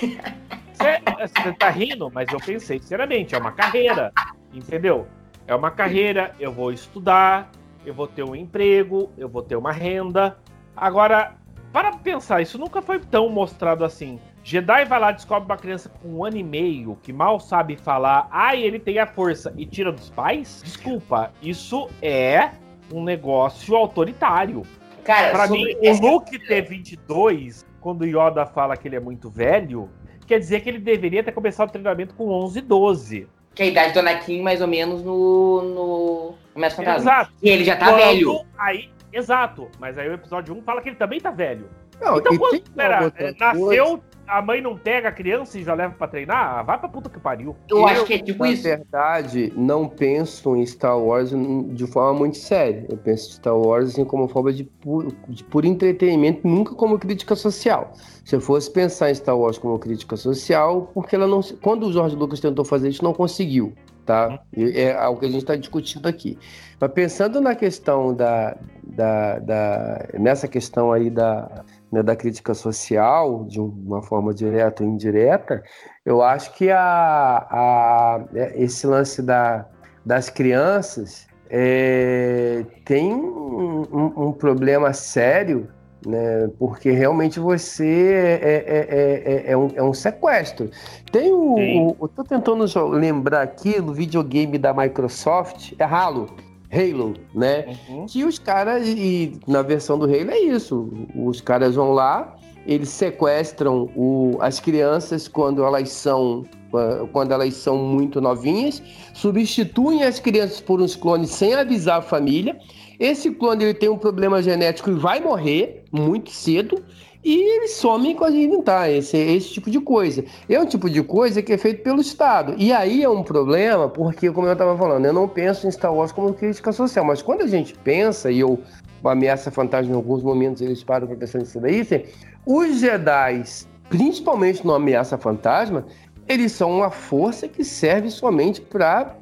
Você 0.00 1.52
tá 1.58 1.68
rindo, 1.70 2.08
mas 2.14 2.32
eu 2.32 2.38
pensei 2.38 2.78
seriamente. 2.78 3.34
É 3.34 3.38
uma 3.38 3.50
carreira, 3.50 4.12
entendeu? 4.54 5.08
É 5.44 5.54
uma 5.56 5.72
carreira, 5.72 6.34
eu 6.38 6.52
vou 6.52 6.72
estudar, 6.72 7.50
eu 7.84 7.92
vou 7.92 8.06
ter 8.06 8.22
um 8.22 8.36
emprego, 8.36 9.10
eu 9.18 9.28
vou 9.28 9.42
ter 9.42 9.56
uma 9.56 9.72
renda. 9.72 10.38
Agora, 10.76 11.34
para 11.72 11.96
pensar, 11.96 12.40
isso 12.40 12.58
nunca 12.58 12.80
foi 12.80 13.00
tão 13.00 13.28
mostrado 13.28 13.84
assim. 13.84 14.20
Jedi 14.44 14.84
vai 14.86 14.98
lá, 14.98 15.12
descobre 15.12 15.44
uma 15.50 15.56
criança 15.56 15.88
com 15.88 16.08
um 16.16 16.24
ano 16.24 16.36
e 16.36 16.42
meio 16.42 16.98
que 17.02 17.12
mal 17.12 17.38
sabe 17.38 17.76
falar, 17.76 18.26
ai, 18.30 18.60
ele 18.62 18.78
tem 18.78 18.98
a 18.98 19.06
força 19.06 19.52
e 19.56 19.64
tira 19.64 19.92
dos 19.92 20.10
pais? 20.10 20.60
Desculpa, 20.64 21.32
isso 21.40 21.88
é 22.02 22.50
um 22.92 23.04
negócio 23.04 23.76
autoritário. 23.76 24.62
Cara, 25.04 25.30
Pra 25.30 25.46
mim, 25.48 25.64
essa- 25.82 26.02
o 26.02 26.06
Luke 26.06 26.38
ter 26.46 26.62
22, 26.62 27.64
quando 27.80 28.02
o 28.02 28.06
Yoda 28.06 28.44
fala 28.46 28.76
que 28.76 28.86
ele 28.88 28.96
é 28.96 29.00
muito 29.00 29.30
velho, 29.30 29.88
quer 30.26 30.38
dizer 30.38 30.60
que 30.60 30.68
ele 30.68 30.78
deveria 30.78 31.22
ter 31.22 31.32
começado 31.32 31.68
o 31.68 31.72
treinamento 31.72 32.14
com 32.14 32.28
11, 32.28 32.60
12. 32.60 33.28
que 33.54 33.62
é 33.62 33.66
a 33.66 33.68
idade 33.68 33.92
do 33.92 33.98
Anakin, 34.00 34.40
mais 34.42 34.60
ou 34.62 34.66
menos, 34.66 35.02
no. 35.02 35.62
no. 35.62 36.34
no 36.54 36.60
Mestre 36.60 36.84
Fantasma. 36.84 37.10
Exato. 37.12 37.32
E 37.42 37.48
ele 37.50 37.64
já 37.64 37.76
tá 37.76 37.86
Quando- 37.86 37.98
velho. 37.98 38.40
Aí, 38.56 38.88
exato. 39.12 39.68
Mas 39.78 39.98
aí 39.98 40.08
o 40.08 40.14
episódio 40.14 40.54
1 40.56 40.62
fala 40.62 40.80
que 40.80 40.88
ele 40.88 40.96
também 40.96 41.20
tá 41.20 41.30
velho. 41.30 41.68
Não, 42.00 42.16
Então, 42.16 42.36
quando, 42.38 42.62
pera, 42.70 43.12
é, 43.14 43.34
nasceu, 43.38 44.02
a 44.26 44.40
mãe 44.40 44.60
não 44.60 44.76
pega 44.76 45.08
a 45.08 45.12
criança 45.12 45.58
e 45.58 45.64
já 45.64 45.74
leva 45.74 45.94
pra 45.94 46.08
treinar? 46.08 46.58
Ah, 46.58 46.62
vai 46.62 46.78
pra 46.78 46.88
puta 46.88 47.10
que 47.10 47.18
pariu. 47.18 47.54
Eu, 47.68 47.86
acho 47.86 48.04
que 48.04 48.14
é 48.14 48.18
tipo 48.18 48.44
na 48.44 48.50
isso. 48.50 48.62
verdade, 48.62 49.52
não 49.56 49.88
penso 49.88 50.56
em 50.56 50.64
Star 50.64 50.98
Wars 50.98 51.30
de 51.30 51.86
forma 51.86 52.18
muito 52.18 52.38
séria. 52.38 52.86
Eu 52.88 52.96
penso 52.96 53.28
em 53.28 53.32
Star 53.34 53.56
Wars 53.56 53.90
assim, 53.90 54.04
como 54.04 54.28
forma 54.28 54.52
de 54.52 54.64
puro, 54.64 55.14
de 55.28 55.44
puro 55.44 55.66
entretenimento, 55.66 56.46
nunca 56.46 56.74
como 56.74 56.98
crítica 56.98 57.34
social. 57.34 57.92
Se 58.24 58.36
eu 58.36 58.40
fosse 58.40 58.70
pensar 58.70 59.10
em 59.10 59.14
Star 59.14 59.36
Wars 59.36 59.58
como 59.58 59.78
crítica 59.78 60.16
social, 60.16 60.90
porque 60.94 61.14
ela 61.14 61.26
não. 61.26 61.40
Quando 61.60 61.86
o 61.86 61.92
George 61.92 62.16
Lucas 62.16 62.40
tentou 62.40 62.64
fazer 62.64 62.88
isso, 62.88 63.04
não 63.04 63.12
conseguiu. 63.12 63.72
Tá? 64.04 64.42
É 64.56 64.92
algo 64.94 65.20
que 65.20 65.26
a 65.26 65.28
gente 65.28 65.42
está 65.42 65.54
discutindo 65.54 66.08
aqui. 66.08 66.36
Mas 66.80 66.90
pensando 66.90 67.40
na 67.40 67.54
questão 67.54 68.12
da, 68.12 68.56
da, 68.82 69.38
da 69.38 70.08
nessa 70.18 70.48
questão 70.48 70.90
aí 70.90 71.08
da, 71.08 71.64
né, 71.92 72.02
da 72.02 72.16
crítica 72.16 72.54
social, 72.54 73.44
de 73.44 73.60
uma 73.60 74.02
forma 74.02 74.32
direta 74.32 74.82
ou 74.82 74.88
indireta, 74.88 75.62
eu 76.06 76.22
acho 76.22 76.54
que 76.54 76.70
a, 76.70 77.46
a, 77.50 78.24
esse 78.56 78.86
lance 78.86 79.20
da, 79.20 79.66
das 80.04 80.30
crianças 80.30 81.26
é, 81.50 82.64
tem 82.84 83.12
um, 83.14 83.82
um- 83.92 84.12
um 84.28 84.32
problema 84.32 84.92
sério, 84.94 85.68
né, 86.06 86.50
porque 86.58 86.90
realmente 86.90 87.38
você 87.38 88.40
é, 88.42 88.42
é, 88.42 88.78
é, 88.88 89.32
é- 89.48 89.52
é 89.52 89.56
um, 89.56 89.68
é 89.76 89.82
um 89.82 89.92
sequestro. 89.92 90.70
Tem 91.12 91.30
o, 91.30 91.56
Sim. 91.56 91.80
o- 91.82 91.96
eu 92.04 92.08
tô 92.08 92.24
tentando 92.24 92.64
lembrar 92.88 93.42
aqui 93.42 93.80
do 93.80 93.92
videogame 93.92 94.56
da 94.58 94.72
Microsoft, 94.72 95.74
é 95.78 95.84
Halo, 95.84 96.26
Halo, 96.72 97.14
né? 97.34 97.76
Uhum. 97.88 98.06
Que 98.06 98.24
os 98.24 98.38
caras, 98.38 98.86
e 98.88 99.38
na 99.46 99.62
versão 99.62 99.98
do 99.98 100.04
Halo 100.06 100.30
é 100.30 100.38
isso. 100.40 100.88
Os 101.14 101.40
caras 101.40 101.74
vão 101.74 101.92
lá, 101.92 102.34
eles 102.66 102.88
sequestram 102.88 103.90
o- 103.94 104.38
as 104.40 104.58
crianças 104.60 105.28
quando 105.28 105.62
elas 105.64 105.90
são 105.90 106.44
ah, 106.74 107.06
quando 107.12 107.32
elas 107.32 107.52
são 107.54 107.76
muito 107.76 108.18
novinhas, 108.18 108.82
substituem 109.12 110.04
as 110.04 110.18
crianças 110.18 110.58
por 110.58 110.80
uns 110.80 110.96
clones 110.96 111.28
sem 111.30 111.52
avisar 111.52 111.98
a 111.98 112.02
família. 112.02 112.58
Esse 112.98 113.30
clone 113.30 113.64
ele 113.64 113.74
tem 113.74 113.90
um 113.90 113.98
problema 113.98 114.42
genético 114.42 114.88
e 114.90 114.94
vai 114.94 115.20
morrer 115.20 115.84
muito 115.92 116.30
cedo. 116.30 116.82
E 117.24 117.56
eles 117.56 117.72
somem 117.72 118.16
com 118.16 118.24
a 118.24 118.30
gente, 118.30 118.62
tá? 118.62 118.90
Esse, 118.90 119.16
esse 119.16 119.50
tipo 119.50 119.70
de 119.70 119.80
coisa. 119.80 120.24
É 120.48 120.58
um 120.58 120.66
tipo 120.66 120.90
de 120.90 121.02
coisa 121.02 121.40
que 121.40 121.52
é 121.52 121.58
feito 121.58 121.82
pelo 121.82 122.00
Estado. 122.00 122.54
E 122.58 122.72
aí 122.72 123.02
é 123.02 123.08
um 123.08 123.22
problema, 123.22 123.88
porque, 123.88 124.30
como 124.30 124.48
eu 124.48 124.54
estava 124.54 124.76
falando, 124.76 125.04
eu 125.06 125.12
não 125.12 125.28
penso 125.28 125.66
em 125.66 125.70
Star 125.70 125.94
Wars 125.94 126.10
como 126.10 126.34
crítica 126.34 126.72
social, 126.72 127.04
mas 127.04 127.22
quando 127.22 127.42
a 127.42 127.46
gente 127.46 127.74
pensa, 127.74 128.30
e 128.30 128.40
eu, 128.40 128.58
o 129.02 129.08
Ameaça 129.08 129.50
Fantasma, 129.52 129.92
em 129.92 129.96
alguns 129.96 130.22
momentos 130.22 130.60
eles 130.62 130.82
param 130.82 131.06
para 131.06 131.16
pensar 131.16 131.38
nisso 131.38 131.60
daí, 131.60 131.80
assim, 131.80 132.02
os 132.44 132.80
Jedi, 132.80 133.44
principalmente 133.88 134.66
no 134.66 134.74
Ameaça 134.74 135.16
Fantasma, 135.16 135.86
eles 136.28 136.50
são 136.52 136.72
uma 136.78 136.90
força 136.90 137.46
que 137.46 137.62
serve 137.62 138.10
somente 138.10 138.60
para 138.60 139.16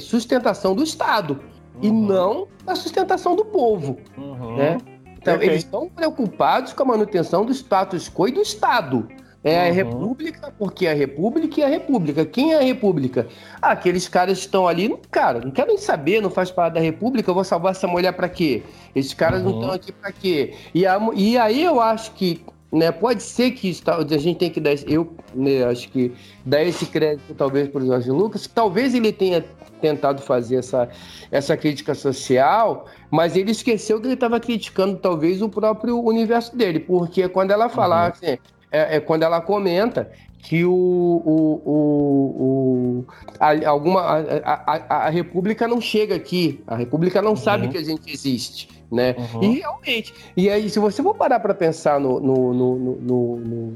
sustentação 0.00 0.74
do 0.74 0.82
Estado 0.82 1.40
e 1.82 1.88
Uhum. 1.88 2.06
não 2.06 2.48
a 2.66 2.74
sustentação 2.74 3.36
do 3.36 3.44
povo. 3.44 3.98
Uhum. 4.16 4.56
né? 4.56 4.78
Então, 5.24 5.32
Perfeito. 5.38 5.52
eles 5.52 5.64
estão 5.64 5.88
preocupados 5.88 6.74
com 6.74 6.82
a 6.82 6.86
manutenção 6.86 7.46
do 7.46 7.52
status 7.54 8.10
quo 8.10 8.28
e 8.28 8.32
do 8.32 8.42
Estado. 8.42 9.08
É 9.42 9.62
a 9.64 9.68
Uhum. 9.68 9.72
República, 9.74 10.52
porque 10.58 10.86
é 10.86 10.92
a 10.92 10.94
República 10.94 11.60
e 11.60 11.64
a 11.64 11.68
República. 11.68 12.26
Quem 12.26 12.52
é 12.52 12.58
a 12.58 12.62
República? 12.62 13.26
Ah, 13.60 13.70
aqueles 13.72 14.06
caras 14.06 14.38
que 14.38 14.44
estão 14.44 14.68
ali, 14.68 14.94
cara, 15.10 15.40
não 15.40 15.50
quero 15.50 15.68
nem 15.68 15.78
saber, 15.78 16.20
não 16.20 16.28
faz 16.30 16.50
parte 16.50 16.74
da 16.74 16.80
República, 16.80 17.30
eu 17.30 17.34
vou 17.34 17.44
salvar 17.44 17.72
essa 17.72 17.86
mulher 17.86 18.12
pra 18.12 18.28
quê? 18.28 18.62
Esses 18.94 19.14
caras 19.14 19.42
não 19.42 19.52
Uhum. 19.52 19.60
estão 19.60 19.74
aqui 19.74 19.92
pra 19.92 20.12
quê? 20.12 20.54
E, 20.74 20.86
a- 20.86 21.00
e 21.14 21.36
aí 21.38 21.62
eu 21.62 21.80
acho 21.80 22.12
que, 22.12 22.42
né, 22.74 22.90
pode 22.90 23.22
ser 23.22 23.52
que 23.52 23.72
a 23.86 24.18
gente 24.18 24.36
tem 24.38 24.50
que 24.50 24.60
dar, 24.60 24.72
esse- 24.72 24.90
eu 24.92 25.12
né, 25.34 25.64
acho 25.64 25.88
que 25.90 26.12
dar 26.44 26.62
esse 26.62 26.86
crédito 26.86 27.32
talvez 27.34 27.68
para 27.68 27.82
o 27.82 27.86
Jorge 27.86 28.10
Lucas, 28.10 28.46
talvez 28.52 28.94
ele 28.94 29.12
tenha 29.12 29.44
tentado 29.80 30.20
fazer 30.22 30.56
essa, 30.56 30.88
essa 31.30 31.56
crítica 31.56 31.94
social, 31.94 32.86
mas 33.10 33.36
ele 33.36 33.52
esqueceu 33.52 34.00
que 34.00 34.06
ele 34.06 34.14
estava 34.14 34.40
criticando 34.40 34.96
talvez 34.98 35.40
o 35.40 35.48
próprio 35.48 36.00
universo 36.02 36.56
dele, 36.56 36.80
porque 36.80 37.28
quando 37.28 37.50
ela 37.52 37.68
fala, 37.68 38.08
assim, 38.08 38.38
é, 38.72 38.96
é 38.96 39.00
quando 39.00 39.22
ela 39.22 39.40
comenta 39.40 40.10
que 40.38 40.64
o, 40.64 40.72
o, 40.74 41.62
o, 41.64 43.00
o- 43.00 43.04
a, 43.40 43.68
alguma 43.68 44.00
a, 44.02 44.18
a, 44.44 45.06
a- 45.06 45.10
República 45.10 45.66
não 45.68 45.80
chega 45.80 46.14
aqui, 46.14 46.62
a 46.66 46.76
República 46.76 47.22
não 47.22 47.34
sabe 47.36 47.66
Uhum. 47.66 47.72
que 47.72 47.78
a 47.78 47.82
gente 47.84 48.10
existe, 48.12 48.68
né? 48.94 49.14
Uhum. 49.34 49.42
E 49.42 49.58
realmente, 49.58 50.14
e 50.36 50.48
aí 50.48 50.70
se 50.70 50.78
você 50.78 51.02
for 51.02 51.14
parar 51.14 51.40
para 51.40 51.54
pensar 51.54 52.00
no, 52.00 52.20
no, 52.20 52.54
no, 52.54 53.36
no- 53.36 53.72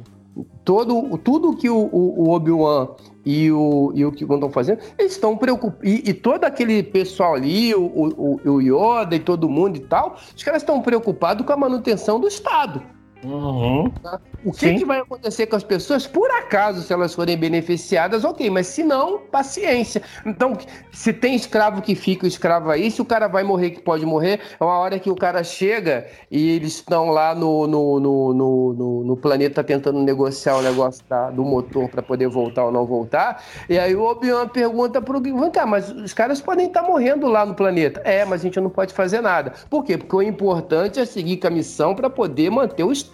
todo 0.65 1.19
tudo 1.19 1.57
que 1.57 1.69
o, 1.69 1.77
o, 1.93 2.29
o 2.29 2.31
Obi-Wan 2.31 2.89
e 3.25 3.51
o, 3.51 3.93
e 3.95 4.05
o 4.05 4.13
que 4.13 4.25
estão 4.25 4.51
fazendo, 4.51 4.79
eles 4.99 5.13
estão 5.13 5.37
preocupados. 5.37 5.87
E, 5.87 6.11
e 6.11 6.15
todo 6.15 6.45
aquele 6.45 6.83
pessoal 6.83 7.35
ali, 7.35 7.75
o, 7.75 7.83
o, 7.85 8.41
o 8.53 8.61
Yoda 8.61 9.17
e 9.17 9.21
todo 9.21 9.49
mundo 9.49 9.77
e 9.77 9.81
tal, 9.81 10.17
os 10.35 10.43
caras 10.43 10.63
estão 10.63 10.81
preocupados 10.81 11.45
com 11.45 11.53
a 11.53 11.57
manutenção 11.57 12.19
do 12.21 12.29
Estado. 12.29 12.83
Uhum. 13.21 13.93
O 14.45 14.53
que, 14.53 14.75
que 14.75 14.85
vai 14.85 15.01
acontecer 15.01 15.47
com 15.49 15.57
as 15.57 15.65
pessoas? 15.65 16.07
Por 16.07 16.31
acaso, 16.31 16.83
se 16.83 16.93
elas 16.93 17.13
forem 17.13 17.37
beneficiadas, 17.37 18.25
ok, 18.25 18.49
mas 18.49 18.69
se 18.69 18.85
não, 18.85 19.19
paciência. 19.19 20.01
Então, 20.25 20.57
se 20.93 21.13
tem 21.13 21.35
escravo 21.35 21.83
que 21.83 21.97
fica 21.97 22.25
o 22.25 22.29
escravo 22.29 22.71
aí, 22.71 22.89
se 22.93 23.03
o 23.03 23.05
cara 23.05 23.27
vai 23.27 23.43
morrer 23.43 23.71
que 23.71 23.81
pode 23.81 24.07
morrer, 24.07 24.41
é 24.61 24.63
uma 24.65 24.79
hora 24.79 25.01
que 25.01 25.11
o 25.11 25.17
cara 25.17 25.43
chega 25.43 26.07
e 26.31 26.51
eles 26.51 26.75
estão 26.75 27.11
lá 27.11 27.35
no, 27.35 27.67
no, 27.67 27.99
no, 27.99 28.35
no, 28.35 29.05
no- 29.05 29.17
planeta 29.17 29.65
tentando 29.65 30.01
negociar 30.01 30.57
o 30.57 30.63
negócio 30.63 31.05
da- 31.09 31.31
do 31.31 31.45
motor 31.45 31.89
para 31.89 32.01
poder 32.01 32.29
voltar 32.29 32.67
ou 32.67 32.71
não 32.73 32.87
voltar. 32.87 33.43
E 33.69 33.77
aí 33.77 33.97
o 33.97 34.03
Obi-Wan 34.05 34.47
pergunta 34.47 35.03
pro 35.03 35.21
vem 35.21 35.51
cá, 35.51 35.67
mas 35.67 35.91
os 35.91 36.13
caras 36.15 36.41
podem 36.41 36.69
estar 36.69 36.83
morrendo 36.83 37.27
lá 37.27 37.45
no 37.45 37.55
planeta. 37.57 38.01
É, 38.05 38.25
mas 38.25 38.43
a 38.43 38.45
gente 38.45 38.61
não 38.61 38.71
pode 38.71 38.95
fazer 38.95 39.21
nada. 39.21 39.55
Por 39.69 39.83
quê? 39.83 39.99
Porque 39.99 40.15
o 40.15 40.23
importante 40.23 41.01
é 41.01 41.05
seguir 41.05 41.39
com 41.39 41.49
a 41.49 41.51
missão 41.51 41.97
para 41.97 42.09
poder 42.09 42.49
manter 42.51 42.85
o 42.85 42.93
Estado 42.93 43.08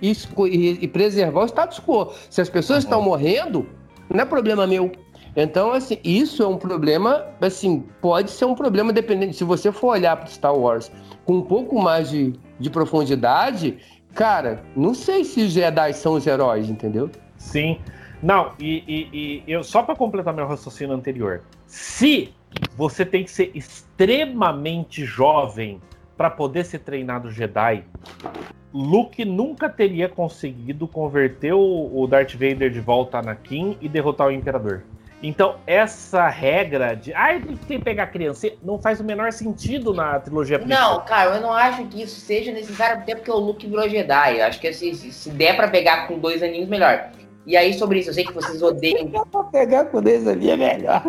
e, 0.00 0.10
esco- 0.10 0.46
e- 0.46 0.78
e 0.82 0.88
preservar 0.88 1.42
o 1.42 1.46
status 1.46 1.78
quo. 1.80 2.12
Se 2.28 2.40
as 2.40 2.48
pessoas 2.48 2.84
estão 2.84 3.00
morrendo, 3.02 3.66
não 4.10 4.20
é 4.20 4.24
problema 4.24 4.66
meu. 4.66 4.92
Então, 5.34 5.72
assim, 5.72 5.96
isso 6.04 6.42
é 6.42 6.46
um 6.46 6.58
problema, 6.58 7.24
assim, 7.40 7.84
pode 8.02 8.30
ser 8.30 8.44
um 8.44 8.54
problema 8.54 8.92
dependendo. 8.92 9.32
Se 9.32 9.44
você 9.44 9.72
for 9.72 9.88
olhar 9.88 10.14
para 10.16 10.26
Star 10.26 10.54
Wars 10.54 10.92
com 11.24 11.36
um 11.38 11.42
pouco 11.42 11.80
mais 11.80 12.10
de, 12.10 12.34
de 12.60 12.68
profundidade, 12.68 13.78
cara, 14.14 14.62
não 14.76 14.92
sei 14.92 15.24
se 15.24 15.40
os 15.42 15.52
Jedi 15.52 15.94
são 15.94 16.14
os 16.14 16.26
heróis, 16.26 16.68
entendeu? 16.68 17.10
Sim. 17.38 17.78
Não, 18.22 18.52
e, 18.58 18.84
e- 18.86 19.42
e 19.46 19.50
eu 19.50 19.64
só 19.64 19.82
para 19.82 19.96
completar 19.96 20.34
meu 20.34 20.46
raciocínio 20.46 20.94
anterior. 20.94 21.40
Se 21.66 22.34
você 22.76 23.04
tem 23.06 23.24
que 23.24 23.30
ser 23.30 23.50
extremamente 23.54 25.04
jovem 25.04 25.80
para 26.16 26.28
poder 26.28 26.64
ser 26.64 26.80
treinado 26.80 27.30
Jedi, 27.30 27.84
Luke 28.72 29.24
nunca 29.24 29.68
teria 29.68 30.08
conseguido 30.08 30.88
converter 30.88 31.52
o, 31.52 31.90
o 31.94 32.06
Darth 32.06 32.32
Vader 32.32 32.70
de 32.70 32.80
volta 32.80 33.18
a 33.18 33.20
Anakin 33.20 33.76
e 33.80 33.88
derrotar 33.88 34.28
o 34.28 34.30
Imperador. 34.30 34.82
Então, 35.22 35.56
essa 35.66 36.28
regra 36.28 36.96
de. 36.96 37.14
Ah, 37.14 37.38
tem 37.68 37.78
que 37.78 37.84
pegar 37.84 38.08
criança. 38.08 38.50
Não 38.60 38.76
faz 38.78 38.98
o 38.98 39.04
menor 39.04 39.32
sentido 39.32 39.94
na 39.94 40.18
trilogia 40.18 40.58
Não, 40.58 41.00
cara, 41.04 41.36
eu 41.36 41.40
não 41.40 41.52
acho 41.52 41.84
que 41.86 42.02
isso 42.02 42.18
seja 42.18 42.50
necessário 42.50 42.96
até 42.96 43.14
porque 43.14 43.30
o 43.30 43.36
Luke 43.36 43.64
virou 43.64 43.88
Jedi. 43.88 44.38
Eu 44.38 44.46
acho 44.46 44.60
que 44.60 44.66
assim, 44.66 44.92
se, 44.94 45.12
se 45.12 45.30
der 45.30 45.54
pra 45.54 45.68
pegar 45.68 46.08
com 46.08 46.18
dois 46.18 46.42
aninhos, 46.42 46.68
melhor. 46.68 47.10
E 47.46 47.56
aí, 47.56 47.72
sobre 47.74 48.00
isso, 48.00 48.10
eu 48.10 48.14
sei 48.14 48.24
que 48.24 48.32
vocês 48.32 48.62
odeiam. 48.62 49.08
Pra 49.30 49.44
pegar 49.44 49.84
com 49.86 49.98
eles 50.00 50.26
ali 50.26 50.50
é 50.50 50.56
melhor. 50.56 51.02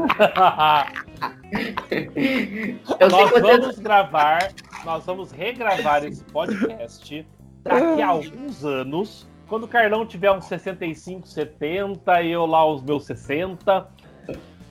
Eu 3.00 3.10
sei 3.10 3.20
nós 3.20 3.32
que 3.32 3.40
vocês. 3.40 3.58
vamos 3.60 3.80
gravar, 3.80 4.52
nós 4.84 5.06
vamos 5.06 5.32
regravar 5.32 6.04
esse 6.04 6.24
podcast 6.26 7.26
daqui 7.64 8.02
a 8.02 8.08
alguns 8.08 8.66
anos, 8.66 9.28
quando 9.48 9.64
o 9.64 9.68
Carlão 9.68 10.06
tiver 10.06 10.32
uns 10.32 10.46
65, 10.46 11.28
70, 11.28 12.22
e 12.22 12.32
eu 12.32 12.46
lá 12.46 12.66
os 12.66 12.82
meus 12.82 13.06
60, 13.06 13.88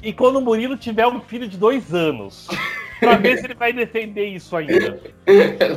e 0.03 0.13
quando 0.13 0.37
o 0.37 0.41
Murilo 0.41 0.77
tiver 0.77 1.07
um 1.07 1.21
filho 1.21 1.49
de 1.49 1.57
dois 1.57 1.95
anos, 1.95 2.49
pra 3.03 3.17
ver 3.17 3.39
se 3.39 3.45
ele 3.47 3.55
vai 3.55 3.73
defender 3.73 4.25
isso 4.27 4.57
ainda. 4.57 5.01
Eu 5.27 5.77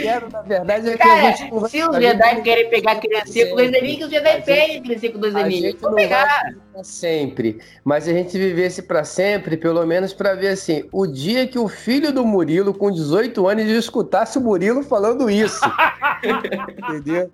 quero, 0.00 0.30
na 0.30 0.42
verdade, 0.42 0.88
é 0.90 0.96
que 0.96 1.02
a 1.02 1.06
Cara, 1.06 1.20
gente 1.32 1.48
se 1.48 1.54
os 1.54 1.60
fazer 1.90 2.00
Jedi 2.02 2.30
como- 2.30 2.42
querem 2.42 2.70
pegar 2.70 2.96
criancinha 2.96 3.46
com 3.48 3.56
dois 3.56 3.74
aninhos, 3.74 3.96
que 3.98 4.04
os 4.04 4.10
Jedi 4.10 4.28
A 4.28 4.32
gente- 4.36 4.44
peguem 4.44 4.82
criancinha 4.82 5.12
com 5.12 5.18
dois 5.18 5.34
A 5.36 5.38
não 5.42 5.50
vai 5.90 5.94
pegar. 5.94 6.42
sempre, 6.82 7.58
mas 7.84 8.04
se 8.04 8.10
a 8.10 8.14
gente 8.14 8.38
vivesse 8.38 8.82
pra 8.82 9.04
sempre, 9.04 9.56
pelo 9.56 9.84
menos 9.86 10.12
pra 10.12 10.34
ver 10.34 10.48
assim, 10.48 10.84
o 10.92 11.06
dia 11.06 11.46
que 11.46 11.58
o 11.58 11.68
filho 11.68 12.12
do 12.12 12.24
Murilo, 12.24 12.72
com 12.72 12.90
18 12.90 13.46
anos, 13.48 13.64
escutasse 13.64 14.38
o 14.38 14.40
Murilo 14.40 14.82
falando 14.82 15.28
isso. 15.30 15.60
Entendeu? 16.88 17.30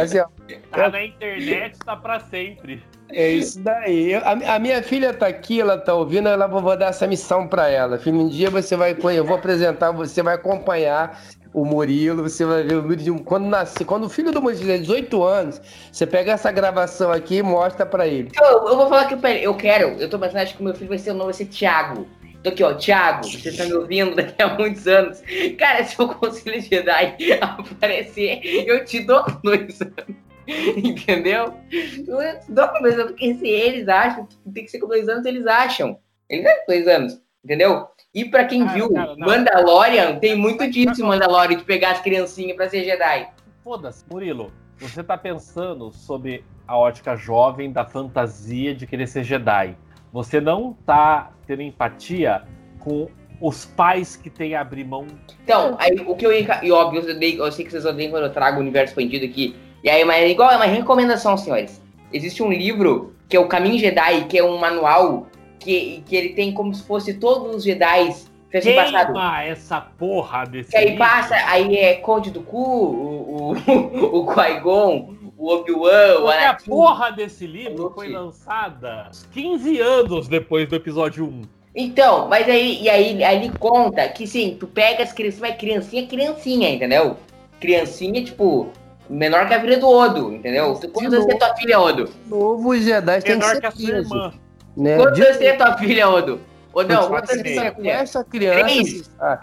Assim, 0.00 0.18
ó, 0.18 0.26
Tá 0.70 0.88
na 0.90 1.04
internet, 1.04 1.78
tá 1.84 1.96
pra 1.96 2.20
sempre. 2.20 2.82
É 3.12 3.30
isso 3.30 3.60
daí. 3.60 4.12
Eu- 4.12 4.20
a, 4.20 4.56
a 4.56 4.58
minha 4.58 4.82
filha 4.82 5.12
tá 5.12 5.26
aqui, 5.26 5.60
ela 5.60 5.78
tá 5.78 5.94
ouvindo, 5.94 6.28
ela 6.28 6.46
vou, 6.46 6.60
vou 6.60 6.76
dar 6.76 6.86
essa 6.86 7.06
missão 7.06 7.46
pra 7.46 7.68
ela. 7.68 7.98
Filho, 7.98 8.20
um 8.20 8.28
dia 8.28 8.50
você 8.50 8.76
vai 8.76 8.96
eu 9.16 9.24
vou 9.24 9.36
apresentar, 9.36 9.90
você 9.92 10.22
vai 10.22 10.34
acompanhar 10.34 11.20
o 11.52 11.64
Murilo, 11.64 12.22
você 12.22 12.44
vai 12.44 12.62
ver 12.62 12.76
o 12.76 13.14
um. 13.14 13.18
Quando 13.18 13.46
nasce, 13.46 13.84
quando 13.84 14.04
o 14.04 14.08
filho 14.08 14.32
do 14.32 14.40
Murilo 14.40 14.60
tiver 14.60 14.78
18 14.78 15.22
anos, 15.22 15.60
você 15.90 16.06
pega 16.06 16.32
essa 16.32 16.50
gravação 16.50 17.12
aqui 17.12 17.36
e 17.36 17.42
mostra 17.42 17.84
pra 17.84 18.06
ele. 18.06 18.30
Eu, 18.40 18.66
eu 18.68 18.76
vou 18.76 18.88
falar 18.88 19.06
que 19.06 19.16
peraí, 19.16 19.44
eu 19.44 19.54
quero, 19.54 19.88
eu 20.00 20.08
tô 20.08 20.18
pensando, 20.18 20.38
acho 20.38 20.54
que 20.54 20.60
o 20.60 20.64
meu 20.64 20.74
filho 20.74 20.88
vai 20.88 20.98
ser 20.98 21.10
o 21.10 21.14
nome, 21.14 21.26
vai 21.26 21.34
ser 21.34 21.46
Thiago. 21.46 22.06
Tô 22.42 22.48
aqui, 22.48 22.64
ó, 22.64 22.74
Thiago, 22.74 23.24
você 23.24 23.52
tá 23.52 23.64
me 23.64 23.74
ouvindo 23.74 24.16
daqui 24.16 24.42
a 24.42 24.48
muitos 24.54 24.86
anos. 24.88 25.22
Cara, 25.58 25.84
se 25.84 26.00
o 26.02 26.08
Conselho 26.08 26.60
Jedi 26.60 27.16
aparecer, 27.40 28.40
eu 28.66 28.84
te 28.84 29.00
dou 29.00 29.24
dois 29.44 29.80
anos. 29.80 30.31
Entendeu? 30.76 31.54
Eu 31.70 32.38
dou 32.48 32.68
com 32.68 32.82
dois 32.82 32.94
anos, 32.94 33.12
porque 33.12 33.34
se 33.34 33.46
eles 33.48 33.88
acham, 33.88 34.26
tem 34.52 34.64
que 34.64 34.70
ser 34.70 34.78
com 34.78 34.88
dois 34.88 35.08
anos, 35.08 35.24
eles 35.24 35.46
acham. 35.46 35.98
Eles 36.28 36.46
acham 36.46 36.64
dois 36.66 36.88
anos, 36.88 37.22
entendeu? 37.44 37.86
E 38.14 38.24
pra 38.24 38.44
quem 38.44 38.64
Cara, 38.64 38.74
viu 38.74 38.92
cara, 38.92 39.16
não. 39.16 39.26
Mandalorian, 39.26 40.18
tem 40.18 40.34
muito 40.36 40.68
disso 40.70 41.04
Mandalorian, 41.04 41.56
de 41.58 41.64
pegar 41.64 41.92
as 41.92 42.00
criancinhas 42.00 42.56
pra 42.56 42.68
ser 42.68 42.84
Jedi. 42.84 43.28
Foda-se, 43.62 44.04
Murilo. 44.10 44.52
Você 44.78 45.02
tá 45.02 45.16
pensando 45.16 45.92
sobre 45.92 46.44
a 46.66 46.76
ótica 46.76 47.14
jovem 47.16 47.70
da 47.70 47.84
fantasia 47.84 48.74
de 48.74 48.86
querer 48.86 49.06
ser 49.06 49.22
Jedi. 49.24 49.76
Você 50.12 50.40
não 50.40 50.72
tá 50.84 51.32
tendo 51.46 51.62
empatia 51.62 52.42
com 52.80 53.08
os 53.40 53.64
pais 53.64 54.16
que 54.16 54.28
têm 54.30 54.54
a 54.54 54.60
abrir 54.60 54.84
mão. 54.84 55.06
Então, 55.44 55.76
aí 55.78 55.96
o 56.06 56.14
que 56.14 56.26
eu 56.26 56.32
ia. 56.32 56.60
E 56.64 56.70
óbvio, 56.70 57.00
eu, 57.02 57.14
odeio- 57.16 57.44
eu 57.44 57.52
sei 57.52 57.64
que 57.64 57.70
vocês 57.70 57.84
odeiam 57.84 58.10
quando 58.10 58.24
eu 58.24 58.32
trago 58.32 58.58
o 58.58 58.60
universo 58.60 58.92
expandido 58.92 59.24
aqui. 59.24 59.56
E 59.82 59.90
aí, 59.90 60.04
mas 60.04 60.22
é 60.22 60.28
igual, 60.28 60.50
é 60.50 60.56
uma 60.56 60.64
recomendação, 60.64 61.36
senhores. 61.36 61.80
Existe 62.12 62.42
um 62.42 62.52
livro 62.52 63.14
que 63.28 63.36
é 63.36 63.40
o 63.40 63.48
Caminho 63.48 63.78
Jedi, 63.78 64.24
que 64.28 64.38
é 64.38 64.44
um 64.44 64.58
manual 64.58 65.26
que, 65.58 66.02
que 66.06 66.14
ele 66.14 66.30
tem 66.30 66.52
como 66.52 66.74
se 66.74 66.82
fosse 66.84 67.14
todos 67.14 67.56
os 67.56 67.64
Jedi 67.64 68.14
fez 68.50 68.74
passado. 68.76 69.18
Essa 69.46 69.80
porra 69.80 70.44
desse 70.44 70.70
Que 70.70 70.76
aí 70.76 70.84
livro. 70.90 70.98
passa, 70.98 71.34
aí 71.46 71.76
é 71.76 71.94
Conde 71.94 72.30
do 72.30 72.42
Cu, 72.42 72.58
o, 72.58 73.52
o, 73.52 74.20
o 74.20 74.26
Qui-Gon, 74.34 75.14
o 75.38 75.48
Obi-Wan, 75.50 76.18
o 76.18 76.22
Porque 76.22 76.38
a 76.38 76.50
Anakin. 76.50 76.70
porra 76.70 77.10
desse 77.10 77.46
livro 77.46 77.90
foi 77.94 78.08
lançada 78.08 79.10
15 79.32 79.80
anos 79.80 80.28
depois 80.28 80.68
do 80.68 80.76
episódio 80.76 81.24
1. 81.24 81.42
Então, 81.74 82.28
mas 82.28 82.46
aí, 82.48 82.82
e 82.82 82.90
aí, 82.90 83.24
aí 83.24 83.44
ele 83.44 83.58
conta 83.58 84.06
que 84.08 84.26
sim, 84.26 84.56
tu 84.60 84.66
pega 84.66 85.02
as 85.02 85.12
crianças, 85.12 85.40
mas 85.40 85.56
criancinha, 85.56 86.06
criancinha, 86.06 86.68
entendeu? 86.70 87.16
Criancinha, 87.58 88.22
tipo, 88.22 88.68
menor 89.12 89.46
que 89.46 89.54
a 89.54 89.60
filha 89.60 89.78
do 89.78 89.88
Odo, 89.88 90.32
entendeu? 90.32 90.74
Quantos 90.92 91.12
anos 91.12 91.26
tem 91.26 91.38
tua 91.38 91.54
filha, 91.56 91.80
Odo? 91.80 92.10
Novo 92.26 92.76
Jedi 92.76 93.20
tem 93.22 93.36
Menor 93.36 93.60
que 93.60 93.66
a 93.66 93.70
sua 93.70 93.88
irmã. 93.90 94.32
Né? 94.76 94.96
Quantos 94.96 95.20
anos 95.20 95.36
tem 95.36 95.56
tua 95.56 95.76
filha, 95.78 96.08
Odo? 96.08 96.40
Odão, 96.74 97.08
Quatro 97.08 97.10
quantos 97.10 97.30
anos 97.32 97.44
e 97.52 97.60
meio. 97.60 97.74
com 97.74 97.84
essa 97.84 98.24
criança. 98.24 98.60
Três. 98.64 99.10
ah, 99.20 99.40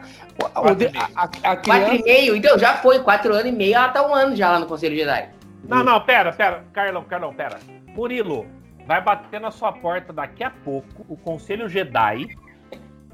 Quatro 0.54 0.84
e 0.84 0.98
a, 0.98 1.02
a- 1.16 1.24
a 1.24 1.28
Quatro 1.28 1.62
criança. 1.62 1.96
e 1.96 2.04
meio? 2.04 2.36
Então, 2.36 2.58
já 2.58 2.74
foi, 2.78 3.00
quatro 3.00 3.34
anos 3.34 3.46
e 3.46 3.52
meio, 3.52 3.76
ela 3.76 3.90
tá 3.90 4.08
um 4.08 4.16
ano 4.16 4.36
já 4.36 4.50
lá 4.52 4.60
no 4.60 4.66
Conselho 4.66 4.96
Jedi. 4.96 5.30
Não, 5.68 5.84
não, 5.84 6.02
pera, 6.02 6.32
pera. 6.32 6.64
Carlão, 6.74 7.04
Carlão, 7.04 7.32
pera. 7.34 7.60
Murilo, 7.96 8.48
vai 8.88 9.00
bater 9.04 9.40
na 9.40 9.52
sua 9.52 9.72
porta 9.72 10.12
daqui 10.12 10.44
a 10.44 10.50
pouco 10.50 11.06
o 11.08 11.16
Conselho 11.16 11.70
Jedi 11.70 12.26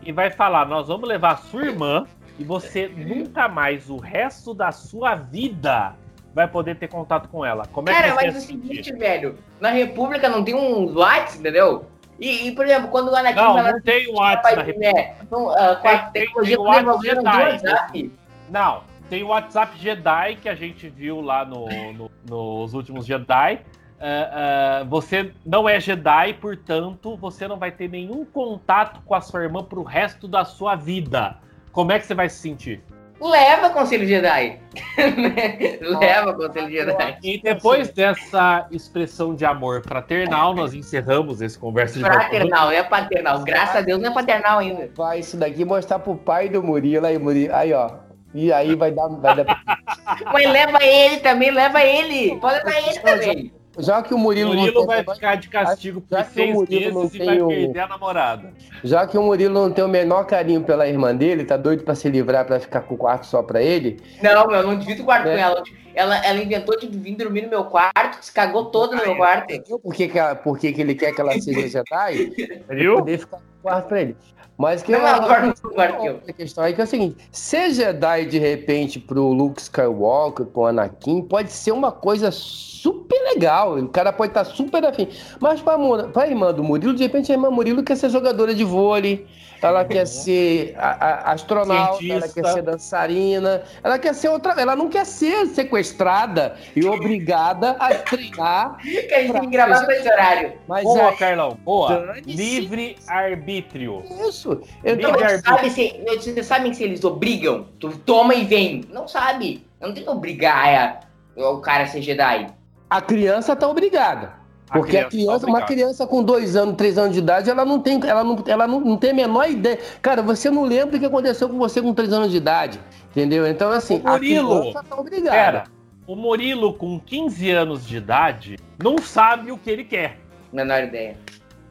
e 0.01 0.11
vai 0.13 0.31
falar: 0.31 0.65
nós 0.65 0.87
vamos 0.87 1.09
levar 1.09 1.31
a 1.33 1.37
sua 1.37 1.65
irmã 1.65 2.05
e 2.39 2.43
você 2.45 2.87
nunca 2.87 3.49
mais, 3.49 3.89
o 3.89 3.97
resto 3.97 4.53
da 4.53 4.71
sua 4.71 5.15
vida, 5.15 5.93
vai 6.35 6.47
poder 6.47 6.75
ter 6.75 6.89
contato 6.89 7.29
com 7.29 7.43
ela. 7.45 7.65
Como 7.71 7.89
é 7.89 7.93
Cara, 7.93 8.09
que 8.09 8.13
você 8.13 8.25
mas 8.25 8.35
é 8.35 8.37
o 8.37 8.41
se 8.41 8.47
seguinte, 8.47 8.91
velho, 8.93 9.37
na 9.59 9.69
República 9.69 10.27
não 10.29 10.43
tem 10.43 10.53
uns 10.53 10.93
Whats, 10.93 11.39
entendeu? 11.39 11.85
E, 12.19 12.47
e, 12.49 12.51
por 12.55 12.65
exemplo, 12.65 12.89
quando 12.89 13.09
o 13.09 13.15
Anakin 13.15 13.35
Não, 13.39 13.63
não 13.63 13.81
tem 13.81 14.07
o 14.09 14.15
WhatsApp 14.17 14.55
na 14.57 14.61
República. 14.63 14.93
né, 14.93 15.15
então, 15.23 15.49
ah, 15.49 15.75
com 15.77 15.87
a 15.87 15.97
Tem- 15.97 16.25
tecnologia 16.25 16.55
que 16.57 16.61
o 16.61 16.65
WhatsApp 16.65 17.03
Jedi. 17.07 17.25
WhatsApp. 17.51 18.11
Não, 18.49 18.83
tem 19.09 19.23
o 19.23 19.27
WhatsApp 19.27 19.77
Jedi 19.79 20.35
que 20.41 20.49
a 20.49 20.55
gente 20.55 20.89
viu 20.89 21.21
lá 21.21 21.43
no- 21.45 21.67
no- 21.93 22.11
nos 22.29 22.73
últimos 22.73 23.05
Jedi. 23.05 23.61
Ah, 23.99 24.81
ah, 24.81 24.83
você 24.85 25.31
não 25.45 25.67
é 25.69 25.79
Jedi, 25.79 26.33
portanto, 26.33 27.15
você 27.17 27.47
não 27.47 27.57
vai 27.57 27.71
ter 27.71 27.89
nenhum 27.89 28.25
contato 28.25 29.01
com 29.05 29.15
a 29.15 29.21
sua 29.21 29.41
irmã 29.43 29.63
pro 29.63 29.83
resto 29.83 30.27
da 30.27 30.43
sua 30.45 30.75
vida. 30.75 31.37
Como 31.71 31.91
é 31.93 31.99
que 31.99 32.05
você 32.05 32.13
vai 32.13 32.29
se 32.29 32.39
sentir? 32.39 32.81
Leva 33.29 33.69
Conselho 33.69 34.07
Jedi. 34.07 34.59
Leva 35.81 36.33
Conselho 36.33 36.69
Jedi. 36.69 37.17
E 37.23 37.41
depois 37.41 37.89
dessa 37.89 38.67
expressão 38.71 39.33
de 39.33 39.43
amor 39.45 39.81
fraternal, 39.81 40.53
nós 40.53 40.73
encerramos 40.73 41.41
esse 41.41 41.57
conversa 41.57 41.97
de. 41.97 42.05
Fraternal, 42.05 42.71
é 42.71 42.83
paternal. 42.83 43.43
Graças 43.43 43.77
a 43.77 43.81
Deus 43.81 43.99
não 44.01 44.11
é 44.11 44.13
paternal 44.13 44.59
ainda. 44.59 44.89
Vai 44.95 45.19
isso 45.19 45.37
daqui 45.37 45.61
e 45.61 45.65
mostrar 45.65 45.99
pro 45.99 46.15
pai 46.15 46.49
do 46.49 46.61
Murilo 46.61 47.05
aí, 47.05 47.17
Murilo. 47.17 47.53
Aí, 47.55 47.73
ó. 47.73 47.89
E 48.33 48.51
aí 48.51 48.75
vai 48.75 48.91
dar. 48.91 49.07
Vai 49.07 49.43
dar... 49.43 49.63
Mas 50.31 50.51
leva 50.51 50.83
ele 50.83 51.17
também, 51.17 51.51
leva 51.51 51.81
ele. 51.83 52.37
Pode 52.39 52.63
levar 52.63 52.77
ele 52.77 52.99
também. 52.99 53.53
Já 53.77 54.01
que 54.01 54.13
o 54.13 54.17
Murilo, 54.17 54.51
não 54.53 54.59
Murilo 54.61 54.79
tem 54.79 54.87
vai 54.87 54.97
menor- 54.99 55.15
ficar 55.15 55.35
de 55.35 55.49
castigo 55.49 56.01
por 56.01 56.23
seis 56.25 56.55
meses 56.69 57.13
e 57.15 57.25
vai 57.25 57.41
o- 57.41 57.47
perder 57.47 57.79
a 57.79 57.87
namorada. 57.87 58.53
Já 58.83 59.05
que 59.07 59.17
o 59.17 59.21
Murilo 59.23 59.53
não 59.53 59.71
tem 59.71 59.83
o 59.83 59.87
menor 59.87 60.25
carinho 60.25 60.61
pela 60.63 60.87
irmã 60.87 61.15
dele, 61.15 61.43
tá 61.45 61.57
doido 61.57 61.83
pra 61.83 61.95
se 61.95 62.09
livrar 62.09 62.45
pra 62.45 62.59
ficar 62.59 62.81
com 62.81 62.95
o 62.95 62.97
quarto 62.97 63.25
só 63.25 63.43
pra 63.43 63.61
ele. 63.61 63.99
Não, 64.21 64.47
meu, 64.47 64.63
não 64.63 64.77
divido 64.77 65.01
o 65.01 65.05
quarto 65.05 65.27
É. 65.27 65.35
com 65.35 65.41
ela. 65.41 65.63
ela. 65.93 66.17
Ela 66.25 66.41
inventou 66.41 66.77
de 66.77 66.87
vir 66.87 67.15
dormir 67.15 67.43
no 67.43 67.49
meu 67.49 67.63
quarto, 67.65 68.17
se 68.21 68.31
cagou 68.31 68.65
todo 68.65 68.95
no 68.95 69.01
meu 69.01 69.15
quarto. 69.15 69.51
Entendeu 69.53 69.79
por 69.79 69.93
que, 69.93 70.07
que, 70.09 70.19
ela- 70.19 70.35
por 70.35 70.57
que, 70.59 70.73
que 70.73 70.81
ele 70.81 70.93
quer 70.95 71.13
que 71.13 71.21
ela 71.21 71.31
seja 71.39 71.67
Jedi? 71.67 72.33
Viu? 72.69 72.95
poder 72.97 73.17
ficar 73.19 73.37
com 73.37 73.43
o 73.43 73.61
quarto 73.61 73.87
pra 73.87 74.01
ele. 74.01 74.15
Mas 74.57 74.81
que 74.81 74.91
Não, 74.91 74.99
no 74.99 75.27
quarto 75.27 75.99
que 75.99 76.07
eu. 76.07 76.21
A 76.27 76.33
questão 76.33 76.63
aí 76.63 76.73
que 76.73 76.79
é 76.79 76.83
o 76.85 76.87
seguinte: 76.87 77.17
ser 77.31 77.71
Jedi 77.71 78.25
de 78.25 78.39
repente 78.39 78.99
pro 78.99 79.27
Luke 79.33 79.61
Skywalker, 79.61 80.45
pro 80.45 80.65
Anakin, 80.67 81.21
pode 81.23 81.51
ser 81.51 81.71
uma 81.71 81.91
coisa 81.91 82.31
super 82.31 83.21
legal. 83.33 83.77
O 83.77 83.89
cara 83.89 84.13
pode 84.13 84.31
estar 84.31 84.45
super 84.45 84.85
afim. 84.85 85.09
Mas 85.41 85.61
pra, 85.61 85.77
pra 86.13 86.27
irmã 86.27 86.53
do 86.53 86.63
Murilo, 86.63 86.93
de 86.93 87.03
repente 87.03 87.31
a 87.31 87.35
irmã 87.35 87.51
Murilo 87.51 87.83
quer 87.83 87.97
ser 87.97 88.09
jogadora 88.09 88.55
de 88.55 88.63
vôlei, 88.63 89.27
ela 89.61 89.83
quer 89.85 90.05
ser 90.05 90.75
a- 90.77 91.05
a- 91.05 91.31
astronauta, 91.33 92.03
ela 92.05 92.21
Cientista. 92.21 92.41
quer 92.41 92.53
ser 92.53 92.61
dançarina, 92.61 93.63
ela 93.83 93.97
quer 93.99 94.13
ser 94.13 94.29
outra. 94.29 94.53
Ela 94.59 94.75
não 94.75 94.89
quer 94.89 95.05
ser 95.05 95.45
sequestrada 95.47 96.55
e 96.75 96.85
obrigada 96.85 97.71
a 97.71 97.93
treinar. 97.95 98.77
Que 98.81 99.13
a 99.13 99.21
gente 99.21 99.31
tem 99.33 99.41
que 99.41 99.47
gravar 99.47 99.85
pra 99.85 99.95
esse 99.95 100.07
horário. 100.11 100.53
Mas 100.67 100.83
Boa, 100.83 101.09
aí, 101.09 101.17
Carlão, 101.17 101.57
boa. 101.63 101.89
Dane-se. 102.05 102.31
Livre 102.35 102.97
arbítrio. 103.07 104.03
isso. 104.27 104.61
Eu 104.83 104.95
Livre 104.95 105.01
tô- 105.01 105.09
Então, 105.09 105.27
arbítrio. 105.27 105.41
sabe 105.55 105.69
se, 105.69 106.03
vocês 106.05 106.45
sabem 106.45 106.73
se 106.73 106.83
eles 106.83 107.03
obrigam? 107.03 107.67
Tu 107.79 107.89
toma 107.99 108.33
e 108.35 108.43
vem. 108.45 108.83
Não 108.91 109.07
sabe. 109.07 109.65
Não 109.81 109.93
tem 109.93 110.03
que 110.03 110.09
obrigar 110.09 110.99
a- 111.37 111.41
o 111.41 111.57
cara 111.59 111.83
a 111.83 111.87
ser 111.87 112.01
Jedi. 112.01 112.47
a 112.89 113.01
criança 113.01 113.55
tá 113.55 113.67
obrigada. 113.67 114.33
Porque 114.71 114.97
a 114.97 115.05
criança, 115.05 115.45
uma 115.45 115.61
criança 115.61 116.07
com 116.07 116.23
dois 116.23 116.55
anos, 116.55 116.75
três 116.75 116.97
anos 116.97 117.13
de 117.13 117.19
idade, 117.19 117.49
ela 117.49 117.63
não 117.63 117.79
tem, 117.79 117.99
ela 118.05 118.23
não, 118.23 118.43
ela 118.47 118.67
não, 118.67 118.79
não 118.79 118.97
tem 118.97 119.11
a 119.11 119.13
menor 119.13 119.49
ideia. 119.49 119.79
Cara, 120.01 120.21
você 120.21 120.49
não 120.49 120.63
lembra 120.63 120.97
o 120.97 120.99
que 120.99 121.05
aconteceu 121.05 121.47
com 121.47 121.57
você 121.57 121.81
com 121.81 121.93
três 121.93 122.11
anos 122.11 122.31
de 122.31 122.37
idade, 122.37 122.79
entendeu? 123.11 123.47
Então, 123.47 123.71
assim, 123.71 124.01
Ô, 124.03 124.09
Murilo, 124.09 124.57
a 124.57 124.61
criança 124.61 124.83
tá 124.83 124.95
obrigada. 124.97 125.31
Pera, 125.31 125.63
o 126.07 126.15
Murilo 126.15 126.73
com 126.73 126.99
15 126.99 127.51
anos 127.51 127.85
de 127.85 127.97
idade 127.97 128.57
não 128.81 128.97
sabe 128.97 129.51
o 129.51 129.57
que 129.57 129.69
ele 129.69 129.83
quer. 129.83 130.17
Menor 130.51 130.83
ideia. 130.83 131.17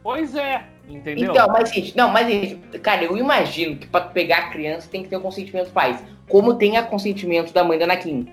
Pois 0.02 0.34
é, 0.36 0.64
entendeu? 0.88 1.32
Então, 1.32 1.48
mas 1.48 1.72
gente, 1.72 1.96
não, 1.96 2.08
mas 2.10 2.28
gente, 2.28 2.56
cara, 2.78 3.04
eu 3.04 3.16
imagino 3.16 3.76
que 3.76 3.86
pra 3.86 4.02
tu 4.02 4.12
pegar 4.12 4.38
a 4.38 4.50
criança 4.50 4.88
tem 4.90 5.02
que 5.02 5.08
ter 5.08 5.16
o 5.16 5.20
consentimento 5.20 5.64
dos 5.64 5.72
pais. 5.72 5.98
Como 6.28 6.54
tem 6.54 6.76
a 6.76 6.82
consentimento 6.82 7.52
da 7.52 7.64
mãe 7.64 7.78
da 7.78 7.84
Anakin. 7.84 8.26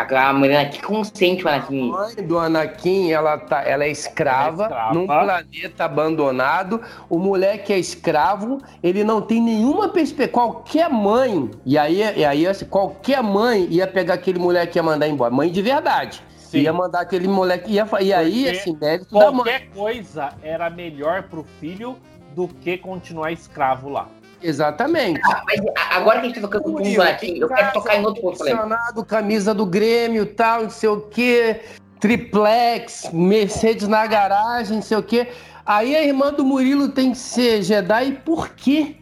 A, 0.00 0.28
a 0.28 0.32
mãe 0.32 0.48
da 0.50 0.60
Anakin 0.60 0.80
consente 0.80 1.44
o 1.44 1.48
A 1.48 1.54
Anakin. 1.54 1.90
mãe 1.90 2.14
do 2.16 2.38
Anakin, 2.38 3.10
ela, 3.10 3.38
tá, 3.38 3.62
ela 3.62 3.84
é 3.84 3.90
escrava, 3.90 4.64
Ela 4.64 4.64
é 4.64 4.68
escrava. 4.68 4.94
num 4.94 5.06
planeta 5.06 5.84
abandonado. 5.84 6.80
O 7.08 7.18
moleque 7.18 7.72
é 7.72 7.78
escravo, 7.78 8.58
ele 8.82 9.04
não 9.04 9.20
tem 9.20 9.40
nenhuma 9.40 9.88
perspectiva. 9.88 10.28
Qualquer 10.32 10.88
mãe, 10.90 11.50
e 11.64 11.76
aí, 11.78 12.00
e 12.16 12.24
aí 12.24 12.46
assim, 12.46 12.64
qualquer 12.64 13.22
mãe 13.22 13.66
ia 13.70 13.86
pegar 13.86 14.14
aquele 14.14 14.38
moleque 14.38 14.76
e 14.76 14.78
ia 14.78 14.82
mandar 14.82 15.08
embora. 15.08 15.32
Mãe 15.32 15.50
de 15.50 15.62
verdade. 15.62 16.22
Sim. 16.36 16.60
Ia 16.60 16.72
mandar 16.72 17.00
aquele 17.00 17.28
moleque. 17.28 17.70
Ia, 17.72 17.86
e 18.00 18.12
aí, 18.12 18.44
Porque 18.44 18.58
assim, 18.58 18.78
mérito 18.80 19.12
da 19.14 19.30
mãe. 19.30 19.34
Qualquer 19.44 19.68
coisa 19.70 20.30
era 20.42 20.70
melhor 20.70 21.24
pro 21.24 21.44
filho 21.60 21.96
do 22.34 22.48
que 22.48 22.78
continuar 22.78 23.32
escravo 23.32 23.90
lá. 23.90 24.08
Exatamente. 24.42 25.20
Ah, 25.24 25.42
mas 25.46 25.60
agora 25.90 26.20
que 26.20 26.26
a 26.26 26.28
gente 26.28 26.40
tá 26.40 26.42
tocando 26.42 26.68
no 26.68 26.76
ponto 26.76 26.94
do 26.94 27.02
Anakin, 27.02 27.38
eu 27.38 27.48
quero 27.48 27.72
tocar 27.72 27.96
em 27.96 28.04
outro 28.04 28.22
ponto. 28.22 28.38
Funcionado, 28.38 29.04
camisa 29.04 29.52
do 29.54 29.66
Grêmio, 29.66 30.26
tal, 30.26 30.62
não 30.62 30.70
sei 30.70 30.88
o 30.88 31.00
quê, 31.00 31.60
triplex, 32.00 33.10
Mercedes 33.12 33.88
na 33.88 34.06
garagem, 34.06 34.76
não 34.76 34.82
sei 34.82 34.96
o 34.96 35.02
quê. 35.02 35.28
Aí 35.66 35.94
a 35.94 36.02
irmã 36.02 36.32
do 36.32 36.44
Murilo 36.44 36.88
tem 36.88 37.12
que 37.12 37.18
ser 37.18 37.62
Jedi, 37.62 38.12
por 38.24 38.50
quê? 38.50 38.96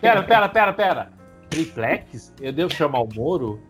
Pera, 0.00 0.22
pera, 0.22 0.48
pera, 0.48 0.72
pera. 0.72 1.12
Triplex? 1.48 2.32
Eu 2.40 2.52
devo 2.52 2.72
chamar 2.72 3.00
o 3.00 3.08
Moro? 3.14 3.60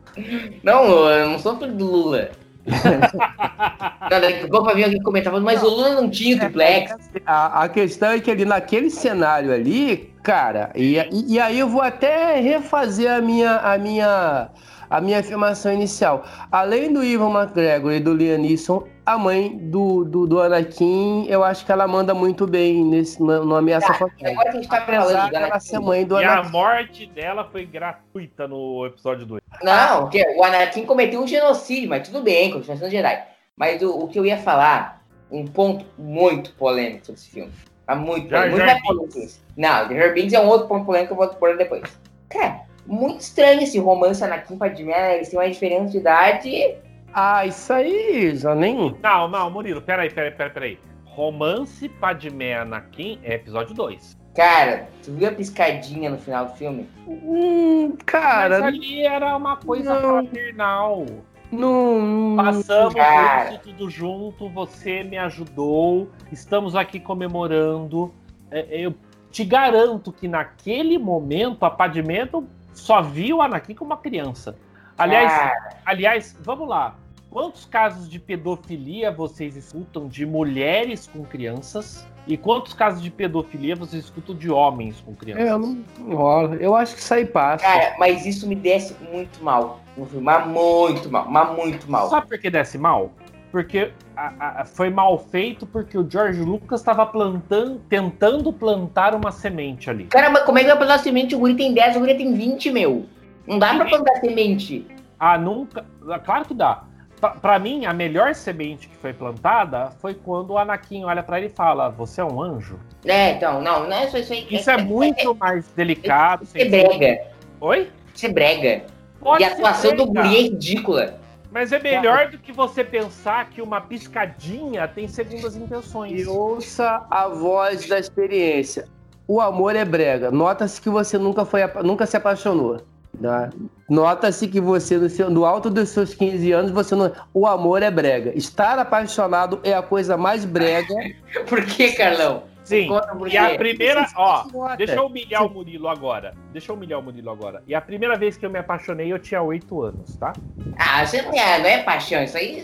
Não, 0.63 1.09
eu 1.09 1.29
não 1.29 1.39
sou 1.39 1.59
filho 1.59 1.73
do 1.73 1.87
Lula. 1.87 2.31
Não, 2.67 4.21
daqui 4.21 4.57
a 4.57 4.59
alguém 4.71 5.43
mas 5.43 5.63
o 5.63 5.69
Lula 5.69 5.95
não 5.95 6.11
tinha 6.11 6.39
triplex. 6.39 6.95
A, 7.25 7.65
a 7.65 7.69
questão 7.69 8.11
é 8.11 8.21
que 8.21 8.31
ali 8.31 8.45
naquele 8.45 8.91
cenário 8.91 9.53
ali, 9.53 10.13
cara, 10.23 10.71
e, 10.75 10.97
e, 10.99 11.35
e 11.35 11.41
aí 11.41 11.59
eu 11.59 11.69
vou 11.69 11.83
até 11.83 12.39
refazer 12.41 13.11
a 13.11 13.21
minha, 13.21 13.57
a 13.57 13.79
minha, 13.79 14.49
a 14.91 15.01
minha 15.01 15.21
afirmação 15.21 15.73
inicial. 15.73 16.25
Além 16.51 16.93
do 16.93 17.03
Ivan 17.03 17.31
McGregor 17.31 17.93
e 17.93 18.01
do 18.01 18.13
Liam 18.13 18.39
Neeson, 18.39 18.85
a 19.07 19.17
mãe 19.17 19.57
do, 19.57 20.05
do, 20.05 20.27
do 20.27 20.41
Anakin, 20.41 21.27
eu 21.29 21.43
acho 21.45 21.65
que 21.65 21.71
ela 21.73 21.87
manda 21.87 22.13
muito 22.13 22.47
bem 22.47 22.85
nesse, 22.85 23.23
no, 23.23 23.45
no 23.45 23.55
Ameaça 23.57 23.87
Tá, 23.87 23.95
Fantasma. 23.95 24.29
agora 24.31 24.49
a 24.51 24.53
gente 24.53 24.69
tá 24.69 24.81
falando 24.83 25.35
Anakin. 25.37 25.61
ser 25.61 25.79
mãe 25.79 26.05
do 26.05 26.21
E 26.21 26.25
a 26.25 26.33
Anakin. 26.33 26.51
morte 26.51 27.07
dela 27.07 27.49
foi 27.51 27.65
gratuita 27.65 28.47
no 28.49 28.85
episódio 28.87 29.25
2. 29.27 29.41
Não, 29.63 30.03
porque 30.03 30.23
o 30.37 30.43
Anakin 30.45 30.85
cometeu 30.85 31.23
um 31.23 31.27
genocídio, 31.27 31.89
mas 31.89 32.07
tudo 32.09 32.23
bem, 32.23 32.51
continua 32.51 32.77
sendo 32.77 32.91
Jedi. 32.91 33.23
Mas 33.57 33.81
o, 33.83 33.91
o 33.91 34.09
que 34.09 34.19
eu 34.19 34.27
ia 34.27 34.39
falar, 34.39 35.03
um 35.31 35.47
ponto 35.47 35.85
muito 35.97 36.53
polêmico 36.55 37.07
sobre 37.07 37.21
esse 37.21 37.31
filme. 37.31 37.53
Tá 37.87 37.95
muito 37.97 38.29
Jar 38.29 38.49
polêmico. 38.51 38.57
Muito 38.59 38.67
Jar 38.67 38.83
polêmico. 39.13 39.39
Não, 39.57 39.89
Jar 39.97 40.15
Binks 40.15 40.33
é 40.33 40.41
um 40.41 40.47
outro 40.49 40.67
ponto 40.69 40.85
polêmico 40.85 41.15
que 41.15 41.21
eu 41.21 41.27
vou 41.27 41.37
pôr 41.37 41.57
depois. 41.57 41.83
Cara, 42.29 42.61
muito 42.91 43.21
estranho 43.21 43.63
esse 43.63 43.79
romance 43.79 44.23
Anakin 44.23 44.59
Padmé, 44.59 45.17
eles 45.17 45.29
têm 45.29 45.39
uma 45.39 45.49
diferença 45.49 45.93
de 45.93 45.99
idade. 45.99 46.75
Ah, 47.15 47.47
isso 47.47 47.73
aí, 47.73 48.37
já 48.37 48.55
nem. 48.55 48.95
Não, 49.03 49.29
não, 49.29 49.51
Murilo, 49.51 49.81
peraí, 49.81 50.11
peraí, 50.11 50.31
peraí, 50.33 50.51
peraí. 50.53 50.79
Romance 51.05 51.89
Padmé 51.89 52.55
Anakin 52.55 53.19
é 53.23 53.35
episódio 53.35 53.75
2. 53.75 54.19
Cara, 54.35 54.89
tu 55.05 55.13
viu 55.13 55.29
a 55.29 55.33
piscadinha 55.33 56.09
no 56.09 56.19
final 56.19 56.47
do 56.47 56.53
filme? 56.53 56.89
Hum, 57.07 57.97
cara, 58.07 58.61
Mas 58.61 58.75
ali 58.75 59.03
era 59.05 59.37
uma 59.37 59.57
coisa 59.57 60.01
não. 60.01 60.25
fraternal. 60.25 61.05
não. 61.51 62.37
Passamos 62.37 62.95
Cara. 62.95 63.59
tudo 63.59 63.91
junto, 63.91 64.49
você 64.49 65.03
me 65.03 65.19
ajudou, 65.19 66.09
estamos 66.31 66.77
aqui 66.77 67.01
comemorando. 67.01 68.15
É, 68.53 68.67
Eu 68.71 68.95
te 69.33 69.45
garanto 69.45 70.13
que 70.13 70.29
naquele 70.29 70.97
momento 70.97 71.65
a 71.65 71.71
Padmé 71.71 72.25
só 72.73 73.03
viu 73.03 73.39
o 73.39 73.43
Anakin 73.43 73.75
como 73.75 73.91
uma 73.91 73.97
criança. 73.97 74.57
Aliás, 74.97 75.33
Cara, 75.33 75.69
aliás, 75.85 76.37
vamos 76.43 76.69
lá. 76.69 76.95
Quantos 77.31 77.65
casos 77.65 78.09
de 78.09 78.19
pedofilia 78.19 79.13
vocês 79.13 79.57
escutam 79.57 80.09
de 80.09 80.27
mulheres 80.27 81.07
com 81.07 81.25
crianças? 81.25 82.05
E 82.27 82.37
quantos 82.37 82.75
casos 82.75 83.01
de 83.01 83.11
pedofilia 83.11 83.77
vocês 83.77 84.05
escutam 84.05 84.35
de 84.35 84.51
homens 84.51 85.01
com 85.01 85.15
crianças? 85.15 85.47
eu 85.47 85.59
não 85.59 85.85
rola. 86.15 86.57
Eu 86.57 86.75
acho 86.75 86.95
que 86.95 87.01
isso 87.01 87.15
aí 87.15 87.25
passa. 87.25 87.65
cara, 87.65 87.95
mas 87.99 88.27
isso 88.27 88.47
me 88.49 88.55
desce 88.57 88.97
muito 89.13 89.43
mal. 89.43 89.81
Mas 90.21 90.47
muito 90.47 91.11
mal, 91.11 91.31
mas 91.31 91.57
muito 91.57 91.91
mal. 91.91 92.09
Sabe 92.11 92.27
por 92.27 92.39
que 92.39 92.51
desce 92.51 92.79
mal? 92.79 93.13
Porque 93.51 93.91
a- 94.17 94.61
a- 94.61 94.65
foi 94.65 94.91
mal 94.91 95.19
feito 95.19 95.67
porque 95.67 95.99
o 95.99 96.09
George 96.09 96.41
Lucas 96.41 96.81
estava 96.81 97.05
plantando, 97.05 97.81
tentando 97.89 98.53
plantar 98.53 99.15
uma 99.15 99.33
semente 99.33 99.91
ali. 99.91 100.05
Caramba, 100.05 100.41
como 100.43 100.59
é 100.59 100.63
que 100.63 100.69
vai 100.69 100.77
plantar 100.77 100.99
semente? 100.99 101.35
O 101.35 101.39
guri 101.41 101.55
tem 101.55 101.75
10, 101.75 101.97
o 101.97 102.01
guri 102.01 102.15
tem 102.17 102.33
20, 102.33 102.71
meu. 102.71 103.07
Não 103.47 103.59
dá 103.59 103.75
pra 103.75 103.87
plantar 103.87 104.17
semente. 104.21 104.87
Ah, 105.19 105.37
nunca. 105.37 105.85
Claro 106.25 106.45
que 106.45 106.55
dá. 106.55 106.85
Pra, 107.21 107.31
pra 107.31 107.59
mim, 107.59 107.85
a 107.85 107.93
melhor 107.93 108.35
semente 108.35 108.89
que 108.89 108.97
foi 108.97 109.13
plantada 109.13 109.91
foi 110.01 110.15
quando 110.15 110.51
o 110.53 110.59
Anakin 110.59 111.05
olha 111.05 111.23
pra 111.23 111.37
ele 111.39 111.49
e 111.49 111.51
fala: 111.51 111.91
Você 111.91 112.21
é 112.21 112.25
um 112.25 112.41
anjo? 112.41 112.79
É, 113.05 113.33
então, 113.33 113.61
não, 113.61 113.87
não 113.89 113.93
é 113.97 114.07
só 114.09 114.17
isso 114.17 114.33
aí. 114.33 114.47
Isso 114.51 114.71
é 114.71 114.79
muito 114.79 115.35
mais 115.35 115.67
delicado. 115.77 116.45
Isso 116.45 116.57
é 116.57 116.65
brega. 116.65 117.21
Oi? 117.61 117.91
É 118.23 118.29
brega. 118.29 118.85
Pode 119.21 119.43
e 119.43 119.45
a 119.45 119.49
atuação 119.53 119.95
do 119.95 120.07
brega, 120.07 120.29
guri 120.29 120.39
é 120.39 120.43
ridícula. 120.45 121.20
Mas 121.51 121.73
é 121.73 121.79
melhor 121.81 122.29
do 122.29 122.39
que 122.39 122.53
você 122.53 122.85
pensar 122.85 123.51
que 123.51 123.61
uma 123.61 123.81
piscadinha 123.81 124.87
tem 124.87 125.09
segundas 125.09 125.57
intenções. 125.57 126.23
E 126.23 126.27
ouça 126.27 127.05
a 127.11 127.27
voz 127.29 127.89
da 127.89 127.99
experiência. 127.99 128.87
O 129.27 129.41
amor 129.41 129.75
é 129.77 129.85
brega. 129.85 130.31
Nota-se 130.31 130.81
que 130.81 130.89
você 130.89 131.17
nunca, 131.19 131.45
foi, 131.45 131.61
nunca 131.83 132.07
se 132.07 132.17
apaixonou. 132.17 132.81
né? 133.19 133.51
Nota-se 133.89 134.47
que 134.47 134.61
você, 134.61 134.97
no, 134.99 135.09
seu- 135.09 135.31
no 135.31 135.45
alto 135.45 135.69
dos 135.71 135.89
seus 135.89 136.15
15 136.15 136.53
anos, 136.53 136.71
você 136.71 136.95
não. 136.95 137.13
O 137.35 137.47
amor 137.47 137.83
é 137.83 137.91
brega. 137.91 138.33
Estar 138.37 138.79
apaixonado 138.79 139.61
é 139.65 139.73
a 139.75 139.83
coisa 139.83 140.17
mais 140.17 140.45
brega. 140.45 140.95
Por 141.49 141.65
que, 141.65 141.93
Carlão? 141.93 142.45
Sim. 142.71 142.87
Conta 142.87 143.29
E 143.29 143.37
a 143.37 143.57
primeira, 143.57 144.07
ó, 144.15 144.45
deixa 144.77 144.95
eu 144.95 145.07
humilhar 145.07 145.45
o 145.45 145.51
Murilo 145.51 145.89
agora. 145.89 146.35
Deixa 146.53 146.71
eu 146.71 146.77
humilhar 146.77 147.01
o 147.01 147.03
Murilo 147.03 147.29
agora. 147.29 147.65
E 147.67 147.75
a 147.75 147.81
primeira 147.81 148.17
vez 148.17 148.37
que 148.37 148.47
eu 148.47 148.51
me 148.51 148.61
apaixonei, 148.61 149.13
eu 149.13 149.19
tinha 149.19 149.43
8 149.43 149.83
anos, 149.83 150.17
tá? 150.17 150.33
Ah, 150.79 151.05
você 151.05 151.21
não 151.21 151.33
é, 151.33 151.59
não 151.59 151.67
é 151.67 151.83
paixão. 151.83 152.23
Isso 152.23 152.37
aí 152.37 152.63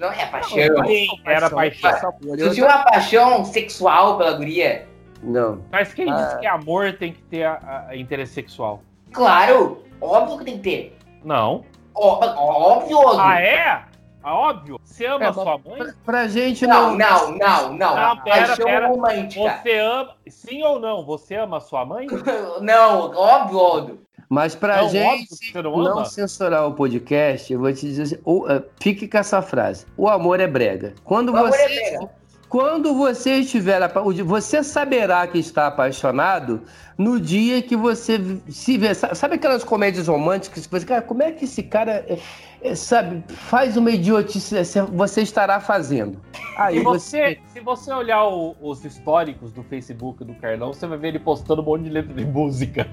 não 0.00 0.10
é 0.10 0.26
paixão. 0.26 0.58
Sim, 0.84 1.06
era 1.24 1.48
paixão. 1.48 2.12
Tu 2.20 2.50
tinha 2.54 2.66
uma 2.66 2.82
paixão 2.82 3.44
sexual 3.44 4.18
pela 4.18 4.32
guria? 4.32 4.84
Não. 5.22 5.62
Mas 5.70 5.94
quem 5.94 6.10
Ah. 6.10 6.16
disse 6.16 6.38
que 6.40 6.46
amor 6.46 6.92
tem 6.94 7.12
que 7.12 7.22
ter 7.22 7.44
a, 7.44 7.86
a 7.88 7.96
interesse 7.96 8.34
sexual? 8.34 8.82
Claro, 9.12 9.84
óbvio 10.00 10.38
que 10.38 10.44
tem 10.44 10.56
que 10.58 10.62
ter. 10.62 10.98
Não. 11.24 11.64
Ó- 11.94 12.18
óbvio, 12.36 12.98
óbvio. 12.98 13.20
Ah, 13.20 13.40
é? 13.40 13.82
Ah, 14.28 14.34
óbvio. 14.34 14.80
Você 14.82 15.06
ama 15.06 15.24
É, 15.24 15.28
a 15.28 15.32
sua 15.32 15.56
mãe? 15.56 15.78
Pra, 15.78 15.94
pra 16.04 16.26
gente 16.26 16.66
Não, 16.66 16.96
não. 16.96 17.30
não, 17.30 17.38
não, 17.38 17.72
não. 17.74 17.94
Não, 17.96 18.16
pera, 18.24 18.46
paixão 18.48 18.66
pera. 18.66 18.88
romântica. 18.88 19.60
Você 19.62 19.78
ama. 19.78 20.14
Sim 20.28 20.62
ou 20.64 20.80
não? 20.80 21.04
Você 21.06 21.36
ama 21.36 21.58
a 21.58 21.60
sua 21.60 21.84
mãe? 21.84 22.08
Não, 22.60 23.12
óbvio, 23.14 23.58
óbvio. 23.58 24.00
Mas 24.28 24.56
pra 24.56 24.78
Não, 24.78 24.88
gente 24.88 25.54
não 25.54 25.84
não, 25.84 26.04
censurar 26.04 26.66
o 26.66 26.74
podcast, 26.74 27.52
eu 27.52 27.60
vou 27.60 27.72
te 27.72 27.82
dizer 27.82 28.02
assim, 28.02 28.18
o- 28.24 28.44
eh, 28.50 28.60
fique 28.82 29.06
com 29.06 29.18
essa 29.18 29.40
frase. 29.40 29.86
O 29.96 30.08
amor 30.08 30.40
é 30.40 30.48
brega. 30.48 30.94
Quando 31.04 31.28
O 31.32 31.36
amor 31.36 31.50
você, 31.52 31.62
é 31.62 31.68
brega. 31.68 32.10
Quando 32.48 32.94
você 32.94 33.38
estiver, 33.40 33.80
você 34.24 34.62
saberá 34.62 35.26
que 35.26 35.38
está 35.38 35.66
apaixonado 35.66 36.62
no 36.96 37.20
dia 37.20 37.60
que 37.60 37.76
você 37.76 38.18
se 38.48 38.78
vê. 38.78 38.94
Sa- 38.94 39.14
Sabe 39.14 39.34
aquelas 39.34 39.64
comédias 39.64 40.08
românticas 40.08 40.64
que 40.66 40.72
você, 40.72 40.86
cara, 40.86 41.02
como 41.02 41.22
é 41.22 41.32
que 41.32 41.44
esse 41.44 41.62
cara, 41.62 42.04
é, 42.08 42.18
é, 42.62 42.74
sabe, 42.74 43.22
faz 43.34 43.76
uma 43.76 43.90
idiotice, 43.90 44.54
você 44.92 45.22
estará 45.22 45.60
fazendo. 45.60 46.20
Aí 46.56 46.78
Se 46.78 46.84
você, 46.84 47.38
se 47.52 47.60
você 47.60 47.92
olhar 47.92 48.24
o- 48.24 48.54
os 48.60 48.84
históricos 48.84 49.52
do 49.52 49.62
Facebook 49.64 50.24
do 50.24 50.34
Carlão, 50.34 50.72
você 50.72 50.86
vai 50.86 50.96
ver 50.98 51.08
ele 51.08 51.18
postando 51.18 51.62
um 51.62 51.64
monte 51.64 51.82
de 51.84 51.90
letra 51.90 52.14
de 52.14 52.24
música. 52.24 52.86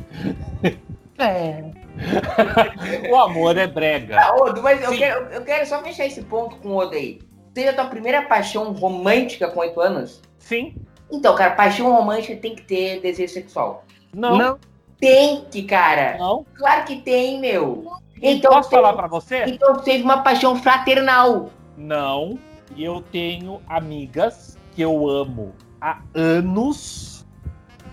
É. 1.17 1.63
O 3.11 3.15
amor 3.17 3.55
é 3.57 3.67
brega. 3.67 4.17
Ah, 4.19 4.35
Odo, 4.35 4.61
mas 4.63 4.81
eu 4.83 4.91
quero, 4.97 5.25
eu 5.27 5.41
quero 5.43 5.65
só 5.67 5.81
fechar 5.83 6.05
esse 6.07 6.23
ponto 6.23 6.55
com 6.57 6.69
o 6.69 6.77
Odo 6.77 6.95
aí. 6.95 7.19
Teve 7.53 7.69
a 7.69 7.73
tua 7.73 7.85
primeira 7.85 8.23
paixão 8.23 8.71
romântica 8.73 9.47
com 9.49 9.59
8 9.59 9.79
anos? 9.79 10.21
Sim. 10.39 10.75
Então, 11.11 11.35
cara, 11.35 11.51
paixão 11.51 11.91
romântica 11.93 12.35
tem 12.35 12.55
que 12.55 12.63
ter 12.63 12.99
desejo 13.01 13.33
sexual. 13.33 13.85
Não. 14.13 14.37
Não. 14.37 14.59
Tem 14.99 15.45
que, 15.51 15.63
cara. 15.63 16.17
Não. 16.17 16.45
Claro 16.55 16.85
que 16.85 16.95
tem, 17.01 17.39
meu. 17.39 17.85
Então, 18.21 18.51
Posso 18.51 18.69
teve- 18.69 18.81
falar 18.81 18.93
pra 18.95 19.07
você? 19.07 19.43
então 19.45 19.75
teve 19.79 20.03
uma 20.03 20.21
paixão 20.23 20.55
fraternal. 20.55 21.49
Não. 21.77 22.39
E 22.75 22.83
eu 22.83 23.01
tenho 23.11 23.61
amigas 23.67 24.57
que 24.73 24.81
eu 24.81 25.07
amo 25.07 25.53
há 25.79 25.99
anos, 26.15 27.25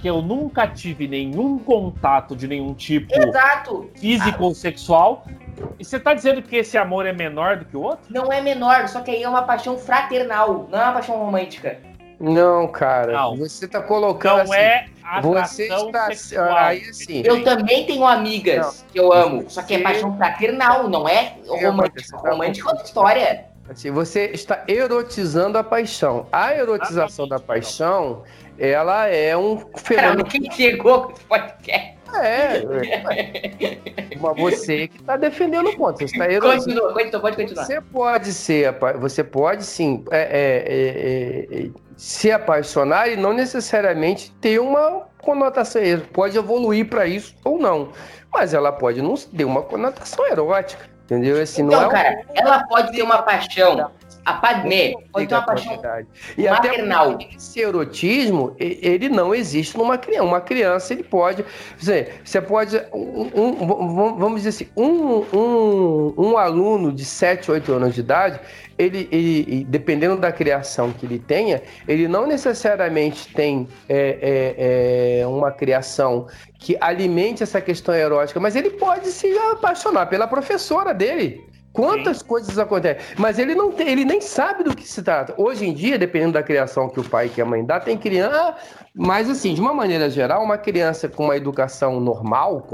que 0.00 0.08
eu 0.08 0.22
nunca 0.22 0.66
tive 0.66 1.06
nenhum 1.08 1.58
contato 1.58 2.34
de 2.34 2.46
nenhum 2.48 2.72
tipo 2.72 3.12
Exato. 3.14 3.90
físico 3.96 4.44
ou 4.44 4.54
sexual. 4.54 5.26
E 5.80 5.84
você 5.84 5.98
tá 5.98 6.12
dizendo 6.12 6.42
que 6.42 6.56
esse 6.56 6.76
amor 6.76 7.06
é 7.06 7.12
menor 7.12 7.56
do 7.56 7.64
que 7.64 7.74
o 7.74 7.80
outro? 7.80 8.04
Não 8.10 8.30
é 8.30 8.38
menor, 8.42 8.86
só 8.86 9.00
que 9.00 9.10
aí 9.10 9.22
é 9.22 9.28
uma 9.28 9.40
paixão 9.44 9.78
fraternal, 9.78 10.68
não 10.70 10.78
é 10.78 10.84
uma 10.84 10.92
paixão 10.92 11.16
romântica. 11.16 11.78
Não, 12.20 12.68
cara. 12.68 13.14
Não. 13.14 13.34
Você 13.38 13.66
tá 13.66 13.80
colocando 13.80 14.34
Não 14.34 14.42
assim, 14.42 14.54
é 14.54 14.84
você 15.22 15.68
está 15.68 16.06
sexual. 16.08 16.54
aí 16.54 16.82
assim. 16.86 17.22
Eu 17.24 17.42
também 17.42 17.86
tenho 17.86 18.04
amigas 18.04 18.84
que 18.92 19.00
eu 19.00 19.10
amo, 19.10 19.48
só 19.48 19.62
que 19.62 19.72
é 19.72 19.78
paixão 19.78 20.14
fraternal, 20.18 20.86
não 20.86 21.08
é 21.08 21.36
você 21.42 21.66
romântica. 21.66 22.18
tá 22.22 22.30
Romântica 22.30 22.68
é 22.68 22.70
outra 22.72 22.84
história. 22.84 23.44
Assim, 23.66 23.90
você 23.90 24.26
está 24.34 24.62
erotizando 24.68 25.56
a 25.56 25.64
paixão. 25.64 26.26
A 26.30 26.52
erotização 26.54 27.26
da 27.26 27.38
paixão, 27.38 28.22
ela 28.58 29.06
é 29.06 29.34
um 29.34 29.56
Cara, 29.56 29.78
fenômeno. 29.78 30.24
quem 30.26 30.50
chegou 30.50 31.04
com 31.04 31.12
esse 31.12 31.24
podcast? 31.24 31.99
É, 32.18 32.56
é. 32.58 34.16
Mas 34.20 34.36
você 34.38 34.88
que 34.88 34.98
está 34.98 35.16
defendendo 35.16 35.68
o 35.68 35.76
ponto. 35.76 35.98
Você 35.98 36.04
está 36.04 36.30
erotizando. 36.30 36.64
Continua, 36.64 36.92
continua, 36.92 37.20
pode 37.20 37.36
continuar. 37.36 37.64
Você 37.64 37.80
pode 37.80 38.32
ser, 38.32 38.74
você 38.98 39.24
pode 39.24 39.64
sim 39.64 40.04
é, 40.10 40.18
é, 40.20 41.58
é, 41.62 41.66
é, 41.66 41.70
se 41.96 42.30
apaixonar 42.30 43.08
e 43.08 43.16
não 43.16 43.32
necessariamente 43.32 44.32
ter 44.40 44.58
uma 44.60 45.06
conotação. 45.22 45.82
Pode 46.12 46.36
evoluir 46.36 46.88
para 46.88 47.06
isso 47.06 47.34
ou 47.44 47.58
não. 47.58 47.90
Mas 48.32 48.54
ela 48.54 48.70
pode 48.72 49.02
não 49.02 49.14
ter 49.14 49.44
uma 49.44 49.62
conotação 49.62 50.26
erótica. 50.26 50.88
Entendeu? 51.04 51.42
Assim, 51.42 51.62
não 51.62 51.70
Então, 51.70 51.82
é 51.82 51.86
um- 51.86 51.90
cara, 51.90 52.22
ela 52.34 52.64
pode 52.68 52.92
ter 52.92 53.02
uma 53.02 53.20
paixão 53.22 53.90
A 54.30 54.34
Padmé 54.34 54.94
uma 55.14 55.42
paixão 55.42 55.72
Verdade. 55.72 56.06
E 56.36 56.46
até 56.48 56.68
maternal. 56.68 57.10
porque 57.18 57.36
esse 57.36 57.60
erotismo, 57.60 58.54
ele 58.58 59.08
não 59.08 59.34
existe 59.34 59.76
numa 59.76 59.98
criança. 59.98 60.24
Uma 60.24 60.40
criança, 60.40 60.92
ele 60.92 61.02
pode. 61.02 61.44
Você, 61.78 62.08
você 62.24 62.40
pode. 62.40 62.76
um- 62.92 63.30
um- 63.34 64.16
vamos 64.16 64.42
dizer 64.42 64.48
assim, 64.50 64.68
um, 64.76 65.24
um, 65.36 66.14
um 66.16 66.36
aluno 66.36 66.92
de 66.92 67.04
7, 67.04 67.50
8 67.50 67.72
anos 67.72 67.94
de 67.94 68.00
idade, 68.00 68.40
ele, 68.78 69.08
ele- 69.10 69.64
dependendo 69.68 70.16
da 70.16 70.32
criação 70.32 70.92
que 70.92 71.04
ele 71.06 71.18
tenha, 71.18 71.62
ele 71.86 72.08
não 72.08 72.26
necessariamente 72.26 73.32
tem 73.34 73.68
é, 73.88 74.18
é, 74.20 75.20
é, 75.20 75.26
uma 75.26 75.50
criação 75.50 76.26
que 76.58 76.76
alimente 76.80 77.42
essa 77.42 77.60
questão 77.60 77.94
erótica, 77.94 78.38
mas 78.40 78.54
ele 78.56 78.70
pode 78.70 79.08
se 79.08 79.26
apaixonar 79.52 80.06
pela 80.06 80.26
professora 80.26 80.92
dele. 80.94 81.49
Quantas 81.72 82.20
coisas 82.20 82.58
acontecem? 82.58 83.00
Mas 83.16 83.38
ele 83.38 83.54
não 83.54 83.70
tem, 83.70 83.88
ele 83.88 84.04
nem 84.04 84.20
sabe 84.20 84.64
do 84.64 84.74
que 84.74 84.86
se 84.86 85.02
trata. 85.02 85.34
Hoje 85.36 85.64
em 85.66 85.72
dia, 85.72 85.96
dependendo 85.96 86.32
da 86.32 86.42
criação 86.42 86.88
que 86.88 86.98
o 86.98 87.04
pai 87.04 87.26
e 87.26 87.28
que 87.28 87.40
a 87.40 87.44
mãe 87.44 87.64
dá, 87.64 87.78
tem 87.78 87.96
criança. 87.96 88.56
Mas 88.92 89.30
assim, 89.30 89.54
de 89.54 89.60
uma 89.60 89.72
maneira 89.72 90.10
geral, 90.10 90.42
uma 90.42 90.58
criança 90.58 91.08
com 91.08 91.24
uma 91.24 91.36
educação 91.36 92.00
normal, 92.00 92.66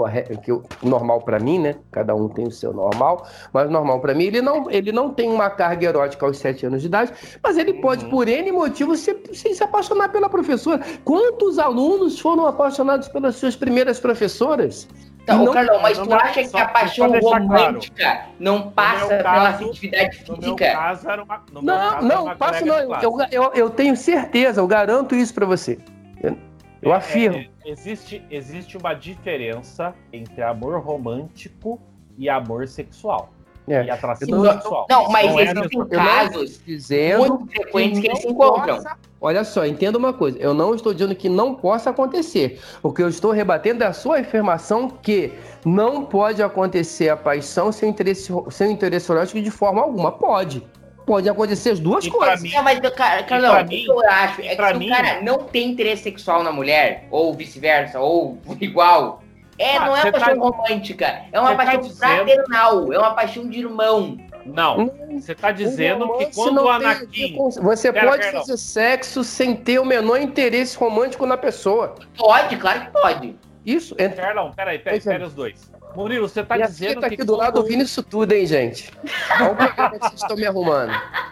que 0.42 0.50
eu- 0.50 0.62
normal 0.82 1.20
para 1.20 1.38
mim, 1.38 1.58
né? 1.58 1.76
Cada 1.92 2.14
um 2.14 2.26
tem 2.26 2.46
o 2.46 2.50
seu 2.50 2.72
normal, 2.72 3.26
mas 3.52 3.68
normal 3.70 4.00
para 4.00 4.14
mim, 4.14 4.24
ele 4.24 4.40
não, 4.40 4.70
ele 4.70 4.90
não 4.90 5.12
tem 5.12 5.28
uma 5.28 5.50
carga 5.50 5.86
erótica 5.86 6.24
aos 6.24 6.38
7 6.38 6.64
anos 6.66 6.80
de 6.80 6.88
idade, 6.88 7.12
mas 7.42 7.58
ele 7.58 7.74
pode, 7.74 8.06
por 8.06 8.26
N 8.28 8.50
motivos, 8.50 9.00
se, 9.00 9.14
se, 9.34 9.54
se 9.54 9.62
apaixonar 9.62 10.08
pela 10.08 10.28
professora. 10.30 10.80
Quantos 11.04 11.58
alunos 11.58 12.18
foram 12.18 12.46
apaixonados 12.46 13.08
pelas 13.08 13.36
suas 13.36 13.54
primeiras 13.54 14.00
professoras? 14.00 14.88
Então, 15.26 15.44
Não- 15.44 15.52
Carlão, 15.52 15.82
mas 15.82 15.98
tu 15.98 16.14
acha 16.14 16.44
que 16.44 16.56
a 16.56 16.68
paixão 16.68 17.10
romântica 17.18 18.26
não 18.38 18.70
passa 18.70 18.98
meu 19.08 19.08
pela 19.08 19.22
caso- 19.24 19.64
afetividade 19.64 20.16
física? 20.18 20.72
caso, 20.72 21.08
uma. 21.24 21.42
Não, 21.52 21.64
caso, 21.64 22.06
não, 22.06 22.78
de 22.78 22.86
não. 22.86 23.02
Eu, 23.02 23.18
eu, 23.32 23.52
eu 23.52 23.68
tenho 23.70 23.96
certeza, 23.96 24.60
eu 24.60 24.68
garanto 24.68 25.16
isso 25.16 25.34
pra 25.34 25.44
você. 25.44 25.80
Eu, 26.22 26.38
eu 26.80 26.92
É, 26.92 26.96
afirmo. 26.96 27.38
é, 27.38 27.48
existe, 27.64 28.24
existe 28.30 28.78
uma 28.78 28.94
diferença 28.94 29.92
entre 30.12 30.44
amor 30.44 30.78
romântico 30.80 31.80
e 32.16 32.28
amor 32.28 32.68
sexual. 32.68 33.30
É. 33.68 33.84
E 33.84 33.90
atração 33.90 34.28
não- 34.28 34.52
sexual. 34.52 34.86
Não, 34.88 35.08
mas 35.10 35.30
Não 35.30 35.40
é 35.40 35.42
existem 35.44 35.78
não- 35.78 35.88
casos 35.88 36.60
Dizendo 36.64 37.18
muito 37.38 37.46
frequentes 37.52 38.00
que 38.00 38.06
eles 38.06 38.18
se 38.20 38.26
não 38.26 38.32
encontram. 38.32 38.76
possa- 38.76 38.96
Olha 39.20 39.42
só, 39.44 39.64
entenda 39.66 39.96
uma 39.98 40.12
coisa. 40.12 40.38
Eu 40.38 40.52
não 40.54 40.74
estou 40.74 40.92
dizendo 40.92 41.14
que 41.16 41.28
não 41.28 41.54
possa 41.54 41.90
acontecer. 41.90 42.60
O 42.82 42.92
que 42.92 43.02
eu 43.02 43.08
estou 43.08 43.32
rebatendo 43.32 43.82
é 43.82 43.86
a 43.86 43.92
sua 43.92 44.18
afirmação 44.20 44.88
que 44.88 45.32
não 45.64 46.04
pode 46.04 46.42
acontecer 46.42 47.08
a 47.08 47.16
paixão 47.16 47.72
sem 47.72 47.88
interesse, 47.90 48.30
sem 48.50 48.70
interesse 48.72 49.10
erótico 49.10 49.40
de 49.40 49.50
forma 49.50 49.82
alguma. 49.82 50.12
Pode. 50.12 50.62
Pode 51.06 51.28
acontecer 51.28 51.70
as 51.70 51.80
duas 51.80 52.04
E 52.04 52.10
coisas. 52.10 52.42
mim- 52.42 52.52
Não, 52.52 52.62
mas, 52.62 52.78
cara, 52.90 53.22
Carlão, 53.22 53.52
pra 53.54 53.62
o 53.64 53.68
que 53.68 53.86
eu 53.86 54.00
acho 54.08 54.40
é 54.42 54.54
que 54.56 54.66
se 54.66 54.74
mim- 54.74 54.90
o 54.90 54.94
cara 54.94 55.22
não 55.22 55.38
tem 55.38 55.70
interesse 55.70 56.02
sexual 56.02 56.42
na 56.42 56.52
mulher, 56.52 57.06
ou 57.10 57.32
vice-versa, 57.32 57.98
ou 58.00 58.38
igual, 58.60 59.22
é, 59.58 59.76
Ah, 59.76 59.86
não 59.86 59.96
é 59.96 60.02
uma 60.02 60.12
paixão 60.12 60.34
tá- 60.38 60.42
romântica, 60.46 61.22
é 61.32 61.40
uma 61.40 61.50
cê 61.50 61.56
tá 61.56 61.64
paixão 61.64 61.80
dizendo- 61.80 61.98
fraternal, 61.98 62.92
é 62.92 62.98
uma 62.98 63.14
paixão 63.14 63.48
de 63.48 63.58
irmão. 63.60 64.18
Não, 64.44 64.90
você 65.10 65.32
está 65.32 65.50
dizendo 65.50 66.12
que 66.18 66.26
quando 66.34 66.54
não 66.56 66.64
o 66.66 66.78
tem 66.78 66.86
Anakin. 66.88 67.36
com- 67.36 67.50
Você 67.50 67.92
Pera, 67.92 68.06
pode 68.10 68.22
pera, 68.22 68.38
fazer 68.40 68.56
sexo 68.58 69.24
sem 69.24 69.56
ter 69.56 69.80
o 69.80 69.84
menor 69.84 70.20
interesse 70.20 70.76
romântico 70.76 71.26
na 71.26 71.36
pessoa. 71.36 71.94
Pode, 72.16 72.56
claro 72.56 72.82
que 72.82 72.90
pode. 72.92 73.36
Isso. 73.64 73.96
Entre... 73.98 74.20
Carlão, 74.22 74.52
peraí, 74.54 74.78
peraí, 74.78 74.98
é. 74.98 75.02
pera 75.02 75.26
os 75.26 75.34
dois. 75.34 75.68
Murilo, 75.96 76.28
você 76.28 76.42
está 76.42 76.56
dizendo 76.58 77.00
tá 77.00 77.08
que. 77.08 77.14
aqui 77.14 77.24
do 77.24 77.34
lado 77.34 77.56
ouvindo 77.58 77.82
isso 77.82 78.02
tudo, 78.02 78.30
hein, 78.32 78.46
gente? 78.46 78.92
Olha 79.40 79.52
o 79.52 79.56
problema 79.56 79.90
que 79.90 79.98
vocês 79.98 80.20
estão 80.22 80.36
me 80.36 80.46
arrumando. 80.46 80.92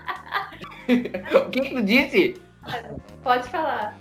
O 0.87 1.51
que, 1.51 1.61
que 1.63 1.75
tu 1.75 1.83
disse? 1.83 2.41
Pode 3.23 3.49
falar. 3.49 3.97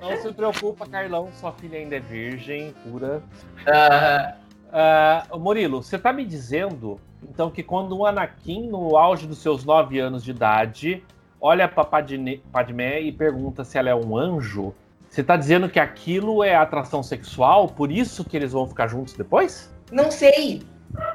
Não 0.00 0.16
se 0.20 0.32
preocupa, 0.32 0.86
Carlão, 0.86 1.28
sua 1.32 1.52
filha 1.52 1.78
ainda 1.78 1.96
é 1.96 2.00
virgem, 2.00 2.74
pura. 2.84 3.22
Ah, 3.66 4.34
Ah, 4.70 5.26
Murilo, 5.38 5.82
você 5.82 5.98
tá 5.98 6.12
me 6.12 6.24
dizendo, 6.26 7.00
então, 7.22 7.50
que 7.50 7.62
quando 7.62 7.96
o 7.96 8.04
Anakin, 8.06 8.68
no 8.68 8.96
auge 8.98 9.26
dos 9.26 9.38
seus 9.38 9.64
nove 9.64 9.98
anos 9.98 10.22
de 10.22 10.30
idade, 10.30 11.02
olha 11.40 11.66
pra 11.66 11.84
Padme, 11.84 12.42
Padmé 12.52 13.00
e 13.00 13.10
pergunta 13.10 13.64
se 13.64 13.78
ela 13.78 13.88
é 13.88 13.94
um 13.94 14.14
anjo, 14.16 14.74
você 15.08 15.24
tá 15.24 15.36
dizendo 15.38 15.70
que 15.70 15.80
aquilo 15.80 16.44
é 16.44 16.54
atração 16.54 17.02
sexual, 17.02 17.68
por 17.68 17.90
isso 17.90 18.22
que 18.24 18.36
eles 18.36 18.52
vão 18.52 18.66
ficar 18.66 18.88
juntos 18.88 19.14
depois? 19.14 19.72
não 19.90 20.10
sei, 20.10 20.62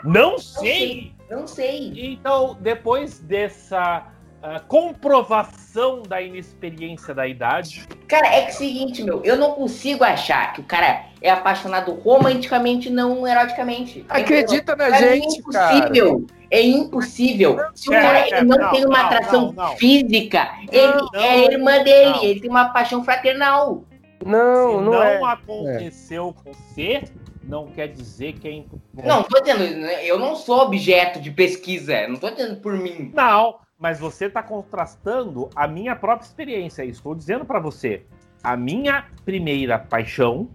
Não 0.04 0.40
sei. 0.40 0.64
sei! 0.72 1.14
não 1.30 1.46
sei. 1.48 1.94
Então, 2.14 2.58
depois 2.60 3.20
dessa 3.20 4.08
ah, 4.46 4.60
comprovação 4.60 6.04
da 6.04 6.22
inexperiência 6.22 7.14
da 7.14 7.26
idade, 7.26 7.88
Cara, 8.10 8.28
é 8.28 8.42
que 8.42 8.48
é 8.48 8.50
o 8.50 8.58
seguinte, 8.58 9.02
meu, 9.02 9.24
eu 9.24 9.38
não 9.38 9.54
consigo 9.54 10.04
achar 10.04 10.52
que 10.52 10.60
o 10.60 10.64
cara 10.66 11.06
é 11.22 11.32
apaixonado 11.32 11.94
romanticamente, 11.94 12.90
não 12.90 13.26
eroticamente. 13.26 14.06
Acredita 14.10 14.76
na 14.76 14.90
mim 14.90 14.98
gente, 14.98 15.40
é 15.40 15.52
cara. 15.52 15.78
impossível. 15.78 16.28
É 16.52 16.62
impossível. 16.62 17.58
Se 17.74 17.88
o 17.88 17.94
cara 17.94 18.28
ele 18.28 18.42
não, 18.44 18.58
não, 18.58 18.72
tem 18.72 18.86
uma 18.86 18.98
não, 18.98 19.06
atração 19.06 19.42
não, 19.54 19.70
não. 19.70 19.78
física, 19.78 20.50
ele 20.70 20.94
Não, 20.94 21.10
é 21.14 21.30
a 21.30 21.38
irmã 21.38 21.78
não. 21.78 21.84
dele, 21.86 22.20
ele 22.22 22.40
tem 22.42 22.50
uma 22.50 22.66
paixão 22.66 23.02
fraternal. 23.02 23.86
Não, 24.26 24.70
se 24.70 24.76
não, 24.76 24.92
não, 24.92 25.04
é. 25.04 25.24
aconteceu 25.24 26.36
com 26.44 26.52
você, 26.52 27.04
não 27.44 27.68
quer 27.68 27.88
dizer 27.88 28.34
que 28.34 28.48
é 28.48 28.52
impossível. 28.52 29.06
Não, 29.06 29.24
tô 29.24 29.40
dizendo, 29.40 29.64
eu 29.64 30.20
não 30.20 30.36
sou 30.36 30.60
objeto 30.60 31.22
de 31.22 31.32
pesquisa, 31.32 32.08
não 32.08 32.18
tô 32.18 32.30
dizendo 32.30 32.58
por 32.58 32.74
mim. 32.74 33.12
Não, 33.16 33.56
mas 33.84 34.00
você 34.00 34.28
está 34.28 34.42
contrastando 34.42 35.50
a 35.54 35.68
minha 35.68 35.94
própria 35.94 36.26
experiência. 36.26 36.86
Estou 36.86 37.14
dizendo 37.14 37.44
para 37.44 37.60
você, 37.60 38.06
a 38.42 38.56
minha 38.56 39.08
primeira 39.26 39.78
paixão 39.78 40.48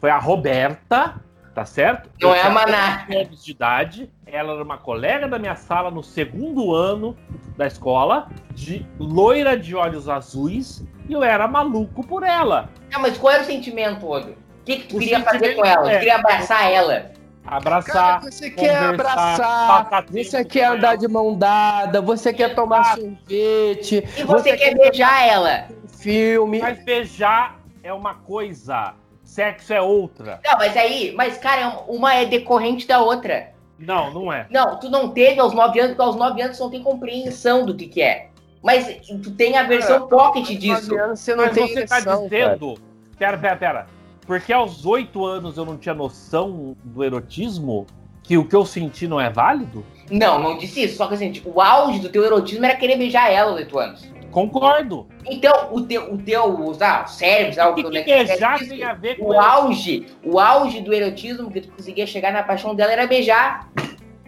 foi 0.00 0.10
a 0.10 0.16
Roberta, 0.16 1.20
tá 1.52 1.64
certo? 1.64 2.08
Não 2.22 2.28
Eu 2.30 2.36
é 2.36 2.42
a 2.42 2.50
Maná. 2.50 3.04
11 3.10 3.16
anos 3.16 3.44
de 3.44 3.50
idade. 3.50 4.12
Ela 4.24 4.52
era 4.52 4.62
uma 4.62 4.78
colega 4.78 5.26
da 5.26 5.40
minha 5.40 5.56
sala 5.56 5.90
no 5.90 6.04
segundo 6.04 6.72
ano 6.72 7.16
da 7.56 7.66
escola, 7.66 8.28
de 8.54 8.86
loira 8.96 9.58
de 9.58 9.74
olhos 9.74 10.08
azuis, 10.08 10.86
e 11.08 11.14
eu 11.14 11.24
era 11.24 11.48
maluco 11.48 12.06
por 12.06 12.22
ela. 12.22 12.70
Ah, 12.94 13.00
mas 13.00 13.18
qual 13.18 13.32
era 13.34 13.42
o 13.42 13.46
sentimento, 13.46 14.06
Odo? 14.08 14.30
O 14.60 14.64
que, 14.64 14.76
que 14.76 14.86
tu 14.86 14.98
O 14.98 15.00
queria 15.00 15.20
fazer 15.24 15.56
com 15.56 15.64
ela? 15.66 15.82
Tu 15.82 15.88
é- 15.88 15.98
queria 15.98 16.14
abraçar 16.14 16.70
ela? 16.70 17.10
Abraçar. 17.50 18.20
Cara, 18.20 18.30
você 18.30 18.50
quer 18.50 18.76
abraçar, 18.76 20.04
você 20.10 20.44
quer 20.44 20.64
andar 20.66 20.96
de 20.96 21.08
mão 21.08 21.34
dada, 21.36 22.00
você 22.02 22.32
quer 22.32 22.54
tomar 22.54 22.96
sorvete, 22.96 24.04
E 24.16 24.22
você, 24.22 24.56
quer 24.56 24.76
beijar 24.76 25.26
ela? 25.26 25.68
filme. 25.98 26.60
Mas 26.60 26.84
beijar 26.84 27.58
é 27.82 27.92
uma 27.92 28.14
coisa, 28.14 28.94
sexo 29.24 29.72
é 29.72 29.80
outra. 29.80 30.40
Não, 30.44 30.58
mas 30.58 30.76
aí, 30.76 31.12
mas 31.16 31.38
cara, 31.38 31.84
uma 31.88 32.14
é 32.14 32.24
decorrente 32.24 32.86
da 32.86 33.00
outra. 33.00 33.50
Não, 33.78 34.12
não 34.12 34.32
é. 34.32 34.46
Não, 34.50 34.78
tu 34.78 34.90
não 34.90 35.10
teve 35.10 35.40
aos 35.40 35.54
9 35.54 35.78
anos, 35.78 35.92
porque 35.96 36.02
aos 36.08 36.16
9 36.16 36.42
anos 36.42 36.56
tu 36.56 36.64
não 36.64 36.70
tem 36.70 36.82
compreensão 36.82 37.64
do 37.64 37.74
que, 37.74 37.86
que 37.86 38.02
é. 38.02 38.28
Mas 38.62 39.00
tu 39.22 39.30
tem 39.30 39.56
a 39.56 39.62
versão 39.62 40.08
pocket 40.08 40.48
disso. 40.58 40.90
Você 40.90 41.34
não 41.34 41.44
Mas 41.44 41.54
tem 41.54 41.68
você 41.68 41.86
tá 41.86 41.96
ereção, 41.96 42.28
cara. 42.28 42.48
dizendo. 42.56 42.74
Pera, 43.16 43.38
pera, 43.38 43.56
pera. 43.56 43.86
Porque 44.28 44.52
aos 44.52 44.84
oito 44.84 45.24
anos 45.24 45.56
eu 45.56 45.64
não 45.64 45.78
tinha 45.78 45.94
noção 45.94 46.76
do 46.84 47.02
erotismo? 47.02 47.86
Que 48.22 48.36
o 48.36 48.44
que 48.44 48.54
eu 48.54 48.66
senti 48.66 49.08
não 49.08 49.18
é 49.18 49.30
válido? 49.30 49.82
Não, 50.10 50.38
não 50.38 50.58
disse 50.58 50.82
isso. 50.82 50.98
Só 50.98 51.06
que 51.08 51.14
assim, 51.14 51.32
tipo, 51.32 51.50
o 51.50 51.62
auge 51.62 51.98
do 51.98 52.10
teu 52.10 52.22
erotismo 52.22 52.62
era 52.66 52.76
querer 52.76 52.98
beijar 52.98 53.32
ela 53.32 53.52
aos 53.52 53.58
8 53.58 53.78
anos. 53.78 54.12
Concordo. 54.30 55.08
Então, 55.24 55.70
o 55.72 55.80
teu, 55.80 56.12
o 56.12 56.18
teu 56.18 56.74
ah, 56.82 57.04
o 57.06 57.08
cérebro, 57.08 57.54
sabe, 57.54 57.70
O 57.70 57.74
que, 57.74 57.82
que 57.90 58.04
que 58.04 58.24
beijar 58.26 58.58
tem 58.58 58.84
a 58.84 58.92
ver 58.92 59.16
com 59.16 59.28
O 59.28 59.40
auge, 59.40 60.06
o 60.22 60.38
auge 60.38 60.82
do 60.82 60.92
erotismo 60.92 61.50
que 61.50 61.62
tu 61.62 61.72
conseguia 61.72 62.06
chegar 62.06 62.30
na 62.30 62.42
paixão 62.42 62.74
dela 62.74 62.92
era 62.92 63.06
beijar. 63.06 63.66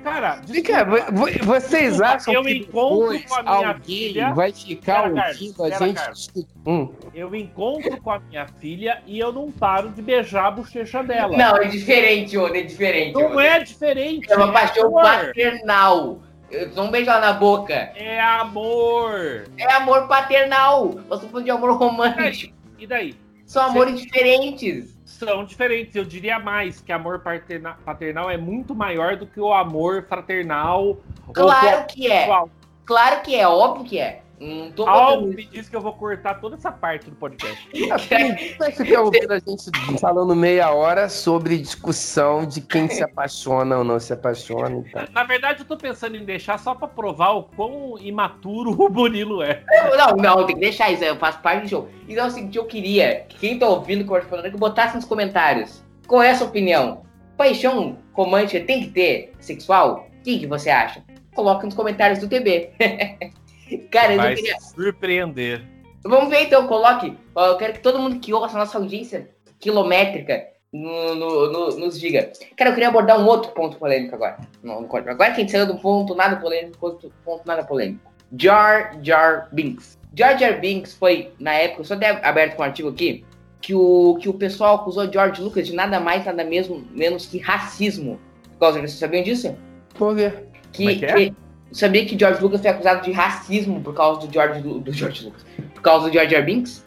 Cara, 0.03 0.37
desculpa. 0.37 1.45
vocês 1.45 2.01
acham 2.01 2.35
eu 2.35 2.43
que 2.43 2.53
encontro 2.59 3.23
com 3.29 3.35
a 3.35 3.43
minha 3.43 3.69
alguém 3.69 3.83
filha- 3.85 4.33
vai 4.33 4.53
ficar 4.53 5.03
Pera, 5.03 5.15
Carlos, 5.15 5.41
ouvindo 5.41 5.65
a 5.65 5.71
gente 5.71 5.95
Carlos. 5.95 6.31
Hum. 6.67 6.89
eu 7.15 7.35
encontro 7.35 8.01
com 8.01 8.11
a 8.11 8.19
minha 8.19 8.47
filha 8.59 9.03
e 9.07 9.19
eu 9.19 9.33
não 9.33 9.51
paro 9.51 9.91
de 9.91 10.01
beijar 10.03 10.47
a 10.47 10.51
bochecha 10.51 11.03
dela. 11.03 11.37
Não, 11.37 11.57
é 11.57 11.67
diferente, 11.69 12.37
Oda, 12.39 12.59
é 12.59 12.63
diferente. 12.63 13.15
Não 13.15 13.33
Oda. 13.33 13.45
é 13.45 13.59
diferente. 13.63 14.33
É 14.33 14.37
uma 14.37 14.53
paixão 14.53 14.87
amor. 14.89 15.03
paternal. 15.03 16.19
Eu 16.51 16.69
não 16.71 16.91
beijo 16.91 17.07
na 17.11 17.33
boca. 17.33 17.75
É 17.95 18.21
amor. 18.21 19.45
É 19.57 19.73
amor 19.73 20.09
paternal. 20.09 20.87
Nós 20.87 21.21
estamos 21.23 21.31
falando 21.31 21.45
de 21.45 21.51
amor 21.51 21.77
romântico. 21.77 22.55
E 22.79 22.87
daí? 22.87 23.15
São 23.47 23.65
amores 23.67 24.01
diferentes. 24.01 24.97
São 25.21 25.45
diferentes. 25.45 25.95
Eu 25.95 26.05
diria 26.05 26.39
mais 26.39 26.81
que 26.81 26.91
amor 26.91 27.19
paterna- 27.21 27.77
paternal 27.85 28.31
é 28.31 28.39
muito 28.39 28.75
maior 28.75 29.17
do 29.17 29.27
que 29.27 29.39
o 29.39 29.53
amor 29.53 30.07
fraternal. 30.09 30.83
ou 31.27 31.33
Claro 31.35 31.87
que 31.87 32.11
é. 32.11 32.21
sexual. 32.21 32.49
Claro 32.87 33.21
que 33.21 33.37
é, 33.37 33.47
óbvio 33.47 33.85
que 33.85 33.99
é. 33.99 34.20
Não 34.41 34.73
tô 34.73 34.89
Algo 34.89 35.27
me 35.27 35.45
diz 35.45 35.69
que 35.69 35.77
eu 35.77 35.83
vou 35.83 35.93
cortar 35.93 36.41
toda 36.41 36.57
essa 36.57 36.73
parte 36.73 37.11
do 37.11 37.17
podcast. 37.17 37.69
Assim, 37.93 38.09
Como 38.57 38.65
é 38.65 38.71
que 38.71 38.77
você 38.79 38.85
quer 38.85 38.99
ouvir 38.99 39.31
a 39.31 39.39
gente 39.39 39.99
falando 40.01 40.35
meia 40.35 40.71
hora 40.71 41.11
sobre 41.11 41.59
discussão 41.59 42.47
de 42.47 42.63
quem 42.63 42.89
se 42.89 43.03
apaixona 43.03 43.77
ou 43.77 43.85
não 43.85 44.01
se 44.01 44.15
apaixona 44.15 44.79
e 44.79 44.91
tal? 44.91 45.05
Na 45.13 45.25
verdade, 45.25 45.61
eu 45.61 45.67
tô 45.67 45.77
pensando 45.77 46.17
em 46.17 46.25
deixar 46.25 46.59
só 46.59 46.75
pra 46.75 46.89
provar 46.89 47.33
o 47.33 47.43
quão 47.43 47.99
imaturo 48.01 48.71
o 48.71 48.89
Bonilo 48.89 49.43
é. 49.43 49.63
Não, 49.97 50.17
não, 50.17 50.47
tem 50.47 50.55
que 50.55 50.61
deixar 50.63 50.91
isso, 50.91 51.05
eu 51.05 51.17
faço 51.17 51.41
parte 51.41 51.65
do 51.65 51.69
show. 51.69 51.89
Então 52.09 52.25
é 52.25 52.29
o 52.29 52.31
seguinte, 52.31 52.57
eu 52.57 52.65
queria 52.65 53.27
que 53.29 53.39
quem 53.39 53.59
tá 53.59 53.69
ouvindo 53.69 54.03
o 54.03 54.07
correspondente 54.07 54.53
que 54.53 54.59
botasse 54.59 54.97
nos 54.97 55.05
comentários 55.05 55.85
qual 56.07 56.23
é 56.23 56.31
a 56.31 56.35
sua 56.35 56.47
opinião. 56.47 57.03
Paixão 57.37 57.99
romântica 58.13 58.65
tem 58.65 58.83
que 58.83 58.91
ter 58.91 59.33
sexual? 59.39 60.09
O 60.19 60.23
que, 60.25 60.41
que 60.41 60.47
você 60.47 60.71
acha? 60.71 61.05
Coloca 61.35 61.65
nos 61.65 61.75
comentários 61.75 62.19
do 62.19 62.29
TB. 62.29 62.71
Cara, 63.91 64.13
eu 64.13 64.17
não 64.17 64.25
Vai 64.25 64.35
queria. 64.35 64.59
se 64.61 64.75
surpreender. 64.75 65.63
Vamos 66.05 66.31
ver 66.31 66.45
então, 66.45 66.67
coloque. 66.67 67.17
Eu 67.37 67.57
quero 67.57 67.73
que 67.75 67.81
todo 67.81 67.99
mundo 67.99 68.19
que 68.21 68.33
ouça 68.33 68.57
a 68.57 68.61
nossa 68.61 68.79
audiência 68.79 69.29
quilométrica 69.59 70.45
no- 70.73 71.15
no- 71.15 71.53
no- 71.53 71.77
nos 71.79 71.99
diga. 72.01 72.33
Cara, 72.57 72.71
eu 72.71 72.75
queria 72.75 72.89
abordar 72.89 73.21
um 73.21 73.27
outro 73.27 73.53
ponto 73.53 73.77
polêmico 73.77 74.15
agora. 74.15 74.39
No- 74.63 74.81
no- 74.81 74.97
agora 74.97 75.17
que 75.33 75.37
a 75.37 75.41
gente 75.41 75.53
saiu 75.53 75.67
do 75.67 75.77
ponto 75.79 76.15
nada 76.15 76.37
polêmico, 76.37 76.79
ponto, 76.79 77.13
ponto 77.25 77.43
nada 77.47 77.65
polêmico. 77.65 78.11
Jar 78.37 78.99
Jar 79.03 79.49
Binks. 79.53 79.99
Jar 80.17 80.39
Jar 80.39 80.59
Binks 80.61 80.95
foi, 80.95 81.33
na 81.39 81.53
época, 81.55 81.81
eu 81.83 81.85
só 81.85 81.95
dei 81.95 82.09
aberto 82.09 82.57
com 82.57 82.63
um 82.63 82.65
artigo 82.67 82.89
aqui, 82.89 83.25
que 83.61 83.75
o, 83.75 84.17
que 84.21 84.29
o 84.29 84.35
pessoal 84.35 84.77
acusou 84.77 85.11
George 85.13 85.43
Lucas 85.43 85.67
de 85.67 85.75
nada 85.75 86.01
mais, 86.01 86.25
nada 86.25 86.45
mesmo, 86.45 86.85
menos 86.93 87.27
que 87.27 87.39
racismo. 87.39 88.19
Por 88.53 88.59
causa 88.59 88.79
vocês 88.79 88.93
sabiam 88.93 89.23
disso? 89.23 89.55
Por 89.95 90.17
quê? 90.17 90.33
Que, 90.73 90.79
Como 90.85 90.91
é 90.91 90.95
que 90.95 91.05
é? 91.05 91.15
que- 91.15 91.35
sabia 91.73 92.05
que 92.05 92.19
George 92.19 92.43
Lucas 92.43 92.61
foi 92.61 92.71
acusado 92.71 93.03
de 93.03 93.13
racismo 93.13 93.81
por 93.81 93.95
causa 93.95 94.27
do 94.27 94.33
George, 94.33 94.61
do 94.61 94.93
George 94.93 95.25
Lucas. 95.25 95.45
Por 95.75 95.83
causa 95.83 96.09
do 96.11 96.13
Jar 96.13 96.45
Binks? 96.45 96.87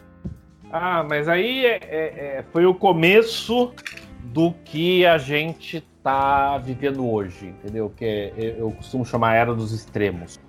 Ah, 0.70 1.04
mas 1.08 1.28
aí 1.28 1.64
é- 1.64 1.80
é- 1.82 2.38
é- 2.38 2.44
foi 2.52 2.66
o 2.66 2.74
começo 2.74 3.72
do 4.24 4.52
que 4.64 5.06
a 5.06 5.18
gente 5.18 5.80
tá 6.02 6.58
vivendo 6.58 7.08
hoje, 7.08 7.46
entendeu? 7.46 7.92
Que 7.96 8.04
é- 8.04 8.32
eu 8.36 8.58
eu 8.58 8.70
costumo 8.72 9.04
chamar 9.04 9.30
a 9.30 9.34
era 9.34 9.54
dos 9.54 9.72
extremos. 9.72 10.40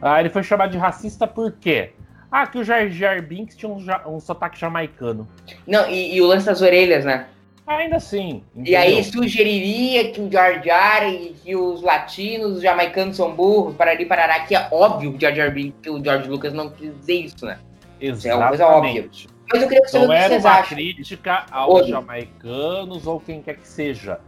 Ah, 0.00 0.20
ele 0.20 0.28
foi 0.28 0.42
chamado 0.42 0.70
de 0.70 0.78
racista 0.78 1.26
por 1.26 1.52
quê? 1.52 1.90
Ah, 2.30 2.46
que 2.46 2.58
o 2.58 2.64
Jar 2.64 2.88
Jar 2.88 3.22
Binks 3.22 3.56
tinha 3.56 3.70
um, 3.70 3.84
um 4.06 4.20
sotaque 4.20 4.58
jamaicano. 4.58 5.26
Não, 5.66 5.88
e, 5.88 6.16
e 6.16 6.20
o 6.20 6.26
lance 6.26 6.46
das 6.46 6.60
orelhas, 6.60 7.04
né? 7.04 7.26
Ainda 7.66 7.96
assim. 7.96 8.42
E 8.54 8.76
aí 8.76 9.00
entendeu? 9.00 9.22
sugeriria 9.22 10.12
que 10.12 10.20
o 10.20 10.30
Jar 10.30 10.62
Jar 10.62 11.08
e 11.08 11.34
que 11.42 11.56
os 11.56 11.82
latinos, 11.82 12.56
os 12.56 12.62
jamaicanos 12.62 13.16
são 13.16 13.34
burros, 13.34 13.74
parari 13.74 14.06
parará, 14.06 14.40
que 14.40 14.54
é 14.54 14.68
óbvio 14.70 15.10
que 15.12 15.16
o 15.16 15.20
Jar 15.20 15.34
Jar 15.34 15.52
que 15.52 15.90
o 15.90 16.02
George 16.02 16.28
Lucas 16.28 16.52
não 16.52 16.70
quis 16.70 16.96
dizer 16.98 17.14
isso, 17.14 17.44
né? 17.44 17.58
é 18.00 18.34
uma 18.34 18.48
coisa 18.48 18.64
Exatamente. 18.64 19.28
Mas 19.52 19.62
eu 19.62 19.68
queria 19.68 19.82
que 19.82 19.90
você 19.90 19.98
Não 19.98 20.12
era 20.12 20.38
uma 20.38 20.50
acham. 20.50 20.76
crítica 20.76 21.46
aos 21.50 21.82
Hoje. 21.82 21.90
jamaicanos 21.90 23.06
ou 23.06 23.20
quem 23.20 23.40
quer 23.40 23.56
que 23.56 23.66
seja. 23.66 24.20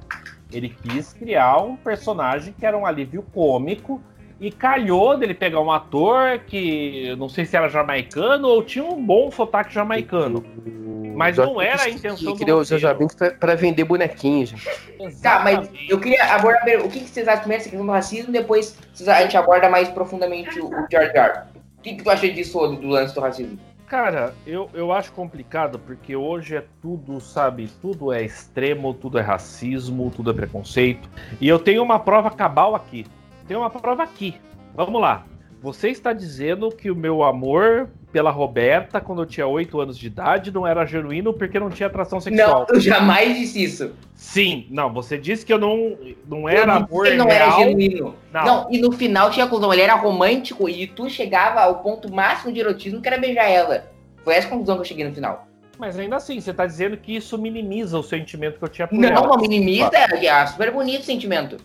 Ele 0.53 0.69
quis 0.69 1.13
criar 1.13 1.59
um 1.59 1.77
personagem 1.77 2.55
que 2.59 2.65
era 2.65 2.77
um 2.77 2.87
alívio 2.87 3.23
cômico 3.35 4.01
e 4.41 4.51
calhou 4.51 5.17
dele 5.17 5.35
pegar 5.35 5.61
um 5.61 5.71
ator 5.71 6.39
que 6.47 7.15
não 7.19 7.29
sei 7.29 7.45
se 7.45 7.57
era 7.57 7.69
jamaicano 7.69 8.49
ou 8.49 8.63
tinha 8.63 8.85
um 8.85 9.05
bom 9.05 9.31
sotaque 9.31 9.75
jamaicano. 9.75 10.45
Mas 11.19 11.37
não 11.37 11.61
era 11.61 11.83
a 11.83 11.91
intenção 11.91 12.33
do 12.33 12.39
criou 12.39 12.61
o 12.61 12.65
Jar 12.65 12.79
Jar 12.79 12.93
roteiro. 12.93 12.99
Binks 12.99 13.17
pra, 13.17 13.31
pra 13.33 13.55
vender 13.55 13.85
bonequinhos. 13.85 14.55
Tá, 15.21 15.41
mas 15.41 15.69
eu 15.89 15.99
queria 15.99 16.25
abordar 16.35 16.81
o 16.85 16.89
que, 16.89 17.01
que 17.01 17.09
vocês 17.09 17.27
acham 17.27 17.41
primeiro 17.41 17.63
essa 17.63 17.71
questão 17.71 17.87
do 17.87 17.93
racismo, 17.93 18.33
depois 18.33 18.79
a 19.07 19.23
gente 19.23 19.37
aborda 19.37 19.69
mais 19.69 19.89
profundamente 19.89 20.61
o, 20.61 20.67
o 20.67 20.87
Jar 20.91 21.13
Jar. 21.13 21.49
O 21.79 21.83
que, 21.83 21.95
que 21.95 22.03
tu 22.03 22.11
acha 22.11 22.29
disso, 22.29 22.59
do, 22.59 22.77
do 22.77 22.89
lance 22.89 23.15
do 23.15 23.21
racismo? 23.21 23.59
Cara, 23.89 24.35
eu, 24.47 24.69
eu 24.75 24.93
acho 24.93 25.11
complicado 25.13 25.79
porque 25.79 26.15
hoje 26.15 26.57
é 26.57 26.65
tudo, 26.83 27.21
sabe? 27.21 27.69
Tudo 27.81 28.13
é 28.13 28.23
extremo, 28.23 28.93
tudo 28.93 29.19
é 29.19 29.23
racismo, 29.23 30.13
tudo 30.15 30.31
é 30.31 30.35
preconceito. 30.35 31.09
E 31.41 31.49
eu 31.49 31.59
tenho 31.59 31.83
uma 31.83 31.99
prova 31.99 32.31
cabal 32.31 32.75
aqui. 32.75 33.07
Tenho 33.47 33.61
uma 33.61 33.71
prova 33.71 34.03
aqui. 34.03 34.39
Vamos 34.75 35.01
lá. 35.01 35.25
Você 35.63 35.89
está 35.89 36.13
dizendo 36.13 36.71
que 36.71 36.91
o 36.91 36.95
meu 36.95 37.25
amor 37.25 37.89
pela 38.19 38.33
Roberta, 38.33 39.01
quando 39.01 39.23
eu 39.23 39.27
tinha 39.27 39.47
8 39.47 39.81
anos 39.81 39.97
de 39.97 40.09
idade, 40.09 40.51
não 40.51 40.67
era 40.67 40.85
genuíno 40.85 41.33
porque 41.33 41.61
não 41.61 41.71
tinha 41.71 41.87
atração 41.87 42.19
sexual. 42.21 42.67
Não, 42.69 42.75
eu 42.75 42.81
jamais 42.81 43.39
disse 43.39 43.63
isso. 43.63 43.93
Sim, 44.13 44.67
não. 44.71 44.93
Você 44.93 45.17
disse 45.17 45.47
que 45.47 45.53
eu 45.53 45.59
não, 45.59 45.97
não 46.27 46.41
Eu 46.41 46.49
era 46.49 46.81
disse 46.81 46.93
amor 46.93 47.11
não 47.15 47.29
era 47.29 47.45
real. 47.45 47.59
genuíno. 47.61 48.17
Não. 48.33 48.45
Não. 48.45 48.73
e 48.73 48.79
no 48.79 48.91
final 48.91 49.31
tinha 49.31 49.47
a 49.47 49.49
conclusão, 49.49 49.73
ele 49.73 49.83
era 49.83 49.95
romântico 49.95 50.69
e 50.69 50.89
tu 50.89 51.09
chegava 51.09 51.61
ao 51.61 51.77
ponto 51.77 52.13
máximo 52.13 52.53
de 52.53 52.59
erotismo 52.59 53.01
que 53.01 53.07
era 53.07 53.19
beijar 53.19 53.49
ela. 53.49 53.89
Foi 54.25 54.35
essa 54.35 54.49
conclusão 54.49 54.75
que 54.75 54.81
eu 54.81 54.87
cheguei 54.87 55.07
no 55.07 55.15
final. 55.15 55.47
Mas 55.79 55.97
ainda 55.97 56.17
assim, 56.17 56.41
você 56.41 56.51
está 56.51 56.67
dizendo 56.67 56.97
que 56.97 57.15
isso 57.15 57.39
minimiza 57.39 57.97
o 57.97 58.03
sentimento 58.03 58.59
que 58.59 58.65
eu 58.65 58.69
tinha 58.69 58.89
por 58.89 58.99
Não, 58.99 59.09
ela. 59.11 59.29
não 59.29 59.37
minimiza, 59.37 59.93
é 59.95 60.47
super 60.47 60.73
bonito 60.73 61.03
o 61.03 61.05
sentimento. 61.05 61.57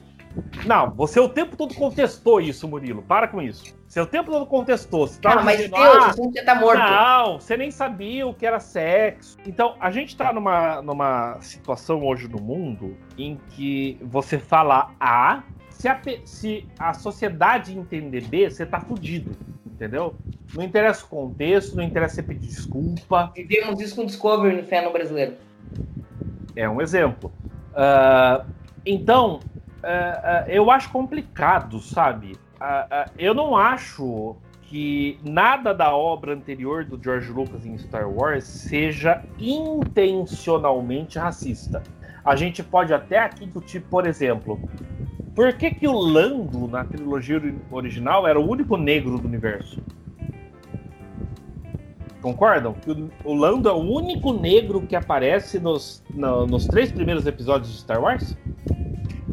Não, 0.67 0.91
você 0.91 1.19
o 1.19 1.29
tempo 1.29 1.57
todo 1.57 1.73
contestou 1.73 2.39
isso, 2.39 2.67
Murilo. 2.67 3.01
Para 3.01 3.27
com 3.27 3.41
isso. 3.41 3.75
O 4.01 4.05
tempo 4.05 4.31
todo 4.31 4.45
contestou. 4.45 5.07
Você 5.07 5.19
Cara, 5.21 5.43
mas 5.43 5.57
dizendo, 5.57 5.75
Deus, 5.75 5.97
ah, 6.03 6.07
assim 6.07 6.31
você 6.31 6.43
tá 6.43 6.55
morto. 6.55 6.79
Não, 6.79 7.39
você 7.39 7.57
nem 7.57 7.71
sabia 7.71 8.25
o 8.25 8.33
que 8.33 8.45
era 8.45 8.59
sexo. 8.59 9.37
Então, 9.45 9.75
a 9.79 9.91
gente 9.91 10.15
tá 10.15 10.33
numa, 10.33 10.81
numa 10.81 11.39
situação 11.41 12.05
hoje 12.05 12.27
no 12.27 12.41
mundo 12.41 12.97
em 13.17 13.39
que 13.51 13.97
você 14.01 14.39
fala 14.39 14.91
A, 14.99 15.43
se 15.69 15.87
a, 15.87 15.99
se 16.23 16.67
a 16.79 16.93
sociedade 16.93 17.77
entender 17.77 18.21
B, 18.21 18.49
você 18.49 18.65
tá 18.65 18.79
fudido. 18.79 19.35
Entendeu? 19.65 20.15
Não 20.53 20.63
interessa 20.63 21.05
o 21.05 21.09
contexto, 21.09 21.75
não 21.75 21.83
interessa 21.83 22.15
você 22.15 22.23
pedir 22.23 22.47
desculpa. 22.47 23.31
Vivemos 23.35 23.81
isso 23.81 23.95
com 23.95 24.05
Discovery 24.05 24.55
no 24.55 24.63
feno 24.63 24.91
brasileiro. 24.91 25.35
É 26.55 26.69
um 26.69 26.79
exemplo. 26.79 27.31
Ah, 27.75 28.45
então, 28.85 29.39
ah, 29.83 30.21
ah, 30.23 30.45
eu 30.47 30.71
acho 30.71 30.89
complicado, 30.91 31.79
sabe? 31.79 32.37
Eu 33.17 33.33
não 33.33 33.55
acho 33.57 34.35
que 34.63 35.19
nada 35.23 35.73
da 35.73 35.95
obra 35.95 36.33
anterior 36.33 36.83
do 36.85 37.01
George 37.01 37.31
Lucas 37.31 37.65
em 37.65 37.77
Star 37.77 38.09
Wars 38.09 38.43
seja 38.45 39.21
intencionalmente 39.37 41.19
racista. 41.19 41.83
A 42.23 42.35
gente 42.35 42.63
pode 42.63 42.93
até 42.93 43.19
aqui 43.19 43.45
discutir, 43.45 43.81
por 43.81 44.07
exemplo, 44.07 44.59
por 45.35 45.51
que, 45.53 45.71
que 45.71 45.87
o 45.87 45.93
Lando, 45.99 46.67
na 46.67 46.83
trilogia 46.85 47.35
ori- 47.35 47.55
original, 47.69 48.25
era 48.25 48.39
o 48.39 48.49
único 48.49 48.77
negro 48.77 49.17
do 49.19 49.27
universo? 49.27 49.81
Concordam? 52.21 52.73
Que 52.73 52.91
o- 53.25 53.33
Lando 53.33 53.67
é 53.67 53.73
o 53.73 53.77
único 53.81 54.31
negro 54.31 54.81
que 54.81 54.95
aparece 54.95 55.59
nos, 55.59 56.01
na- 56.09 56.45
nos 56.45 56.65
três 56.65 56.91
primeiros 56.91 57.25
episódios 57.27 57.71
de 57.73 57.77
Star 57.79 58.01
Wars? 58.01 58.37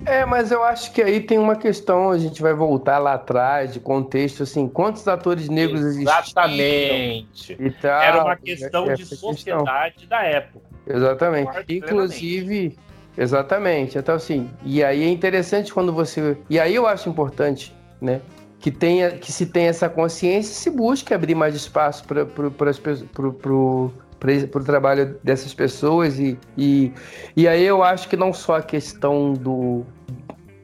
É, 0.07 0.25
mas 0.25 0.51
eu 0.51 0.63
acho 0.65 0.93
que 0.93 1.03
aí 1.03 1.21
tem 1.21 1.39
uma 1.39 1.57
questão, 1.57 2.11
a 2.11 2.19
gente 2.19 2.41
vai 2.41 2.55
voltar 2.55 2.99
lá 2.99 3.15
atrás, 3.15 3.73
de 3.73 3.81
contexto, 3.81 4.43
assim, 4.43 4.67
quantos 4.69 5.07
atores 5.07 5.49
negros 5.49 5.81
existiam 5.81 6.19
Exatamente. 6.19 7.57
e 7.59 7.71
tal. 7.71 8.03
Era 8.03 8.25
uma 8.25 8.37
questão 8.37 8.85
de 8.87 8.93
essa 8.93 9.11
questão. 9.11 9.31
sociedade 9.35 10.07
da 10.07 10.23
época. 10.23 10.65
Exatamente. 10.87 11.51
Inclusive, 11.69 12.79
exatamente. 13.17 13.99
Então, 13.99 14.15
assim, 14.15 14.51
e 14.65 14.83
aí 14.83 15.03
é 15.03 15.09
interessante 15.09 15.73
quando 15.73 15.93
você. 15.93 16.37
E 16.49 16.59
aí 16.59 16.75
eu 16.75 16.87
acho 16.87 17.09
importante, 17.09 17.75
né? 18.01 18.21
Que, 18.59 18.71
tenha, 18.71 19.13
que 19.13 19.33
se 19.33 19.47
tenha 19.47 19.71
essa 19.71 19.89
consciência 19.89 20.53
e 20.53 20.55
se 20.55 20.71
busque 20.71 21.15
abrir 21.15 21.35
mais 21.35 21.55
espaço 21.55 22.05
para 22.05 22.27
o 24.55 24.65
trabalho 24.65 25.17
dessas 25.23 25.55
pessoas. 25.55 26.19
E, 26.19 26.39
e, 26.57 26.93
e 27.37 27.49
aí 27.49 27.65
eu 27.65 27.83
acho 27.83 28.09
que 28.09 28.17
não 28.17 28.33
só 28.33 28.57
a 28.57 28.63
questão 28.63 29.33
do, 29.33 29.85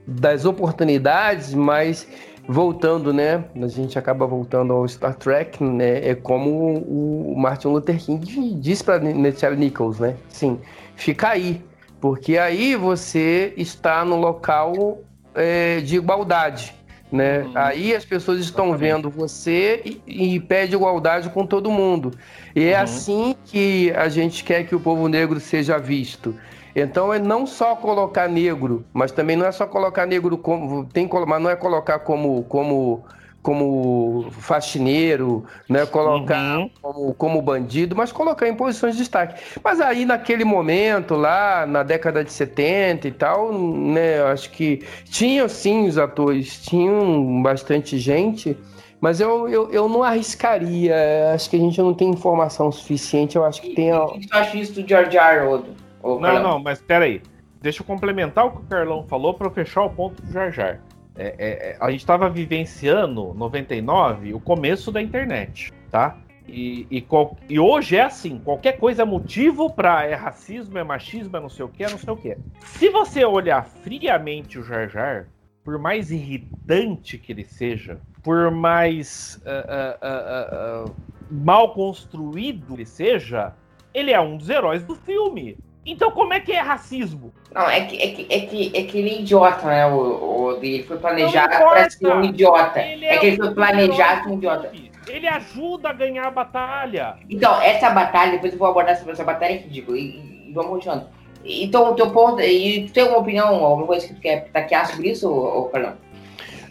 das 0.07 0.45
oportunidades, 0.45 1.55
mas 1.55 2.07
voltando, 2.49 3.13
né? 3.13 3.45
A 3.61 3.67
gente 3.67 3.99
acaba 3.99 4.27
voltando 4.27 4.73
ao 4.73 4.87
Star 4.87 5.15
Trek, 5.15 5.63
né? 5.63 6.09
É 6.09 6.15
como 6.15 6.79
o 6.79 7.35
Martin 7.37 7.69
Luther 7.69 7.99
King 7.99 8.55
disse 8.55 8.85
para 8.85 9.01
Charlie 9.37 9.59
Nichols, 9.59 9.99
né? 9.99 10.17
Sim, 10.29 10.61
fica 10.95 11.31
aí, 11.31 11.63
porque 12.01 12.39
aí 12.39 12.77
você 12.77 13.53
está 13.57 14.05
no 14.05 14.17
local 14.17 14.99
é, 15.35 15.81
de 15.81 15.97
igualdade. 15.97 16.75
Né? 17.11 17.43
Uhum. 17.43 17.53
Aí 17.55 17.95
as 17.95 18.05
pessoas 18.05 18.41
estão 18.41 18.75
Exatamente. 18.75 18.95
vendo 18.95 19.11
você 19.11 19.81
e, 19.85 20.35
e 20.35 20.41
pede 20.41 20.75
igualdade 20.75 21.31
com 21.31 21.47
todo 21.47 21.71
mundo. 21.71 22.13
E 22.55 22.65
é 22.65 22.77
Uhum. 22.77 22.83
assim 22.83 23.37
que 23.45 23.93
a 23.93 24.09
gente 24.09 24.43
quer 24.45 24.65
que 24.67 24.75
o 24.75 24.81
povo 24.81 25.09
negro 25.09 25.39
seja 25.41 25.79
visto. 25.79 26.35
Então 26.75 27.13
é 27.13 27.19
não 27.19 27.47
só 27.47 27.75
colocar 27.77 28.29
negro, 28.29 28.85
mas 28.93 29.11
também 29.13 29.37
não 29.37 29.47
é 29.47 29.53
só 29.53 29.67
colocar 29.67 30.05
negro 30.05 30.37
como 30.37 30.85
tem 30.85 31.09
mas 31.27 31.43
não 31.43 31.49
é 31.51 31.57
colocar 31.57 32.01
como 32.01 32.43
como 32.45 33.05
como 33.47 34.27
faxineiro, 34.33 35.45
né? 35.69 35.87
Colocar 35.87 36.59
Uhum. 36.59 36.71
como, 36.83 37.15
como 37.15 37.41
bandido, 37.43 37.95
mas 37.95 38.11
colocar 38.11 38.49
em 38.49 38.57
posições 38.57 38.95
de 38.95 38.99
destaque. 39.03 39.41
Mas 39.63 39.81
aí 39.81 40.05
naquele 40.05 40.45
momento 40.45 41.15
lá 41.15 41.65
na 41.65 41.85
década 41.85 42.25
de 42.25 42.33
70 42.33 43.07
e 43.07 43.13
tal, 43.13 43.53
né? 43.53 44.19
Eu 44.19 44.27
acho 44.27 44.51
que 44.51 44.85
tinham 45.05 45.49
sim 45.49 45.87
os 45.87 45.97
atores, 45.97 46.61
tinham 46.61 47.41
bastante 47.43 47.99
gente 47.99 48.57
Mas 49.01 49.21
eu, 49.21 49.49
eu, 49.49 49.71
eu 49.71 49.89
não 49.89 50.03
arriscaria. 50.03 50.95
Acho 51.35 51.51
que 51.51 51.57
a 51.57 51.61
gente 51.61 51.81
não 51.81 51.95
tem 51.95 52.09
informação 52.11 52.73
suficiente. 52.73 53.37
Eu 53.37 53.45
acho 53.45 53.61
que 53.63 53.75
tem. 53.75 53.93
O 53.93 54.09
que 54.19 54.27
tu 54.27 54.35
acha 54.37 54.57
isso 54.57 54.73
do 54.81 54.89
George 54.89 55.17
R. 55.17 55.47
Odo? 55.47 55.77
Não, 56.03 56.43
não, 56.43 56.59
mas 56.61 56.81
peraí. 56.81 57.23
Deixa 57.61 57.83
eu 57.83 57.87
complementar 57.87 58.47
o 58.47 58.51
que 58.53 58.59
o 58.59 58.67
Carlão 58.69 59.05
falou 59.07 59.35
para 59.35 59.51
fechar 59.51 59.83
o 59.85 59.91
ponto 59.91 60.21
do 60.23 60.33
Jar 60.33 60.51
Jar. 60.51 60.81
É, 61.17 61.35
é, 61.39 61.71
é, 61.71 61.77
a 61.81 61.91
gente 61.91 62.01
estava 62.01 62.29
vivenciando 62.29 63.33
99 63.35 64.35
o 64.35 64.41
começo 64.41 64.93
da 64.93 65.01
internet, 65.01 65.73
tá? 65.91 66.19
E, 66.49 66.87
e, 66.91 67.01
qual, 67.01 67.37
e, 67.49 67.59
hoje 67.59 67.97
é 67.97 68.03
assim, 68.03 68.39
qualquer 68.39 68.79
coisa 68.79 69.03
é 69.03 69.05
motivo 69.05 69.69
para 69.71 70.05
é 70.05 70.15
racismo, 70.15 70.79
é 70.79 70.85
machismo, 70.85 71.37
é 71.37 71.41
não 71.41 71.49
sei 71.49 71.65
o 71.65 71.69
que, 71.69 71.83
é 71.83 71.91
não 71.91 71.99
sei 71.99 72.13
o 72.13 72.17
que. 72.17 72.37
Se 72.61 72.89
você 72.89 73.25
olhar 73.25 73.65
friamente 73.65 74.59
o 74.59 74.63
Jar 74.63 74.89
Jar, 74.89 75.27
por 75.65 75.79
mais 75.79 76.13
irritante 76.13 77.19
que 77.19 77.33
ele 77.33 77.45
seja, 77.45 77.99
por 78.23 78.53
mais 78.53 79.43
uh, 79.45 80.85
uh, 80.85 80.91
uh, 80.91 80.97
mal 81.29 81.75
construído 81.75 82.75
ele 82.75 82.87
seja, 82.87 83.53
ele 83.93 84.13
é 84.13 84.21
um 84.21 84.37
dos 84.37 84.49
heróis 84.49 84.85
do 84.85 84.95
filme. 84.95 85.59
Então 85.87 86.11
como 86.11 86.35
é 86.35 86.41
que 86.41 86.53
é 86.53 86.61
racismo? 86.61 87.33
Não, 87.55 87.71
é 87.71 87.87
que, 87.87 87.97
é 88.03 88.11
que, 88.11 88.27
é 88.29 88.41
que, 88.41 88.73
é 88.77 88.83
que 88.83 88.99
ele 88.99 89.11
é 89.11 89.21
idiota, 89.21 89.67
né? 89.67 89.87
O, 89.87 89.97
o, 89.97 90.59
ele 90.61 90.83
foi 90.83 90.99
planejado 90.99 91.49
para 91.49 91.89
ser 91.89 92.09
um 92.09 92.25
idiota. 92.25 92.81
Ele 92.81 93.07
é, 93.07 93.15
é, 93.15 93.19
que 93.19 93.27
ele 93.27 93.37
foi 93.37 93.55
planejado 93.55 94.29
um 94.29 94.35
idiota. 94.35 94.71
Ele 95.09 95.29
ajuda 95.29 95.91
a 95.91 95.93
ganhar 95.93 96.27
a 96.27 96.31
batalha. 96.31 97.17
Então, 97.31 97.63
essa 97.63 97.91
batalha, 97.91 98.33
depois 98.33 98.53
eu 98.53 98.59
vou 98.59 98.69
abordar 98.69 98.95
essa, 98.95 99.09
essa 99.09 99.25
batalha 99.25 99.53
é 99.53 99.59
ridícula. 99.59 99.97
E, 99.97 100.49
e 100.49 100.53
vamos 100.53 100.73
continuando. 100.73 101.07
Então, 101.45 101.93
o 101.93 101.95
teu 101.95 102.11
ponto. 102.11 102.43
E 102.43 102.87
tu 102.87 102.93
tem 102.93 103.05
alguma 103.05 103.21
opinião, 103.21 103.65
alguma 103.65 103.87
coisa 103.87 104.09
que 104.09 104.15
tu 104.15 104.21
quer 104.21 104.49
taquear 104.51 104.87
sobre 104.87 105.11
isso, 105.11 105.31
ou, 105.31 105.69
Carlão? 105.69 105.95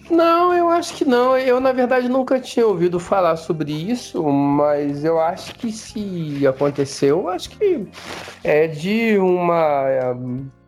Não, 0.09 0.53
eu 0.53 0.69
acho 0.69 0.93
que 0.95 1.05
não. 1.05 1.37
Eu, 1.37 1.59
na 1.59 1.71
verdade, 1.71 2.07
nunca 2.07 2.39
tinha 2.39 2.65
ouvido 2.65 2.99
falar 2.99 3.35
sobre 3.37 3.71
isso, 3.71 4.23
mas 4.23 5.03
eu 5.03 5.19
acho 5.19 5.55
que 5.55 5.71
se 5.71 6.45
aconteceu, 6.47 7.27
acho 7.27 7.49
que 7.51 7.87
é 8.43 8.67
de 8.67 9.17
uma. 9.17 10.15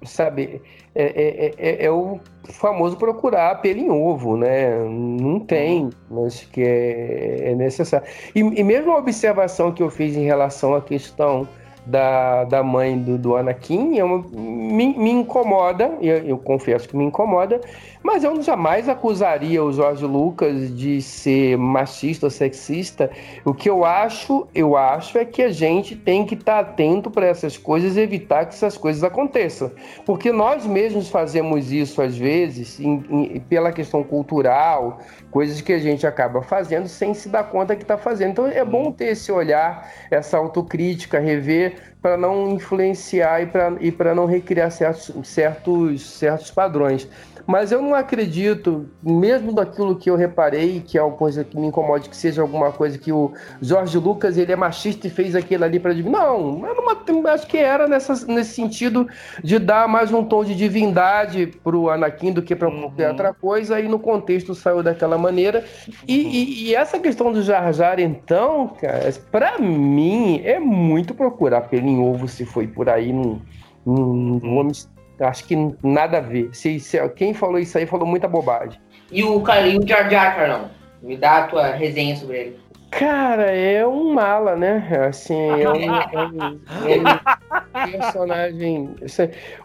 Sabe, 0.04 0.62
é, 0.96 1.04
é, 1.06 1.54
é, 1.58 1.86
é 1.86 1.92
o 1.92 2.20
famoso 2.46 2.98
procurar 2.98 3.62
pelo 3.62 3.80
em 3.80 3.90
ovo, 3.92 4.38
né? 4.38 4.78
Não 4.80 5.40
tem, 5.40 5.90
mas 6.10 6.42
que 6.46 6.62
é, 6.62 7.52
é 7.52 7.56
necessário. 7.56 8.08
E, 8.34 8.40
e 8.40 8.64
mesmo 8.64 8.92
a 8.92 8.98
observação 8.98 9.72
que 9.72 9.84
eu 9.84 9.90
fiz 9.90 10.16
em 10.16 10.26
relação 10.26 10.74
à 10.74 10.82
questão 10.82 11.48
da, 11.88 12.44
da 12.44 12.64
mãe 12.64 12.98
do, 12.98 13.18
do 13.18 13.36
Anakin 13.36 13.98
é 13.98 14.04
uma, 14.04 14.24
me, 14.32 14.98
me 14.98 15.12
incomoda, 15.12 15.98
eu, 16.02 16.18
eu 16.18 16.38
confesso 16.38 16.88
que 16.88 16.98
me 16.98 17.06
incomoda, 17.06 17.62
mas 18.04 18.24
eu 18.24 18.42
jamais 18.42 18.88
acusaria 18.88 19.64
o 19.64 19.72
Jorge 19.72 20.06
Lucas 20.06 20.76
de 20.76 21.02
ser 21.02 21.58
machista 21.58 22.28
ou 22.28 22.30
sexista. 22.30 23.10
O 23.44 23.54
que 23.54 23.70
eu 23.70 23.84
acho, 23.84 24.48
eu 24.54 24.78
acho 24.78 25.18
é 25.18 25.26
que 25.26 25.42
a 25.42 25.50
gente 25.50 25.96
tem 25.96 26.26
que 26.26 26.34
estar 26.34 26.64
tá 26.64 26.72
atento 26.72 27.10
para 27.10 27.26
essas 27.26 27.58
coisas 27.58 27.98
e 27.98 28.02
evitar 28.02 28.46
que 28.46 28.54
essas 28.54 28.78
coisas 28.78 29.04
aconteçam. 29.04 29.72
Porque 30.06 30.32
nós 30.32 30.66
mesmos 30.66 31.10
fazemos 31.10 31.72
isso 31.72 32.02
às 32.02 32.18
vezes, 32.18 32.80
em, 32.80 33.04
em, 33.10 33.40
pela 33.40 33.72
questão 33.72 34.04
cultural, 34.04 35.00
coisas 35.38 35.62
que 35.62 35.72
a 35.72 35.78
gente 35.78 36.08
acaba 36.08 36.42
fazendo 36.42 36.88
sem 36.88 37.14
se 37.14 37.30
dar 37.30 37.44
conta 37.44 37.76
que 37.76 37.84
está 37.84 37.96
fazendo. 37.96 38.32
Então 38.32 38.48
é 38.48 38.66
bom 38.66 38.92
ter 38.92 39.10
esse 39.10 39.32
olhar, 39.32 39.88
essa 40.10 40.36
autocrítica, 40.36 41.20
rever 41.20 41.76
para 42.02 42.18
não 42.18 42.50
influenciar 42.50 43.44
e 43.80 43.92
para 43.92 44.16
não 44.16 44.26
recriar 44.26 44.72
certos, 44.72 45.14
certos, 45.28 46.10
certos 46.18 46.50
padrões. 46.50 47.08
Mas 47.48 47.72
eu 47.72 47.82
não 47.82 47.96
acredito, 47.96 48.90
mesmo 49.02 49.54
daquilo 49.54 49.96
que 49.96 50.10
eu 50.10 50.18
reparei, 50.18 50.82
que 50.86 50.98
é 50.98 51.02
uma 51.02 51.16
coisa 51.16 51.46
que 51.46 51.58
me 51.58 51.68
incomode, 51.68 52.10
que 52.10 52.18
seja 52.18 52.42
alguma 52.42 52.74
coisa 52.74 52.98
que 52.98 53.10
o 53.10 53.32
Jorge 53.62 53.98
Lucas 53.98 54.38
ele 54.38 54.52
é 54.52 54.56
machista 54.56 55.08
e 55.08 55.10
fez 55.10 55.34
aquilo 55.34 55.64
ali 55.64 55.80
para 55.80 55.94
Não, 55.94 56.60
não, 56.60 57.28
acho 57.28 57.48
que 57.48 57.58
era 57.58 57.88
nessa, 57.88 58.26
nesse 58.26 58.54
sentido 58.54 59.08
de 59.42 59.58
dar 59.60 59.88
mais 59.88 60.12
um 60.12 60.26
tom 60.26 60.44
de 60.44 60.54
divindade 60.54 61.48
pro 61.64 61.90
Anakin 61.90 62.34
do 62.34 62.42
que 62.42 62.54
para 62.54 62.68
uhum. 62.68 62.82
qualquer 62.82 63.12
outra 63.12 63.34
coisa, 63.34 63.80
e 63.80 63.88
no 63.88 63.98
contexto 63.98 64.54
saiu 64.54 64.84
daquela 64.84 65.18
maneira. 65.18 65.64
E, 66.06 66.22
uhum. 66.22 66.30
e, 66.30 66.64
e 66.66 66.76
essa 66.76 67.00
questão 67.00 67.32
do 67.32 67.42
Jar 67.42 67.72
Jar, 67.72 67.98
então, 67.98 68.76
cara, 68.82 69.10
para 69.32 69.58
mim 69.58 70.42
é 70.44 70.60
muito 70.60 71.14
procurar 71.14 71.62
pelo 71.62 71.88
em 71.88 72.00
ovo 72.00 72.28
se 72.28 72.46
foi 72.46 72.68
por 72.68 72.90
aí 72.90 73.14
num, 73.14 73.40
num, 73.86 74.40
num 74.44 74.58
homem 74.58 74.74
Acho 75.20 75.46
que 75.46 75.56
nada 75.84 76.20
a 76.20 76.22
ver. 76.22 76.50
Se, 76.54 76.80
se, 76.80 77.10
quem 77.10 77.34
falou 77.34 77.60
isso 77.60 77.78
aí 77.78 77.86
falou 77.86 78.06
muita 78.06 78.28
bobagem. 78.28 78.80
E 79.12 79.24
o, 79.24 79.44
e 79.66 79.78
o 79.78 79.88
Jar 79.88 80.10
Jar, 80.10 80.36
Carlão? 80.36 80.70
Me 81.02 81.16
dá 81.16 81.38
a 81.38 81.48
tua 81.48 81.72
resenha 81.72 82.16
sobre 82.16 82.38
ele. 82.38 82.60
Cara, 82.92 83.52
é 83.52 83.86
um 83.86 84.14
mala, 84.14 84.56
né? 84.56 85.06
Assim, 85.08 85.36
é 85.36 85.70
um, 85.70 85.76
é 85.76 86.26
um, 86.26 86.60
é 86.86 87.86
um 87.86 87.92
personagem. 87.92 88.96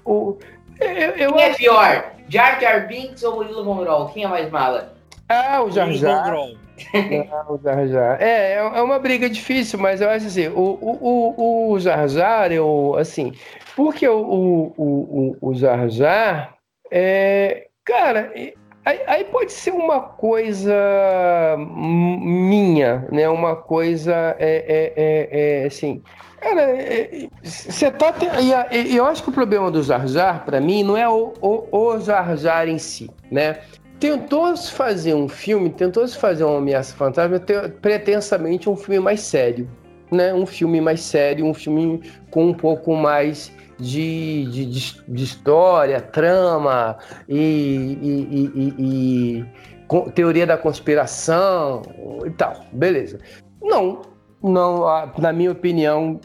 O, 0.04 0.36
eu, 0.80 1.10
eu 1.10 1.32
Quem 1.34 1.42
é 1.42 1.54
pior? 1.54 2.12
Jar 2.28 2.60
Jar 2.60 2.86
Binks 2.86 3.22
ou 3.22 3.36
Murilo 3.36 3.64
Von 3.64 4.06
Quem 4.08 4.24
é 4.24 4.28
mais 4.28 4.50
mala? 4.50 4.94
Ah, 5.28 5.62
o 5.62 5.70
Jar 5.70 5.90
Jar. 5.92 6.34
Ah, 7.30 7.52
o 7.52 7.58
Jar 7.62 7.86
Jar. 7.86 8.20
É, 8.20 8.54
é 8.54 8.82
uma 8.82 8.98
briga 8.98 9.28
difícil, 9.28 9.78
mas 9.78 10.00
eu 10.00 10.08
acho 10.08 10.26
assim, 10.26 10.48
o, 10.48 10.78
o, 10.80 10.98
o, 11.00 11.72
o 11.72 11.80
Jar 11.80 12.08
Jar, 12.08 12.52
eu, 12.52 12.96
assim, 12.98 13.32
porque 13.76 14.06
o, 14.06 14.18
o, 14.18 14.74
o, 14.76 15.36
o 15.40 15.54
Jar 15.54 15.88
Jar, 15.88 16.54
é, 16.90 17.68
cara, 17.84 18.32
aí, 18.84 19.00
aí, 19.06 19.24
pode 19.24 19.52
ser 19.52 19.72
uma 19.72 20.00
coisa 20.00 20.74
minha, 21.58 23.06
né? 23.10 23.28
Uma 23.28 23.56
coisa, 23.56 24.36
é, 24.38 24.64
é, 24.68 24.92
é, 24.96 25.62
é 25.62 25.66
assim... 25.66 26.02
Cara, 26.40 26.74
você 27.40 27.88
tá... 27.92 28.12
E 28.72 28.96
eu 28.96 29.06
acho 29.06 29.22
que 29.22 29.30
o 29.30 29.32
problema 29.32 29.70
do 29.70 29.80
Jar 29.80 30.44
pra 30.44 30.60
mim, 30.60 30.82
não 30.82 30.96
é 30.96 31.08
o, 31.08 31.32
o, 31.40 31.68
o 31.70 32.00
Jar 32.00 32.68
em 32.68 32.78
si, 32.78 33.08
né? 33.30 33.60
Tentou-se 34.02 34.72
fazer 34.72 35.14
um 35.14 35.28
filme, 35.28 35.70
tentou-se 35.70 36.18
fazer 36.18 36.42
uma 36.42 36.58
ameaça 36.58 36.92
fantasma 36.92 37.40
pretensamente 37.80 38.68
um 38.68 38.74
filme 38.74 38.98
mais 38.98 39.20
sério, 39.20 39.70
né? 40.10 40.34
Um 40.34 40.44
filme 40.44 40.80
mais 40.80 41.00
sério, 41.02 41.46
um 41.46 41.54
filme 41.54 42.02
com 42.28 42.46
um 42.46 42.52
pouco 42.52 42.96
mais 42.96 43.52
de, 43.78 44.46
de, 44.46 44.66
de, 44.66 45.02
de 45.06 45.22
história, 45.22 46.00
trama 46.00 46.98
e, 47.28 47.96
e, 48.02 48.50
e, 48.56 48.74
e, 48.80 50.10
teoria 50.16 50.48
da 50.48 50.58
conspiração 50.58 51.82
e 52.26 52.30
tal. 52.30 52.56
Beleza. 52.72 53.20
Não, 53.62 54.02
não, 54.42 54.84
na 55.18 55.32
minha 55.32 55.52
opinião, 55.52 56.20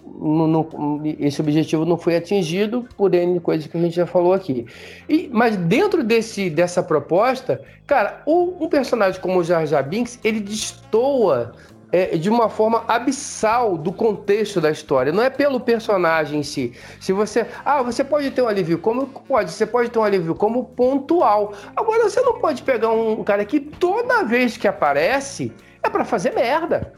esse 1.19 1.39
objetivo 1.39 1.85
não 1.85 1.97
foi 1.97 2.15
atingido 2.15 2.87
por 2.97 3.13
N 3.13 3.39
coisas 3.39 3.67
que 3.67 3.77
a 3.77 3.81
gente 3.81 3.95
já 3.95 4.07
falou 4.07 4.33
aqui. 4.33 4.65
E, 5.07 5.29
mas 5.31 5.55
dentro 5.55 6.03
desse, 6.03 6.49
dessa 6.49 6.81
proposta, 6.81 7.61
cara, 7.85 8.23
um 8.25 8.67
personagem 8.67 9.21
como 9.21 9.39
o 9.39 9.43
Jar 9.43 9.65
Jar 9.67 9.87
Binks, 9.87 10.19
ele 10.23 10.39
destoa 10.39 11.53
é, 11.91 12.17
de 12.17 12.29
uma 12.29 12.49
forma 12.49 12.83
abissal 12.87 13.77
do 13.77 13.91
contexto 13.93 14.59
da 14.59 14.71
história. 14.71 15.11
Não 15.11 15.23
é 15.23 15.29
pelo 15.29 15.59
personagem 15.59 16.39
em 16.39 16.43
si. 16.43 16.73
Se 16.99 17.13
você. 17.13 17.45
Ah, 17.63 17.81
você 17.81 18.03
pode 18.03 18.31
ter 18.31 18.41
um 18.41 18.47
alívio 18.47 18.79
como. 18.79 19.07
Pode, 19.07 19.51
você 19.51 19.65
pode 19.65 19.89
ter 19.89 19.99
um 19.99 20.03
alívio 20.03 20.35
como 20.35 20.65
pontual. 20.65 21.53
Agora, 21.75 22.09
você 22.09 22.21
não 22.21 22.39
pode 22.39 22.63
pegar 22.63 22.89
um 22.91 23.23
cara 23.23 23.45
que 23.45 23.59
toda 23.59 24.23
vez 24.23 24.57
que 24.57 24.67
aparece 24.67 25.51
é 25.83 25.89
para 25.89 26.03
fazer 26.03 26.33
merda. 26.33 26.93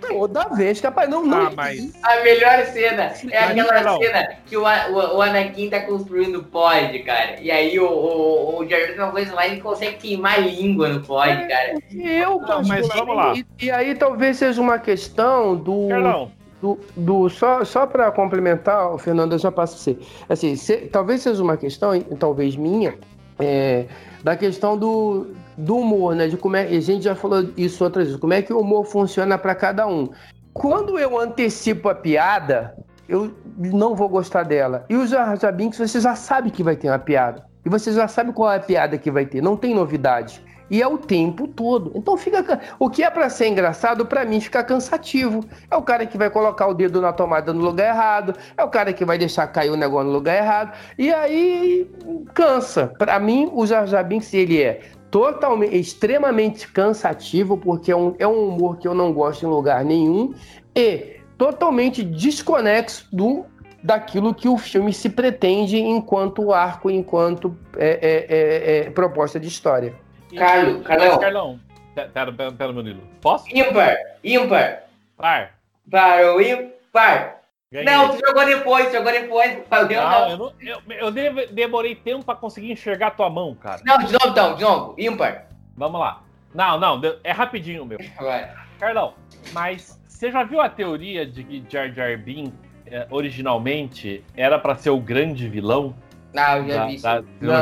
Toda 0.00 0.48
vez 0.48 0.80
que 0.80 0.86
aparece. 0.86 1.12
Não, 1.12 1.24
não. 1.24 1.46
Ah, 1.46 1.52
mas... 1.54 1.92
A 2.02 2.22
melhor 2.22 2.64
cena 2.66 3.12
é 3.30 3.38
aquela 3.38 3.82
não. 3.82 3.98
cena 3.98 4.28
que 4.46 4.56
o, 4.56 4.62
o, 4.62 5.16
o, 5.16 5.22
Anakin 5.22 5.70
tá 5.70 5.80
construindo 5.80 6.42
pod, 6.42 6.98
cara. 7.00 7.36
E 7.40 7.50
aí 7.50 7.78
o, 7.78 7.86
o, 7.86 8.58
o 8.58 8.68
Jar 8.68 8.80
uma 8.96 9.10
coisa 9.10 9.34
lá, 9.34 9.46
ele 9.46 9.60
consegue 9.60 9.96
queimar 9.96 10.34
a 10.34 10.38
língua 10.38 10.88
no 10.88 11.00
pod, 11.00 11.30
é, 11.30 11.46
cara. 11.46 11.74
Eu, 11.92 12.40
não, 12.40 12.62
mas 12.64 12.88
vamos 12.88 13.16
lá. 13.16 13.34
E, 13.34 13.46
e, 13.60 13.70
aí 13.70 13.94
talvez 13.94 14.38
seja 14.38 14.60
uma 14.60 14.78
questão 14.78 15.56
do. 15.56 15.88
Carlão. 15.88 16.32
Do, 16.60 16.78
do, 16.96 17.28
só 17.28 17.62
só 17.62 17.86
para 17.86 18.10
complementar, 18.10 18.90
o 18.90 18.96
Fernando, 18.96 19.32
eu 19.32 19.38
já 19.38 19.52
passo 19.52 19.76
você. 19.76 19.98
Assim, 20.28 20.56
se, 20.56 20.78
talvez 20.86 21.20
seja 21.20 21.42
uma 21.42 21.58
questão, 21.58 22.00
talvez 22.18 22.56
minha, 22.56 22.94
é, 23.38 23.84
da 24.22 24.34
questão 24.34 24.78
do, 24.78 25.26
do 25.56 25.76
humor, 25.76 26.14
né? 26.14 26.28
De 26.28 26.36
como 26.36 26.56
é, 26.56 26.62
a 26.62 26.80
gente 26.80 27.04
já 27.04 27.14
falou 27.14 27.48
isso 27.56 27.82
outras 27.84 28.06
vezes, 28.06 28.20
como 28.20 28.32
é 28.32 28.42
que 28.42 28.52
o 28.52 28.60
humor 28.60 28.84
funciona 28.84 29.38
para 29.38 29.54
cada 29.54 29.86
um. 29.86 30.08
Quando 30.52 30.98
eu 30.98 31.18
antecipo 31.18 31.88
a 31.88 31.94
piada, 31.94 32.76
eu 33.08 33.34
não 33.58 33.94
vou 33.94 34.08
gostar 34.08 34.44
dela. 34.44 34.84
E 34.88 34.94
os 34.94 35.10
Jar 35.10 35.36
você 35.72 36.00
já 36.00 36.14
sabe 36.14 36.50
que 36.50 36.62
vai 36.62 36.76
ter 36.76 36.88
uma 36.88 36.98
piada. 36.98 37.44
E 37.64 37.68
você 37.68 37.92
já 37.92 38.06
sabe 38.06 38.32
qual 38.32 38.52
é 38.52 38.56
a 38.56 38.60
piada 38.60 38.98
que 38.98 39.10
vai 39.10 39.26
ter, 39.26 39.42
não 39.42 39.56
tem 39.56 39.74
novidade. 39.74 40.42
E 40.70 40.80
é 40.80 40.86
o 40.86 40.96
tempo 40.96 41.46
todo. 41.46 41.92
Então 41.94 42.16
fica. 42.16 42.60
O 42.78 42.88
que 42.88 43.02
é 43.02 43.10
para 43.10 43.28
ser 43.28 43.48
engraçado, 43.48 44.06
para 44.06 44.24
mim, 44.24 44.40
fica 44.40 44.64
cansativo. 44.64 45.44
É 45.70 45.76
o 45.76 45.82
cara 45.82 46.06
que 46.06 46.16
vai 46.16 46.30
colocar 46.30 46.66
o 46.66 46.74
dedo 46.74 47.00
na 47.00 47.12
tomada 47.12 47.52
no 47.52 47.60
lugar 47.60 47.88
errado. 47.88 48.34
É 48.56 48.64
o 48.64 48.68
cara 48.68 48.92
que 48.92 49.04
vai 49.04 49.18
deixar 49.18 49.46
cair 49.48 49.70
o 49.70 49.76
negócio 49.76 50.06
no 50.06 50.12
lugar 50.12 50.36
errado. 50.36 50.72
E 50.98 51.12
aí 51.12 51.90
cansa. 52.32 52.92
Para 52.98 53.18
mim, 53.18 53.50
o 53.52 53.66
Jar 53.66 53.86
Jar 53.86 54.06
ele 54.32 54.62
é 54.62 54.80
totalmente, 55.14 55.76
extremamente 55.76 56.66
cansativo, 56.66 57.56
porque 57.56 57.92
é 57.92 57.96
um, 57.96 58.16
é 58.18 58.26
um 58.26 58.48
humor 58.48 58.78
que 58.78 58.88
eu 58.88 58.92
não 58.92 59.12
gosto 59.12 59.46
em 59.46 59.48
lugar 59.48 59.84
nenhum, 59.84 60.34
e 60.74 61.20
totalmente 61.38 62.02
desconexo 62.02 63.06
do 63.12 63.46
daquilo 63.80 64.34
que 64.34 64.48
o 64.48 64.58
filme 64.58 64.92
se 64.92 65.08
pretende 65.08 65.78
enquanto 65.78 66.52
arco, 66.52 66.90
enquanto 66.90 67.56
é, 67.76 67.90
é, 68.02 68.26
é, 68.28 68.86
é 68.86 68.90
proposta 68.90 69.38
de 69.38 69.46
história. 69.46 69.94
Carlos, 70.36 70.82
Carlão. 70.82 71.18
Carlão. 71.20 71.60
Pera, 71.94 72.32
pera, 72.32 72.50
pera, 72.50 72.72
Murilo. 72.72 73.02
Posso? 73.20 73.44
Ímpar, 73.56 73.96
ímpar. 74.24 74.82
Par. 75.16 75.54
Parou, 75.88 76.40
ímpar. 76.42 77.43
Ganhei. 77.74 77.84
Não, 77.92 78.08
tu 78.16 78.20
jogou 78.24 78.44
depois, 78.46 78.92
jogou 78.92 79.10
depois. 79.10 79.58
Valeu, 79.68 80.00
Não, 80.00 80.10
não. 80.10 80.28
eu, 80.30 80.36
não, 80.38 80.52
eu, 80.60 80.80
eu 80.98 81.10
de- 81.10 81.46
demorei 81.52 81.96
tempo 81.96 82.24
pra 82.24 82.36
conseguir 82.36 82.70
enxergar 82.70 83.10
tua 83.10 83.28
mão, 83.28 83.52
cara. 83.56 83.82
Não, 83.84 83.98
de 83.98 84.12
novo 84.12 84.28
então, 84.28 84.54
de 84.54 84.62
novo. 84.62 84.94
Ímpar. 84.96 85.46
Vamos 85.76 86.00
lá. 86.00 86.22
Não, 86.54 86.78
não, 86.78 87.00
é 87.24 87.32
rapidinho, 87.32 87.84
meu. 87.84 87.98
Vai. 88.20 88.48
Carlão, 88.78 89.14
mas 89.52 90.00
você 90.06 90.30
já 90.30 90.44
viu 90.44 90.60
a 90.60 90.68
teoria 90.68 91.26
de 91.26 91.42
que 91.42 91.64
Jar 91.68 91.90
Jar 91.92 92.16
Binks 92.16 92.52
eh, 92.86 93.08
originalmente 93.10 94.22
era 94.36 94.56
pra 94.58 94.76
ser 94.76 94.90
o 94.90 94.98
grande 95.00 95.48
vilão 95.48 95.94
Não, 96.32 96.58
eu 96.58 96.68
já 96.68 96.76
da, 96.76 96.86
vi 96.86 96.94
isso. 96.94 97.02
da 97.02 97.22
Não? 97.40 97.52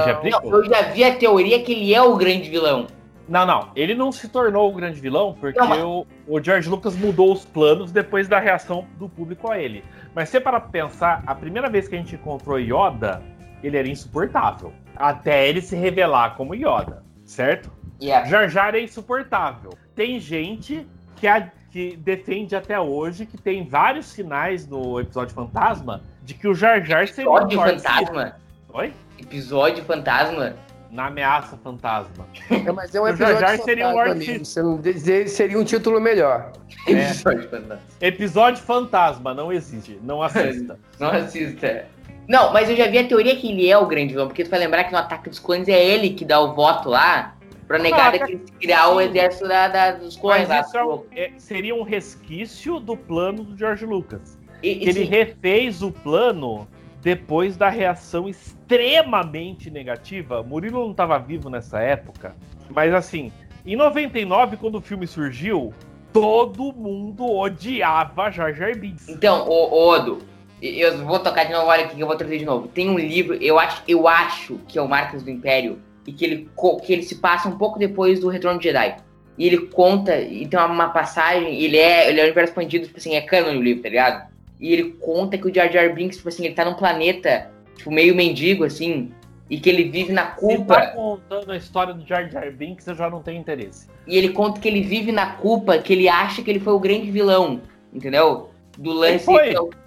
Não, 0.43 0.51
eu 0.59 0.65
já 0.67 0.83
vi 0.83 1.05
a 1.05 1.17
teoria 1.17 1.63
que 1.63 1.73
ele 1.73 1.95
é 1.95 2.03
o 2.03 2.17
grande 2.17 2.51
vilão. 2.51 2.87
Não, 3.29 3.47
não. 3.47 3.71
Ele 3.77 3.95
não 3.95 4.11
se 4.13 4.29
tornou 4.29 4.69
o 4.69 4.73
grande 4.75 5.01
vilão 5.01 5.35
porque 5.39 5.59
Não, 5.59 5.69
mas- 5.69 5.83
o, 5.83 6.07
o 6.27 6.43
George 6.43 6.69
Lucas 6.69 6.95
mudou 6.97 7.33
os 7.33 7.45
planos 7.45 7.91
depois 7.93 8.29
da 8.29 8.39
reação 8.39 8.87
do 8.99 9.09
público 9.09 9.51
a 9.51 9.59
ele. 9.59 9.83
Mas 10.15 10.29
se 10.29 10.39
para 10.41 10.61
pensar, 10.61 11.23
a 11.27 11.35
primeira 11.35 11.69
vez 11.71 11.89
que 11.89 11.95
a 11.95 11.99
gente 11.99 12.15
encontrou 12.15 12.59
Yoda, 12.59 13.23
ele 13.63 13.77
era 13.77 13.89
insuportável. 13.89 14.73
Até 14.97 15.49
ele 15.49 15.61
se 15.63 15.75
revelar 15.75 16.37
como 16.37 16.55
Yoda, 16.55 17.03
certo? 17.25 17.71
Yeah. 18.01 18.29
Jar 18.29 18.49
Jar 18.49 18.75
é 18.75 18.81
insuportável. 18.81 19.71
Tem 19.95 20.19
gente 20.21 20.87
que, 21.17 21.27
a- 21.27 21.51
que 21.71 21.97
defende 21.97 22.55
até 22.57 22.79
hoje 22.79 23.25
que 23.25 23.39
tem 23.39 23.67
vários 23.67 24.07
sinais 24.07 24.67
no 24.67 25.01
episódio 25.01 25.35
Fantasma 25.35 26.03
de 26.23 26.35
que 26.35 26.47
o 26.49 26.55
Jar 26.55 26.85
Jar 26.85 27.07
seria 27.09 27.31
Episódio 27.31 27.81
fantasma. 27.81 28.37
Oi? 28.75 28.93
Episódio 29.19 29.85
fantasma. 29.85 30.55
Na 30.93 31.07
ameaça 31.07 31.57
fantasma. 31.57 32.27
É, 32.51 32.71
mas 32.71 32.95
é 32.95 33.01
um 33.01 33.07
Jar 33.17 33.31
episódio 33.31 33.41
Jar 33.41 33.59
seria 33.59 33.89
um 33.89 34.15
mesmo, 34.15 34.45
você 34.45 34.63
não 34.63 34.77
dizer- 34.79 35.27
seria 35.29 35.59
um 35.59 35.65
título 35.65 35.99
melhor. 35.99 36.53
É. 36.87 36.93
Episódio 36.93 37.49
fantasma. 37.49 37.81
Episódio 38.01 38.63
fantasma, 38.63 39.35
não 39.35 39.51
existe. 39.53 39.99
Não 40.03 40.23
assista. 40.23 40.79
Não 41.01 41.09
assista. 41.11 41.87
Não, 42.29 42.53
mas 42.53 42.69
eu 42.71 42.77
já 42.77 42.87
vi 42.89 42.99
a 42.99 43.07
teoria 43.09 43.35
que 43.35 43.51
ele 43.51 43.69
é 43.69 43.77
o 43.77 43.87
grande 43.87 44.13
vilão, 44.13 44.29
porque 44.29 44.45
tu 44.45 44.51
vai 44.51 44.59
lembrar 44.61 44.85
que 44.85 44.93
no 44.93 44.99
Ataque 44.99 45.29
dos 45.31 45.39
Clones 45.39 45.67
é 45.67 45.83
ele 45.85 46.11
que 46.11 46.25
dá 46.25 46.39
o 46.41 46.55
voto 46.55 46.89
lá 46.91 47.37
pra 47.67 47.79
negar 47.79 48.15
Ah, 48.15 48.19
que 48.27 48.37
criar 48.61 48.89
o 48.91 49.01
exército 49.01 49.49
da, 49.49 49.69
da- 49.69 49.91
dos 49.93 50.17
clones. 50.17 50.47
lá. 50.49 50.57
Mas 50.57 50.67
isso 50.69 51.05
é 51.13 51.21
é- 51.25 51.33
seria 51.39 51.75
um 51.75 51.83
resquício 51.83 52.79
do 52.79 52.97
plano 52.97 53.43
do 53.45 53.57
George 53.57 53.87
Lucas. 53.87 54.39
E- 54.63 54.69
e 54.85 54.89
Ele 54.89 54.93
sim, 54.93 55.05
refez 55.05 55.83
o 55.83 55.91
plano 55.91 56.69
depois 57.03 57.57
da 57.57 57.69
reação 57.69 58.29
extremamente 58.29 59.71
negativa. 59.71 60.43
Murilo 60.43 60.85
não 60.85 60.93
estava 60.93 61.19
vivo 61.19 61.51
nessa 61.51 61.81
época, 61.81 62.35
mas 62.71 62.95
assim, 62.95 63.33
em 63.67 63.77
99, 63.77 64.57
quando 64.57 64.77
o 64.77 64.81
filme 64.81 65.07
surgiu, 65.07 65.75
todo 66.13 66.73
mundo 66.73 67.29
odiava 67.29 68.31
Jar 68.31 68.55
Jar 68.55 68.79
Binks. 68.79 69.09
Então, 69.09 69.49
ô, 69.49 69.89
Odo, 69.89 70.21
eu 70.63 71.05
vou 71.05 71.19
tocar 71.19 71.45
de 71.45 71.53
novo, 71.53 71.67
olha 71.67 71.85
aqui 71.85 71.97
que 71.97 72.03
eu 72.03 72.07
vou 72.07 72.17
trazer 72.17 72.39
de 72.39 72.45
novo. 72.45 72.69
Tem 72.69 72.89
um 72.89 72.99
livro, 72.99 73.35
eu 73.35 73.59
acho, 73.59 73.83
eu 73.89 74.07
acho 74.07 74.59
que 74.69 74.79
é 74.79 74.83
o 74.83 74.89
Marcas 74.89 75.23
do 75.25 75.31
Império, 75.31 75.81
e 76.07 76.13
que 76.13 76.25
ele, 76.25 76.51
que 76.85 76.93
ele 76.93 77.03
se 77.03 77.17
passa 77.17 77.49
um 77.49 77.59
pouco 77.59 77.79
depois 77.79 78.21
do 78.21 78.29
Retorno 78.29 78.59
de 78.59 78.65
Jedi. 78.65 78.97
E 79.37 79.47
ele 79.47 79.67
conta, 79.67 80.21
e 80.21 80.47
tem 80.47 80.59
uma 80.61 80.91
passagem, 80.91 81.61
ele 81.61 81.77
é, 81.77 82.09
ele 82.09 82.21
é 82.21 82.23
o 82.23 82.27
universo 82.27 82.53
expandido, 82.53 82.87
tipo 82.87 82.99
assim, 82.99 83.15
é 83.15 83.21
canon 83.21 83.55
no 83.55 83.63
livro, 83.63 83.83
tá 83.83 83.89
ligado? 83.89 84.32
E 84.63 84.73
ele 84.73 84.93
conta 85.01 85.37
que 85.37 85.49
o 85.49 85.53
Jar 85.53 85.71
Jar 85.71 85.93
Binks, 85.93 86.19
tipo 86.19 86.29
assim, 86.29 86.45
ele 86.45 86.55
tá 86.55 86.65
num 86.65 86.75
planeta, 86.75 87.51
tipo, 87.77 87.91
meio 87.91 88.15
mendigo, 88.15 88.63
assim, 88.63 89.11
e 89.51 89.59
que 89.59 89.69
ele 89.69 89.91
vive 89.91 90.13
na 90.13 90.31
Se 90.31 90.41
culpa. 90.41 90.75
tá 90.77 90.87
contando 90.93 91.51
a 91.51 91.57
história 91.57 91.93
do 91.93 92.07
Jar 92.07 92.31
Jar 92.31 92.49
Binks, 92.53 92.87
eu 92.87 92.95
já 92.95 93.11
não 93.11 93.21
tenho 93.21 93.41
interesse. 93.41 93.89
E 94.07 94.17
ele 94.17 94.29
conta 94.29 94.61
que 94.61 94.69
ele 94.69 94.81
vive 94.81 95.11
na 95.11 95.33
culpa, 95.33 95.79
que 95.79 95.93
ele 95.93 96.09
acha 96.09 96.43
que 96.43 96.49
ele 96.49 96.61
foi 96.61 96.73
o 96.73 96.79
grande 96.79 97.11
vilão, 97.11 97.61
entendeu? 97.93 98.51
Do 98.79 98.93
lance 98.93 99.27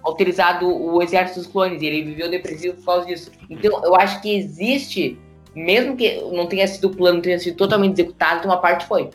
autorizado 0.02 0.68
o 0.68 1.02
exército 1.02 1.40
dos 1.40 1.48
clones. 1.48 1.80
E 1.80 1.86
ele 1.86 2.02
viveu 2.02 2.30
depressivo 2.30 2.76
por 2.76 2.84
causa 2.84 3.06
disso. 3.06 3.32
Então, 3.48 3.82
eu 3.82 3.96
acho 3.96 4.20
que 4.20 4.36
existe, 4.36 5.18
mesmo 5.54 5.96
que 5.96 6.20
não 6.32 6.46
tenha 6.46 6.68
sido 6.68 6.88
o 6.88 6.94
plano, 6.94 7.22
tenha 7.22 7.38
sido 7.38 7.56
totalmente 7.56 7.94
executado, 7.94 8.46
uma 8.46 8.58
parte 8.58 8.84
foi. 8.84 9.08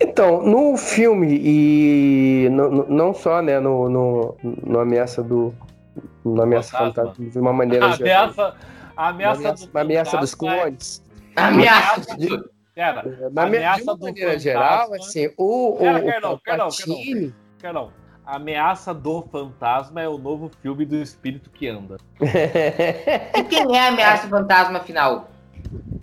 Então, 0.00 0.42
no 0.42 0.76
filme 0.76 1.38
e 1.42 2.48
no- 2.50 2.70
no- 2.70 2.86
não 2.88 3.14
só, 3.14 3.40
né, 3.42 3.58
no, 3.60 3.88
no, 3.88 4.36
no 4.42 4.80
ameaça 4.80 5.22
do 5.22 5.54
no 6.24 6.42
ameaça 6.42 6.76
Fantasma. 6.76 7.10
fantasma, 7.12 7.30
de 7.30 7.38
uma 7.38 7.52
maneira 7.52 7.86
A 7.86 7.90
geral. 7.96 8.24
ameaça, 8.24 8.54
a 8.96 9.08
ameaça, 9.08 9.66
do 9.66 9.78
ameaça 9.78 10.16
dos 10.18 10.32
é- 10.32 10.36
clones. 10.36 11.02
Ameaça! 11.36 12.16
de- 12.16 12.54
Pera, 12.74 13.30
Na 13.32 13.42
A 13.42 13.46
me- 13.46 13.56
ameaça 13.58 13.76
de 13.78 13.82
uma 13.84 13.96
do 13.96 14.04
maneira 14.04 14.30
fantasma- 14.30 14.50
geral, 14.50 14.94
assim, 14.94 15.30
o, 15.38 15.74
o, 15.74 15.78
Pera, 15.78 15.98
o 16.32 16.40
Carlão, 16.40 16.68
Carlão, 17.62 17.90
ameaça 18.26 18.92
do 18.92 19.22
fantasma 19.30 20.02
é 20.02 20.08
o 20.08 20.18
novo 20.18 20.50
filme 20.60 20.84
do 20.84 20.96
espírito 20.96 21.50
que 21.50 21.68
anda. 21.68 21.98
E 22.20 23.44
quem 23.44 23.76
é 23.76 23.80
a 23.80 23.88
ameaça 23.88 24.26
fantasma 24.28 24.80
final? 24.80 25.28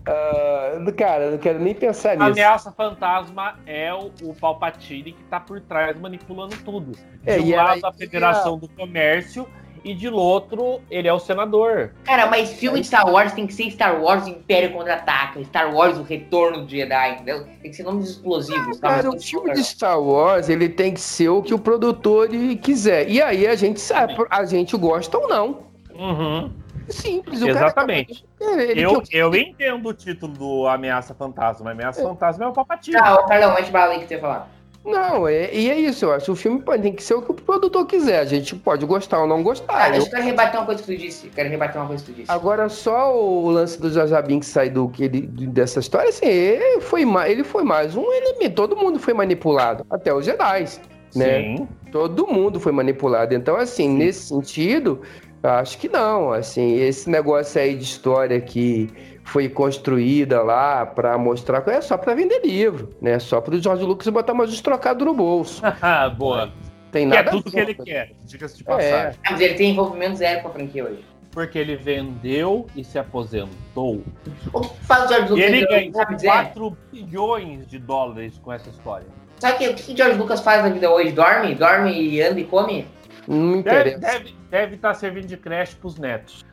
Ah, 0.05 0.91
cara, 0.97 1.25
eu 1.25 1.31
não 1.31 1.37
quero 1.37 1.59
nem 1.59 1.75
pensar 1.75 2.11
A 2.11 2.15
nisso. 2.15 2.31
ameaça 2.31 2.71
fantasma 2.71 3.59
é 3.65 3.93
o, 3.93 4.11
o 4.23 4.33
Palpatine 4.33 5.13
que 5.13 5.23
tá 5.25 5.39
por 5.39 5.61
trás 5.61 5.99
manipulando 5.99 6.55
tudo. 6.65 6.97
De 7.23 7.29
É, 7.31 7.39
um 7.39 7.45
e 7.45 7.55
lado 7.55 7.85
a 7.85 7.89
aí 7.89 7.93
Federação 7.97 8.57
do 8.57 8.67
Comércio 8.67 9.47
e 9.83 9.93
de 9.95 10.07
outro 10.09 10.81
ele 10.89 11.07
é 11.07 11.13
o 11.13 11.19
senador. 11.19 11.93
Cara, 12.03 12.27
mas 12.27 12.53
filme 12.53 12.81
de 12.81 12.87
Star 12.87 13.07
Wars 13.09 13.33
tem 13.33 13.47
que 13.47 13.53
ser 13.53 13.69
Star 13.71 14.01
Wars 14.01 14.27
Império 14.27 14.71
Contra-Ataca, 14.73 15.43
Star 15.43 15.73
Wars 15.73 15.97
O 15.97 16.03
Retorno 16.03 16.65
de 16.65 16.77
Jedi, 16.77 17.11
entendeu? 17.13 17.45
Tem 17.61 17.71
que 17.71 17.73
ser 17.73 17.83
nomes 17.83 18.09
explosivos. 18.09 18.79
Cara, 18.79 19.09
o 19.09 19.19
filme 19.19 19.51
de 19.53 19.63
Star 19.63 19.99
Wars, 20.01 20.49
ele 20.49 20.69
tem 20.69 20.93
que 20.93 21.01
ser 21.01 21.29
o 21.29 21.41
que 21.41 21.53
o 21.53 21.59
produtor 21.59 22.29
quiser. 22.61 23.09
E 23.09 23.21
aí 23.21 23.47
a 23.47 23.55
gente 23.55 23.79
sabe, 23.79 24.15
a 24.29 24.45
gente 24.45 24.75
gosta 24.77 25.17
ou 25.17 25.27
não. 25.27 25.71
Uhum. 25.95 26.51
Simples. 26.89 27.41
O 27.41 27.47
Exatamente. 27.47 28.25
Cara, 28.39 28.63
ele 28.63 28.81
Eu, 28.81 29.01
que- 29.01 29.15
eu 29.17 29.33
entendo 29.35 29.87
o 29.89 29.93
título 29.93 30.33
do 30.33 30.67
Ameaça 30.67 31.13
Fantasma. 31.13 31.71
Ameaça 31.71 32.01
Fantasma 32.01 32.45
é 32.45 32.47
o 32.47 32.53
Palpatine. 32.53 32.97
Tá, 32.97 33.15
ô 33.15 33.25
Carlão, 33.25 33.53
mete 33.55 33.71
bala 33.71 33.93
aí 33.93 33.99
que 33.99 34.07
você 34.07 34.15
ia 34.15 34.19
falar. 34.19 34.49
Não, 34.83 35.27
é, 35.27 35.53
e 35.53 35.69
é 35.69 35.77
isso, 35.79 36.05
eu 36.05 36.11
acho. 36.11 36.31
O 36.31 36.35
filme 36.35 36.59
pode, 36.59 36.81
tem 36.81 36.91
que 36.91 37.03
ser 37.03 37.13
o 37.13 37.21
que 37.21 37.29
o 37.29 37.33
produtor 37.35 37.85
quiser. 37.85 38.19
A 38.19 38.25
gente 38.25 38.55
pode 38.55 38.83
gostar 38.83 39.19
ou 39.21 39.27
não 39.27 39.43
gostar. 39.43 39.71
Ah, 39.75 39.87
Eu- 39.89 39.91
deixa 39.91 40.07
eu 40.07 40.11
quero 40.11 40.23
rebater 40.23 40.59
uma 40.59 40.65
coisa 40.65 40.81
que 40.81 40.91
tu 40.91 40.97
disse. 40.97 41.27
Quero 41.29 41.49
rebater 41.49 41.79
uma 41.79 41.87
coisa 41.87 42.03
que 42.03 42.11
tu 42.11 42.15
disse. 42.15 42.31
Agora, 42.31 42.67
só 42.67 43.15
o 43.15 43.51
lance 43.51 43.79
do 43.79 43.91
Jar 43.91 44.25
Binks 44.25 44.49
sair 44.49 44.71
do, 44.71 44.89
que 44.89 45.03
ele, 45.03 45.21
dessa 45.27 45.79
história, 45.79 46.09
assim, 46.09 46.25
ele 46.25 46.81
foi, 46.81 47.03
ele 47.29 47.43
foi 47.43 47.63
mais 47.63 47.95
um 47.95 48.11
elemento. 48.11 48.55
Todo 48.55 48.75
mundo 48.75 48.97
foi 48.97 49.13
manipulado, 49.13 49.85
até 49.87 50.11
os 50.11 50.25
Jedi. 50.25 50.65
né? 51.15 51.41
Sim. 51.41 51.67
Todo 51.91 52.25
mundo 52.25 52.59
foi 52.59 52.71
manipulado. 52.71 53.35
Então, 53.35 53.57
assim, 53.57 53.87
nesse 53.87 54.29
sentido, 54.29 55.01
eu 55.03 55.30
acho 55.43 55.77
que 55.77 55.87
não. 55.89 56.31
Assim, 56.31 56.75
esse 56.75 57.09
negócio 57.09 57.59
aí 57.61 57.75
de 57.75 57.83
história 57.83 58.39
que 58.41 58.89
foi 59.23 59.47
construída 59.47 60.41
lá 60.41 60.85
para 60.85 61.17
mostrar, 61.17 61.67
é 61.67 61.81
só 61.81 61.97
para 61.97 62.13
vender 62.15 62.41
livro, 62.43 62.89
né? 63.01 63.19
Só 63.19 63.39
para 63.39 63.55
o 63.55 63.61
George 63.61 63.83
Lucas 63.83 64.07
botar 64.09 64.33
mais 64.33 64.51
uns 64.51 64.61
trocados 64.61 65.05
no 65.05 65.13
bolso. 65.13 65.61
Boa. 66.17 66.51
Tem 66.91 67.07
Que 67.07 67.13
é 67.15 67.17
nada 67.17 67.29
a 67.29 67.33
tudo 67.33 67.49
que 67.49 67.57
ele 67.59 67.73
quer, 67.73 68.11
diga-se 68.25 68.57
de 68.57 68.63
É. 68.63 68.65
passagem. 68.65 69.19
Ah, 69.23 69.31
Mas 69.31 69.39
ele 69.41 69.53
tem 69.53 69.71
envolvimento 69.71 70.15
zero 70.17 70.41
com 70.41 70.47
a 70.49 70.51
franquia 70.51 70.83
hoje. 70.85 71.05
Porque 71.31 71.57
ele 71.57 71.77
vendeu 71.77 72.67
e 72.75 72.83
se 72.83 72.99
aposentou. 72.99 74.03
O 74.53 74.63
Fala 74.63 75.05
o 75.05 75.07
George 75.07 75.27
E 75.27 75.29
Lucas, 75.29 75.45
ele 75.45 75.57
ele 75.59 75.65
ganhou 75.67 75.93
sabe 75.93 76.15
dizer? 76.15 76.27
4 76.27 76.77
bilhões 76.91 77.65
de 77.67 77.79
dólares 77.79 78.37
com 78.43 78.51
essa 78.51 78.69
história. 78.69 79.07
Sabe 79.39 79.55
o 79.55 79.57
que, 79.57 79.67
o 79.69 79.75
que 79.75 79.93
o 79.93 79.97
George 79.97 80.17
Lucas 80.17 80.41
faz 80.41 80.61
na 80.61 80.69
vida 80.69 80.91
hoje? 80.91 81.13
Dorme? 81.13 81.55
Dorme 81.55 81.93
e 81.93 82.21
anda 82.21 82.39
e 82.39 82.43
come? 82.43 82.85
Não 83.31 83.57
me 83.57 83.63
Deve 83.63 83.89
interessa. 83.91 83.97
estar 83.97 84.11
deve, 84.19 84.35
deve 84.49 84.77
tá 84.77 84.93
servindo 84.93 85.25
de 85.27 85.37
creche 85.37 85.75
pros 85.75 85.97
netos. 85.97 86.45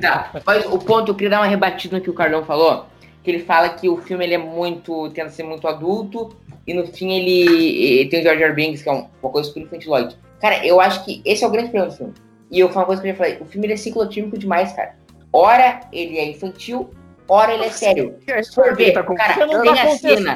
tá. 0.00 0.30
Mas 0.44 0.66
o 0.66 0.78
ponto, 0.78 1.10
eu 1.12 1.14
queria 1.14 1.30
dar 1.30 1.40
uma 1.40 1.46
rebatida 1.46 1.96
no 1.96 2.02
que 2.02 2.10
o 2.10 2.14
Carlão 2.14 2.44
falou. 2.44 2.86
Que 3.22 3.30
ele 3.30 3.40
fala 3.44 3.70
que 3.70 3.88
o 3.88 3.96
filme 3.96 4.24
ele 4.24 4.34
é 4.34 4.38
muito. 4.38 5.08
tenta 5.10 5.30
ser 5.30 5.44
muito 5.44 5.66
adulto. 5.66 6.36
E 6.66 6.74
no 6.74 6.86
fim 6.86 7.12
ele, 7.12 8.00
ele 8.00 8.08
tem 8.08 8.20
o 8.20 8.22
George 8.22 8.42
R. 8.42 8.52
Binks, 8.54 8.82
que 8.82 8.88
é 8.88 8.92
um- 8.92 9.06
uma 9.22 9.30
coisa 9.30 9.48
super 9.48 9.60
infantiloide. 9.62 10.16
Cara, 10.40 10.66
eu 10.66 10.80
acho 10.80 11.04
que 11.04 11.22
esse 11.24 11.44
é 11.44 11.46
o 11.46 11.50
grande 11.50 11.68
problema 11.70 11.90
do 11.92 11.96
filme. 11.96 12.14
E 12.50 12.58
eu 12.60 12.68
falo 12.68 12.80
uma 12.80 12.86
coisa 12.86 13.02
que 13.02 13.08
eu 13.08 13.12
já 13.12 13.18
falei. 13.18 13.38
O 13.40 13.44
filme 13.44 13.66
ele 13.66 13.74
é 13.74 13.76
ciclotímico 13.76 14.36
demais, 14.38 14.72
cara. 14.72 14.94
Ora 15.32 15.80
ele 15.92 16.18
é 16.18 16.28
infantil, 16.30 16.90
ora 17.28 17.52
ele 17.54 17.64
é 17.64 17.70
sério. 17.70 18.16
For 18.54 18.74
ver, 18.76 18.92
Tá 18.92 19.02
cara, 19.02 19.34
Você 19.34 19.46
não 19.46 19.62
tem 19.62 19.74
tá 19.74 19.82
a 19.82 19.90
cena. 19.98 20.34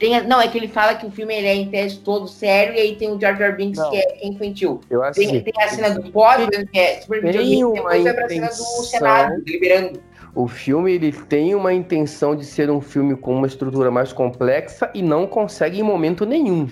Tem 0.00 0.16
a- 0.16 0.22
não, 0.22 0.40
é 0.40 0.48
que 0.48 0.56
ele 0.58 0.66
fala 0.66 0.94
que 0.94 1.04
o 1.06 1.10
filme 1.10 1.34
ele 1.34 1.46
é 1.46 1.54
em 1.54 1.68
tese 1.70 1.98
todo 1.98 2.26
sério 2.26 2.74
e 2.74 2.80
aí 2.80 2.96
tem 2.96 3.12
o 3.12 3.20
Jar 3.20 3.36
Jar 3.38 3.54
Binks 3.54 3.78
Não. 3.78 3.90
que 3.90 3.98
é, 3.98 4.02
que 4.02 4.24
é 4.24 4.28
infantil. 4.28 4.80
Eu 4.90 5.02
acho 5.04 5.20
Tem, 5.20 5.40
tem 5.42 5.52
a 5.62 5.68
cena 5.68 5.90
do 5.90 6.10
pódio, 6.10 6.48
que 6.66 6.78
é 6.78 7.00
super 7.02 7.20
Tem 7.20 7.62
uma 7.64 7.74
depois 7.74 8.02
vai 8.04 8.14
pra 8.14 8.28
cena 8.28 8.46
do 8.46 8.52
intenção- 8.54 8.82
Senado, 8.84 9.44
deliberando. 9.44 10.00
o 10.34 10.48
filme 10.48 10.92
ele 10.94 11.12
tem 11.12 11.54
uma 11.54 11.72
intenção 11.74 12.34
de 12.34 12.46
ser 12.46 12.70
um 12.70 12.80
filme 12.80 13.14
com 13.14 13.34
uma 13.34 13.46
estrutura 13.46 13.90
mais 13.90 14.10
complexa 14.12 14.90
e 14.94 15.02
não 15.02 15.26
consegue 15.26 15.78
em 15.80 15.82
momento 15.82 16.24
nenhum. 16.24 16.62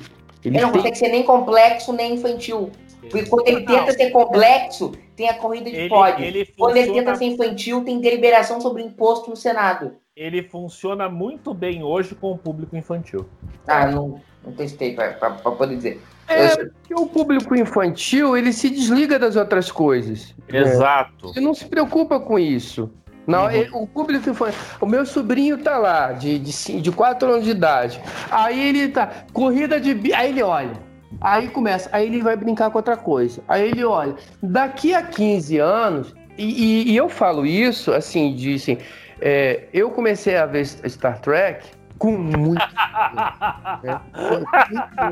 Ele, 0.43 0.57
ele 0.57 0.61
não 0.63 0.73
tem... 0.73 0.81
consegue 0.81 0.97
ser 0.99 1.09
nem 1.09 1.23
complexo 1.23 1.93
nem 1.93 2.15
infantil. 2.15 2.71
Porque 3.11 3.27
quando 3.27 3.47
ele 3.47 3.65
tenta 3.65 3.93
ser 3.93 4.11
complexo, 4.11 4.93
tem 5.17 5.29
a 5.29 5.35
corrida 5.35 5.71
de 5.71 5.77
ele, 5.77 5.89
pódio. 5.89 6.25
Ele 6.25 6.45
funciona... 6.45 6.57
Quando 6.59 6.77
ele 6.79 6.93
tenta 6.93 7.15
ser 7.15 7.25
infantil, 7.27 7.85
tem 7.85 8.01
deliberação 8.01 8.61
sobre 8.61 8.83
imposto 8.83 9.31
no 9.31 9.37
Senado. 9.37 9.93
Ele 10.19 10.43
funciona 10.43 11.09
muito 11.09 11.55
bem 11.55 11.85
hoje 11.85 12.12
com 12.12 12.32
o 12.32 12.36
público 12.36 12.77
infantil. 12.77 13.24
Ah, 13.69 13.86
não, 13.86 14.20
não 14.45 14.53
testei 14.53 14.93
para 14.93 15.12
poder 15.31 15.77
dizer. 15.77 16.03
É, 16.27 16.57
porque 16.57 16.93
o 16.93 17.07
público 17.07 17.55
infantil, 17.55 18.36
ele 18.36 18.53
se 18.53 18.69
desliga 18.69 19.16
das 19.16 19.36
outras 19.36 19.70
coisas. 19.70 20.35
Exato. 20.49 21.31
Ele 21.36 21.45
não 21.45 21.55
se 21.55 21.65
preocupa 21.66 22.19
com 22.19 22.36
isso. 22.36 22.90
Não, 23.28 23.45
uhum. 23.45 23.51
ele, 23.53 23.70
o 23.73 23.86
público 23.86 24.28
infantil. 24.28 24.59
O 24.81 24.86
meu 24.86 25.07
sobrinho 25.07 25.57
tá 25.57 25.78
lá, 25.78 26.11
de, 26.11 26.36
de, 26.40 26.81
de 26.81 26.90
4 26.90 27.35
anos 27.35 27.45
de 27.45 27.53
idade. 27.53 28.01
Aí 28.28 28.70
ele 28.70 28.89
tá. 28.89 29.24
Corrida 29.32 29.81
de. 29.81 30.12
Aí 30.12 30.31
ele 30.31 30.43
olha. 30.43 30.73
Aí 31.20 31.47
começa, 31.47 31.89
aí 31.93 32.07
ele 32.07 32.23
vai 32.23 32.36
brincar 32.36 32.73
com 32.73 32.78
outra 32.78 32.97
coisa. 32.97 33.40
Aí 33.47 33.70
ele 33.70 33.85
olha, 33.85 34.16
daqui 34.43 34.95
a 34.95 35.03
15 35.03 35.59
anos, 35.59 36.15
e, 36.36 36.45
e, 36.45 36.90
e 36.90 36.97
eu 36.97 37.09
falo 37.09 37.47
isso 37.47 37.93
assim, 37.93 38.35
de 38.35 38.55
assim, 38.55 38.78
é, 39.20 39.69
eu 39.73 39.90
comecei 39.90 40.36
a 40.36 40.47
ver 40.47 40.66
Star 40.66 41.20
Trek 41.20 41.66
com 41.99 42.12
muito. 42.12 42.61
né? 43.82 44.01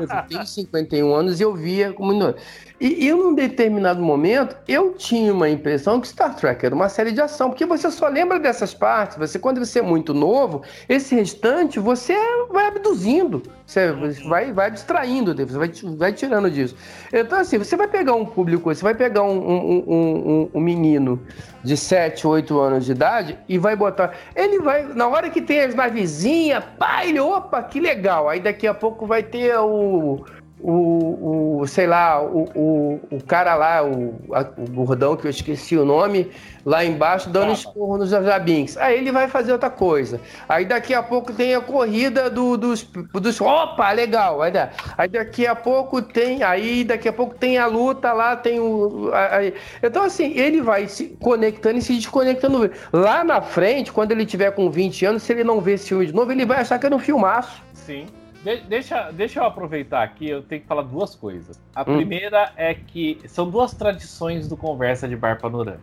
Eu 0.01 0.23
tenho 0.27 0.45
51 0.45 1.13
anos 1.13 1.39
e 1.39 1.43
eu 1.43 1.53
via 1.53 1.93
como. 1.93 2.33
E 2.79 3.07
em 3.07 3.13
um 3.13 3.33
determinado 3.33 4.01
momento, 4.03 4.55
eu 4.67 4.93
tinha 4.93 5.33
uma 5.33 5.49
impressão 5.49 5.99
que 5.99 6.07
Star 6.07 6.35
Trek 6.35 6.63
era 6.63 6.75
uma 6.75 6.89
série 6.89 7.11
de 7.11 7.19
ação, 7.19 7.49
porque 7.49 7.65
você 7.65 7.89
só 7.89 8.07
lembra 8.07 8.39
dessas 8.39 8.71
partes. 8.71 9.17
Você, 9.17 9.39
quando 9.39 9.57
você 9.57 9.79
é 9.79 9.81
muito 9.81 10.13
novo, 10.13 10.61
esse 10.87 11.15
restante 11.15 11.79
você 11.79 12.15
vai 12.51 12.67
abduzindo, 12.67 13.41
você 13.65 13.91
vai, 14.29 14.53
vai 14.53 14.69
distraindo, 14.69 15.33
você 15.33 15.57
vai, 15.57 15.71
vai 15.97 16.13
tirando 16.13 16.51
disso. 16.51 16.75
Então, 17.11 17.39
assim, 17.39 17.57
você 17.57 17.75
vai 17.75 17.87
pegar 17.87 18.13
um 18.13 18.25
público, 18.25 18.73
você 18.73 18.83
vai 18.83 18.93
pegar 18.93 19.23
um, 19.23 19.39
um, 19.39 19.83
um, 19.87 20.49
um 20.53 20.61
menino 20.61 21.19
de 21.63 21.75
7, 21.75 22.27
8 22.27 22.59
anos 22.59 22.85
de 22.85 22.91
idade 22.91 23.39
e 23.49 23.57
vai 23.57 23.75
botar. 23.75 24.13
Ele 24.35 24.59
vai, 24.59 24.83
na 24.93 25.07
hora 25.07 25.31
que 25.31 25.41
tem 25.41 25.61
as 25.61 25.73
navezinhas, 25.73 26.63
pá, 26.77 27.03
ele, 27.03 27.19
opa, 27.19 27.63
que 27.63 27.79
legal. 27.79 28.29
Aí 28.29 28.39
daqui 28.39 28.67
a 28.67 28.73
pouco 28.73 29.07
vai 29.07 29.23
ter 29.23 29.57
o 29.57 30.23
o, 30.59 31.59
o 31.61 31.67
sei 31.67 31.85
lá, 31.85 32.21
o, 32.21 32.49
o, 32.55 32.99
o 33.11 33.23
cara 33.23 33.55
lá, 33.55 33.83
o, 33.83 34.15
a, 34.33 34.41
o 34.57 34.69
gordão 34.71 35.15
que 35.15 35.25
eu 35.25 35.29
esqueci 35.29 35.77
o 35.77 35.85
nome, 35.85 36.31
lá 36.65 36.83
embaixo 36.83 37.29
dando 37.29 37.53
esporro 37.53 37.97
nos 37.97 38.09
Jabinks. 38.09 38.75
Aí 38.77 38.97
ele 38.97 39.11
vai 39.11 39.27
fazer 39.27 39.51
outra 39.51 39.69
coisa. 39.69 40.19
Aí 40.49 40.65
daqui 40.65 40.93
a 40.93 41.03
pouco 41.03 41.31
tem 41.31 41.53
a 41.53 41.61
corrida 41.61 42.29
do, 42.29 42.57
dos, 42.57 42.83
dos. 42.83 43.39
Opa, 43.39 43.91
legal! 43.91 44.41
Aí, 44.41 44.51
aí 44.97 45.07
daqui 45.07 45.45
a 45.45 45.55
pouco 45.55 46.01
tem. 46.01 46.43
Aí 46.43 46.83
daqui 46.83 47.07
a 47.07 47.13
pouco 47.13 47.35
tem 47.35 47.57
a 47.57 47.67
luta 47.67 48.11
lá, 48.11 48.35
tem 48.35 48.59
o. 48.59 49.11
Aí, 49.13 49.53
então, 49.83 50.03
assim, 50.03 50.33
ele 50.35 50.61
vai 50.61 50.87
se 50.87 51.17
conectando 51.21 51.77
e 51.77 51.81
se 51.81 51.93
desconectando. 51.93 52.69
Lá 52.91 53.23
na 53.23 53.41
frente, 53.41 53.91
quando 53.91 54.11
ele 54.11 54.25
tiver 54.25 54.51
com 54.51 54.69
20 54.69 55.05
anos, 55.05 55.23
se 55.23 55.33
ele 55.33 55.43
não 55.43 55.61
ver 55.61 55.73
esse 55.73 55.89
filme 55.89 56.07
de 56.07 56.13
novo, 56.13 56.31
ele 56.31 56.45
vai 56.45 56.59
achar 56.61 56.79
que 56.79 56.85
era 56.85 56.95
um 56.95 56.99
filmaço. 56.99 57.61
Sim. 57.73 58.07
De 58.43 58.57
deixa, 58.61 59.11
deixa 59.11 59.39
eu 59.39 59.45
aproveitar 59.45 60.03
aqui, 60.03 60.29
eu 60.29 60.43
tenho 60.43 60.61
que 60.61 60.67
falar 60.67 60.83
duas 60.83 61.15
coisas. 61.15 61.59
A 61.75 61.81
hum. 61.81 61.95
primeira 61.95 62.53
é 62.55 62.73
que 62.73 63.19
são 63.27 63.49
duas 63.49 63.73
tradições 63.73 64.47
do 64.47 64.55
Conversa 64.55 65.07
de 65.07 65.15
Bar 65.15 65.39
Panorama. 65.39 65.81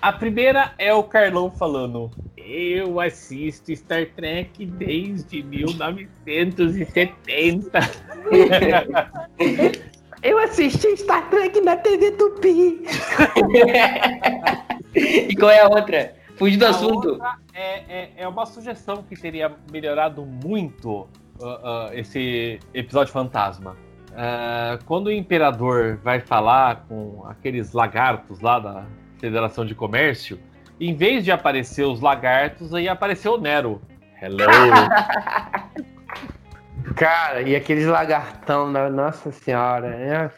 A 0.00 0.12
primeira 0.12 0.72
é 0.78 0.92
o 0.92 1.02
Carlão 1.02 1.50
falando: 1.50 2.10
Eu 2.36 3.00
assisto 3.00 3.74
Star 3.74 4.06
Trek 4.14 4.66
desde 4.66 5.42
1970. 5.42 7.80
Eu 10.22 10.38
assisti 10.38 10.96
Star 10.96 11.28
Trek 11.28 11.60
na 11.60 11.76
TV 11.76 12.12
Tupi. 12.12 12.86
e 14.96 15.34
qual 15.36 15.50
é 15.50 15.60
a 15.60 15.68
outra? 15.68 16.14
Fugir 16.36 16.56
do 16.56 16.66
a 16.66 16.70
assunto. 16.70 17.18
É, 17.52 17.82
é, 17.88 18.10
é 18.16 18.28
uma 18.28 18.46
sugestão 18.46 19.02
que 19.02 19.16
teria 19.16 19.52
melhorado 19.70 20.24
muito 20.24 21.06
uh, 21.40 21.46
uh, 21.46 21.92
esse 21.92 22.58
episódio 22.72 23.12
fantasma. 23.12 23.76
Uh, 24.10 24.82
quando 24.84 25.08
o 25.08 25.12
imperador 25.12 25.98
vai 26.02 26.20
falar 26.20 26.84
com 26.88 27.24
aqueles 27.26 27.72
lagartos 27.72 28.40
lá 28.40 28.58
da 28.58 28.84
Federação 29.18 29.66
de 29.66 29.74
Comércio, 29.74 30.38
em 30.80 30.94
vez 30.94 31.24
de 31.24 31.32
aparecer 31.32 31.84
os 31.84 32.00
lagartos, 32.00 32.74
aí 32.74 32.88
apareceu 32.88 33.34
o 33.34 33.40
Nero. 33.40 33.80
Hello! 34.20 34.44
Cara, 36.96 37.42
e 37.42 37.56
aqueles 37.56 37.86
lagartão, 37.86 38.70
nossa 38.90 39.32
senhora, 39.32 39.88
né? 39.88 40.30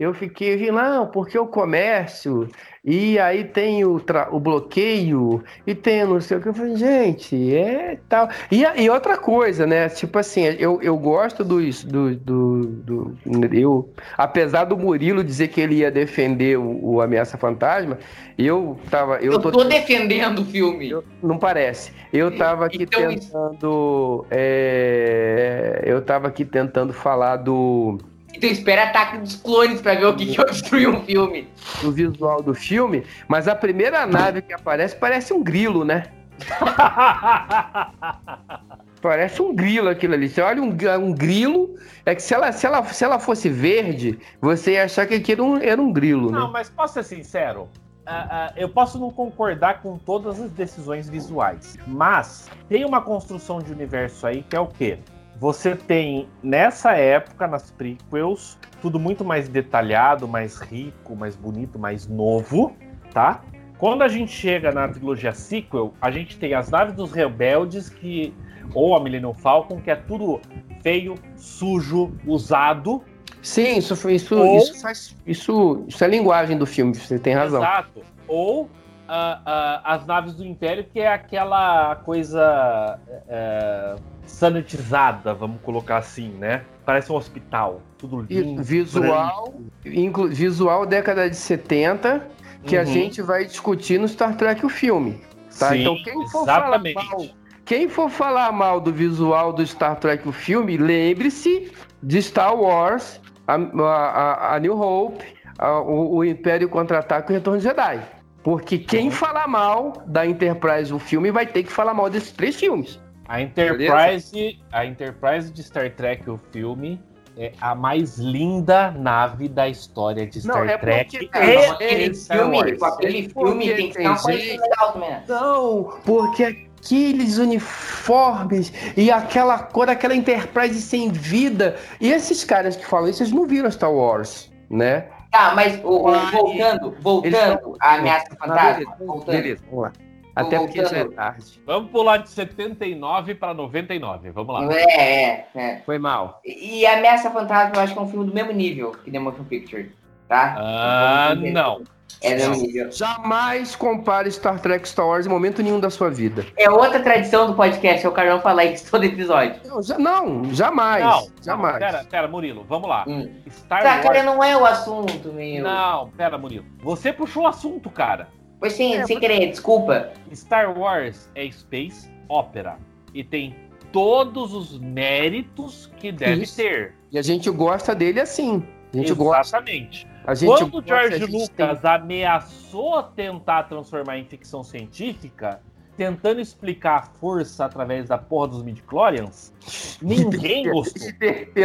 Eu 0.00 0.14
fiquei, 0.14 0.70
não, 0.72 1.06
porque 1.06 1.38
o 1.38 1.46
comércio 1.46 2.48
e 2.84 3.16
aí 3.16 3.44
tem 3.44 3.84
o, 3.84 4.02
o 4.32 4.40
bloqueio, 4.40 5.44
e 5.64 5.72
tem 5.72 6.04
não 6.04 6.20
sei 6.20 6.36
o 6.36 6.40
que. 6.40 6.48
Eu 6.48 6.54
falei, 6.54 6.74
gente, 6.74 7.54
é 7.54 7.96
tal. 8.08 8.28
E, 8.50 8.64
e 8.64 8.90
outra 8.90 9.16
coisa, 9.16 9.64
né? 9.64 9.88
Tipo 9.88 10.18
assim, 10.18 10.42
eu, 10.58 10.82
eu 10.82 10.98
gosto 10.98 11.44
do, 11.44 11.60
do, 11.60 12.16
do, 12.16 12.66
do. 12.66 13.16
eu, 13.52 13.88
apesar 14.18 14.64
do 14.64 14.76
Murilo 14.76 15.22
dizer 15.22 15.46
que 15.48 15.60
ele 15.60 15.76
ia 15.76 15.92
defender 15.92 16.58
o, 16.58 16.94
o 16.94 17.00
Ameaça 17.00 17.38
Fantasma, 17.38 17.98
eu 18.36 18.76
tava. 18.90 19.18
Eu, 19.18 19.34
eu 19.34 19.38
tô, 19.38 19.52
tô 19.52 19.62
defendendo 19.62 20.40
o 20.40 20.44
filme. 20.44 20.90
Eu, 20.90 21.04
não 21.22 21.38
parece. 21.38 21.92
Eu 22.12 22.36
tava 22.36 22.66
aqui 22.66 22.82
então, 22.82 23.08
tentando. 23.08 24.26
É, 24.28 25.84
eu 25.86 26.02
tava 26.02 26.26
aqui 26.26 26.44
tentando 26.44 26.92
falar 26.92 27.36
do 27.36 27.98
então 28.34 28.50
espera 28.50 28.84
Ataque 28.84 29.18
dos 29.18 29.36
Clones 29.36 29.80
pra 29.80 29.94
ver 29.94 30.06
o 30.06 30.16
que, 30.16 30.26
que 30.26 30.40
eu 30.40 30.46
destruí 30.46 30.86
um 30.86 31.02
filme. 31.04 31.48
O 31.84 31.90
visual 31.90 32.42
do 32.42 32.54
filme, 32.54 33.04
mas 33.28 33.48
a 33.48 33.54
primeira 33.54 34.06
nave 34.06 34.42
que 34.42 34.52
aparece 34.52 34.96
parece 34.96 35.32
um 35.32 35.42
grilo, 35.42 35.84
né? 35.84 36.04
Parece 39.02 39.42
um 39.42 39.54
grilo 39.54 39.88
aquilo 39.88 40.14
ali. 40.14 40.28
Você 40.28 40.40
olha 40.40 40.62
um, 40.62 40.76
um 41.00 41.12
grilo, 41.12 41.74
é 42.06 42.14
que 42.14 42.22
se 42.22 42.32
ela, 42.32 42.52
se, 42.52 42.64
ela, 42.64 42.84
se 42.84 43.04
ela 43.04 43.18
fosse 43.18 43.48
verde, 43.48 44.18
você 44.40 44.74
ia 44.74 44.84
achar 44.84 45.06
que 45.06 45.14
aquilo 45.14 45.42
era 45.42 45.42
um, 45.42 45.70
era 45.72 45.82
um 45.82 45.92
grilo, 45.92 46.30
né? 46.30 46.38
Não, 46.38 46.52
mas 46.52 46.70
posso 46.70 46.94
ser 46.94 47.02
sincero? 47.02 47.62
Uh, 47.62 48.10
uh, 48.10 48.52
eu 48.56 48.68
posso 48.68 48.98
não 48.98 49.10
concordar 49.10 49.82
com 49.82 49.98
todas 49.98 50.40
as 50.40 50.50
decisões 50.52 51.08
visuais, 51.08 51.76
mas 51.86 52.48
tem 52.68 52.84
uma 52.84 53.00
construção 53.00 53.60
de 53.60 53.72
universo 53.72 54.26
aí 54.26 54.42
que 54.42 54.56
é 54.56 54.60
o 54.60 54.66
quê? 54.66 54.98
Você 55.42 55.74
tem, 55.74 56.28
nessa 56.40 56.92
época, 56.92 57.48
nas 57.48 57.68
prequels, 57.68 58.56
tudo 58.80 58.96
muito 59.00 59.24
mais 59.24 59.48
detalhado, 59.48 60.28
mais 60.28 60.60
rico, 60.60 61.16
mais 61.16 61.34
bonito, 61.34 61.80
mais 61.80 62.06
novo, 62.06 62.76
tá? 63.12 63.42
Quando 63.76 64.02
a 64.02 64.08
gente 64.08 64.30
chega 64.30 64.70
na 64.70 64.86
trilogia 64.86 65.34
sequel, 65.34 65.94
a 66.00 66.12
gente 66.12 66.38
tem 66.38 66.54
as 66.54 66.70
naves 66.70 66.94
dos 66.94 67.10
rebeldes 67.10 67.88
que 67.88 68.32
ou 68.72 68.94
a 68.94 69.00
Millennium 69.00 69.34
Falcon, 69.34 69.80
que 69.80 69.90
é 69.90 69.96
tudo 69.96 70.40
feio, 70.80 71.16
sujo, 71.34 72.12
usado. 72.24 73.02
Sim, 73.42 73.78
isso, 73.78 73.94
isso, 74.08 74.36
ou... 74.36 74.58
isso, 74.58 74.80
faz, 74.80 75.16
isso, 75.26 75.84
isso 75.88 76.04
é 76.04 76.06
linguagem 76.06 76.56
do 76.56 76.66
filme, 76.66 76.94
você 76.94 77.18
tem 77.18 77.34
razão. 77.34 77.60
Exato. 77.60 78.00
Ou 78.28 78.62
uh, 78.62 78.66
uh, 78.66 79.80
as 79.82 80.06
naves 80.06 80.34
do 80.34 80.46
Império, 80.46 80.84
que 80.84 81.00
é 81.00 81.12
aquela 81.12 81.96
coisa. 81.96 82.96
Uh, 83.26 84.11
sanitizada, 84.26 85.34
vamos 85.34 85.60
colocar 85.62 85.98
assim, 85.98 86.30
né? 86.30 86.62
Parece 86.84 87.12
um 87.12 87.16
hospital, 87.16 87.80
tudo 87.98 88.20
lindo. 88.20 88.62
Visual, 88.62 89.54
inclu, 89.84 90.28
visual 90.28 90.86
década 90.86 91.28
de 91.28 91.36
70, 91.36 92.28
que 92.64 92.76
uhum. 92.76 92.82
a 92.82 92.84
gente 92.84 93.22
vai 93.22 93.44
discutir 93.44 93.98
no 93.98 94.08
Star 94.08 94.36
Trek 94.36 94.64
o 94.64 94.68
filme. 94.68 95.20
Tá? 95.58 95.70
Sim, 95.70 95.80
então 95.80 95.96
quem 96.02 96.28
for 96.28 96.42
exatamente. 96.42 96.94
falar 96.94 97.08
mal, 97.10 97.26
quem 97.64 97.88
for 97.88 98.10
falar 98.10 98.52
mal 98.52 98.80
do 98.80 98.92
visual 98.92 99.52
do 99.52 99.64
Star 99.66 99.96
Trek 99.96 100.28
o 100.28 100.32
filme, 100.32 100.76
lembre-se 100.76 101.72
de 102.02 102.22
Star 102.22 102.54
Wars, 102.56 103.20
a, 103.46 103.54
a, 103.54 104.56
a 104.56 104.58
New 104.58 104.78
Hope, 104.78 105.24
a, 105.58 105.80
o, 105.80 106.16
o, 106.16 106.24
Império 106.24 106.68
Contra-Ataque 106.68 107.30
e 107.30 107.32
o 107.32 107.38
Retorno 107.38 107.58
de 107.58 107.64
Jedi. 107.64 108.02
Porque 108.42 108.78
quem 108.78 109.06
uhum. 109.06 109.10
falar 109.12 109.46
mal 109.46 110.02
da 110.06 110.26
Enterprise 110.26 110.92
o 110.92 110.98
filme 110.98 111.30
vai 111.30 111.46
ter 111.46 111.62
que 111.62 111.70
falar 111.70 111.94
mal 111.94 112.10
desses 112.10 112.32
três 112.32 112.56
filmes. 112.56 113.00
A 113.32 113.40
Enterprise, 113.40 114.60
a 114.70 114.84
Enterprise 114.84 115.50
de 115.50 115.62
Star 115.62 115.90
Trek, 115.90 116.28
o 116.28 116.38
filme, 116.52 117.00
é 117.34 117.54
a 117.62 117.74
mais 117.74 118.18
linda 118.18 118.90
nave 118.90 119.48
da 119.48 119.66
história 119.66 120.26
de 120.26 120.42
Star 120.42 120.66
não, 120.66 120.70
é 120.70 120.76
Trek. 120.76 121.16
Porque, 121.16 121.38
é, 121.38 121.70
aquele 121.70 122.14
filme, 122.14 122.76
com 122.76 122.84
aquele 122.84 123.28
filme 123.30 123.74
tem 123.74 123.90
que 123.90 124.00
uma 124.00 124.20
coisa 124.20 124.38
legal 124.38 124.92
também. 124.92 125.16
Não, 125.26 125.98
porque 126.04 126.44
aqueles 126.44 127.38
uniformes 127.38 128.70
e 128.98 129.10
aquela 129.10 129.60
cor, 129.60 129.88
aquela 129.88 130.14
Enterprise 130.14 130.82
sem 130.82 131.10
vida. 131.10 131.76
E 132.02 132.12
esses 132.12 132.44
caras 132.44 132.76
que 132.76 132.84
falam 132.84 133.08
isso, 133.08 133.22
eles 133.22 133.32
não 133.32 133.46
viram 133.46 133.70
Star 133.70 133.90
Wars, 133.90 134.52
né? 134.68 135.06
Tá, 135.30 135.54
mas 135.54 135.80
o, 135.82 136.06
o, 136.06 136.30
voltando, 136.30 136.94
voltando, 137.00 137.76
a 137.80 137.94
ameaça 137.94 138.36
fantasma. 138.36 138.74
Beleza, 138.74 139.06
voltando. 139.06 139.36
beleza, 139.36 139.62
vamos 139.70 139.84
lá. 139.84 139.92
Até 140.34 140.58
porque 140.58 140.84
já 140.84 140.96
é 140.98 141.04
tarde. 141.04 141.62
Vamos 141.66 141.90
pular 141.90 142.16
de 142.18 142.30
79 142.30 143.34
para 143.34 143.52
99. 143.54 144.30
Vamos 144.30 144.54
lá. 144.54 144.74
É, 144.74 144.82
é, 145.00 145.46
é. 145.54 145.82
Foi 145.84 145.98
mal. 145.98 146.40
E 146.44 146.86
a 146.86 146.96
Ameaça 146.96 147.30
Fantasma 147.30 147.76
eu 147.76 147.80
acho 147.80 147.92
que 147.92 147.98
é 147.98 148.02
um 148.02 148.08
filme 148.08 148.26
do 148.26 148.34
mesmo 148.34 148.52
nível 148.52 148.92
que 148.92 149.10
The 149.10 149.18
Motion 149.18 149.44
Picture, 149.44 149.92
tá? 150.28 150.54
Ah, 150.58 151.34
não. 151.34 151.82
É 152.20 152.34
do 152.36 152.50
mesmo 152.50 152.66
nível. 152.66 152.92
Jamais 152.92 153.74
compare 153.74 154.30
Star 154.30 154.60
Trek 154.60 154.86
Star 154.88 155.06
Wars 155.06 155.26
em 155.26 155.28
momento 155.28 155.60
nenhum 155.62 155.80
da 155.80 155.90
sua 155.90 156.08
vida. 156.08 156.46
É 156.56 156.70
outra 156.70 157.00
tradição 157.00 157.48
do 157.48 157.54
podcast, 157.54 158.06
é 158.06 158.08
o 158.08 158.12
Carlão 158.12 158.40
falar 158.40 158.64
isso 158.66 158.88
todo 158.90 159.02
episódio. 159.04 159.60
Não, 159.66 159.82
já- 159.82 159.98
não, 159.98 160.44
jamais. 160.54 161.04
Não, 161.04 161.26
jamais. 161.42 161.72
Não, 161.74 161.80
pera, 161.80 162.04
pera, 162.04 162.28
Murilo, 162.28 162.64
vamos 162.68 162.88
lá. 162.88 163.04
Hum. 163.08 163.28
Star 163.50 163.82
Tá, 163.82 163.98
cara, 164.00 164.18
Wars. 164.20 164.24
não 164.24 164.44
é 164.44 164.56
o 164.56 164.64
assunto, 164.64 165.32
meu. 165.32 165.64
Não, 165.64 166.10
pera, 166.10 166.38
Murilo. 166.38 166.64
Você 166.82 167.12
puxou 167.12 167.42
o 167.42 167.46
assunto, 167.48 167.90
cara. 167.90 168.28
Foi 168.62 168.70
sem, 168.70 168.94
É, 168.94 169.04
sem 169.04 169.18
querer, 169.18 169.48
desculpa. 169.50 170.12
Star 170.32 170.78
Wars 170.78 171.28
é 171.34 171.50
space 171.50 172.08
opera 172.28 172.78
e 173.12 173.24
tem 173.24 173.56
todos 173.90 174.54
os 174.54 174.78
méritos 174.78 175.90
que 175.96 176.12
deve 176.12 176.42
Isso. 176.44 176.58
ter. 176.58 176.94
E 177.10 177.18
a 177.18 177.22
gente 177.22 177.50
gosta 177.50 177.92
dele 177.92 178.20
assim. 178.20 178.62
A 178.94 178.98
gente 178.98 179.12
gosta. 179.14 179.40
Exatamente. 179.58 180.06
A 180.24 180.32
gente 180.36 180.48
Quando 180.48 180.62
o 180.68 180.70
gosta, 180.80 180.86
George 180.86 181.14
a 181.14 181.18
gente 181.26 181.32
Lucas 181.32 181.84
ameaçou 181.84 183.02
tentar 183.02 183.64
transformar 183.64 184.18
em 184.18 184.24
ficção 184.26 184.62
científica, 184.62 185.60
tentando 185.96 186.40
explicar 186.40 186.98
a 186.98 187.02
força 187.02 187.64
através 187.64 188.06
da 188.08 188.16
porra 188.16 188.46
dos 188.46 188.62
midichlorians, 188.62 189.52
ninguém 190.00 190.62
tem- 190.62 190.72
gostou. 190.72 191.02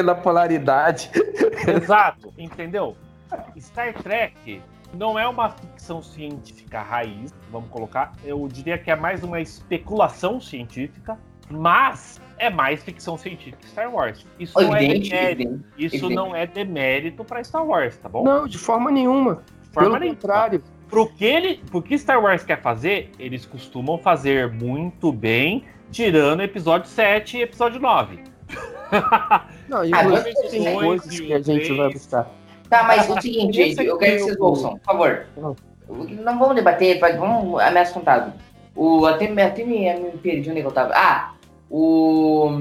Na 0.04 0.16
polaridade. 0.16 1.12
Exato, 1.68 2.34
entendeu? 2.40 2.98
Star 3.60 3.94
Trek 4.02 4.62
não 4.94 5.18
é 5.18 5.28
uma 5.28 5.50
ficção 5.50 6.02
científica 6.02 6.82
raiz, 6.82 7.34
vamos 7.52 7.70
colocar. 7.70 8.14
Eu 8.24 8.48
diria 8.48 8.78
que 8.78 8.90
é 8.92 8.96
mais 8.96 9.24
uma 9.24 9.40
especulação 9.42 10.40
científica, 10.40 11.18
mas 11.50 12.22
é 12.38 12.50
mais 12.50 12.84
ficção 12.84 13.18
científica 13.18 13.58
que 13.62 13.70
Star 13.70 13.94
Wars. 13.94 14.26
Isso 14.40 14.60
não 14.60 14.76
é 14.76 14.84
Evidente, 14.84 15.10
demérito. 15.10 15.42
evidente. 15.42 15.66
Isso 15.78 15.96
evidente. 15.96 16.16
não 16.16 16.36
é 16.36 16.46
demérito 16.48 17.24
para 17.24 17.44
Star 17.44 17.66
Wars, 17.66 17.98
tá 17.98 18.08
bom? 18.10 18.24
Não, 18.24 18.48
de 18.48 18.58
forma 18.58 18.92
nenhuma. 18.92 19.44
De 19.64 19.70
forma 19.70 19.90
Pelo 19.90 20.00
nenhuma. 20.00 20.16
contrário. 20.16 20.64
Pro 20.90 21.08
que, 21.08 21.26
ele, 21.26 21.58
pro 21.70 21.82
que 21.82 21.98
Star 21.98 22.22
Wars 22.22 22.44
quer 22.44 22.62
fazer, 22.62 23.12
eles 23.20 23.46
costumam 23.46 23.98
fazer 23.98 24.52
muito 24.54 25.12
bem, 25.12 25.66
tirando 25.92 26.42
episódio 26.42 26.88
7 26.90 27.38
e 27.38 27.42
episódio 27.42 27.80
9. 27.82 28.20
Não, 29.68 29.80
Ah, 29.94 30.24
tem 30.50 30.64
dois 30.64 30.80
coisas 30.80 31.14
e 31.20 31.26
que 31.26 31.34
a 31.34 31.42
gente 31.42 31.74
vai 31.74 31.92
buscar. 31.92 32.30
Tá, 32.70 32.84
mas 32.84 33.10
o 33.10 33.22
seguinte, 33.22 33.62
Esse 33.62 33.86
eu 33.86 33.98
quero 33.98 34.18
que 34.18 34.24
vocês 34.24 34.40
ouçam, 34.40 34.78
por 34.78 34.84
favor. 34.84 35.26
Não. 35.38 35.56
Vamos 35.88 36.56
debater, 36.56 37.00
vamos 37.00 37.60
ameaça 37.62 37.94
fantasma. 37.94 38.36
O, 38.76 39.06
até, 39.06 39.28
me- 39.28 39.42
até 39.42 39.64
me, 39.64 39.92
me 39.94 40.12
perdi 40.18 40.50
onde 40.52 40.60
é 40.60 40.66
eu 40.66 40.72
tava. 40.72 40.94
Ah, 40.94 41.34
o 41.70 42.52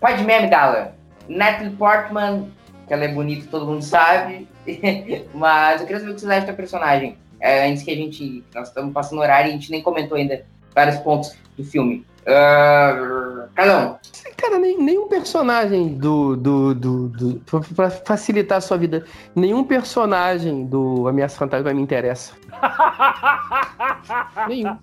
Padmé 0.00 0.38
Amidala. 0.38 0.94
Natalie 1.28 1.70
Portman, 1.76 2.48
que 2.86 2.92
ela 2.94 3.04
é 3.04 3.08
bonita, 3.08 3.46
todo 3.50 3.66
mundo 3.66 3.82
sabe. 3.82 4.48
mas 5.34 5.80
eu 5.80 5.86
queria 5.86 6.00
saber 6.00 6.12
o 6.12 6.14
que 6.14 6.20
vocês 6.20 6.32
acham 6.32 6.46
da 6.46 6.52
personagem. 6.52 7.16
É, 7.40 7.68
antes 7.68 7.82
que 7.82 7.90
a 7.90 7.96
gente. 7.96 8.42
Nós 8.54 8.68
estamos 8.68 8.92
passando 8.92 9.20
horário 9.20 9.48
e 9.48 9.50
a 9.50 9.52
gente 9.54 9.70
nem 9.70 9.82
comentou 9.82 10.16
ainda 10.16 10.44
vários 10.74 10.96
pontos 10.98 11.36
do 11.56 11.64
filme. 11.64 12.04
Uh, 12.22 13.48
Cara, 14.36 14.58
nem, 14.58 14.76
nenhum 14.82 15.08
personagem 15.08 15.94
do. 15.94 16.36
do, 16.36 16.74
do, 16.74 17.08
do 17.08 17.40
pra- 17.76 17.90
facilitar 17.90 18.58
a 18.58 18.60
sua 18.60 18.76
vida, 18.76 19.04
nenhum 19.36 19.62
personagem 19.64 20.64
do 20.66 21.06
Ameaça 21.08 21.36
Fantasma 21.38 21.72
me 21.72 21.80
interessa. 21.82 22.32
Nenhum. 24.48 24.76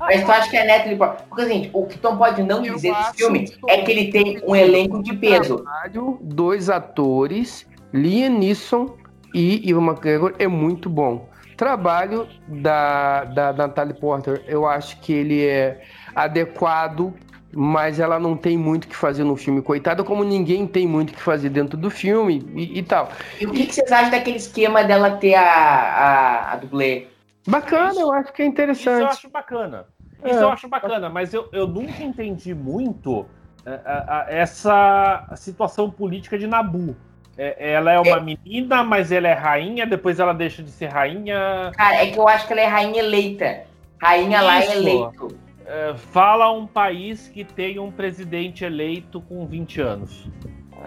mas 0.00 0.24
tu 0.24 0.30
acha 0.30 0.50
que 0.50 0.56
é 0.56 0.62
a 0.62 0.76
Natalie 0.78 0.96
Portman? 0.96 1.24
Porque, 1.28 1.42
assim, 1.42 1.70
o 1.72 1.86
que 1.86 1.98
Tom 1.98 2.16
pode 2.16 2.42
não 2.42 2.64
Eu 2.64 2.74
dizer 2.74 2.94
desse 2.94 3.12
filme 3.14 3.44
que- 3.44 3.58
é 3.70 3.82
que 3.82 3.90
ele 3.90 4.10
tem 4.12 4.40
um 4.46 4.54
elenco 4.54 5.02
de 5.02 5.14
peso. 5.16 5.58
Trabalho, 5.58 6.18
dois 6.22 6.70
atores, 6.70 7.66
Liam 7.92 8.30
Neeson 8.38 8.94
e 9.34 9.68
Ivan 9.68 9.82
McGregor, 9.86 10.34
é 10.38 10.46
muito 10.46 10.88
bom. 10.88 11.28
Trabalho 11.56 12.28
da, 12.46 13.24
da 13.24 13.52
Natalie 13.52 13.94
Porter, 13.94 14.42
eu 14.46 14.66
acho 14.66 15.00
que 15.00 15.12
ele 15.12 15.44
é 15.46 15.82
adequado, 16.14 17.14
mas 17.54 17.98
ela 17.98 18.18
não 18.18 18.36
tem 18.36 18.58
muito 18.58 18.84
o 18.84 18.88
que 18.88 18.96
fazer 18.96 19.24
no 19.24 19.36
filme. 19.36 19.62
Coitada, 19.62 20.04
como 20.04 20.22
ninguém 20.22 20.66
tem 20.66 20.86
muito 20.86 21.10
o 21.10 21.14
que 21.14 21.22
fazer 21.22 21.48
dentro 21.48 21.78
do 21.78 21.88
filme 21.90 22.44
e, 22.54 22.78
e 22.78 22.82
tal. 22.82 23.08
E 23.40 23.46
o 23.46 23.52
que, 23.52 23.66
que 23.66 23.74
vocês 23.74 23.90
acham 23.90 24.10
daquele 24.10 24.36
esquema 24.36 24.84
dela 24.84 25.12
ter 25.16 25.34
a, 25.34 25.42
a, 25.42 26.52
a 26.52 26.56
dublê? 26.56 27.06
Bacana, 27.48 27.90
Isso- 27.92 28.00
eu 28.00 28.12
acho 28.12 28.32
que 28.32 28.42
é 28.42 28.44
Isso 28.44 28.48
eu 28.48 28.52
interessante. 28.52 29.02
acho 29.04 29.30
bacana. 29.30 29.86
Isso 30.24 30.38
É. 30.38 30.42
eu 30.42 30.48
acho 30.50 30.68
bacana, 30.68 31.08
mas 31.08 31.32
eu, 31.32 31.48
eu 31.52 31.66
nunca 31.66 32.02
entendi 32.02 32.52
muito 32.54 33.24
é, 33.64 33.80
a- 33.84 34.26
essa 34.28 35.26
situação 35.36 35.90
política 35.90 36.36
de 36.38 36.46
Nabu. 36.46 36.96
É, 37.38 37.72
ela 37.72 37.92
é 37.92 38.00
uma 38.00 38.20
menina, 38.20 38.82
mas 38.82 39.12
ela 39.12 39.28
é 39.28 39.34
rainha, 39.34 39.86
depois 39.86 40.18
ela 40.18 40.32
deixa 40.32 40.62
de 40.62 40.70
ser 40.70 40.86
rainha. 40.86 41.70
Cara, 41.76 41.96
é 41.96 42.06
que 42.10 42.18
eu 42.18 42.26
acho 42.26 42.46
que 42.46 42.52
ela 42.52 42.62
é 42.62 42.66
rainha 42.66 42.98
eleita. 42.98 43.64
Rainha 44.00 44.40
lá 44.40 44.60
é 44.60 44.64
Isso. 44.64 44.72
eleito. 44.72 45.38
É, 45.66 45.94
fala 46.12 46.50
um 46.52 46.66
país 46.66 47.28
que 47.28 47.44
tem 47.44 47.78
um 47.78 47.90
presidente 47.90 48.64
eleito 48.64 49.20
com 49.20 49.44
20 49.46 49.80
anos. 49.80 50.28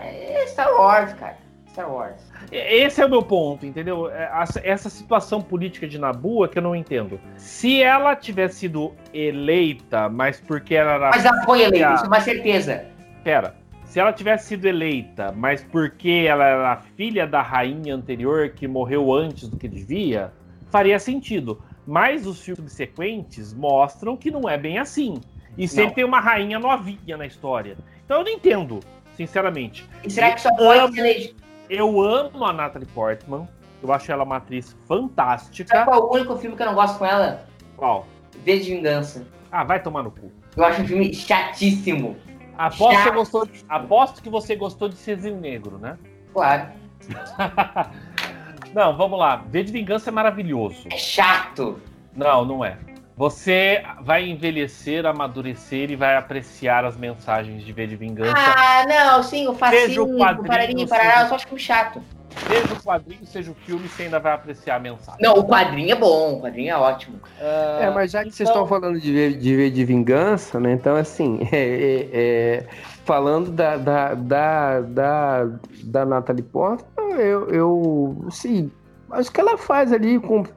É 0.01 0.45
Star 0.47 0.71
Wars, 0.73 1.13
cara. 1.13 1.38
Star 1.69 1.91
Wars. 1.91 2.31
Esse 2.51 3.01
é 3.01 3.05
o 3.05 3.09
meu 3.09 3.21
ponto, 3.21 3.65
entendeu? 3.65 4.09
É, 4.09 4.30
Essa 4.63 4.89
situação 4.89 5.41
política 5.41 5.88
de 5.88 5.99
Nabu 5.99 6.45
é 6.45 6.47
que 6.47 6.57
eu 6.57 6.63
não 6.63 6.76
entendo. 6.76 7.19
Se 7.35 7.84
ela 7.84 8.15
tivesse 8.15 8.59
sido 8.59 8.95
eleita, 9.13 10.09
mas 10.09 10.39
porque 10.39 10.76
ela 10.76 10.93
era 10.93 11.09
Mas 11.09 11.26
ela 11.26 11.43
foi 11.43 11.61
eleita, 11.61 11.93
isso 11.95 12.05
é 12.05 12.07
uma 12.07 12.21
certeza. 12.21 12.85
Pera, 13.23 13.55
se 13.89 13.99
ela 13.99 14.13
tivesse 14.13 14.49
sido 14.49 14.67
eleita, 14.67 15.31
mas 15.35 15.63
porque 15.63 16.23
ela 16.27 16.45
era 16.45 16.77
filha 16.95 17.25
da 17.25 17.41
rainha 17.41 17.95
anterior 17.95 18.49
que 18.49 18.67
morreu 18.67 19.11
antes 19.11 19.47
do 19.49 19.57
que 19.57 19.67
devia, 19.67 20.31
faria 20.69 20.99
sentido. 20.99 21.59
Mas 21.87 22.27
os 22.27 22.39
filmes 22.39 22.59
subsequentes 22.71 23.51
mostram 23.51 24.15
que 24.15 24.29
não 24.29 24.47
é 24.47 24.59
bem 24.59 24.77
assim. 24.77 25.19
E 25.57 25.67
sempre 25.67 25.87
Não. 25.87 25.93
tem 25.95 26.03
uma 26.05 26.19
rainha 26.19 26.59
novinha 26.59 27.17
na 27.17 27.25
história. 27.25 27.75
Então 28.05 28.19
eu 28.19 28.23
não 28.25 28.31
entendo, 28.31 28.79
sinceramente. 29.17 29.89
E 30.03 30.11
será 30.11 30.33
que 30.33 30.41
só 30.41 30.55
pode 30.55 30.99
Amo. 30.99 31.35
Eu 31.67 31.99
amo 31.99 32.45
a 32.45 32.53
Natalie 32.53 32.87
Portman. 32.93 33.47
Eu 33.81 33.91
acho 33.91 34.11
ela 34.11 34.23
uma 34.23 34.37
atriz 34.37 34.65
Sabe 34.67 34.81
fantástica. 34.87 35.83
qual 35.85 35.99
é 35.99 36.03
o 36.03 36.13
único 36.13 36.37
filme 36.37 36.55
que 36.55 36.61
eu 36.61 36.67
não 36.67 36.75
gosto 36.75 36.99
com 36.99 37.07
ela? 37.07 37.43
Qual? 37.75 38.05
V 38.45 38.59
de 38.59 38.75
Vingança. 38.75 39.25
Ah, 39.51 39.63
vai 39.63 39.81
tomar 39.81 40.03
no 40.03 40.11
cu. 40.11 40.31
Eu 40.55 40.63
acho 40.63 40.83
um 40.83 40.87
filme 40.87 41.11
chatíssimo. 41.11 42.15
Aposto, 42.60 43.03
que 43.03 43.11
gostou, 43.11 43.49
aposto 43.69 44.22
que 44.22 44.30
você 44.30 44.53
gostou 44.53 44.90
de 44.90 44.95
Cisne 44.95 45.31
Negro, 45.31 45.77
né? 45.77 45.98
Claro. 46.34 46.68
Não, 48.76 48.98
vamos 48.98 49.18
lá. 49.18 49.38
V 49.38 49.64
de 49.64 49.72
Vingança 49.72 50.10
é 50.10 50.11
maravilhoso. 50.11 50.90
É 50.91 50.98
chato. 50.98 51.81
Não, 52.14 52.44
não 52.44 52.64
é. 52.64 52.77
Você 53.15 53.84
vai 54.02 54.27
envelhecer, 54.27 55.06
amadurecer 55.06 55.90
e 55.90 55.95
vai 55.95 56.18
apreciar 56.18 56.86
as 56.86 56.95
mensagens 56.95 57.64
de 57.64 57.72
V 57.73 57.88
de 57.88 57.95
Vingança. 57.95 58.36
Ah, 58.38 58.86
não, 58.86 59.23
sim, 59.23 59.48
o 59.48 59.56
facinho, 59.56 60.03
o 60.03 60.44
pararinho, 60.45 60.88
parará, 60.88 61.22
eu 61.22 61.27
só 61.30 61.36
acho 61.36 61.48
filme 61.48 61.61
chato. 61.61 62.03
Seja 62.47 62.73
o 62.73 62.83
quadrinho, 62.83 63.25
seja 63.25 63.51
o 63.51 63.55
filme, 63.55 63.87
você 63.87 64.03
ainda 64.03 64.19
vai 64.19 64.33
apreciar 64.33 64.75
a 64.77 64.79
mensagem. 64.79 65.21
Não, 65.21 65.33
o 65.35 65.47
quadrinho 65.47 65.91
é 65.91 65.95
bom, 65.95 66.37
o 66.37 66.41
quadrinho 66.41 66.71
é 66.71 66.77
ótimo. 66.77 67.19
É, 67.39 67.89
mas 67.91 68.11
já 68.11 68.23
que 68.23 68.31
vocês 68.31 68.49
então- 68.49 68.63
estão 68.63 68.67
falando 68.67 68.99
de 68.99 69.11
ver 69.11 69.37
de, 69.37 69.69
de 69.69 69.85
vingança, 69.85 70.59
né? 70.59 70.73
Então, 70.73 70.95
assim, 70.95 71.39
é, 71.51 71.57
é, 71.57 72.09
é, 72.13 72.67
falando 73.05 73.51
da, 73.51 73.77
da, 73.77 74.13
da, 74.13 74.81
da, 74.81 75.49
da 75.83 76.05
Natalie 76.05 76.43
Portman, 76.43 77.15
eu, 77.17 77.49
eu, 77.49 78.25
assim, 78.27 78.71
acho 79.11 79.31
que 79.31 79.41
ela 79.41 79.57
faz 79.57 79.91
ali, 79.91 80.19
cumpre, 80.19 80.53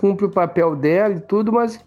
cumpre 0.00 0.26
o 0.26 0.30
papel 0.30 0.74
dela 0.74 1.14
e 1.14 1.20
tudo, 1.20 1.52
mas, 1.52 1.78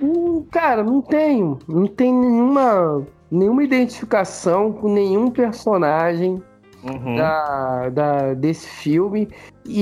hum, 0.00 0.44
cara, 0.50 0.82
não 0.82 1.00
tenho, 1.00 1.58
não 1.68 1.86
tem 1.86 2.12
nenhuma, 2.12 3.06
nenhuma 3.30 3.64
identificação 3.64 4.72
com 4.72 4.88
nenhum 4.92 5.30
personagem 5.30 6.42
Uhum. 6.84 7.16
da, 7.16 7.88
da- 7.88 8.34
desse 8.34 8.68
filme. 8.68 9.28
E, 9.64 9.80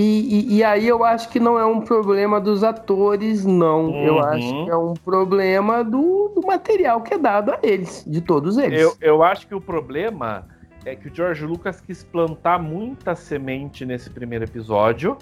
e- 0.55 0.57
e 0.59 0.65
aí 0.65 0.87
eu 0.87 1.03
acho 1.05 1.29
que 1.29 1.41
não 1.41 1.59
é 1.59 1.65
um 1.67 1.81
problema 1.81 2.41
dos 2.41 2.63
atores, 2.63 3.45
não. 3.45 3.91
Eu 4.05 4.15
Uhum. 4.15 4.23
acho 4.25 4.65
que 4.65 4.71
é 4.71 4.77
um 4.77 4.95
problema 4.95 5.83
do, 5.83 6.29
do 6.35 6.47
material 6.47 7.01
que 7.03 7.15
é 7.15 7.19
dado 7.19 7.51
a 7.53 7.59
eles, 7.63 8.05
de 8.07 8.21
todos 8.21 8.57
eles. 8.59 8.81
Eu, 8.81 8.95
eu 9.01 9.23
acho 9.23 9.47
que 9.47 9.55
o 9.55 9.61
problema 9.61 10.47
é 10.85 10.95
que 10.95 11.09
o 11.09 11.15
George 11.15 11.45
Lucas 11.45 11.81
quis 11.81 12.03
plantar 12.05 12.59
muita 12.61 13.15
semente 13.15 13.85
nesse 13.85 14.09
primeiro 14.11 14.45
episódio, 14.45 15.17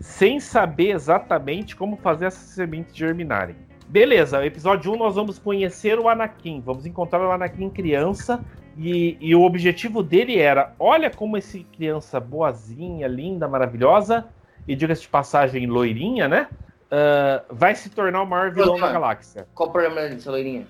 sem 0.00 0.40
saber 0.40 0.90
exatamente 0.90 1.74
como 1.76 1.96
fazer 1.96 2.26
essas 2.26 2.48
sementes 2.50 2.94
germinarem. 2.96 3.54
Beleza, 3.86 4.44
episódio 4.44 4.92
1 4.92 4.96
nós 4.96 5.14
vamos 5.14 5.38
conhecer 5.38 5.98
o 5.98 6.08
Anakin, 6.08 6.62
vamos 6.64 6.86
encontrar 6.86 7.20
o 7.20 7.30
Anakin 7.30 7.68
criança, 7.68 8.42
e, 8.76 9.16
e 9.20 9.34
o 9.34 9.42
objetivo 9.42 10.02
dele 10.02 10.38
era: 10.38 10.72
olha 10.78 11.10
como 11.10 11.36
esse 11.36 11.64
criança 11.64 12.18
boazinha, 12.20 13.06
linda, 13.08 13.46
maravilhosa, 13.48 14.26
e 14.66 14.74
diga-se 14.74 15.02
de 15.02 15.08
passagem, 15.08 15.66
loirinha, 15.66 16.26
né? 16.28 16.48
ah, 16.90 17.42
vai 17.50 17.74
se 17.74 17.90
tornar 17.90 18.22
o 18.22 18.26
maior 18.26 18.50
vilão 18.50 18.74
da 18.74 18.80
Problema. 18.80 18.92
galáxia. 18.92 19.46
Qual 19.54 19.68
o 19.68 19.72
problema 19.72 20.00
dessa 20.08 20.30
loirinha? 20.30 20.66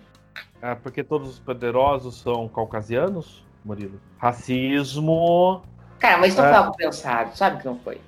Ah, 0.63 0.75
porque 0.77 1.05
todos 1.05 1.29
os 1.29 1.39
poderosos 1.39 2.21
são 2.21 2.49
caucasianos, 2.49 3.45
Murilo? 3.65 4.01
Racismo. 4.19 5.63
Cara, 5.99 6.19
mas 6.19 6.33
isso 6.33 6.41
não 6.41 6.49
É. 6.49 6.51
foi 6.53 6.59
algo 6.59 6.77
pensado, 6.77 7.37
sabe 7.37 7.59
que 7.61 7.67
não 7.67 7.79
foi? 7.79 8.01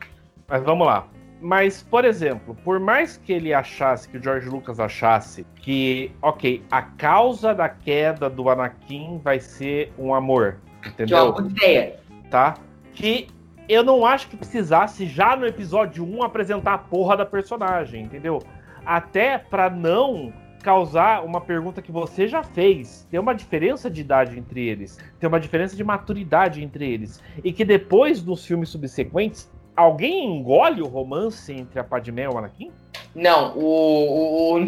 Mas 0.48 0.62
vamos 0.62 0.86
lá. 0.86 1.06
Mas, 1.40 1.82
por 1.82 2.04
exemplo, 2.04 2.56
por 2.64 2.80
mais 2.80 3.16
que 3.16 3.32
ele 3.32 3.52
achasse, 3.52 4.08
que 4.08 4.16
o 4.16 4.22
George 4.22 4.48
Lucas 4.48 4.80
achasse 4.80 5.46
que, 5.56 6.10
ok, 6.22 6.62
a 6.70 6.82
causa 6.82 7.54
da 7.54 7.68
queda 7.68 8.30
do 8.30 8.48
Anakin 8.48 9.20
vai 9.22 9.38
ser 9.38 9.92
um 9.98 10.14
amor, 10.14 10.56
entendeu? 10.84 11.34
ideia. 11.40 12.00
Tá? 12.30 12.54
Que 12.94 13.28
eu 13.68 13.82
não 13.82 14.06
acho 14.06 14.28
que 14.28 14.36
precisasse 14.36 15.06
já 15.06 15.36
no 15.36 15.46
episódio 15.46 16.04
1 16.04 16.22
apresentar 16.22 16.74
a 16.74 16.78
porra 16.78 17.16
da 17.16 17.26
personagem, 17.26 18.04
entendeu? 18.04 18.42
Até 18.84 19.36
pra 19.36 19.68
não 19.68 20.32
causar 20.62 21.24
uma 21.24 21.40
pergunta 21.40 21.80
que 21.80 21.92
você 21.92 22.26
já 22.26 22.42
fez. 22.42 23.06
Tem 23.08 23.20
uma 23.20 23.34
diferença 23.34 23.88
de 23.88 24.00
idade 24.00 24.36
entre 24.36 24.66
eles, 24.66 24.98
tem 25.20 25.28
uma 25.28 25.38
diferença 25.38 25.76
de 25.76 25.84
maturidade 25.84 26.62
entre 26.62 26.90
eles. 26.90 27.22
E 27.44 27.52
que 27.52 27.64
depois 27.64 28.20
dos 28.20 28.44
filmes 28.44 28.68
subsequentes, 28.70 29.48
alguém 29.76 30.24
engole 30.24 30.80
o 30.82 30.86
romance 30.86 31.52
entre 31.52 31.78
a 31.78 31.84
Padmé 31.84 32.22
e 32.24 32.28
o 32.28 32.38
Anakin? 32.38 32.70
Não, 33.14 33.56
o, 33.56 33.64
o, 33.64 34.54
o- 34.54 34.60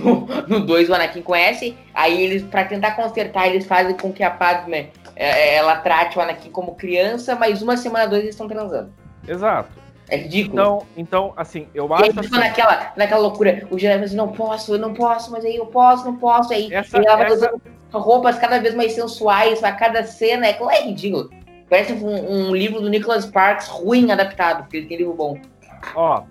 no 0.49 0.61
2 0.61 0.89
o 0.89 0.95
Anakin 0.95 1.23
conhece, 1.23 1.77
aí 1.95 2.23
eles, 2.23 2.43
pra 2.43 2.65
tentar 2.65 2.93
consertar, 2.93 3.47
eles 3.49 3.67
fazem 3.67 3.95
com 3.97 4.13
que 4.13 4.23
a 4.23 4.31
Padme 4.31 4.91
é, 5.17 5.55
ela 5.57 5.77
trate 5.77 6.19
o 6.19 6.23
Anakin 6.23 6.51
como 6.51 6.75
criança, 6.75 7.35
mas 7.37 7.61
uma 7.63 7.77
semana 7.77 8.07
dois 8.07 8.23
eles 8.23 8.35
estão 8.35 8.49
transando. 8.49 8.91
Exato. 9.27 9.69
É 10.11 10.17
ridículo. 10.17 10.55
Então, 10.55 10.83
então 10.97 11.33
assim, 11.37 11.69
eu 11.75 11.93
acho 11.93 12.05
ficou 12.07 12.21
assim, 12.25 12.39
naquela, 12.39 12.93
naquela 12.97 13.21
loucura, 13.21 13.67
o 13.71 13.79
Jedi 13.79 14.03
assim, 14.03 14.17
não 14.17 14.29
posso, 14.29 14.75
eu 14.75 14.79
não 14.79 14.95
posso, 14.95 15.31
mas 15.31 15.45
aí 15.45 15.57
eu 15.57 15.67
posso, 15.67 16.05
não 16.07 16.17
posso, 16.17 16.53
aí 16.55 16.73
Essa- 16.73 16.97
ela 16.97 17.17
vai 17.17 17.27
essa- 17.27 17.35
usando 17.35 17.61
roupas 17.93 18.39
cada 18.39 18.59
vez 18.59 18.75
mais 18.75 18.93
sensuais 18.93 19.63
a 19.63 19.73
cada 19.73 20.05
cena, 20.05 20.47
é, 20.47 20.59
é 20.73 20.83
ridículo. 20.87 21.29
Parece 21.69 21.93
um, 21.93 22.49
um 22.49 22.55
livro 22.55 22.81
do 22.81 22.89
Nicholas 22.89 23.25
Sparks 23.25 23.69
ruim 23.69 24.11
adaptado, 24.11 24.63
porque 24.63 24.79
ele 24.79 24.87
tem 24.87 24.99
livro 24.99 25.15
bom. 25.15 25.39
Ó, 25.95 26.23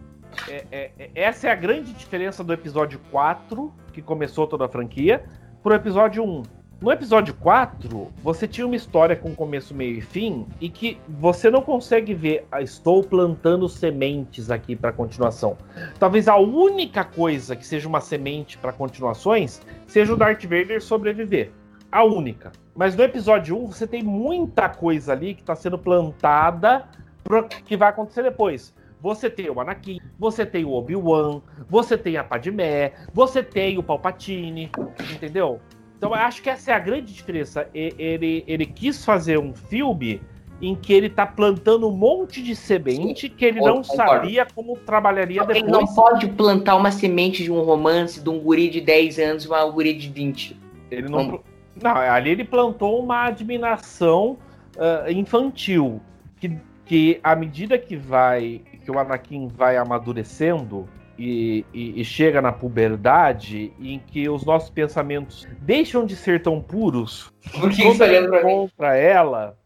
é- 0.49 0.65
é- 0.71 0.91
é- 0.97 1.09
essa 1.15 1.47
é 1.47 1.51
a 1.51 1.55
grande 1.55 1.93
diferença 1.93 2.43
do 2.43 2.51
episódio 2.53 2.99
4, 3.11 3.73
que 3.93 4.01
começou 4.01 4.47
toda 4.47 4.65
a 4.65 4.69
franquia, 4.69 5.23
pro 5.63 5.73
episódio 5.73 6.23
1. 6.23 6.43
No 6.79 6.91
episódio 6.91 7.33
4, 7.33 8.11
você 8.21 8.47
tinha 8.47 8.65
uma 8.65 8.75
história 8.75 9.15
com 9.15 9.33
começo, 9.33 9.73
meio 9.73 9.97
e 9.97 10.01
fim, 10.01 10.45
e 10.61 10.69
que 10.69 10.99
você 11.07 11.49
não 11.49 11.63
consegue 11.63 12.13
ver, 12.13 12.45
"Ah, 12.51 12.61
estou 12.61 13.03
plantando 13.03 13.67
sementes 13.67 14.51
aqui 14.51 14.75
para 14.75 14.91
continuação. 14.91 15.57
Talvez 15.99 16.27
a 16.27 16.35
única 16.37 17.03
coisa 17.03 17.55
que 17.55 17.65
seja 17.65 17.87
uma 17.87 17.99
semente 17.99 18.59
para 18.59 18.71
continuações 18.71 19.59
seja 19.87 20.13
o 20.13 20.15
Darth 20.15 20.43
Vader 20.43 20.79
sobreviver. 20.79 21.51
A 21.91 22.03
única. 22.03 22.51
Mas 22.77 22.95
no 22.95 23.03
episódio 23.03 23.57
1, 23.57 23.71
você 23.71 23.87
tem 23.87 24.03
muita 24.03 24.69
coisa 24.69 25.11
ali 25.11 25.33
que 25.33 25.41
está 25.41 25.55
sendo 25.55 25.79
plantada 25.79 26.87
pro 27.23 27.47
que 27.47 27.75
vai 27.75 27.89
acontecer 27.89 28.21
depois. 28.21 28.71
Você 29.01 29.31
tem 29.31 29.49
o 29.49 29.59
Anakin, 29.59 29.99
você 30.19 30.45
tem 30.45 30.63
o 30.63 30.73
Obi-Wan, 30.73 31.41
você 31.67 31.97
tem 31.97 32.17
a 32.17 32.23
Padmé, 32.23 32.93
você 33.11 33.41
tem 33.41 33.79
o 33.79 33.83
Palpatine, 33.83 34.71
entendeu? 35.11 35.59
Então 35.97 36.11
eu 36.11 36.15
acho 36.15 36.41
que 36.43 36.51
essa 36.51 36.71
é 36.71 36.75
a 36.75 36.79
grande 36.79 37.11
diferença. 37.11 37.67
Ele, 37.73 38.43
ele 38.47 38.65
quis 38.67 39.03
fazer 39.03 39.39
um 39.39 39.55
filme 39.55 40.21
em 40.61 40.75
que 40.75 40.93
ele 40.93 41.09
tá 41.09 41.25
plantando 41.25 41.87
um 41.87 41.91
monte 41.91 42.43
de 42.43 42.55
semente 42.55 43.27
que 43.27 43.45
ele 43.45 43.59
não 43.59 43.83
sabia 43.83 44.45
como 44.53 44.77
trabalharia 44.77 45.41
Ele 45.41 45.53
depois. 45.61 45.71
não 45.71 45.85
pode 45.85 46.27
plantar 46.27 46.75
uma 46.75 46.91
semente 46.91 47.43
de 47.43 47.51
um 47.51 47.61
romance 47.61 48.21
de 48.21 48.29
um 48.29 48.39
guri 48.39 48.69
de 48.69 48.81
10 48.81 49.19
anos 49.19 49.45
e 49.45 49.47
uma 49.47 49.65
guri 49.65 49.93
de 49.93 50.09
20. 50.09 50.57
Ele 50.91 51.09
não? 51.09 51.43
Não, 51.81 51.95
ali 51.95 52.29
ele 52.31 52.43
plantou 52.43 53.01
uma 53.03 53.25
admiração 53.25 54.37
ah, 54.77 55.11
infantil. 55.11 56.01
Que, 56.39 56.57
que 56.85 57.19
à 57.23 57.35
medida 57.35 57.77
que 57.77 57.95
vai. 57.95 58.61
que 58.83 58.91
o 58.91 58.97
Anakin 58.99 59.47
vai 59.47 59.75
amadurecendo 59.75 60.87
e, 61.19 61.65
e- 61.73 61.99
e 61.99 62.05
chega 62.05 62.41
na 62.41 62.51
puberdade, 62.53 63.73
em 63.81 63.99
que 63.99 64.29
os 64.29 64.45
nossos 64.45 64.69
pensamentos 64.69 65.47
deixam 65.61 66.05
de 66.05 66.15
ser 66.15 66.41
tão 66.43 66.61
puros, 66.61 67.33
Por 67.59 67.69
que 67.71 67.81
quando 67.83 68.01
olhando 68.01 68.35
ele 68.35 68.37
encontra 68.39 68.95
ela. 68.95 69.57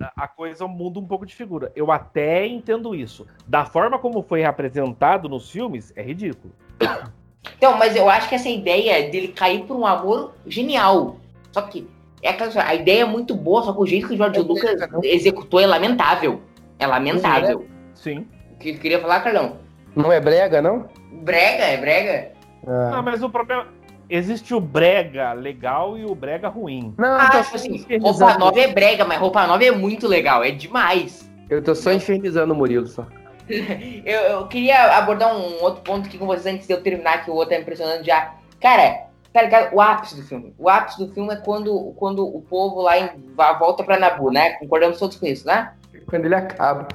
ah, 0.00 0.12
a 0.16 0.28
coisa 0.28 0.66
muda 0.68 0.98
um 1.00 1.06
pouco 1.06 1.24
de 1.26 1.34
figura. 1.34 1.72
Eu 1.74 1.90
até 1.90 2.46
entendo 2.46 2.94
isso. 2.94 3.26
Da 3.48 3.64
forma 3.64 3.98
como 3.98 4.22
foi 4.22 4.42
representado 4.42 5.28
nos 5.28 5.50
filmes, 5.50 5.92
é 5.96 6.02
ridículo. 6.02 6.52
Então, 7.56 7.76
mas 7.78 7.96
eu 7.96 8.08
acho 8.08 8.28
que 8.28 8.34
essa 8.34 8.48
ideia 8.48 9.10
dele 9.10 9.28
cair 9.28 9.62
por 9.64 9.76
um 9.76 9.86
amor 9.86 10.32
genial. 10.46 11.16
Só 11.52 11.62
que 11.62 11.86
é 12.22 12.30
a 12.60 12.74
ideia 12.74 13.02
é 13.02 13.04
muito 13.06 13.34
boa, 13.34 13.62
só 13.62 13.72
que 13.72 13.80
o 13.80 13.86
jeito 13.86 14.08
que 14.08 14.14
o 14.14 14.16
George 14.16 14.38
É 14.38 14.42
Lucas 14.42 14.90
não? 14.90 15.00
executou 15.02 15.60
é 15.60 15.66
lamentável. 15.66 16.40
É 16.78 16.86
lamentável. 16.86 17.66
Sim. 17.94 18.26
O 18.52 18.56
que 18.58 18.70
eu 18.70 18.78
queria 18.78 19.00
falar, 19.00 19.20
Carlão? 19.20 19.56
Não 19.96 20.12
é 20.12 20.20
brega, 20.20 20.60
não? 20.62 20.86
Brega, 21.22 21.64
é 21.64 21.76
brega. 21.76 22.32
Ah. 22.66 22.90
Ah, 22.94 23.02
mas 23.02 23.22
o 23.22 23.30
problema. 23.30 23.66
Existe 24.08 24.52
o 24.54 24.60
brega 24.60 25.32
legal 25.32 25.96
e 25.96 26.04
o 26.04 26.14
brega 26.14 26.48
ruim. 26.48 26.94
Não, 26.98 27.16
Ah, 27.16 27.42
tipo 27.42 27.56
assim, 27.56 27.86
roupa 28.00 28.36
nova 28.38 28.60
é 28.60 28.66
brega, 28.68 29.04
mas 29.04 29.18
roupa 29.18 29.46
nova 29.46 29.64
é 29.64 29.70
muito 29.70 30.08
legal, 30.08 30.42
é 30.42 30.50
demais. 30.50 31.30
Eu 31.48 31.62
tô 31.62 31.74
só 31.74 31.92
infernizando 31.92 32.52
o 32.52 32.56
Murilo 32.56 32.86
só. 32.86 33.06
Eu, 34.04 34.20
eu 34.20 34.46
queria 34.46 34.96
abordar 34.96 35.36
um 35.36 35.62
outro 35.62 35.82
ponto 35.82 36.06
aqui 36.06 36.16
com 36.16 36.26
vocês 36.26 36.46
antes 36.46 36.66
de 36.66 36.72
eu 36.72 36.82
terminar, 36.82 37.24
que 37.24 37.30
o 37.30 37.34
outro 37.34 37.50
tá 37.54 37.60
impressionando 37.60 38.04
já. 38.04 38.34
Cara, 38.60 39.06
tá 39.32 39.42
ligado? 39.42 39.74
O 39.74 39.80
ápice 39.80 40.16
do 40.16 40.22
filme. 40.22 40.54
O 40.58 40.68
ápice 40.68 40.98
do 40.98 41.12
filme 41.12 41.32
é 41.34 41.36
quando, 41.36 41.92
quando 41.96 42.26
o 42.26 42.40
povo 42.42 42.80
lá 42.82 42.98
em, 42.98 43.10
volta 43.58 43.82
pra 43.82 43.98
Nabu, 43.98 44.30
né? 44.30 44.50
Concordamos 44.52 44.98
todos 44.98 45.16
com 45.16 45.26
isso, 45.26 45.46
né? 45.46 45.72
Quando 46.06 46.24
ele 46.24 46.34
acaba. 46.34 46.88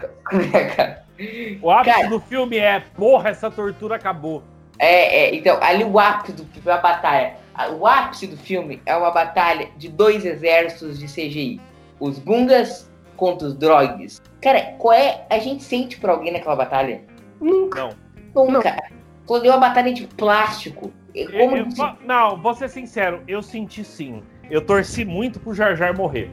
O 1.61 1.71
ápice 1.71 1.95
Cara. 1.95 2.09
do 2.09 2.19
filme 2.19 2.57
é, 2.57 2.79
porra, 2.79 3.29
essa 3.29 3.49
tortura 3.49 3.95
acabou. 3.95 4.43
É, 4.77 5.23
é, 5.23 5.35
então, 5.35 5.57
ali 5.61 5.83
o 5.83 5.97
ápice 5.97 6.33
do 6.33 6.43
filme 6.45 6.69
é 6.69 6.73
a 6.73 6.77
batalha. 6.77 7.33
O 7.79 7.87
ápice 7.87 8.27
do 8.27 8.35
filme 8.35 8.81
é 8.85 8.95
uma 8.95 9.11
batalha 9.11 9.69
de 9.77 9.87
dois 9.87 10.25
exércitos 10.25 10.99
de 10.99 11.05
CGI. 11.05 11.61
Os 11.99 12.19
Gungas 12.19 12.91
contra 13.15 13.47
os 13.47 13.53
droids. 13.53 14.21
Cara, 14.45 14.75
qual 14.77 14.93
é. 14.93 15.25
A 15.27 15.39
gente 15.39 15.63
sente 15.63 15.97
por 15.99 16.07
alguém 16.11 16.31
naquela 16.31 16.55
batalha? 16.55 17.01
Nunca. 17.41 17.89
Não. 18.35 18.45
Nunca. 18.45 18.77
Quando 19.25 19.47
é 19.47 19.49
uma 19.49 19.57
batalha 19.57 19.91
de 19.91 20.05
plástico. 20.05 20.93
É 21.15 21.23
Eu- 21.23 21.31
Como 21.31 21.57
eu- 21.57 21.71
se- 21.71 21.93
não, 22.05 22.39
vou 22.39 22.53
ser 22.53 22.69
sincero, 22.69 23.23
eu 23.27 23.41
senti 23.41 23.83
sim. 23.83 24.21
Eu 24.51 24.61
torci 24.63 25.03
muito 25.03 25.39
pro 25.39 25.55
Jar 25.55 25.75
Jar 25.75 25.97
morrer. 25.97 26.29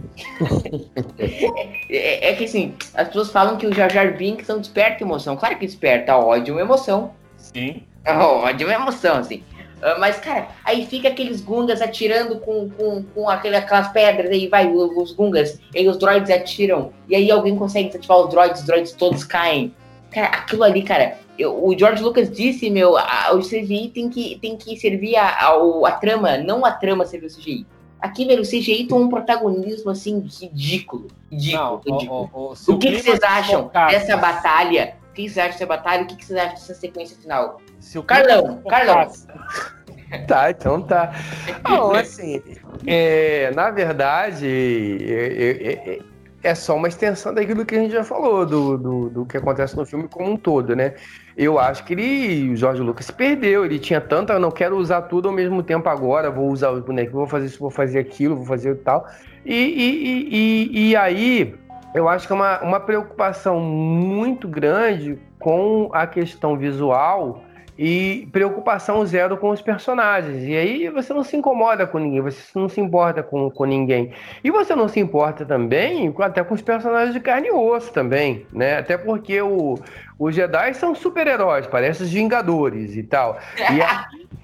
É, 1.88 2.30
é 2.30 2.34
que 2.34 2.44
assim, 2.44 2.74
as 2.94 3.08
pessoas 3.08 3.30
falam 3.32 3.56
que 3.56 3.66
o 3.66 3.72
Jar 3.74 3.90
Jar 3.90 4.14
Binks 4.14 4.46
não 4.48 4.58
desperta 4.58 5.02
emoção. 5.02 5.34
Claro 5.34 5.56
que 5.56 5.64
desperta 5.64 6.14
ódio 6.18 6.52
é 6.52 6.56
uma 6.56 6.60
emoção. 6.60 7.14
Sim. 7.38 7.82
Ódio 8.06 8.68
é 8.70 8.76
uma 8.76 8.82
emoção, 8.82 9.16
assim. 9.18 9.42
Ah, 9.82 9.96
Mas, 9.98 10.16
cara, 10.18 10.48
aí 10.64 10.86
fica 10.86 11.08
aqueles 11.08 11.40
Gungas 11.40 11.82
atirando 11.82 12.36
com, 12.38 12.70
com, 12.70 13.02
com 13.02 13.28
aquele, 13.28 13.56
aquelas 13.56 13.88
pedras, 13.88 14.30
aí 14.30 14.46
vai 14.46 14.66
o- 14.68 15.02
os 15.02 15.12
Gungas, 15.12 15.58
e 15.74 15.78
aí 15.80 15.88
os 15.88 15.96
droids 15.98 16.30
atiram, 16.30 16.92
e 17.08 17.16
aí 17.16 17.30
alguém 17.30 17.56
consegue 17.56 17.88
desativar 17.88 18.18
os 18.18 18.30
droids, 18.30 18.60
os 18.60 18.66
droids 18.66 18.92
todos 18.92 19.24
caem. 19.24 19.74
Cara, 20.12 20.28
aquilo 20.28 20.62
ali, 20.62 20.82
cara, 20.82 21.18
eu- 21.38 21.64
o 21.64 21.76
George 21.76 22.02
Lucas 22.02 22.30
disse, 22.30 22.70
meu, 22.70 22.96
a- 22.96 23.30
o 23.34 23.40
CGI 23.42 23.88
tem 23.88 24.08
que, 24.08 24.38
tem 24.40 24.56
que 24.56 24.76
servir 24.78 25.16
a, 25.16 25.46
ao- 25.46 25.84
a 25.84 25.92
trama, 25.92 26.36
não 26.38 26.64
a 26.64 26.70
trama 26.70 27.04
servir 27.04 27.26
o 27.26 27.30
CGI. 27.30 27.66
Aqui, 28.00 28.24
velho, 28.24 28.42
o 28.42 28.46
CGI 28.46 28.84
tem 28.86 28.96
um 28.96 29.08
protagonismo, 29.08 29.90
assim, 29.90 30.18
ridículo. 30.40 31.06
Ridículo, 31.30 31.80
ridículo. 31.86 32.30
o, 32.34 32.54
se 32.54 32.70
O 32.70 32.78
que, 32.78 32.86
que 32.88 32.92
clima 33.00 33.02
vocês 33.18 33.22
acham 33.22 33.62
focasse- 33.64 33.94
dessa 33.96 34.16
batalha? 34.16 34.94
O 35.10 35.14
que 35.14 35.22
vocês 35.22 35.38
acham 35.38 35.52
dessa 35.52 35.66
batalha? 35.66 36.02
O 36.02 36.06
que, 36.06 36.16
que 36.16 36.24
vocês 36.24 36.38
acham 36.38 36.52
dessa 36.54 36.74
sequência 36.74 37.16
final? 37.16 37.60
Se 37.82 37.98
o 37.98 38.02
Carlão, 38.02 38.62
Carlão. 38.68 39.10
Tá, 40.28 40.50
então 40.50 40.82
tá. 40.82 41.10
Não, 41.64 41.92
assim, 41.96 42.42
é, 42.86 43.50
na 43.54 43.70
verdade, 43.70 44.46
é, 44.46 45.72
é- 45.72 45.94
é- 45.94 45.98
é 46.44 46.54
só 46.54 46.76
uma 46.76 46.88
extensão 46.88 47.32
daquilo 47.32 47.64
que 47.64 47.74
a 47.74 47.78
gente 47.78 47.92
já 47.92 48.04
falou, 48.04 48.44
do, 48.44 48.76
do, 48.76 49.08
do 49.08 49.24
que 49.24 49.36
acontece 49.36 49.76
no 49.76 49.86
filme 49.86 50.08
como 50.08 50.32
um 50.32 50.36
todo, 50.36 50.74
né? 50.76 50.94
Eu 51.36 51.58
acho 51.58 51.84
que 51.84 51.94
ele, 51.94 52.50
o 52.52 52.56
Jorge 52.56 52.82
Lucas 52.82 53.06
se 53.06 53.12
perdeu, 53.12 53.64
ele 53.64 53.78
tinha 53.78 54.00
tanta, 54.00 54.34
eu 54.34 54.40
não 54.40 54.50
quero 54.50 54.76
usar 54.76 55.02
tudo 55.02 55.28
ao 55.28 55.34
mesmo 55.34 55.62
tempo 55.62 55.88
agora, 55.88 56.30
vou 56.30 56.50
usar 56.50 56.72
os 56.72 56.80
bonequinhos, 56.80 57.14
vou 57.14 57.26
fazer 57.26 57.46
isso, 57.46 57.58
vou 57.60 57.70
fazer 57.70 58.00
aquilo, 58.00 58.36
vou 58.36 58.44
fazer 58.44 58.74
tal. 58.78 59.06
E, 59.46 59.54
e, 59.54 60.04
e, 60.04 60.28
e, 60.34 60.88
e 60.90 60.96
aí, 60.96 61.54
eu 61.94 62.08
acho 62.08 62.26
que 62.26 62.32
é 62.32 62.36
uma, 62.36 62.60
uma 62.60 62.80
preocupação 62.80 63.60
muito 63.60 64.46
grande 64.48 65.18
com 65.38 65.90
a 65.92 66.06
questão 66.06 66.58
visual 66.58 67.42
e 67.78 68.28
preocupação 68.30 69.04
zero 69.06 69.36
com 69.36 69.50
os 69.50 69.62
personagens. 69.62 70.44
E 70.44 70.56
aí 70.56 70.88
você 70.88 71.12
não 71.12 71.24
se 71.24 71.36
incomoda 71.36 71.86
com 71.86 71.98
ninguém, 71.98 72.20
você 72.20 72.40
não 72.54 72.68
se 72.68 72.80
importa 72.80 73.22
com, 73.22 73.50
com 73.50 73.64
ninguém. 73.64 74.12
E 74.44 74.50
você 74.50 74.74
não 74.74 74.88
se 74.88 75.00
importa 75.00 75.44
também 75.44 76.14
até 76.18 76.44
com 76.44 76.54
os 76.54 76.62
personagens 76.62 77.14
de 77.14 77.20
carne 77.20 77.48
e 77.48 77.52
osso 77.52 77.92
também, 77.92 78.46
né? 78.52 78.78
Até 78.78 78.96
porque 78.96 79.40
o, 79.40 79.78
os 80.18 80.34
Jedi 80.34 80.74
são 80.74 80.94
super-heróis, 80.94 81.66
parecem 81.66 82.06
os 82.06 82.12
Vingadores 82.12 82.96
e 82.96 83.02
tal. 83.02 83.38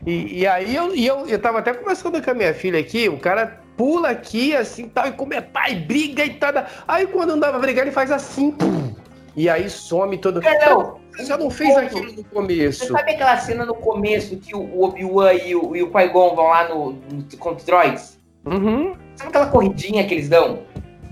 E, 0.07 0.11
e, 0.11 0.41
e 0.41 0.47
aí 0.47 0.75
eu, 0.75 0.95
e 0.95 1.07
eu, 1.07 1.27
eu 1.27 1.39
tava 1.39 1.59
até 1.59 1.75
conversando 1.75 2.23
com 2.23 2.31
a 2.31 2.35
minha 2.35 2.55
filha 2.55 2.81
aqui, 2.81 3.09
o 3.09 3.19
cara 3.19 3.61
pula 3.77 4.11
aqui, 4.11 4.57
assim, 4.57 4.89
tal, 4.89 5.07
e 5.07 5.13
comentar, 5.13 5.71
e 5.71 5.77
briga 5.77 6.25
e 6.25 6.35
tal. 6.35 6.53
Aí 6.87 7.07
quando 7.07 7.31
não 7.31 7.39
dava 7.39 7.53
pra 7.53 7.61
brigar, 7.61 7.85
ele 7.85 7.95
faz 7.95 8.11
assim, 8.11 8.51
pum, 8.51 8.93
e 9.39 9.49
aí 9.49 9.71
some 9.71 10.19
todo. 10.19 10.41
Não, 10.41 10.99
Você 11.13 11.25
já 11.25 11.39
não 11.39 11.49
fez 11.49 11.77
aquilo 11.77 12.13
no 12.13 12.25
começo. 12.25 12.87
Você 12.87 12.93
sabe 12.93 13.13
aquela 13.13 13.37
cena 13.37 13.65
no 13.65 13.75
começo 13.77 14.37
que 14.37 14.53
o 14.55 14.83
Obi-Wan 14.83 15.33
e 15.35 15.55
o, 15.55 15.77
e 15.77 15.83
o 15.83 15.93
Qui-Gon 15.93 16.35
vão 16.35 16.49
lá 16.49 16.69
no, 16.69 16.93
no, 16.93 17.37
contra 17.39 17.59
os 17.59 17.65
droids? 17.65 18.19
Uhum, 18.45 18.97
Sabe 19.15 19.29
aquela 19.29 19.47
corridinha 19.47 20.05
que 20.07 20.15
eles 20.15 20.29
dão? 20.29 20.65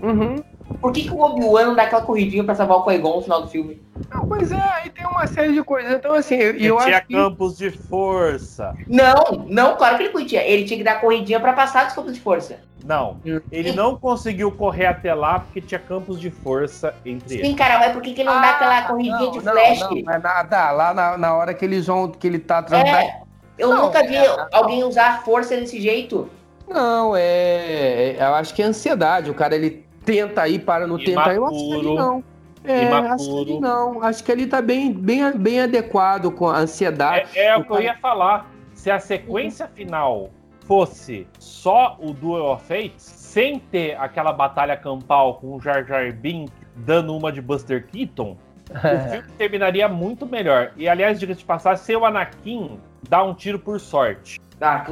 uhum. 0.02 0.42
Por 0.80 0.92
que, 0.92 1.04
que 1.04 1.10
o 1.10 1.20
Obi-Wan 1.20 1.66
não 1.66 1.74
dá 1.74 1.84
aquela 1.84 2.02
corridinha 2.02 2.42
pra 2.44 2.54
salvar 2.54 2.78
o 2.78 2.82
Qui-Gon 2.84 3.16
no 3.16 3.22
final 3.22 3.42
do 3.42 3.48
filme? 3.48 3.80
Não, 4.12 4.26
pois 4.26 4.50
é, 4.50 4.56
aí 4.60 4.90
tem 4.90 5.06
uma 5.06 5.26
série 5.26 5.52
de 5.52 5.62
coisas. 5.62 5.92
Então, 5.92 6.12
assim, 6.12 6.34
eu, 6.34 6.54
eu 6.56 6.76
tinha 6.78 6.96
acho 6.98 7.06
que. 7.06 7.14
campos 7.14 7.56
de 7.56 7.70
força. 7.70 8.74
Não, 8.88 9.44
não, 9.48 9.76
claro 9.76 9.96
que 9.96 10.02
ele 10.04 10.12
podia. 10.12 10.42
Ele 10.42 10.64
tinha 10.64 10.76
que 10.76 10.84
dar 10.84 11.00
corridinha 11.00 11.38
pra 11.40 11.52
passar 11.52 11.84
dos 11.84 11.94
campos 11.94 12.14
de 12.14 12.20
força. 12.20 12.58
Não, 12.84 13.16
ele 13.50 13.72
não 13.72 13.96
conseguiu 13.96 14.50
correr 14.52 14.86
até 14.86 15.12
lá 15.12 15.40
porque 15.40 15.60
tinha 15.60 15.80
campos 15.80 16.20
de 16.20 16.30
força 16.30 16.94
entre 17.04 17.34
eles. 17.34 17.46
Sim, 17.48 17.54
cara, 17.56 17.78
mas 17.80 17.92
por 17.92 18.00
que, 18.02 18.12
que 18.12 18.20
ele 18.20 18.28
não 18.30 18.40
dá 18.40 18.50
aquela 18.50 18.82
corridinha 18.82 19.18
Não, 19.18 19.30
de 19.32 19.44
não, 19.44 19.52
flash? 19.52 19.80
não, 19.80 20.02
mas 20.04 20.22
nada, 20.22 20.70
lá 20.70 20.94
na, 20.94 21.18
na 21.18 21.34
hora 21.34 21.52
que 21.52 21.64
eles 21.64 21.86
vão, 21.86 22.08
que 22.08 22.26
ele 22.26 22.38
tá 22.38 22.58
atrás 22.58 22.84
É, 22.88 23.22
eu 23.58 23.70
Não, 23.70 23.86
nunca 23.86 24.04
vi 24.04 24.14
é, 24.14 24.46
alguém 24.52 24.84
usar 24.84 25.06
a 25.14 25.18
força 25.18 25.56
desse 25.56 25.80
jeito. 25.80 26.28
Não, 26.68 27.16
é, 27.16 27.22
é- 27.22 28.16
Eu 28.20 28.34
acho 28.34 28.54
que 28.54 28.62
é 28.62 28.66
ansiedade. 28.66 29.30
O 29.30 29.34
cara 29.34 29.54
ele 29.56 29.85
tenta 30.06 30.48
ir, 30.48 30.60
para 30.60 30.86
no 30.86 30.96
tenta. 30.98 31.34
Eu 31.34 31.44
acho 31.44 31.58
que 31.58 31.72
ele 31.74 31.94
não. 31.94 32.24
É, 32.64 32.86
acho 32.86 33.28
que 33.28 33.36
ele 33.36 33.60
não. 33.60 34.02
Acho 34.02 34.24
que 34.24 34.32
ele 34.32 34.46
tá 34.46 34.62
bem, 34.62 34.92
bem, 34.92 35.30
bem 35.32 35.60
adequado 35.60 36.30
com 36.30 36.48
a 36.48 36.58
ansiedade. 36.58 37.28
É, 37.34 37.46
é 37.46 37.56
o 37.56 37.64
que 37.64 37.72
eu 37.72 37.82
ia 37.82 37.96
falar. 37.98 38.50
Se 38.72 38.90
a 38.90 38.98
sequência 39.00 39.66
final 39.68 40.30
fosse 40.66 41.26
só 41.38 41.96
o 42.00 42.12
Duel 42.12 42.44
of 42.44 42.64
Fates, 42.64 43.02
sem 43.02 43.58
ter 43.58 43.96
aquela 43.98 44.32
batalha 44.32 44.76
campal 44.76 45.34
com 45.34 45.56
o 45.56 45.60
Jar 45.60 45.84
Jar 45.84 46.12
Binks 46.12 46.54
dando 46.76 47.16
uma 47.16 47.32
de 47.32 47.40
Buster 47.40 47.86
Keaton, 47.86 48.36
o 48.70 49.10
filme 49.10 49.28
terminaria 49.38 49.88
muito 49.88 50.26
melhor. 50.26 50.72
E 50.76 50.88
aliás, 50.88 51.18
diga 51.18 51.34
de 51.34 51.44
passar, 51.44 51.76
se 51.76 51.94
o 51.96 52.04
Anakin 52.04 52.78
dá 53.08 53.22
um 53.22 53.34
tiro 53.34 53.58
por 53.58 53.80
sorte. 53.80 54.40
Ah, 54.60 54.84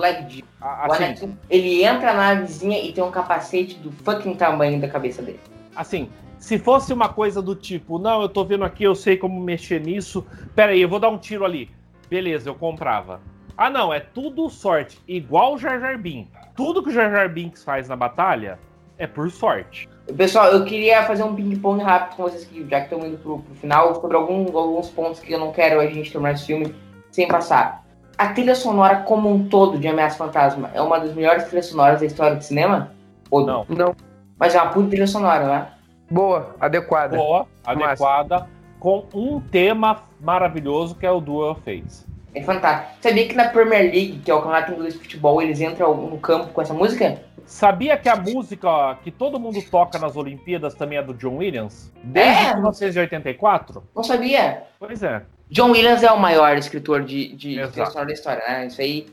O 0.88 0.92
Assim, 0.92 1.36
ele 1.48 1.84
entra 1.84 2.12
na 2.12 2.34
navezinha 2.34 2.78
e 2.82 2.92
tem 2.92 3.02
um 3.02 3.10
capacete 3.10 3.76
do 3.78 3.90
fucking 3.90 4.34
tamanho 4.34 4.80
da 4.80 4.88
cabeça 4.88 5.22
dele. 5.22 5.40
assim, 5.74 6.08
se 6.38 6.58
fosse 6.58 6.92
uma 6.92 7.08
coisa 7.08 7.40
do 7.40 7.54
tipo, 7.54 7.98
não, 7.98 8.20
eu 8.20 8.28
tô 8.28 8.44
vendo 8.44 8.64
aqui, 8.64 8.84
eu 8.84 8.94
sei 8.94 9.16
como 9.16 9.40
mexer 9.40 9.80
nisso, 9.80 10.26
pera 10.54 10.72
aí, 10.72 10.82
eu 10.82 10.88
vou 10.88 11.00
dar 11.00 11.08
um 11.08 11.16
tiro 11.18 11.44
ali. 11.44 11.70
Beleza, 12.10 12.50
eu 12.50 12.54
comprava. 12.54 13.20
Ah, 13.56 13.70
não, 13.70 13.92
é 13.94 14.00
tudo 14.00 14.50
sorte, 14.50 14.98
igual 15.08 15.54
o 15.54 15.58
Jar 15.58 15.80
Jar 15.80 15.96
Binks. 15.98 16.30
Tudo 16.54 16.82
que 16.82 16.90
o 16.90 16.92
Jar 16.92 17.10
Jar 17.10 17.28
Binks 17.32 17.64
faz 17.64 17.88
na 17.88 17.96
batalha 17.96 18.58
é 18.98 19.06
por 19.06 19.30
sorte. 19.30 19.88
Pessoal, 20.16 20.48
eu 20.48 20.64
queria 20.66 21.02
fazer 21.04 21.22
um 21.22 21.34
ping-pong 21.34 21.82
rápido 21.82 22.16
com 22.16 22.24
vocês 22.24 22.42
aqui, 22.44 22.66
já 22.68 22.78
que 22.80 22.84
estamos 22.86 23.06
indo 23.06 23.16
pro, 23.18 23.38
pro 23.38 23.54
final, 23.54 23.94
sobre 24.00 24.16
algum- 24.16 24.56
alguns 24.56 24.90
pontos 24.90 25.20
que 25.20 25.32
eu 25.32 25.38
não 25.38 25.50
quero 25.50 25.80
a 25.80 25.86
gente 25.86 26.12
terminar 26.12 26.32
esse 26.34 26.44
filme 26.46 26.74
sem 27.10 27.26
passar. 27.26 27.83
A 28.16 28.28
trilha 28.28 28.54
sonora 28.54 28.96
como 28.98 29.32
um 29.32 29.48
todo 29.48 29.78
de 29.78 29.88
Ameaça 29.88 30.16
Fantasma 30.16 30.70
é 30.72 30.80
uma 30.80 30.98
das 31.00 31.14
melhores 31.14 31.44
trilhas 31.44 31.66
sonoras 31.66 32.00
da 32.00 32.06
história 32.06 32.36
do 32.36 32.42
cinema? 32.44 32.92
Ou 33.30 33.44
Não. 33.44 33.66
Não. 33.68 33.94
Mas 34.38 34.54
é 34.54 34.60
uma 34.62 34.70
puta 34.70 34.88
trilha 34.88 35.06
sonora, 35.06 35.46
né? 35.46 35.68
Boa, 36.10 36.54
adequada. 36.60 37.16
Boa, 37.16 37.46
Massa. 37.66 37.86
adequada, 37.86 38.48
com 38.78 39.04
um 39.14 39.40
tema 39.40 40.02
maravilhoso 40.20 40.94
que 40.94 41.06
é 41.06 41.10
o 41.10 41.20
Duel 41.20 41.54
Fates. 41.56 42.06
É 42.34 42.42
fantástico. 42.42 42.92
Sabia 43.00 43.28
que 43.28 43.34
na 43.34 43.48
Premier 43.48 43.82
League, 43.82 44.20
que 44.24 44.30
é 44.30 44.34
o 44.34 44.38
campeonato 44.38 44.72
inglês 44.72 44.94
de 44.94 45.00
futebol, 45.00 45.40
eles 45.40 45.60
entram 45.60 45.94
no 45.96 46.18
campo 46.18 46.48
com 46.52 46.60
essa 46.60 46.74
música? 46.74 47.20
Sabia 47.46 47.96
que 47.96 48.08
a 48.08 48.16
música 48.16 48.96
que 49.04 49.10
todo 49.10 49.38
mundo 49.38 49.60
toca 49.70 49.98
nas 49.98 50.16
Olimpíadas 50.16 50.74
também 50.74 50.98
é 50.98 51.02
do 51.02 51.14
John 51.14 51.36
Williams? 51.36 51.92
Desde 52.02 52.46
É? 52.46 52.54
1984? 52.54 53.82
Não 53.94 54.02
sabia. 54.02 54.64
Pois 54.78 55.02
é. 55.02 55.22
John 55.50 55.70
Williams 55.70 56.02
é 56.02 56.10
o 56.10 56.18
maior 56.18 56.56
escritor 56.56 57.02
de, 57.02 57.34
de 57.36 57.58
Exato. 57.58 57.72
trilha 57.72 57.86
sonora 57.86 58.06
da 58.06 58.12
história, 58.12 58.42
né? 58.46 58.66
Isso 58.66 58.80
aí. 58.80 59.06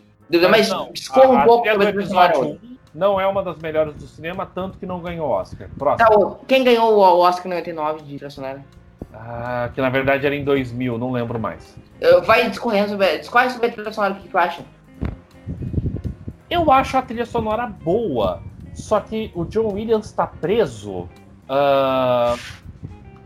Mas 0.49 0.69
não, 0.69 0.91
discorra 0.93 1.29
um 1.29 1.37
a 1.39 1.43
pouco 1.43 1.67
sobre 1.69 1.87
a 1.87 1.91
trilha 1.91 2.07
sonora. 2.07 2.29
episódio 2.31 2.59
1 2.63 2.71
não 2.93 3.19
é 3.19 3.25
uma 3.25 3.41
das 3.43 3.57
melhores 3.57 3.93
do 3.95 4.05
cinema, 4.05 4.45
tanto 4.45 4.77
que 4.77 4.85
não 4.85 4.99
ganhou 4.99 5.29
Oscar. 5.29 5.69
Próximo. 5.77 6.35
Tá, 6.35 6.45
quem 6.47 6.63
ganhou 6.63 6.93
o 6.93 7.19
Oscar 7.19 7.47
99 7.49 8.03
de 8.03 8.15
trilha 8.17 8.29
sonora? 8.29 8.63
Ah, 9.13 9.69
que 9.73 9.81
na 9.81 9.89
verdade 9.89 10.25
era 10.25 10.35
em 10.35 10.43
2000, 10.43 10.97
não 10.97 11.11
lembro 11.11 11.39
mais. 11.39 11.75
Eu- 11.99 12.21
Vai 12.23 12.49
discorrendo 12.49 12.89
sobre, 12.89 13.17
discorre 13.19 13.49
sobre 13.49 13.67
a 13.67 13.71
trilha 13.71 13.91
sonora, 13.93 14.13
o 14.13 14.17
que 14.17 14.27
tu 14.27 14.37
acha? 14.37 14.63
Eu 16.49 16.69
acho 16.71 16.97
a 16.97 17.01
trilha 17.01 17.25
sonora 17.25 17.67
boa, 17.67 18.41
só 18.73 18.99
que 18.99 19.31
o 19.33 19.45
John 19.45 19.73
Williams 19.73 20.07
está 20.07 20.27
preso 20.27 21.07
ah, 21.47 22.35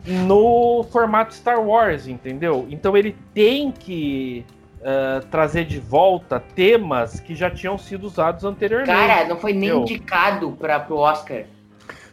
no 0.06 0.86
formato 0.92 1.34
Star 1.34 1.60
Wars, 1.62 2.08
entendeu? 2.08 2.68
Então 2.70 2.96
ele 2.96 3.16
tem 3.34 3.72
que 3.72 4.46
ah, 4.84 5.22
trazer 5.32 5.66
de 5.66 5.80
volta 5.80 6.40
temas 6.40 7.20
que 7.20 7.34
já 7.36 7.50
tinham 7.50 7.78
sido 7.78 8.06
usados 8.06 8.44
anteriormente. 8.44 8.88
Cara, 8.96 9.28
não 9.28 9.38
foi 9.38 9.52
nem 9.54 9.70
indicado 9.72 10.52
pra, 10.52 10.80
pro 10.80 10.98
Oscar. 10.98 11.44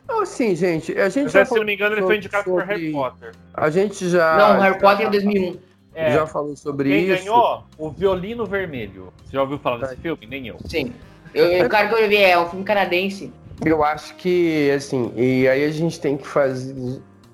Não, 0.09 0.23
assim, 0.23 0.55
gente, 0.56 0.93
a 0.98 1.09
gente 1.09 1.24
Mas, 1.24 1.32
já 1.32 1.44
se 1.44 1.55
não 1.55 1.64
me 1.64 1.74
engano, 1.74 1.94
ele 1.94 2.02
foi 2.02 2.16
indicado 2.16 2.44
por 2.44 2.60
sobre- 2.60 2.74
Harry 2.74 2.93
Potter. 2.93 3.32
A 3.55 3.70
gente 3.70 4.09
já. 4.09 4.36
não, 4.36 4.60
Harry 4.60 4.78
Potter 4.81 5.06
é 5.06 5.10
2001. 5.10 5.59
É, 5.94 6.12
Já 6.12 6.27
falou 6.27 6.56
sobre 6.56 6.89
quem 6.89 7.05
isso. 7.10 7.24
ganhou? 7.24 7.64
O 7.77 7.90
Violino 7.90 8.47
Vermelho. 8.47 9.12
Você 9.23 9.32
já 9.35 9.43
ouviu 9.43 9.59
falar 9.59 9.77
desse 9.77 9.97
filme? 9.97 10.27
Nem 10.27 10.48
eu. 10.48 10.56
Sim. 10.64 10.93
Eu, 11.35 11.44
eu- 11.44 11.66
o 11.66 11.69
cara 11.69 11.89
que 11.89 11.94
eu 11.94 12.09
vi 12.09 12.16
é 12.16 12.39
um 12.39 12.48
filme 12.48 12.64
canadense. 12.64 13.31
Eu 13.64 13.85
acho 13.85 14.14
que, 14.16 14.70
assim, 14.70 15.12
e 15.14 15.47
aí 15.47 15.62
a 15.64 15.70
gente 15.70 16.01
tem 16.01 16.16
que 16.16 16.27
fazer. 16.27 16.74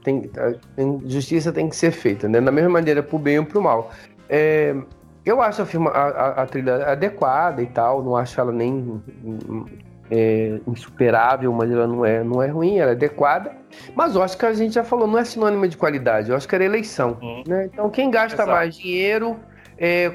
Tem, 0.08 0.30
a 0.38 1.08
justiça 1.08 1.52
tem 1.52 1.68
que 1.68 1.76
ser 1.76 1.90
feita, 1.90 2.28
né? 2.28 2.40
Da 2.40 2.50
mesma 2.50 2.70
maneira, 2.70 3.02
pro 3.02 3.18
bem 3.18 3.38
ou 3.38 3.44
pro 3.44 3.60
mal. 3.60 3.90
É, 4.28 4.74
eu 5.24 5.42
acho 5.42 5.60
a, 5.60 5.66
firma, 5.66 5.90
a, 5.90 6.42
a- 6.42 6.46
trilha 6.46 6.86
adequada 6.86 7.60
e 7.62 7.66
tal, 7.66 8.02
não 8.02 8.16
acho 8.16 8.40
ela 8.40 8.50
nem 8.50 9.02
é, 10.10 10.58
insuperável, 10.66 11.52
mas 11.52 11.70
ela 11.70 11.86
não 11.86 12.04
é, 12.06 12.24
não 12.24 12.42
é 12.42 12.46
ruim, 12.46 12.78
ela 12.78 12.92
é 12.92 12.94
adequada. 12.94 13.52
Mas 13.94 14.14
eu 14.14 14.22
acho 14.22 14.38
que 14.38 14.46
a 14.46 14.54
gente 14.54 14.74
já 14.74 14.84
falou, 14.84 15.06
não 15.06 15.18
é 15.18 15.24
sinônimo 15.24 15.68
de 15.68 15.76
qualidade, 15.76 16.30
eu 16.30 16.36
acho 16.36 16.48
que 16.48 16.54
era 16.54 16.64
eleição. 16.64 17.18
Uhum. 17.20 17.42
né? 17.46 17.68
Então, 17.72 17.90
quem 17.90 18.10
gasta 18.10 18.36
Exato. 18.36 18.50
mais 18.50 18.74
dinheiro. 18.76 19.36
É, 19.76 20.10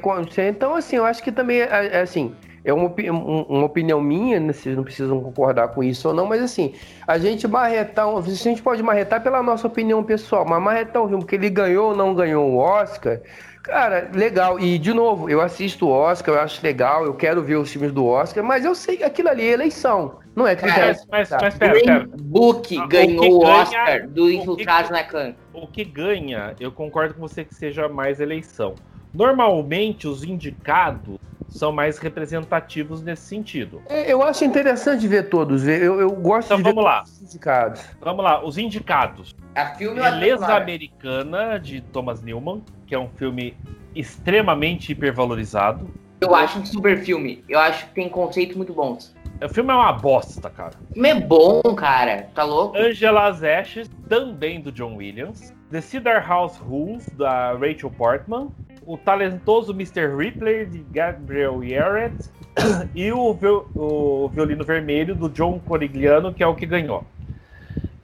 então, 0.49 0.75
assim, 0.75 0.97
eu 0.97 1.05
acho 1.05 1.23
que 1.23 1.31
também 1.31 1.61
é, 1.61 1.67
é 1.97 2.01
assim. 2.01 2.35
É 2.65 2.71
uma, 2.73 2.85
opi- 2.85 3.11
um- 3.11 3.41
uma 3.43 3.65
opinião 3.65 3.99
minha, 4.01 4.39
né, 4.39 4.53
vocês 4.53 4.75
não 4.75 4.83
precisam 4.85 5.19
concordar 5.21 5.67
com 5.69 5.83
isso 5.83 6.07
ou 6.07 6.13
não, 6.13 6.25
mas 6.25 6.41
assim, 6.41 6.73
a 7.05 7.17
gente 7.17 7.45
marretar, 7.47 8.07
um- 8.09 8.17
a 8.17 8.21
gente 8.21 8.61
pode 8.61 8.81
marretar 8.81 9.21
pela 9.21 9.43
nossa 9.43 9.67
opinião 9.67 10.01
pessoal, 10.03 10.45
mas 10.47 10.61
marretar 10.63 11.01
um 11.03 11.09
filme 11.09 11.25
que 11.25 11.35
ele 11.35 11.49
ganhou 11.49 11.89
ou 11.89 11.95
não 11.95 12.15
ganhou 12.15 12.49
o 12.51 12.55
Oscar, 12.57 13.19
cara, 13.61 14.09
legal. 14.13 14.57
E, 14.59 14.77
de 14.79 14.93
novo, 14.93 15.29
eu 15.29 15.41
assisto 15.41 15.87
o 15.87 15.89
Oscar, 15.91 16.35
eu 16.35 16.41
acho 16.41 16.63
legal, 16.63 17.03
eu 17.05 17.13
quero 17.13 17.41
ver 17.43 17.57
os 17.57 17.69
filmes 17.69 17.91
do 17.91 18.05
Oscar, 18.05 18.41
mas 18.43 18.63
eu 18.63 18.73
sei 18.73 18.95
que 18.95 19.03
aquilo 19.03 19.27
ali 19.27 19.43
é 19.45 19.51
eleição, 19.51 20.19
não 20.33 20.47
é 20.47 20.55
critério. 20.55 20.87
Mas, 20.87 21.05
mas, 21.11 21.29
Tá. 21.29 21.39
mas 21.41 21.55
pera, 21.57 21.73
pera. 21.81 22.09
Book 22.21 22.77
Ah, 22.77 22.85
o 22.85 22.87
ganhou 22.87 23.21
que 23.21 23.27
o 23.29 23.39
ganha- 23.39 23.61
Oscar 23.61 24.07
do 24.07 24.23
o 24.23 24.31
Infiltrados 24.31 24.89
na 24.89 25.03
Clã. 25.03 25.35
O 25.53 25.67
que 25.67 25.83
ganha, 25.83 26.55
eu 26.61 26.71
concordo 26.71 27.13
com 27.13 27.19
você 27.19 27.43
que 27.43 27.53
seja 27.53 27.89
mais 27.89 28.21
eleição. 28.21 28.73
Normalmente, 29.13 30.07
os 30.07 30.23
indicados 30.23 31.17
são 31.47 31.71
mais 31.71 31.99
representativos 31.99 33.03
nesse 33.03 33.23
sentido. 33.27 33.81
É, 33.87 34.11
Eu 34.11 34.23
acho 34.23 34.43
interessante 34.43 35.07
ver 35.07 35.29
todos, 35.29 35.67
eu, 35.67 36.01
eu 36.01 36.09
gosto 36.11 36.47
Então 36.47 36.57
de 36.57 36.63
vamos 36.63 36.83
ver 36.83 36.89
lá. 36.89 36.97
todos 36.99 37.11
os 37.13 37.21
indicados. 37.21 37.81
Vamos 38.01 38.23
lá, 38.23 38.43
os 38.43 38.57
indicados. 38.57 39.35
A 39.53 39.67
filme 39.75 39.99
a 39.99 40.09
Beleza 40.11 40.37
sonora? 40.45 40.63
Americana, 40.63 41.59
de 41.59 41.81
Thomas 41.81 42.21
Newman, 42.23 42.63
que 42.87 42.95
é 42.95 42.99
um 42.99 43.07
filme 43.09 43.55
extremamente 43.95 44.91
hipervalorizado. 44.91 45.87
Eu 46.19 46.33
acho 46.33 46.57
um 46.59 46.65
super 46.65 46.97
filme. 46.99 47.43
Eu 47.47 47.59
acho 47.59 47.85
que 47.87 47.93
tem 47.93 48.09
conceitos 48.09 48.55
muito 48.55 48.73
bons. 48.73 49.13
O 49.43 49.49
filme 49.49 49.71
é 49.71 49.75
uma 49.75 49.91
bosta, 49.93 50.49
cara. 50.49 50.73
O 50.89 50.93
filme 50.93 51.09
é 51.09 51.19
bom, 51.19 51.61
cara. 51.75 52.29
Tá 52.33 52.43
louco? 52.43 52.77
Angela's 52.77 53.43
Ashes, 53.43 53.89
também 54.07 54.61
do 54.61 54.71
John 54.71 54.95
Williams. 54.95 55.53
The 55.69 55.81
Cedar 55.81 56.27
House 56.27 56.57
Rules, 56.57 57.05
da 57.17 57.51
Rachel 57.53 57.91
Portman. 57.91 58.47
O 58.85 58.97
talentoso 58.97 59.71
Mr. 59.71 60.15
Ripley, 60.15 60.65
de 60.65 60.79
Gabriel 60.91 61.63
Yared. 61.63 62.15
E 62.93 63.11
o, 63.11 63.37
o 63.75 64.29
Violino 64.29 64.63
Vermelho, 64.63 65.15
do 65.15 65.27
John 65.29 65.59
Corigliano, 65.59 66.33
que 66.33 66.43
é 66.43 66.47
o 66.47 66.55
que 66.55 66.65
ganhou. 66.65 67.03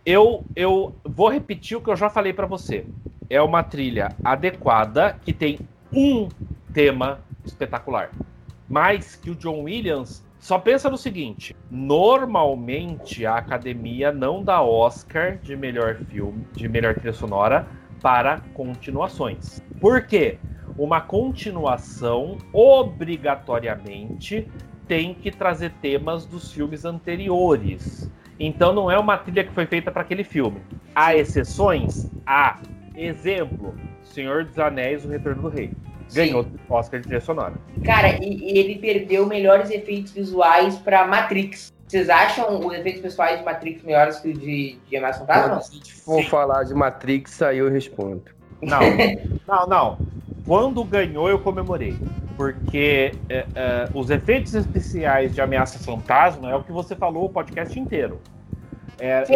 Eu, 0.05 0.43
eu 0.55 0.95
vou 1.03 1.29
repetir 1.29 1.77
o 1.77 1.81
que 1.81 1.89
eu 1.89 1.95
já 1.95 2.09
falei 2.09 2.33
pra 2.33 2.47
você. 2.47 2.85
É 3.29 3.39
uma 3.41 3.61
trilha 3.61 4.09
adequada, 4.23 5.15
que 5.21 5.31
tem 5.31 5.59
um 5.93 6.27
tema 6.73 7.19
espetacular. 7.45 8.09
Mas 8.67 9.15
que 9.15 9.29
o 9.29 9.35
John 9.35 9.63
Williams 9.63 10.25
só 10.39 10.57
pensa 10.57 10.89
no 10.89 10.97
seguinte: 10.97 11.55
normalmente 11.69 13.25
a 13.25 13.35
academia 13.35 14.11
não 14.11 14.43
dá 14.43 14.61
Oscar 14.61 15.37
de 15.37 15.55
melhor 15.55 15.95
filme, 15.95 16.45
de 16.53 16.67
melhor 16.67 16.95
trilha 16.95 17.13
sonora 17.13 17.67
para 18.01 18.41
continuações. 18.53 19.61
Por 19.79 20.03
quê? 20.03 20.39
Uma 20.77 21.01
continuação 21.01 22.37
obrigatoriamente 22.53 24.47
tem 24.87 25.13
que 25.13 25.31
trazer 25.31 25.71
temas 25.81 26.25
dos 26.25 26.51
filmes 26.51 26.85
anteriores. 26.85 28.09
Então 28.39 28.73
não 28.73 28.89
é 28.89 28.97
uma 28.97 29.17
trilha 29.17 29.43
que 29.43 29.51
foi 29.51 29.65
feita 29.65 29.91
para 29.91 30.01
aquele 30.01 30.23
filme. 30.23 30.61
Há 30.95 31.15
exceções? 31.15 32.09
Há. 32.25 32.59
Exemplo: 32.95 33.75
Senhor 34.03 34.45
dos 34.45 34.57
Anéis, 34.57 35.05
O 35.05 35.09
Retorno 35.09 35.43
do 35.43 35.49
Rei. 35.49 35.71
Ganhou 36.13 36.43
o 36.67 36.73
Oscar 36.73 36.99
de 36.99 37.05
trilha 37.05 37.21
sonora. 37.21 37.53
Cara, 37.85 38.17
e, 38.23 38.53
e 38.53 38.57
ele 38.57 38.79
perdeu 38.79 39.27
melhores 39.27 39.69
efeitos 39.69 40.11
visuais 40.11 40.77
pra 40.77 41.05
Matrix. 41.05 41.71
Vocês 41.87 42.09
acham 42.09 42.59
os 42.65 42.73
efeitos 42.73 43.01
visuais 43.01 43.39
de 43.39 43.45
Matrix 43.45 43.83
melhores 43.83 44.19
que 44.19 44.29
os 44.29 44.39
de, 44.39 44.77
de 44.87 44.97
Ameaça 44.97 45.19
Fantasma? 45.19 45.61
gente 45.71 45.93
for 45.93 46.23
falar 46.25 46.63
de 46.63 46.73
Matrix, 46.73 47.41
aí 47.41 47.59
eu 47.59 47.69
respondo. 47.69 48.23
Não, 48.61 48.79
não, 49.47 49.67
não. 49.67 49.97
Quando 50.45 50.83
ganhou, 50.83 51.29
eu 51.29 51.39
comemorei. 51.39 51.97
Porque 52.35 53.11
é, 53.27 53.45
é, 53.53 53.89
os 53.93 54.09
efeitos 54.09 54.53
especiais 54.53 55.33
de 55.33 55.41
Ameaça 55.41 55.77
Fantasma 55.79 56.49
é 56.49 56.55
o 56.55 56.63
que 56.63 56.71
você 56.71 56.95
falou 56.95 57.25
o 57.25 57.29
podcast 57.29 57.77
inteiro. 57.79 58.19
É, 58.99 59.23
Sim, 59.25 59.33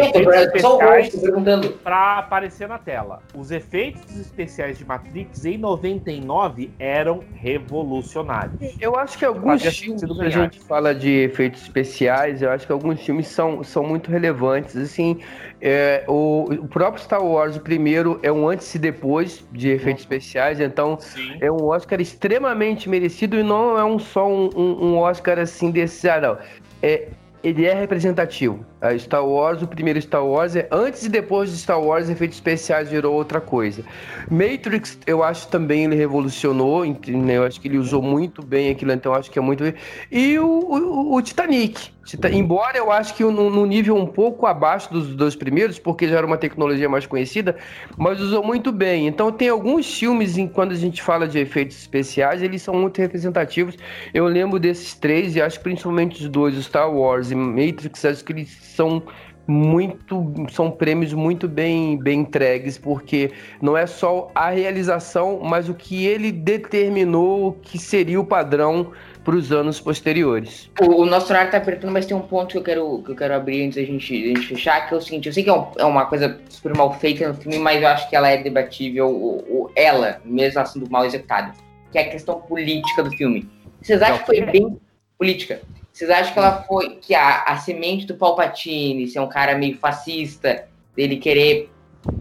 só 0.60 0.78
perguntando. 1.20 1.70
para 1.82 2.18
aparecer 2.18 2.68
na 2.68 2.78
tela. 2.78 3.22
Os 3.34 3.50
efeitos 3.50 4.18
especiais 4.18 4.76
de 4.78 4.84
Matrix 4.84 5.44
em 5.44 5.56
99 5.58 6.70
eram 6.78 7.20
revolucionários. 7.34 8.54
Eu 8.80 8.96
acho 8.96 9.18
que 9.18 9.24
alguns 9.24 9.62
Fazia 9.62 9.70
filmes, 9.72 10.00
sentido 10.00 10.22
a 10.22 10.28
gente 10.28 10.60
fala 10.60 10.94
de 10.94 11.10
efeitos 11.10 11.62
especiais, 11.62 12.42
eu 12.42 12.50
acho 12.50 12.66
que 12.66 12.72
alguns 12.72 13.00
filmes 13.00 13.26
são, 13.28 13.62
são 13.62 13.82
muito 13.84 14.10
relevantes. 14.10 14.76
Assim, 14.76 15.18
é, 15.60 16.04
o, 16.08 16.44
o 16.50 16.68
próprio 16.68 17.02
Star 17.02 17.24
Wars, 17.24 17.56
o 17.56 17.60
primeiro, 17.60 18.18
é 18.22 18.30
um 18.30 18.48
antes 18.48 18.74
e 18.74 18.78
depois 18.78 19.44
de 19.52 19.70
efeitos 19.70 20.02
especiais, 20.02 20.60
então 20.60 20.98
Sim. 21.00 21.38
é 21.40 21.50
um 21.50 21.64
Oscar 21.64 22.00
extremamente 22.00 22.88
merecido 22.88 23.38
e 23.38 23.42
não 23.42 23.78
é 23.78 23.84
um 23.84 23.98
só 23.98 24.28
um, 24.28 24.50
um- 24.54 24.84
um 24.84 24.98
Oscar 24.98 25.38
assim 25.38 25.70
desse. 25.70 26.08
Ah, 26.08 26.20
não. 26.20 26.38
É, 26.82 27.08
ele 27.42 27.66
é 27.66 27.74
representativo. 27.74 28.64
A 28.84 28.98
Star 28.98 29.26
Wars, 29.26 29.62
o 29.62 29.66
primeiro 29.66 30.00
Star 30.02 30.24
Wars, 30.26 30.54
é 30.54 30.68
antes 30.70 31.04
e 31.04 31.08
depois 31.08 31.50
de 31.50 31.56
Star 31.56 31.80
Wars, 31.80 32.08
efeitos 32.10 32.36
especiais 32.36 32.90
virou 32.90 33.14
outra 33.14 33.40
coisa. 33.40 33.82
Matrix, 34.30 34.98
eu 35.06 35.22
acho 35.22 35.48
também 35.48 35.84
ele 35.84 35.94
revolucionou, 35.96 36.84
né? 36.84 37.36
eu 37.38 37.44
acho 37.44 37.60
que 37.60 37.68
ele 37.68 37.78
usou 37.78 38.02
muito 38.02 38.44
bem 38.44 38.70
aquilo, 38.70 38.92
então 38.92 39.12
eu 39.12 39.18
acho 39.18 39.30
que 39.30 39.38
é 39.38 39.42
muito. 39.42 39.64
E 40.10 40.38
o, 40.38 40.46
o- 40.46 41.14
o 41.14 41.22
Titanic. 41.22 41.92
Tita- 42.04 42.28
Embora 42.30 42.76
eu 42.76 42.92
acho 42.92 43.14
que 43.14 43.24
no, 43.24 43.48
no 43.48 43.64
nível 43.64 43.96
um 43.96 44.06
pouco 44.06 44.44
abaixo 44.44 44.92
dos 44.92 45.16
dois 45.16 45.34
primeiros, 45.34 45.78
porque 45.78 46.06
já 46.06 46.18
era 46.18 46.26
uma 46.26 46.36
tecnologia 46.36 46.86
mais 46.86 47.06
conhecida, 47.06 47.56
mas 47.96 48.20
usou 48.20 48.44
muito 48.44 48.70
bem. 48.70 49.06
Então 49.06 49.32
tem 49.32 49.48
alguns 49.48 49.86
filmes, 49.98 50.36
em, 50.36 50.46
quando 50.46 50.72
a 50.72 50.74
gente 50.74 51.02
fala 51.02 51.26
de 51.26 51.38
efeitos 51.38 51.78
especiais, 51.78 52.42
eles 52.42 52.60
são 52.60 52.74
muito 52.74 52.98
representativos. 53.00 53.74
Eu 54.12 54.26
lembro 54.26 54.58
desses 54.60 54.92
três, 54.94 55.34
e 55.34 55.40
acho 55.40 55.56
que 55.58 55.64
principalmente 55.64 56.22
os 56.22 56.28
dois, 56.28 56.54
Star 56.62 56.92
Wars 56.92 57.30
e 57.30 57.34
Matrix, 57.34 58.04
acho 58.04 58.22
que 58.22 58.32
eles 58.32 58.50
são 58.74 59.02
muito 59.46 60.32
são 60.50 60.70
prêmios 60.70 61.12
muito 61.12 61.46
bem 61.46 61.98
bem 61.98 62.20
entregues 62.20 62.78
porque 62.78 63.30
não 63.60 63.76
é 63.76 63.86
só 63.86 64.30
a 64.34 64.48
realização 64.48 65.40
mas 65.42 65.68
o 65.68 65.74
que 65.74 66.06
ele 66.06 66.32
determinou 66.32 67.52
que 67.62 67.78
seria 67.78 68.18
o 68.18 68.24
padrão 68.24 68.92
para 69.22 69.36
os 69.36 69.52
anos 69.52 69.78
posteriores 69.80 70.70
O, 70.80 71.02
o 71.02 71.06
nosso 71.06 71.30
horário 71.30 71.50
tá 71.50 71.58
apertando, 71.58 71.90
mas 71.92 72.04
tem 72.06 72.16
um 72.16 72.20
ponto 72.22 72.52
que 72.52 72.58
eu 72.58 72.62
quero, 72.62 73.02
que 73.02 73.10
eu 73.10 73.16
quero 73.16 73.34
abrir 73.34 73.64
antes 73.66 73.76
da 73.76 73.82
gente, 73.84 74.20
da 74.22 74.28
gente 74.28 74.46
fechar, 74.46 74.86
que 74.86 74.94
é 74.94 74.96
o 74.96 75.00
seguinte, 75.00 75.26
eu 75.28 75.32
sei 75.32 75.42
que 75.44 75.48
é, 75.50 75.52
um- 75.54 75.66
é 75.78 75.84
uma 75.84 76.04
coisa 76.06 76.38
super 76.50 76.76
mal 76.76 76.92
feita 76.98 77.28
no 77.28 77.34
filme, 77.34 77.58
mas 77.58 77.80
eu 77.80 77.88
acho 77.88 78.08
que 78.10 78.16
ela 78.16 78.28
é 78.28 78.36
debatível, 78.42 79.08
o, 79.10 79.70
ela, 79.74 80.20
mesmo 80.26 80.60
assim, 80.60 80.78
do 80.78 80.90
mal 80.90 81.06
executado, 81.06 81.52
que 81.90 81.96
é 81.98 82.02
a 82.02 82.10
questão 82.10 82.38
política 82.42 83.02
do 83.02 83.10
filme. 83.12 83.48
Vocês 83.80 84.02
acham 84.02 84.18
que 84.18 84.26
foi 84.26 84.42
bem 84.42 84.78
política? 85.18 85.62
Vocês 85.94 86.10
acham 86.10 86.32
que 86.32 86.38
ela 86.40 86.62
foi, 86.64 86.96
que 86.96 87.14
a, 87.14 87.44
a 87.44 87.56
semente 87.56 88.04
do 88.04 88.16
Palpatine, 88.16 89.06
ser 89.06 89.20
um 89.20 89.28
cara 89.28 89.56
meio 89.56 89.78
fascista, 89.78 90.66
dele 90.96 91.18
querer 91.18 91.70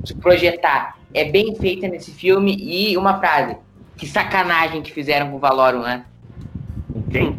se 0.05 0.13
projetar, 0.13 0.99
é 1.11 1.25
bem 1.25 1.55
feita 1.55 1.87
nesse 1.87 2.11
filme? 2.11 2.55
E 2.55 2.95
uma 2.95 3.17
frase, 3.17 3.57
que 3.97 4.05
sacanagem 4.07 4.83
que 4.83 4.91
fizeram 4.91 5.31
com 5.31 5.37
o 5.37 5.39
Valorum, 5.39 5.81
né? 5.81 6.05
Quem? 7.11 7.35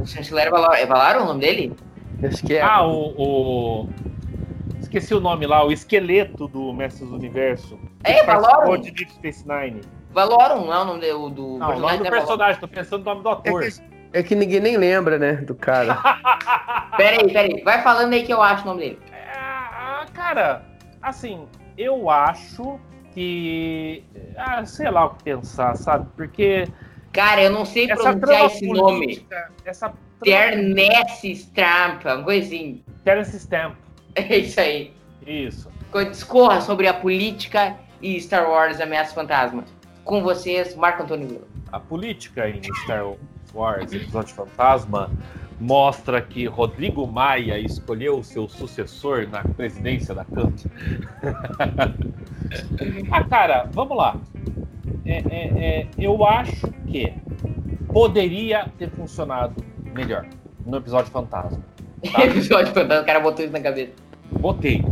O 0.00 0.06
chanceler 0.06 0.46
é 0.46 0.50
Valor, 0.50 0.74
é 0.76 0.86
Valarum 0.86 1.24
o 1.24 1.26
nome 1.26 1.40
dele? 1.40 1.72
acho 2.26 2.42
que 2.46 2.54
é 2.54 2.62
Ah, 2.62 2.82
o, 2.86 3.12
o- 3.82 3.88
Esqueci 4.80 5.12
o 5.14 5.20
nome 5.20 5.46
lá, 5.46 5.62
o 5.62 5.70
esqueleto 5.70 6.48
do 6.48 6.72
Mestres 6.72 7.10
do 7.10 7.16
Universo. 7.16 7.78
É, 8.02 8.24
Valorum. 8.24 8.80
de 8.80 8.90
Deep 8.90 9.12
Space 9.12 9.44
Nine. 9.46 9.82
Valorum, 10.10 10.64
não 10.66 10.72
é 10.72 10.78
o 10.78 10.84
nome 10.86 11.00
do, 11.00 11.28
do 11.28 11.58
Não, 11.58 11.76
o 11.76 11.80
nome 11.80 11.98
do 11.98 12.04
né, 12.04 12.10
personagem, 12.10 12.58
tô 12.60 12.68
pensando 12.68 13.00
no 13.04 13.10
nome 13.10 13.22
do 13.22 13.28
é 13.28 13.32
ator. 13.32 13.60
que, 13.62 13.93
é 14.14 14.22
que 14.22 14.34
ninguém 14.34 14.60
nem 14.60 14.76
lembra 14.76 15.18
né 15.18 15.32
do 15.34 15.54
cara 15.54 15.94
Valor? 16.02 16.96
Pera 16.96 17.22
aí, 17.22 17.32
pera 17.32 17.48
aí. 17.54 17.62
Vai 17.62 17.82
falando 17.82 18.12
aí 18.12 18.24
que 18.24 18.32
eu 18.32 18.40
acho 18.42 18.62
o 18.62 18.66
nome 18.66 18.80
dele. 18.80 18.98
Ah, 19.36 20.06
cara, 20.12 20.62
assim, 21.02 21.46
eu 21.76 22.08
acho 22.08 22.78
que. 23.12 24.02
Ah, 24.36 24.64
sei 24.64 24.90
lá 24.90 25.06
o 25.06 25.10
que 25.10 25.24
pensar, 25.24 25.76
sabe? 25.76 26.08
Porque 26.16 26.66
Cara, 27.14 27.42
eu 27.44 27.50
não 27.52 27.64
sei 27.64 27.86
pronunciar 27.86 28.46
esse 28.46 28.66
nome. 28.66 29.24
essa 29.64 29.92
Ternesse 30.20 31.30
Stramp, 31.30 32.04
uma 32.04 32.24
coisa 32.24 32.46
assim. 32.46 32.82
Terence 33.04 33.36
Stamp, 33.38 33.76
É 34.16 34.36
isso 34.38 34.60
aí. 34.60 34.92
isso. 35.24 35.70
Discorra 36.10 36.60
sobre 36.60 36.88
a 36.88 36.94
política 36.94 37.76
e 38.02 38.20
Star 38.20 38.50
Wars 38.50 38.80
Ameaça 38.80 39.14
Fantasma. 39.14 39.64
Com 40.04 40.22
vocês, 40.22 40.74
Marco 40.74 41.04
Antônio 41.04 41.28
Vila. 41.28 41.48
A 41.70 41.78
política 41.78 42.48
em 42.48 42.60
Star 42.82 43.06
Wars, 43.06 43.18
episódio 43.92 44.34
fantasma, 44.34 45.10
mostra 45.60 46.20
que 46.20 46.46
Rodrigo 46.46 47.06
Maia 47.06 47.58
escolheu 47.58 48.22
seu 48.22 48.48
sucessor 48.48 49.28
na 49.28 49.42
presidência 49.42 50.14
da 50.14 50.24
Câmara. 50.24 50.54
ah, 53.10 53.24
cara, 53.24 53.68
vamos 53.72 53.96
lá. 53.96 54.16
É, 55.06 55.18
é, 55.18 55.80
é, 55.80 55.88
eu 55.98 56.24
acho 56.24 56.68
que 56.86 57.12
poderia 57.92 58.68
ter 58.78 58.90
funcionado 58.90 59.54
melhor 59.94 60.26
no 60.66 60.78
episódio 60.78 61.10
fantasma. 61.10 61.62
Tá. 62.12 62.24
Episódio 62.24 62.72
Fantasma, 62.74 63.02
o 63.02 63.06
cara 63.06 63.20
botou 63.20 63.44
isso 63.44 63.52
na 63.52 63.60
cabeça. 63.60 63.92
Botei. 64.30 64.84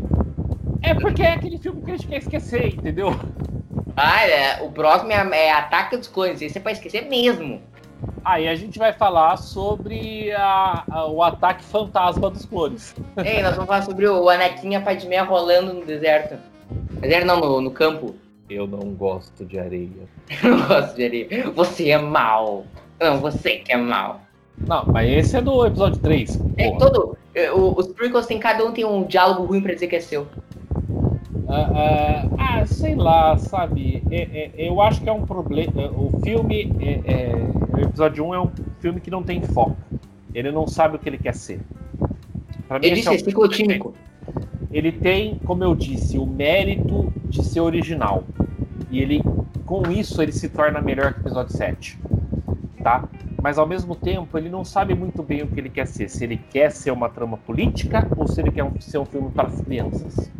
É 0.82 0.94
porque 0.94 1.22
é 1.22 1.32
aquele 1.32 1.58
filme 1.58 1.82
que 1.82 1.90
a 1.90 1.96
gente 1.96 2.08
quer 2.08 2.18
esquecer, 2.18 2.74
entendeu? 2.74 3.10
Ah, 3.96 4.26
é, 4.26 4.62
o 4.62 4.70
próximo 4.70 5.12
é, 5.12 5.46
é 5.46 5.52
Ataque 5.52 5.96
dos 5.96 6.08
Clones. 6.08 6.40
Esse 6.40 6.58
é 6.58 6.60
pra 6.60 6.72
esquecer 6.72 7.08
mesmo. 7.08 7.60
Aí 8.24 8.46
a 8.48 8.54
gente 8.54 8.78
vai 8.78 8.92
falar 8.92 9.36
sobre 9.36 10.30
a- 10.32 10.84
a- 10.90 11.06
o 11.06 11.22
ataque 11.22 11.64
fantasma 11.64 12.30
dos 12.30 12.44
clones. 12.46 12.94
Ei, 13.24 13.42
nós 13.42 13.52
vamos 13.54 13.66
falar 13.68 13.82
sobre 13.82 14.06
o 14.06 14.28
Anakin 14.28 14.70
e 14.70 14.74
a 14.76 14.80
Padmé 14.80 15.18
rolando 15.20 15.74
no 15.74 15.84
deserto. 15.84 16.36
Deserto 17.00 17.26
não, 17.26 17.40
no, 17.40 17.60
no 17.60 17.70
campo. 17.70 18.14
Eu 18.48 18.66
não 18.66 18.80
gosto 18.94 19.44
de 19.44 19.58
areia. 19.58 19.88
Eu 20.42 20.56
não 20.56 20.66
gosto 20.68 20.94
de 20.96 21.04
areia. 21.04 21.50
Você 21.50 21.90
é 21.90 21.98
mal. 21.98 22.64
Não, 23.00 23.18
você 23.18 23.56
que 23.56 23.72
é 23.72 23.76
mal. 23.76 24.20
Não, 24.58 24.84
mas 24.86 25.10
esse 25.10 25.36
é 25.36 25.40
do 25.40 25.66
episódio 25.66 25.98
3. 26.00 26.38
É, 26.58 26.68
porra. 26.68 26.78
todo, 26.78 27.18
é, 27.34 27.50
o- 27.50 27.74
os 27.76 27.88
prequels 27.88 28.26
tem 28.26 28.38
cada 28.38 28.64
um 28.64 28.70
tem 28.72 28.84
um 28.84 29.04
diálogo 29.04 29.44
ruim 29.44 29.60
pra 29.62 29.74
dizer 29.74 29.88
que 29.88 29.96
é 29.96 30.00
seu. 30.00 30.26
Ah, 31.54 31.70
ah, 31.74 32.60
ah, 32.60 32.66
sei 32.66 32.94
lá, 32.94 33.36
sabe? 33.36 34.02
É- 34.10 34.22
é- 34.22 34.50
eu 34.56 34.80
acho 34.80 35.02
que 35.02 35.08
é 35.08 35.12
um 35.12 35.26
problema. 35.26 35.90
O 35.90 36.18
filme. 36.24 36.72
é- 36.80 37.00
é- 37.04 37.76
o 37.76 37.80
episódio 37.80 38.24
1 38.26 38.34
é 38.34 38.40
um 38.40 38.50
filme 38.80 39.00
que 39.00 39.10
não 39.10 39.22
tem 39.22 39.42
foco. 39.42 39.76
Ele 40.34 40.50
não 40.50 40.66
sabe 40.66 40.96
o 40.96 40.98
que 40.98 41.08
ele 41.08 41.18
quer 41.18 41.34
ser. 41.34 41.60
Pra 42.66 42.78
mim, 42.78 42.86
esse 42.86 42.94
disse 42.96 43.08
é 43.10 43.14
é 43.14 43.18
ciclotímico. 43.18 43.94
ele 44.70 44.90
tem, 44.92 45.34
como 45.44 45.62
eu 45.62 45.74
disse, 45.74 46.16
o 46.18 46.24
mérito 46.24 47.12
de 47.26 47.44
ser 47.44 47.60
original. 47.60 48.24
E 48.90 49.00
ele, 49.00 49.22
com 49.66 49.90
isso, 49.90 50.22
ele 50.22 50.32
se 50.32 50.48
torna 50.48 50.80
melhor 50.80 51.12
que 51.12 51.20
o 51.20 51.22
episódio 51.22 51.54
7. 51.54 51.98
Tá? 52.82 53.04
Mas 53.42 53.58
ao 53.58 53.66
mesmo 53.66 53.94
tempo, 53.94 54.38
ele 54.38 54.48
não 54.48 54.64
sabe 54.64 54.94
muito 54.94 55.22
bem 55.22 55.42
o 55.42 55.46
que 55.48 55.60
ele 55.60 55.68
quer 55.68 55.86
ser. 55.86 56.08
Se 56.08 56.24
ele 56.24 56.38
quer 56.50 56.70
ser 56.70 56.90
uma 56.92 57.08
trama 57.10 57.36
política 57.36 58.06
ou 58.16 58.26
se 58.26 58.40
ele 58.40 58.50
quer 58.50 58.64
um- 58.64 58.80
ser 58.80 58.98
um 58.98 59.04
filme 59.04 59.30
para 59.30 59.48
as 59.48 59.60
crianças. 59.60 60.30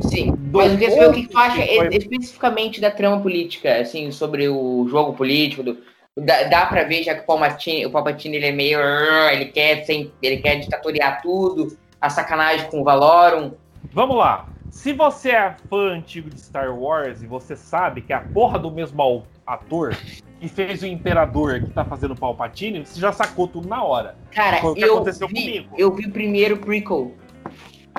Sim. 0.00 0.32
Do 0.32 0.58
Mas 0.58 0.72
eu 0.72 0.78
queria 0.78 0.94
saber 0.94 1.08
o 1.08 1.12
que 1.12 1.28
tu 1.28 1.38
acha 1.38 1.62
que 1.62 1.76
foi- 1.76 1.88
especificamente 1.92 2.80
da 2.80 2.90
trama 2.90 3.20
política, 3.20 3.80
assim, 3.80 4.10
sobre 4.10 4.48
o 4.48 4.86
jogo 4.88 5.12
político. 5.14 5.62
Do, 5.62 5.78
dá, 6.16 6.44
dá 6.44 6.66
pra 6.66 6.84
ver, 6.84 7.02
já 7.02 7.14
que 7.14 7.22
o 7.22 7.26
Palpatine, 7.26 7.86
o 7.86 7.90
Palpatine 7.90 8.36
ele 8.36 8.46
é 8.46 8.52
meio. 8.52 8.78
Ele 9.32 9.46
quer, 9.46 9.84
sem, 9.84 10.12
ele 10.22 10.38
quer 10.38 10.56
ditatoriar 10.56 11.20
tudo, 11.20 11.76
a 12.00 12.08
sacanagem 12.08 12.70
com 12.70 12.80
o 12.80 12.84
Valorum. 12.84 13.52
Vamos 13.92 14.16
lá. 14.16 14.48
Se 14.70 14.92
você 14.92 15.30
é 15.30 15.56
fã 15.68 15.92
antigo 15.94 16.30
de 16.30 16.38
Star 16.40 16.72
Wars 16.78 17.22
e 17.22 17.26
você 17.26 17.56
sabe 17.56 18.00
que 18.02 18.12
é 18.12 18.16
a 18.16 18.20
porra 18.20 18.58
do 18.58 18.70
mesmo 18.70 19.24
ator 19.44 19.96
que 20.38 20.46
fez 20.46 20.82
o 20.82 20.86
Imperador 20.86 21.60
que 21.60 21.70
tá 21.70 21.84
fazendo 21.84 22.12
o 22.12 22.16
Palpatine, 22.16 22.86
você 22.86 23.00
já 23.00 23.10
sacou 23.10 23.48
tudo 23.48 23.66
na 23.66 23.82
hora. 23.82 24.16
Cara, 24.30 24.58
Foi 24.58 24.70
o 24.70 24.74
que 24.74 24.82
eu 24.84 24.94
aconteceu 24.94 25.26
vi, 25.26 25.34
comigo. 25.34 25.74
eu 25.76 25.92
vi 25.92 26.06
o 26.06 26.12
primeiro 26.12 26.58
prequel. 26.58 27.12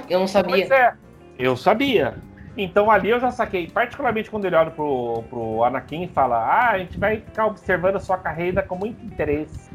Eu 0.09 0.19
não 0.19 0.27
sabia. 0.27 0.55
Pois 0.55 0.71
é, 0.71 0.93
eu 1.39 1.55
sabia. 1.55 2.15
Então 2.57 2.91
ali 2.91 3.09
eu 3.09 3.19
já 3.19 3.31
saquei, 3.31 3.67
particularmente 3.67 4.29
quando 4.29 4.43
ele 4.43 4.55
olha 4.55 4.69
pro, 4.69 5.23
pro 5.29 5.63
Anakin 5.63 6.03
e 6.03 6.07
fala: 6.09 6.37
Ah, 6.37 6.71
a 6.71 6.77
gente 6.79 6.99
vai 6.99 7.21
ficar 7.21 7.45
observando 7.45 7.95
a 7.95 7.99
sua 7.99 8.17
carreira 8.17 8.61
com 8.61 8.75
muito 8.75 9.03
interesse. 9.05 9.69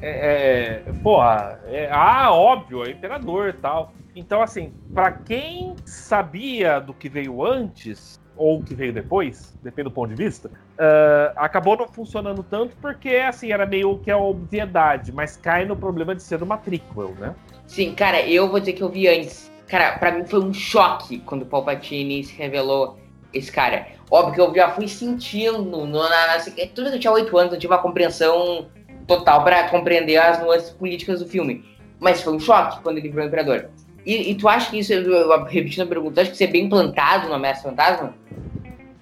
É, 0.00 0.82
é, 0.86 0.92
porra, 1.02 1.60
é, 1.66 1.88
ah, 1.92 2.32
óbvio, 2.32 2.84
é 2.84 2.90
imperador 2.90 3.50
e 3.50 3.52
tal. 3.52 3.92
Então, 4.16 4.42
assim, 4.42 4.72
pra 4.92 5.10
quem 5.10 5.74
sabia 5.84 6.78
do 6.78 6.94
que 6.94 7.08
veio 7.08 7.44
antes, 7.44 8.20
ou 8.36 8.62
que 8.62 8.74
veio 8.74 8.92
depois, 8.92 9.56
depende 9.62 9.88
do 9.88 9.94
ponto 9.94 10.10
de 10.10 10.14
vista, 10.14 10.50
ah, 10.78 11.32
acabou 11.36 11.76
não 11.76 11.88
funcionando 11.88 12.42
tanto 12.42 12.76
porque, 12.76 13.16
assim, 13.16 13.52
era 13.52 13.66
meio 13.66 13.98
que 13.98 14.10
a 14.10 14.16
obviedade, 14.16 15.12
mas 15.12 15.36
cai 15.36 15.64
no 15.64 15.76
problema 15.76 16.14
de 16.14 16.22
ser 16.22 16.42
uma 16.42 16.56
prequel, 16.56 17.14
né? 17.18 17.34
Sim, 17.66 17.94
cara, 17.94 18.22
eu 18.22 18.48
vou 18.48 18.60
dizer 18.60 18.74
que 18.74 18.82
eu 18.82 18.88
vi 18.88 19.08
antes. 19.08 19.53
Cara, 19.68 19.98
pra 19.98 20.12
mim 20.12 20.24
foi 20.24 20.40
um 20.40 20.52
choque 20.52 21.18
quando 21.20 21.42
o 21.42 21.46
Palpatine 21.46 22.22
se 22.24 22.34
revelou 22.34 22.98
esse 23.32 23.50
cara. 23.50 23.86
Óbvio 24.10 24.34
que 24.34 24.40
eu 24.40 24.54
já 24.54 24.70
fui 24.70 24.86
sentindo, 24.86 25.62
no, 25.62 25.86
na, 25.86 26.08
na, 26.08 26.38
tudo 26.74 26.90
que 26.90 26.96
eu 26.96 27.00
tinha 27.00 27.12
8 27.12 27.36
anos, 27.38 27.52
eu 27.52 27.58
tive 27.58 27.72
uma 27.72 27.80
compreensão 27.80 28.68
total 29.06 29.42
pra 29.42 29.68
compreender 29.68 30.16
as 30.16 30.40
nuances 30.40 30.70
políticas 30.70 31.20
do 31.20 31.26
filme. 31.26 31.64
Mas 31.98 32.22
foi 32.22 32.34
um 32.34 32.40
choque 32.40 32.80
quando 32.82 32.98
ele 32.98 33.08
virou 33.08 33.26
imperador. 33.26 33.70
E, 34.04 34.30
e 34.30 34.34
tu 34.34 34.48
acha 34.48 34.70
que 34.70 34.78
isso, 34.78 34.92
eu- 34.92 35.44
repetindo 35.44 35.82
a 35.84 35.86
pergunta, 35.86 36.14
tu 36.16 36.20
acha 36.20 36.30
que 36.30 36.34
isso 36.36 36.44
é 36.44 36.48
bem 36.48 36.68
plantado 36.68 37.28
no 37.28 37.34
Ameaça 37.34 37.62
Fantasma? 37.62 38.14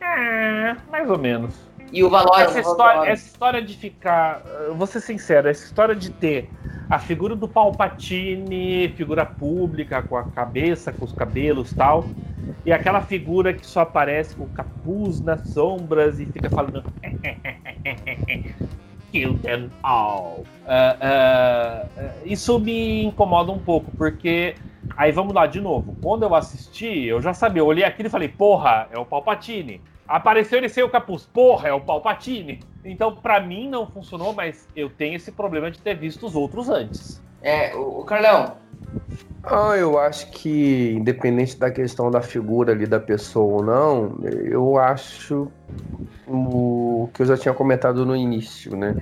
É, 0.00 0.76
mais 0.90 1.10
ou 1.10 1.18
menos. 1.18 1.54
E 1.92 2.02
o 2.02 2.08
Valor, 2.08 2.40
essa, 2.40 2.60
história, 2.60 3.10
essa 3.10 3.26
história 3.26 3.60
de 3.60 3.76
ficar. 3.76 4.42
eu 4.66 4.74
Vou 4.74 4.86
ser 4.86 5.00
sincero, 5.00 5.48
essa 5.48 5.64
história 5.64 5.94
de 5.94 6.10
ter 6.10 6.48
a 6.92 6.98
figura 6.98 7.34
do 7.34 7.48
Palpatine, 7.48 8.92
figura 8.94 9.24
pública, 9.24 10.02
com 10.02 10.14
a 10.14 10.24
cabeça, 10.24 10.92
com 10.92 11.06
os 11.06 11.12
cabelos 11.14 11.72
tal, 11.72 12.04
e 12.66 12.72
aquela 12.72 13.00
figura 13.00 13.54
que 13.54 13.66
só 13.66 13.80
aparece 13.80 14.36
com 14.36 14.44
o 14.44 14.48
capuz 14.48 15.18
nas 15.18 15.48
sombras 15.48 16.20
e 16.20 16.26
fica 16.26 16.50
falando. 16.50 16.84
Kill 19.10 19.38
them 19.38 19.70
all. 19.82 20.44
Ah, 20.66 20.96
ah, 21.00 21.86
isso 22.26 22.58
me 22.58 23.04
incomoda 23.04 23.52
um 23.52 23.58
pouco, 23.58 23.90
porque. 23.92 24.54
Aí 24.94 25.12
vamos 25.12 25.32
lá 25.32 25.46
de 25.46 25.62
novo. 25.62 25.96
Quando 26.02 26.24
eu 26.24 26.34
assisti, 26.34 27.06
eu 27.06 27.22
já 27.22 27.32
sabia, 27.32 27.60
eu 27.60 27.66
olhei 27.66 27.84
aquilo 27.84 28.08
e 28.08 28.10
falei, 28.10 28.28
porra, 28.28 28.86
é 28.92 28.98
o 28.98 29.06
Palpatine. 29.06 29.80
Apareceu 30.12 30.58
ele 30.58 30.68
sem 30.68 30.84
o 30.84 30.90
capuz. 30.90 31.24
Porra, 31.24 31.68
é 31.68 31.72
o 31.72 31.80
Palpatine. 31.80 32.60
Então, 32.84 33.16
pra 33.16 33.40
mim, 33.40 33.66
não 33.66 33.86
funcionou, 33.86 34.34
mas 34.34 34.68
eu 34.76 34.90
tenho 34.90 35.16
esse 35.16 35.32
problema 35.32 35.70
de 35.70 35.78
ter 35.78 35.94
visto 35.94 36.26
os 36.26 36.36
outros 36.36 36.68
antes. 36.68 37.22
É, 37.40 37.74
o, 37.74 38.00
o 38.00 38.04
Carlão, 38.04 38.56
Ah, 39.42 39.74
eu 39.76 39.98
acho 39.98 40.30
que, 40.30 40.92
independente 40.92 41.56
da 41.56 41.70
questão 41.70 42.10
da 42.10 42.20
figura 42.20 42.72
ali 42.72 42.86
da 42.86 43.00
pessoa 43.00 43.54
ou 43.54 43.64
não, 43.64 44.18
eu 44.22 44.78
acho 44.78 45.50
o 46.28 47.08
que 47.14 47.22
eu 47.22 47.26
já 47.26 47.36
tinha 47.36 47.54
comentado 47.54 48.04
no 48.04 48.14
início, 48.14 48.76
né? 48.76 48.94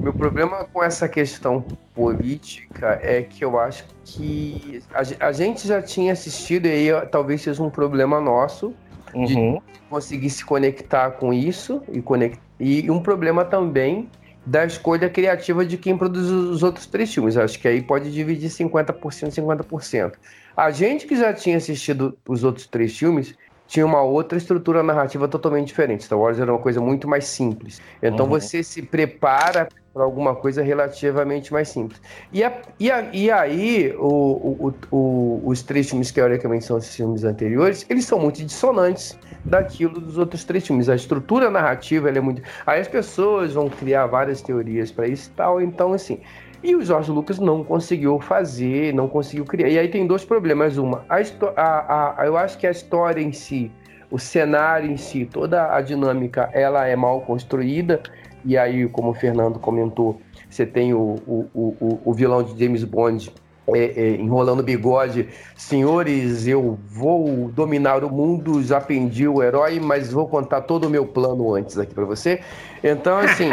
Meu 0.00 0.12
problema 0.12 0.64
com 0.64 0.82
essa 0.82 1.08
questão 1.08 1.64
política 1.94 2.98
é 3.02 3.22
que 3.22 3.44
eu 3.44 3.58
acho 3.58 3.84
que 4.04 4.82
a, 4.92 5.28
a 5.28 5.32
gente 5.32 5.66
já 5.66 5.80
tinha 5.80 6.12
assistido, 6.12 6.66
e 6.66 6.90
aí 6.92 7.06
talvez 7.06 7.42
seja 7.42 7.62
um 7.62 7.70
problema 7.70 8.20
nosso, 8.20 8.74
Uhum. 9.14 9.60
conseguir 9.88 10.30
se 10.30 10.44
conectar 10.44 11.10
com 11.12 11.32
isso 11.32 11.82
e, 11.90 12.00
conect... 12.02 12.38
e 12.60 12.90
um 12.90 13.00
problema 13.00 13.44
também 13.44 14.08
da 14.44 14.64
escolha 14.64 15.10
criativa 15.10 15.64
de 15.64 15.76
quem 15.76 15.96
produz 15.96 16.26
os 16.26 16.62
outros 16.62 16.86
três 16.86 17.12
filmes. 17.12 17.36
Acho 17.36 17.58
que 17.58 17.68
aí 17.68 17.82
pode 17.82 18.10
dividir 18.12 18.48
50%, 18.50 19.30
50%. 19.30 20.12
A 20.56 20.70
gente 20.70 21.06
que 21.06 21.14
já 21.16 21.32
tinha 21.34 21.56
assistido 21.56 22.16
os 22.26 22.44
outros 22.44 22.66
três 22.66 22.96
filmes 22.98 23.34
tinha 23.66 23.84
uma 23.84 24.00
outra 24.00 24.38
estrutura 24.38 24.82
narrativa 24.82 25.28
totalmente 25.28 25.66
diferente. 25.66 26.04
Star 26.04 26.18
Wars 26.18 26.38
era 26.40 26.50
uma 26.50 26.58
coisa 26.58 26.80
muito 26.80 27.06
mais 27.06 27.26
simples. 27.26 27.80
Então 28.02 28.24
Uhum. 28.24 28.30
você 28.32 28.62
se 28.62 28.80
prepara 28.80 29.68
para 29.92 30.04
alguma 30.04 30.34
coisa 30.34 30.62
relativamente 30.62 31.52
mais 31.52 31.68
simples. 31.68 32.00
E, 32.32 32.44
a- 32.44 32.52
e, 32.78 32.90
a- 32.90 33.08
e 33.12 33.30
aí, 33.30 33.94
o- 33.98 34.68
o- 34.68 34.74
o- 34.90 35.42
os 35.44 35.62
três 35.62 35.88
filmes 35.88 36.10
que 36.10 36.16
teoricamente 36.16 36.64
são 36.64 36.76
os 36.76 36.94
filmes 36.94 37.24
anteriores, 37.24 37.84
eles 37.88 38.04
são 38.04 38.18
muito 38.18 38.44
dissonantes 38.44 39.18
daquilo 39.44 39.98
dos 40.00 40.18
outros 40.18 40.44
três 40.44 40.66
filmes. 40.66 40.88
A 40.88 40.94
estrutura 40.94 41.50
narrativa 41.50 42.08
é 42.10 42.20
muito. 42.20 42.42
Aí 42.66 42.80
as 42.80 42.88
pessoas 42.88 43.54
vão 43.54 43.68
criar 43.68 44.06
várias 44.06 44.42
teorias 44.42 44.92
para 44.92 45.06
isso 45.08 45.30
e 45.30 45.32
tal. 45.34 45.60
Então, 45.60 45.92
assim. 45.92 46.20
E 46.60 46.74
o 46.74 46.82
Jorge 46.84 47.10
Lucas 47.12 47.38
não 47.38 47.62
conseguiu 47.62 48.18
fazer, 48.18 48.92
não 48.92 49.06
conseguiu 49.08 49.44
criar. 49.44 49.68
E 49.68 49.78
aí 49.78 49.86
tem 49.88 50.06
dois 50.08 50.24
problemas. 50.24 50.76
Uma, 50.76 51.04
a, 51.08 51.16
a- 51.56 52.14
a- 52.22 52.26
eu 52.26 52.36
acho 52.36 52.58
que 52.58 52.66
a 52.66 52.70
história 52.72 53.20
em 53.20 53.32
si, 53.32 53.70
o 54.10 54.18
cenário 54.18 54.90
em 54.90 54.96
si, 54.96 55.24
toda 55.24 55.72
a 55.72 55.80
dinâmica, 55.80 56.50
ela 56.52 56.84
é 56.86 56.96
mal 56.96 57.20
construída. 57.20 58.02
E 58.48 58.56
aí, 58.56 58.88
como 58.88 59.10
o 59.10 59.14
Fernando 59.14 59.58
comentou, 59.58 60.20
você 60.48 60.64
tem 60.64 60.94
o, 60.94 61.16
o, 61.26 61.46
o, 61.54 62.00
o- 62.06 62.12
vilão 62.14 62.42
de 62.42 62.58
James 62.58 62.82
Bond 62.82 63.30
é, 63.74 63.78
é, 64.02 64.10
enrolando 64.16 64.60
o 64.60 64.62
bigode. 64.62 65.28
Senhores, 65.54 66.46
eu 66.46 66.78
vou 66.88 67.50
dominar 67.54 68.02
o 68.02 68.10
mundo, 68.10 68.62
já 68.62 68.80
pendi 68.80 69.28
o 69.28 69.42
herói, 69.42 69.78
mas 69.78 70.10
vou 70.10 70.26
contar 70.26 70.62
todo 70.62 70.86
o 70.86 70.90
meu 70.90 71.04
plano 71.06 71.54
antes 71.54 71.76
aqui 71.78 71.94
pra 71.94 72.06
você. 72.06 72.40
Então, 72.82 73.18
assim, 73.18 73.50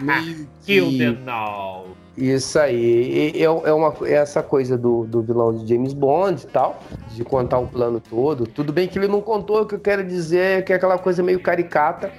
meio 0.00 0.46
Kill 0.64 0.88
que- 0.90 0.98
them 0.98 1.18
all. 1.28 1.86
isso 2.16 2.56
aí. 2.60 3.32
É, 3.36 3.42
é 3.42 3.72
uma, 3.72 3.92
é 4.04 4.12
essa 4.12 4.40
coisa 4.42 4.78
do, 4.78 5.04
do 5.04 5.22
vilão 5.22 5.52
de 5.56 5.66
James 5.68 5.92
Bond 5.92 6.42
e 6.44 6.46
tal, 6.46 6.78
de 7.10 7.24
contar 7.24 7.58
o 7.58 7.66
plano 7.66 7.98
todo. 8.00 8.46
Tudo 8.46 8.72
bem 8.72 8.86
que 8.86 8.98
ele 8.98 9.08
não 9.08 9.20
contou, 9.20 9.62
o 9.62 9.66
que 9.66 9.74
eu 9.74 9.80
quero 9.80 10.04
dizer 10.04 10.58
é 10.58 10.62
que 10.62 10.72
é 10.72 10.76
aquela 10.76 10.96
coisa 10.98 11.22
meio 11.22 11.40
caricata, 11.40 12.12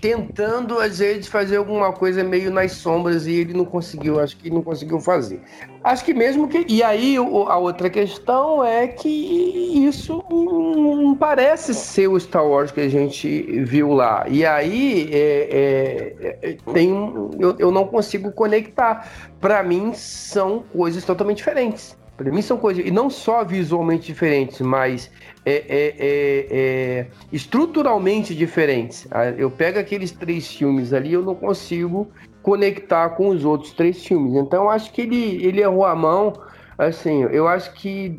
tentando 0.00 0.78
às 0.78 0.98
vezes 0.98 1.26
fazer 1.26 1.56
alguma 1.56 1.92
coisa 1.92 2.22
meio 2.22 2.50
nas 2.50 2.72
sombras 2.72 3.26
e 3.26 3.32
ele 3.32 3.54
não 3.54 3.64
conseguiu, 3.64 4.20
acho 4.20 4.36
que 4.36 4.50
não 4.50 4.62
conseguiu 4.62 5.00
fazer. 5.00 5.40
Acho 5.82 6.04
que 6.04 6.12
mesmo 6.12 6.48
que. 6.48 6.66
E 6.68 6.82
aí 6.82 7.16
a 7.16 7.56
outra 7.56 7.88
questão 7.88 8.64
é 8.64 8.88
que 8.88 9.08
isso 9.08 10.22
não 10.30 11.14
parece 11.16 11.72
ser 11.74 12.08
o 12.08 12.18
Star 12.18 12.46
Wars 12.46 12.70
que 12.70 12.80
a 12.80 12.88
gente 12.88 13.62
viu 13.64 13.92
lá. 13.92 14.26
E 14.28 14.44
aí 14.44 15.08
é, 15.12 16.16
é, 16.20 16.38
é, 16.42 16.56
tem 16.72 16.90
eu, 17.38 17.54
eu 17.58 17.70
não 17.70 17.86
consigo 17.86 18.32
conectar. 18.32 19.10
Para 19.40 19.62
mim 19.62 19.92
são 19.94 20.64
coisas 20.72 21.04
totalmente 21.04 21.38
diferentes. 21.38 21.96
Para 22.16 22.30
mim 22.32 22.40
são 22.40 22.56
coisas 22.56 22.84
e 22.86 22.90
não 22.90 23.10
só 23.10 23.44
visualmente 23.44 24.06
diferentes, 24.06 24.60
mas 24.60 25.10
é, 25.44 25.52
é, 25.52 25.94
é, 25.98 26.46
é, 26.50 27.06
estruturalmente 27.32 28.34
diferentes. 28.34 29.06
Ah, 29.10 29.26
Eu 29.30 29.50
pego 29.50 29.78
aqueles 29.78 30.10
três 30.12 30.48
filmes 30.48 30.92
ali, 30.92 31.12
eu 31.12 31.22
não 31.22 31.34
consigo 31.34 32.08
conectar 32.42 33.10
com 33.10 33.28
os 33.28 33.44
outros 33.44 33.72
três 33.72 34.04
filmes. 34.06 34.34
Então 34.34 34.70
acho 34.70 34.92
que 34.92 35.02
ele, 35.02 35.44
ele 35.44 35.60
errou 35.60 35.84
a 35.84 35.94
mão. 35.94 36.32
Assim, 36.78 37.22
eu 37.30 37.48
acho 37.48 37.72
que 37.74 38.18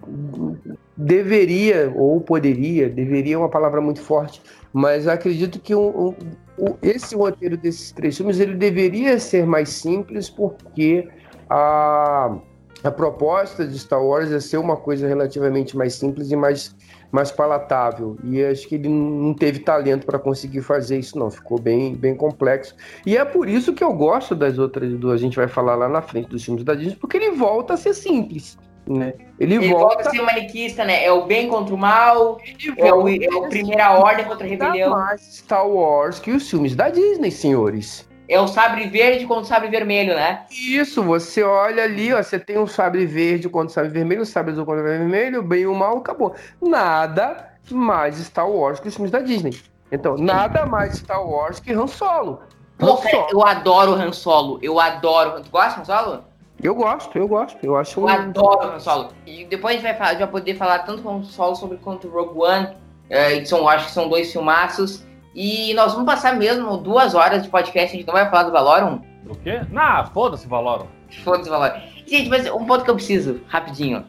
deveria, 0.95 1.91
ou 1.95 2.19
poderia, 2.21 2.89
deveria 2.89 3.35
é 3.35 3.37
uma 3.37 3.49
palavra 3.49 3.79
muito 3.79 4.01
forte, 4.01 4.41
mas 4.73 5.07
acredito 5.07 5.59
que 5.59 5.75
um- 5.75 6.15
um- 6.57 6.73
esse 6.81 7.15
roteiro 7.15 7.55
desses 7.55 7.91
três 7.91 8.17
filmes 8.17 8.39
ele 8.39 8.55
deveria 8.55 9.19
ser 9.19 9.45
mais 9.45 9.69
simples, 9.69 10.27
porque 10.29 11.07
a, 11.49 12.35
a 12.83 12.91
proposta 12.91 13.65
de 13.65 13.77
Star 13.77 14.03
Wars 14.03 14.31
é 14.31 14.39
ser 14.39 14.57
uma 14.57 14.77
coisa 14.77 15.07
relativamente 15.07 15.75
mais 15.75 15.95
simples 15.95 16.31
e 16.31 16.35
mais, 16.35 16.75
mais 17.11 17.31
palatável. 17.31 18.17
E 18.23 18.43
acho 18.43 18.67
que 18.67 18.75
ele 18.75 18.87
não 18.87 19.33
teve 19.33 19.59
talento 19.59 20.05
para 20.05 20.19
conseguir 20.19 20.61
fazer 20.61 20.99
isso, 20.99 21.17
não. 21.17 21.31
Ficou 21.31 21.59
bem, 21.59 21.95
bem 21.95 22.15
complexo. 22.15 22.75
E 23.05 23.17
é 23.17 23.25
por 23.25 23.49
isso 23.49 23.73
que 23.73 23.83
eu 23.83 23.93
gosto 23.93 24.35
das 24.35 24.57
outras 24.57 24.93
duas. 24.93 25.15
A 25.15 25.23
gente 25.23 25.35
vai 25.35 25.47
falar 25.47 25.75
lá 25.75 25.89
na 25.89 26.01
frente 26.01 26.29
dos 26.29 26.43
filmes 26.43 26.63
da 26.63 26.75
Disney, 26.75 26.97
porque 26.99 27.17
ele 27.17 27.31
volta 27.31 27.73
a 27.73 27.77
ser 27.77 27.93
simples. 27.93 28.57
Né? 28.85 29.13
Ele, 29.37 29.55
ele 29.55 29.69
volta, 29.69 29.95
volta 29.95 30.09
a 30.09 30.11
ser 30.11 30.21
maniquista, 30.21 30.85
né? 30.85 31.03
É 31.03 31.11
o 31.11 31.25
bem 31.25 31.49
contra 31.49 31.75
o 31.75 31.77
mal, 31.77 32.39
é 32.77 32.93
o, 32.93 33.07
é 33.09 33.35
o 33.35 33.49
primeira 33.49 33.91
ordem 33.99 34.25
contra 34.25 34.45
a 34.45 34.47
a 34.47 34.49
rebelião. 34.49 34.91
mais 34.91 35.21
Star 35.21 35.67
Wars 35.67 36.19
que 36.19 36.31
os 36.31 36.49
filmes 36.49 36.73
da 36.73 36.89
Disney, 36.89 37.29
senhores. 37.29 38.06
É 38.29 38.39
o 38.39 38.47
sabre 38.47 38.87
verde 38.87 39.25
contra 39.25 39.43
o 39.43 39.47
sabre 39.47 39.69
vermelho, 39.69 40.13
né? 40.13 40.45
Isso, 40.51 41.01
você 41.01 41.43
olha 41.43 41.83
ali, 41.83 42.13
ó, 42.13 42.21
você 42.21 42.37
tem 42.37 42.57
um 42.57 42.67
sabre 42.67 43.05
verde 43.05 43.47
contra 43.47 43.67
o 43.67 43.73
sabre 43.73 43.89
vermelho, 43.89 44.21
o 44.21 44.25
sabre 44.25 44.51
azul 44.51 44.65
contra 44.65 44.81
o 44.81 44.85
vermelho, 44.85 45.39
o 45.39 45.43
bem 45.43 45.61
e 45.61 45.67
o 45.67 45.73
mal, 45.73 45.97
acabou. 45.97 46.35
Nada 46.61 47.53
mais 47.71 48.15
Star 48.17 48.49
Wars 48.49 48.79
que 48.79 48.87
os 48.87 48.95
filmes 48.95 49.11
da 49.11 49.19
Disney. 49.19 49.57
Então, 49.91 50.17
nada 50.17 50.65
mais 50.65 50.97
Star 50.97 51.25
Wars 51.25 51.59
que 51.59 51.71
Han 51.71 51.87
Solo. 51.87 52.41
Pô, 52.77 52.97
Solo. 52.97 53.27
eu 53.31 53.45
adoro 53.45 53.93
Han 53.93 54.11
Solo. 54.11 54.59
Eu 54.61 54.79
adoro. 54.79 55.41
Tu 55.41 55.49
gosta 55.49 55.75
do 55.75 55.81
Han 55.81 55.85
Solo? 55.85 56.23
Eu 56.61 56.75
gosto, 56.75 57.17
eu 57.17 57.27
gosto. 57.27 57.57
Eu 57.63 57.75
acho 57.77 57.99
Eu 57.99 58.05
um... 58.05 58.09
adoro 58.09 58.73
Han 58.73 58.79
Solo. 58.79 59.09
E 59.25 59.45
depois 59.45 59.75
a 59.75 59.79
gente 59.79 59.83
vai, 59.83 59.97
falar, 59.97 60.17
vai 60.17 60.27
poder 60.27 60.55
falar 60.55 60.79
tanto 60.79 61.01
com 61.01 61.09
o 61.09 61.17
Han 61.17 61.23
Solo 61.23 61.55
sobre 61.55 61.77
quanto 61.77 62.07
o 62.07 62.11
Rogue 62.11 62.39
One. 62.39 62.75
É, 63.09 63.39
que 63.39 63.45
são, 63.45 63.67
acho 63.69 63.85
que 63.85 63.91
são 63.91 64.09
dois 64.09 64.31
filmaços. 64.31 65.06
E 65.39 65.71
nós 65.75 65.91
vamos 65.93 66.07
passar 66.07 66.35
mesmo 66.35 66.77
duas 66.77 67.13
horas 67.13 67.43
de 67.43 67.49
podcast, 67.49 67.93
a 67.93 67.97
gente 67.99 68.07
não 68.07 68.13
vai 68.15 68.27
falar 68.27 68.41
do 68.43 68.51
Valorum. 68.51 69.01
O 69.29 69.35
quê? 69.35 69.61
Nah, 69.69 70.03
foda-se, 70.05 70.47
Valorum. 70.47 70.87
Foda-se 71.23 71.47
Valorum. 71.47 71.79
Gente, 72.07 72.27
mas 72.27 72.49
um 72.49 72.65
ponto 72.65 72.83
que 72.83 72.89
eu 72.89 72.95
preciso, 72.95 73.39
rapidinho. 73.47 74.03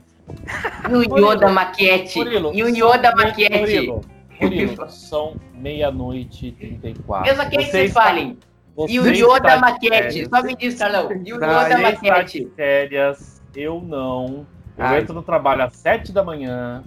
E 0.88 0.94
o 0.94 1.02
Yoda 1.20 1.50
Maquete. 1.50 2.18
Murilo, 2.18 2.50
E 2.54 2.64
o 2.64 2.68
Yoda 2.68 3.14
Maquete. 3.14 3.58
Murilo, 3.58 4.00
Murilo, 4.40 4.88
são 4.90 5.34
meia-noite 5.52 6.46
e 6.46 6.52
34. 6.52 7.30
Eu 7.30 7.36
só 7.36 7.44
queria 7.44 7.58
que 7.58 7.64
Você 7.72 7.78
vocês 7.78 7.92
falem. 7.92 8.38
você 8.74 8.94
E 8.94 8.98
o 8.98 9.06
Yoda 9.06 9.58
Maquete. 9.58 10.26
Só 10.34 10.42
me 10.42 10.56
diz, 10.56 10.78
Carlão. 10.78 11.10
E 11.12 11.32
o 11.34 11.36
Yoda 11.36 11.76
Maquete. 11.78 12.48
férias, 12.56 13.42
eu 13.54 13.82
não. 13.86 14.46
Eu 14.78 14.84
Ai. 14.86 15.00
entro 15.00 15.12
no 15.14 15.22
trabalho 15.22 15.62
às 15.64 15.76
7 15.76 16.10
da 16.10 16.24
manhã. 16.24 16.82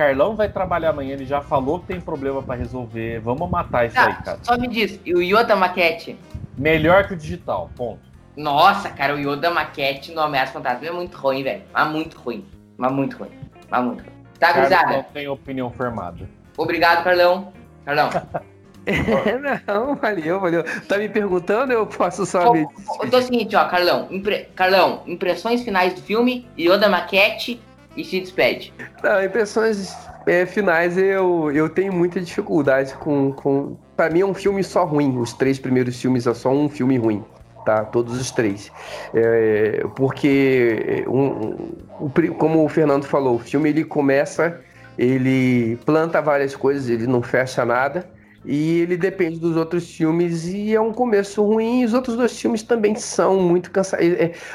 Carlão 0.00 0.34
vai 0.34 0.48
trabalhar 0.48 0.90
amanhã, 0.90 1.12
ele 1.12 1.26
já 1.26 1.42
falou 1.42 1.78
que 1.80 1.88
tem 1.88 2.00
problema 2.00 2.42
pra 2.42 2.54
resolver. 2.54 3.18
Vamos 3.20 3.50
matar 3.50 3.84
isso 3.86 3.98
aí, 4.00 4.14
Tá, 4.14 4.22
cara. 4.22 4.38
só 4.42 4.56
me 4.56 4.66
diz. 4.66 4.98
E 5.04 5.12
o 5.14 5.20
Yoda 5.20 5.54
Maquete? 5.54 6.16
Melhor 6.56 7.06
que 7.06 7.12
o 7.12 7.16
digital, 7.18 7.70
ponto. 7.76 8.00
Nossa, 8.34 8.88
cara, 8.88 9.14
o 9.14 9.18
Yoda 9.18 9.50
Maquete 9.50 10.12
no 10.12 10.22
Ameaça 10.22 10.52
Fantasma 10.54 10.86
é 10.86 10.90
muito 10.90 11.18
ruim, 11.18 11.42
velho. 11.42 11.62
Mas 11.70 11.88
muito 11.92 12.16
ruim. 12.18 12.46
Mas 12.78 12.90
muito 12.90 13.18
ruim. 13.18 13.28
Mas 13.68 13.84
muito 13.84 14.00
ruim. 14.02 14.12
Tá, 14.38 14.54
Carlão 14.54 14.70
não 14.70 14.78
gurizada? 14.78 15.06
tem 15.12 15.28
opinião 15.28 15.70
formada. 15.70 16.26
Obrigado, 16.56 17.04
Carlão. 17.04 17.52
Carlão. 17.84 18.08
Não, 19.68 19.94
valeu, 19.96 20.40
valeu. 20.40 20.64
Tá 20.88 20.96
me 20.96 21.08
perguntando, 21.10 21.72
eu 21.74 21.86
posso 21.86 22.24
só 22.24 22.50
me. 22.54 22.66
Então 23.04 23.20
é 23.20 23.22
o 23.22 23.26
seguinte, 23.26 23.54
ó, 23.54 23.66
Carlão. 23.66 24.08
impre- 24.10 24.48
Carlão, 24.56 25.02
impressões 25.06 25.62
finais 25.62 25.92
do 25.92 26.00
filme, 26.00 26.48
Yoda 26.58 26.88
Maquete 26.88 27.60
e 27.96 28.04
se 28.04 28.20
despede. 28.20 28.72
Não, 29.02 29.22
impressões 29.22 29.94
é, 30.26 30.46
finais 30.46 30.96
eu, 30.96 31.50
eu 31.52 31.68
tenho 31.68 31.92
muita 31.92 32.20
dificuldade 32.20 32.94
com, 32.94 33.32
com. 33.32 33.76
Pra 33.96 34.08
mim 34.10 34.20
é 34.20 34.26
um 34.26 34.34
filme 34.34 34.62
só 34.62 34.84
ruim. 34.84 35.18
Os 35.18 35.32
três 35.32 35.58
primeiros 35.58 36.00
filmes 36.00 36.26
é 36.26 36.34
só 36.34 36.50
um 36.50 36.68
filme 36.68 36.96
ruim. 36.96 37.24
Tá? 37.64 37.84
Todos 37.84 38.18
os 38.18 38.30
três. 38.30 38.72
É, 39.12 39.84
porque, 39.94 41.04
um, 41.06 41.56
um- 42.00 42.08
pri- 42.08 42.30
como 42.30 42.64
o 42.64 42.68
Fernando 42.68 43.04
falou, 43.04 43.36
o 43.36 43.38
filme 43.38 43.68
ele 43.68 43.84
começa, 43.84 44.60
ele 44.96 45.76
planta 45.84 46.22
várias 46.22 46.56
coisas, 46.56 46.88
ele 46.88 47.06
não 47.06 47.20
fecha 47.22 47.64
nada. 47.64 48.08
E 48.44 48.80
ele 48.80 48.96
depende 48.96 49.38
dos 49.38 49.54
outros 49.54 49.94
filmes 49.94 50.46
e 50.48 50.74
é 50.74 50.80
um 50.80 50.92
começo 50.92 51.44
ruim. 51.44 51.82
E 51.82 51.84
os 51.84 51.92
outros 51.92 52.16
dois 52.16 52.38
filmes 52.40 52.62
também 52.62 52.94
são 52.94 53.38
muito 53.38 53.70
cansados. 53.70 54.06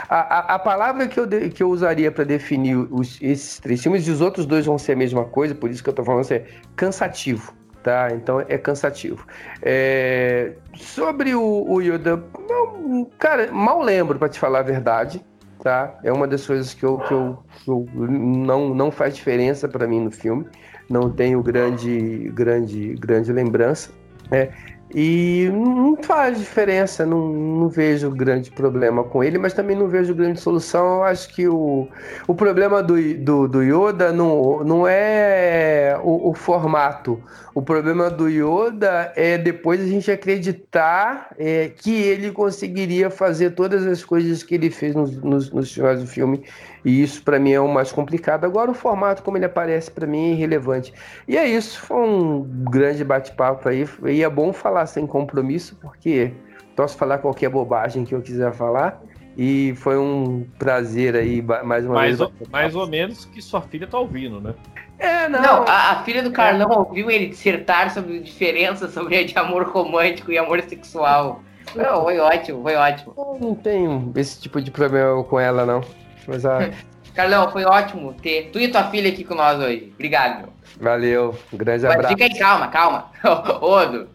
A, 0.10 0.16
a, 0.16 0.56
a 0.56 0.60
palavra 0.60 1.07
que 1.07 1.20
eu, 1.20 1.28
de- 1.28 1.49
que 1.49 1.62
eu 1.62 1.70
usaria 1.70 2.12
para 2.12 2.24
definir 2.24 2.76
os- 2.76 3.20
esses 3.22 3.60
três 3.60 3.84
filmes, 3.84 4.07
e 4.07 4.12
os 4.12 4.22
outros 4.22 4.45
dois 4.45 4.66
vão 4.66 4.78
ser 4.78 4.94
a 4.94 4.95
mesma 4.95 5.24
coisa, 5.26 5.53
por 5.53 5.70
isso 5.70 5.84
que 5.84 5.90
eu 5.90 5.94
tô 5.94 6.03
falando 6.03 6.22
assim, 6.22 6.36
é 6.36 6.45
cansativo, 6.76 7.53
tá? 7.84 8.10
Então 8.12 8.40
é 8.48 8.57
cansativo. 8.57 9.26
É, 9.62 10.53
sobre 10.76 11.36
o, 11.36 11.66
o 11.70 11.80
Yoda, 11.82 12.24
não, 12.49 13.06
cara, 13.20 13.52
mal 13.52 13.82
lembro, 13.84 14.18
para 14.18 14.30
te 14.30 14.40
falar 14.40 14.60
a 14.60 14.64
verdade, 14.64 15.24
tá? 15.62 15.98
É 16.03 16.12
uma 16.12 16.28
das 16.28 16.45
coisas 16.45 16.74
que 16.74 16.84
eu, 16.84 16.98
que 16.99 17.14
eu, 17.14 17.38
que 17.64 17.70
eu 17.70 17.88
não, 17.95 18.74
não 18.74 18.90
faz 18.91 19.16
diferença 19.16 19.68
para 19.68 19.88
mim 19.88 19.99
no 20.02 20.12
filme. 20.12 20.45
Não 20.90 21.10
tenho 21.10 21.41
grande, 21.41 22.32
grande, 22.34 22.95
grande 22.95 23.32
lembrança. 23.32 23.91
né? 24.30 24.49
E 24.94 25.49
não 25.52 25.98
faz 26.02 26.38
diferença, 26.38 27.06
não, 27.06 27.28
não 27.28 27.70
vejo 27.70 28.10
grande 28.12 28.52
problema 28.52 29.03
com 29.03 29.24
ele, 29.24 29.38
mas 29.38 29.53
também 29.53 29.76
não 29.76 29.88
vejo 29.88 30.14
grande 30.14 30.40
solução. 30.40 30.98
Eu 30.98 31.03
acho 31.03 31.34
que 31.34 31.48
o, 31.48 31.88
o 32.28 32.36
problema 32.36 32.84
do, 32.84 32.95
do, 33.16 33.48
do 33.48 33.62
Yoda 33.64 34.14
não, 34.14 34.64
não 34.64 34.88
é 34.88 35.99
o, 36.03 36.30
o 36.30 36.34
formato. 36.34 37.22
O 37.53 37.62
problema 37.62 38.10
do 38.10 38.30
Yoda 38.30 39.12
é 39.16 39.38
depois 39.38 39.82
a 39.82 39.86
gente 39.86 40.10
acreditar 40.12 41.34
é, 41.38 41.70
que 41.70 41.94
ele 42.03 42.32
conseguiria 42.32 43.10
fazer 43.10 43.52
todas 43.52 43.86
as 43.88 44.06
coisas 44.06 44.44
que 44.44 44.56
ele 44.56 44.70
fez 44.70 44.94
nos, 44.95 45.18
nos, 45.18 45.52
nos 45.52 45.74
finais 45.74 45.99
do 45.99 46.07
filme. 46.07 46.44
E 46.86 47.02
isso 47.02 47.24
para 47.24 47.40
mim 47.40 47.52
é 47.52 47.60
o 47.60 47.68
mais 47.68 47.91
complicado. 47.91 48.45
Agora 48.45 48.70
o 48.70 48.74
formato, 48.76 49.24
como 49.24 49.38
ele 49.38 49.45
aparece, 49.45 49.90
para 49.90 50.06
mim 50.06 50.30
é 50.30 50.34
irrelevante. 50.34 50.94
E 51.28 51.36
é 51.36 51.48
isso, 51.48 51.82
foi 51.82 51.98
um 51.98 52.44
grande 52.70 53.03
bate-papo 53.03 53.68
aí. 53.68 53.90
E 54.06 54.24
é 54.24 54.30
bom 54.30 54.53
falar 54.53 54.86
sem 54.86 55.07
compromisso, 55.07 55.76
porque 55.82 56.32
posso 56.76 56.95
falar 56.95 57.18
qualquer 57.18 57.49
bobagem 57.49 58.06
que 58.06 58.14
eu 58.14 58.22
quiser 58.22 58.53
falar. 58.53 59.02
E 59.38 59.74
foi 59.78 59.98
um 59.98 60.45
prazer 60.57 61.16
aí, 61.16 61.41
mais 61.41 61.86
uma 61.86 61.95
Mais 61.95 62.20
vez. 62.20 62.22
ou, 62.22 62.48
mais 62.49 62.76
ou 62.76 62.88
menos 62.88 63.26
que 63.26 63.41
sua 63.41 63.62
filha 63.62 63.86
tá 63.86 63.99
ouvindo, 63.99 64.40
né? 64.40 64.53
É, 64.98 65.28
não. 65.28 65.41
Não, 65.41 65.64
a, 65.68 65.91
a 65.91 66.03
filha 66.03 66.24
do 66.24 66.32
Carlão 66.32 66.70
ouviu 66.70 67.12
ele 67.12 67.28
dissertar 67.28 67.91
sobre 67.91 68.20
diferenças 68.20 68.94
sobre 68.94 69.26
de 69.26 69.38
amor 69.38 69.64
romântico 69.64 70.32
e 70.32 70.38
amor 70.38 70.62
sexual. 70.62 71.41
Não, 71.76 72.03
foi 72.03 72.18
ótimo, 72.20 72.62
foi 72.62 72.76
ótimo. 72.76 73.14
Eu 73.18 73.38
não 73.41 73.56
tenho 73.56 74.14
esse 74.16 74.40
tipo 74.40 74.62
de 74.62 74.72
problema 74.72 75.22
com 75.24 75.38
ela, 75.38 75.66
não. 75.66 75.82
Mas 76.27 76.45
ah, 76.45 76.69
Carlão, 77.14 77.49
foi 77.52 77.64
ótimo 77.64 78.14
ter 78.14 78.49
tu 78.52 78.60
e 78.60 78.68
tua 78.68 78.84
filha 78.89 79.10
aqui 79.10 79.23
com 79.23 79.35
nós 79.35 79.60
hoje. 79.60 79.91
Obrigado, 79.93 80.39
meu. 80.41 80.53
valeu. 80.80 81.38
Um 81.53 81.57
grande 81.57 81.84
Mas 81.84 81.95
abraço. 81.95 82.14
fica 82.14 82.26
aí, 82.26 82.38
calma, 82.38 82.68
calma. 82.68 83.11
Odo, 83.61 84.10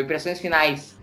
impressões 0.00 0.40
finais. 0.40 0.96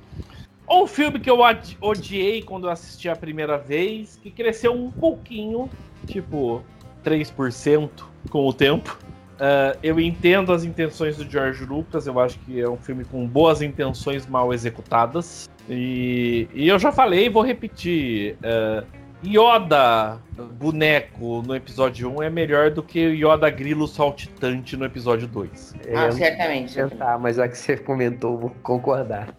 Um 0.69 0.87
filme 0.87 1.19
que 1.19 1.29
eu 1.29 1.39
odiei 1.81 2.41
quando 2.41 2.67
eu 2.67 2.71
assisti 2.71 3.09
a 3.09 3.15
primeira 3.15 3.57
vez, 3.57 4.17
que 4.23 4.31
cresceu 4.31 4.73
um 4.73 4.89
pouquinho, 4.89 5.69
tipo 6.07 6.63
3% 7.03 7.89
com 8.29 8.47
o 8.47 8.53
tempo. 8.53 8.97
Ah, 9.37 9.75
eu 9.81 9.99
entendo 9.99 10.53
as 10.53 10.63
intenções 10.63 11.17
do 11.17 11.29
George 11.29 11.65
Lucas, 11.65 12.05
eu 12.05 12.19
acho 12.19 12.37
que 12.39 12.61
é 12.61 12.69
um 12.69 12.77
filme 12.77 13.03
com 13.03 13.27
boas 13.27 13.61
intenções 13.63 14.27
mal 14.27 14.53
executadas. 14.53 15.49
E, 15.67 16.47
e 16.53 16.67
eu 16.67 16.77
já 16.77 16.91
falei, 16.91 17.27
vou 17.27 17.43
repetir. 17.43 18.37
ah, 18.43 18.83
Yoda 19.23 20.19
boneco 20.53 21.43
no 21.45 21.55
episódio 21.55 22.11
1 22.17 22.23
é 22.23 22.29
melhor 22.29 22.71
do 22.71 22.81
que 22.81 22.99
Yoda 22.99 23.49
grilo 23.49 23.87
saltitante 23.87 24.75
no 24.75 24.83
episódio 24.83 25.27
2. 25.27 25.75
É, 25.85 25.95
ah, 25.95 26.05
eu 26.05 26.11
certamente. 26.13 26.73
tentar, 26.73 27.19
mas 27.19 27.35
já 27.35 27.47
que 27.47 27.57
você 27.57 27.77
comentou, 27.77 28.37
vou 28.37 28.55
concordar. 28.63 29.33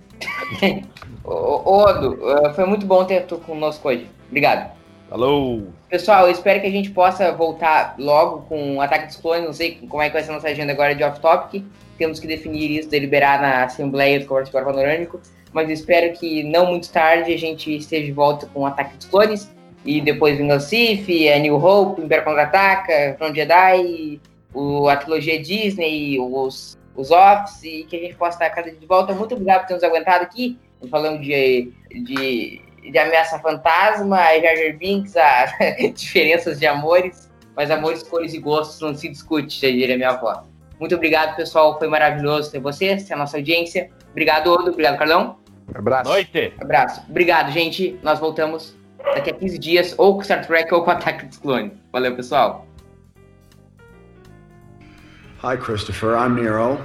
Ô, 1.25 1.83
Odo, 1.83 2.19
ah, 2.29 2.55
foi 2.55 2.65
muito 2.65 2.87
bom 2.87 3.05
ter 3.05 3.27
tu 3.27 3.39
conosco 3.39 3.89
hoje. 3.89 4.09
Obrigado. 4.29 4.71
Alô! 5.11 5.63
Pessoal, 5.89 6.27
eu 6.27 6.33
espero 6.33 6.61
que 6.61 6.67
a 6.67 6.71
gente 6.71 6.91
possa 6.91 7.33
voltar 7.33 7.97
logo 7.99 8.43
com 8.43 8.77
o 8.77 8.81
Ataque 8.81 9.09
dos 9.09 9.17
Clones. 9.17 9.45
Não 9.45 9.53
sei 9.53 9.75
como 9.89 10.01
é 10.01 10.07
que 10.07 10.15
vai 10.15 10.23
ser 10.23 10.31
a 10.31 10.35
nossa 10.35 10.49
agenda 10.49 10.73
agora 10.73 10.95
de 10.95 11.03
off-topic. 11.03 11.65
Temos 11.99 12.19
que 12.19 12.27
definir 12.27 12.71
isso, 12.71 12.89
deliberar 12.89 13.41
na 13.41 13.65
Assembleia 13.65 14.21
do 14.21 14.27
Conversa 14.27 14.57
Agora 14.57 14.73
Panorâmico. 14.73 15.21
Mas 15.53 15.69
eu 15.69 15.75
espero 15.75 16.13
que 16.15 16.45
não 16.45 16.67
muito 16.67 16.91
tarde 16.91 17.35
a 17.35 17.39
gente 17.39 17.77
esteja 17.77 18.07
de 18.07 18.13
volta 18.13 18.47
com 18.47 18.61
o 18.61 18.67
Ataque 18.67 18.97
dos 18.97 19.07
Clones. 19.07 19.51
E 19.85 20.01
depois 20.01 20.39
Vingança 20.39 20.69
Sith, 20.69 21.09
a 21.35 21.39
New 21.39 21.57
Hope, 21.57 22.03
Império 22.03 22.25
Contra-Ataca, 22.25 23.17
Front 23.19 23.35
Jedi, 23.35 24.21
o, 24.55 24.89
a 24.89 24.97
trilogia 24.97 25.41
Disney, 25.41 26.19
os, 26.21 26.79
os 26.95 27.11
offs. 27.11 27.63
E 27.65 27.85
que 27.85 27.97
a 27.97 28.01
gente 28.01 28.15
possa 28.15 28.37
estar 28.37 28.51
cada 28.51 28.71
dia 28.71 28.79
de 28.79 28.87
volta. 28.87 29.13
Muito 29.13 29.35
obrigado 29.35 29.63
por 29.63 29.69
ter 29.69 29.75
nos 29.75 29.83
aguentado 29.83 30.25
aqui. 30.25 30.59
Falando 30.91 31.21
de, 31.21 31.73
de, 31.91 32.61
de 32.91 32.99
ameaça 32.99 33.39
fantasma, 33.39 34.19
a 34.19 34.41
Jar 34.41 34.57
Jar 34.57 34.77
Binks, 34.77 35.17
a 35.17 35.47
diferenças 35.95 36.59
de 36.59 36.67
amores, 36.67 37.31
mas 37.57 37.71
amores, 37.71 38.03
cores 38.03 38.35
e 38.35 38.39
gostos 38.39 38.81
não 38.81 38.95
se 38.95 39.09
discute, 39.09 39.61
já 39.61 39.69
diria 39.69 39.97
minha 39.97 40.11
avó. 40.11 40.45
Muito 40.81 40.97
obrigado, 40.97 41.37
pessoal. 41.37 41.79
Foi 41.79 41.87
maravilhoso 41.87 42.51
ter 42.51 42.59
vocês, 42.59 43.05
ter 43.05 43.15
a 43.15 43.17
nossa 43.17 43.37
audiência. 43.37 43.91
Obrigado, 44.11 44.49
Odo. 44.49 44.71
Obrigado, 44.71 44.99
Carlão. 44.99 45.37
Abraço. 45.73 46.11
Noite! 46.11 46.53
Abraço. 46.61 47.03
Obrigado, 47.09 47.53
gente. 47.53 47.97
Nós 48.03 48.19
voltamos 48.19 48.77
daqui 49.15 49.31
a 49.31 49.35
15 49.35 49.59
dias, 49.59 49.95
ou 49.99 50.17
com 50.17 50.23
Star 50.23 50.47
Trek 50.47 50.73
ou 50.73 50.85
com 50.85 50.91
Ataque 50.91 51.27
dos 51.27 51.39
Clones. 51.39 51.73
Valeu, 51.93 52.15
pessoal. 52.17 52.67
Hi, 55.43 55.57
Christopher. 55.57 56.17
I'm 56.17 56.41
Nero. 56.41 56.79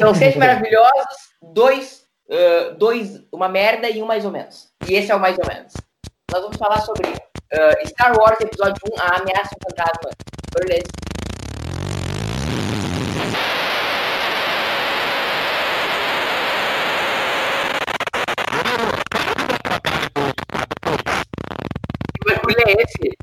São 0.00 0.12
sete 0.12 0.36
maravilhosos, 0.38 1.30
dois, 1.40 2.04
ah, 2.28 2.74
dois, 2.76 3.24
uma 3.32 3.48
merda 3.48 3.88
e 3.88 4.02
um 4.02 4.06
mais 4.06 4.24
ou 4.24 4.32
menos. 4.32 4.72
E 4.88 4.94
esse 4.94 5.10
é 5.10 5.14
o 5.14 5.20
mais 5.20 5.38
ou 5.38 5.46
menos. 5.46 5.72
Nós 6.34 6.42
vamos 6.42 6.56
falar 6.56 6.80
sobre 6.80 7.06
ah, 7.52 7.86
Star 7.86 8.18
Wars 8.18 8.40
Episódio 8.40 8.74
1, 8.92 9.00
A 9.00 9.20
Ameaça 9.20 9.54
Fantasma. 9.62 10.10
Beleza. 10.58 10.90
Que 22.12 22.34
barulho 22.34 22.56
é 22.66 22.82
esse? 22.82 23.16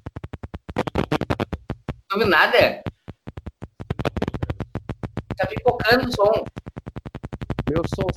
Não 2.10 2.18
ouviu 2.18 2.28
nada? 2.30 2.82
Tá 5.36 5.48
pipocando 5.48 6.08
o 6.08 6.12
som. 6.14 6.46
Meu 7.70 7.84
som. 7.94 8.08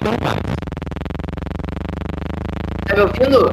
escutando 0.00 0.24
mais. 0.24 0.59
Tá 3.00 3.06
me 3.06 3.12
ouvindo? 3.12 3.52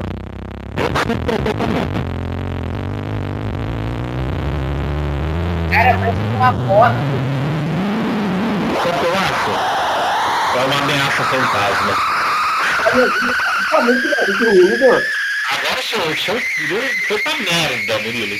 Cara, 5.72 5.98
parece 5.98 6.19
uma 6.36 6.52
foto. 6.68 6.95
Sabe 8.84 8.98
o 8.98 8.99
que 8.99 9.06
eu 9.06 9.14
acho? 9.14 9.52
É 10.57 10.65
uma 10.65 10.78
ameaça 10.84 11.24
fantasma. 11.24 11.94
Tá? 12.84 12.91
Tá 13.69 13.82
muito 13.84 14.07
barulho. 14.10 14.86
Agora 15.49 15.82
seu, 15.82 16.18
seu 16.18 16.36
filho 16.41 16.82
foi 17.07 17.19
pra 17.19 17.34
merda, 17.38 17.99
Murilo. 18.03 18.36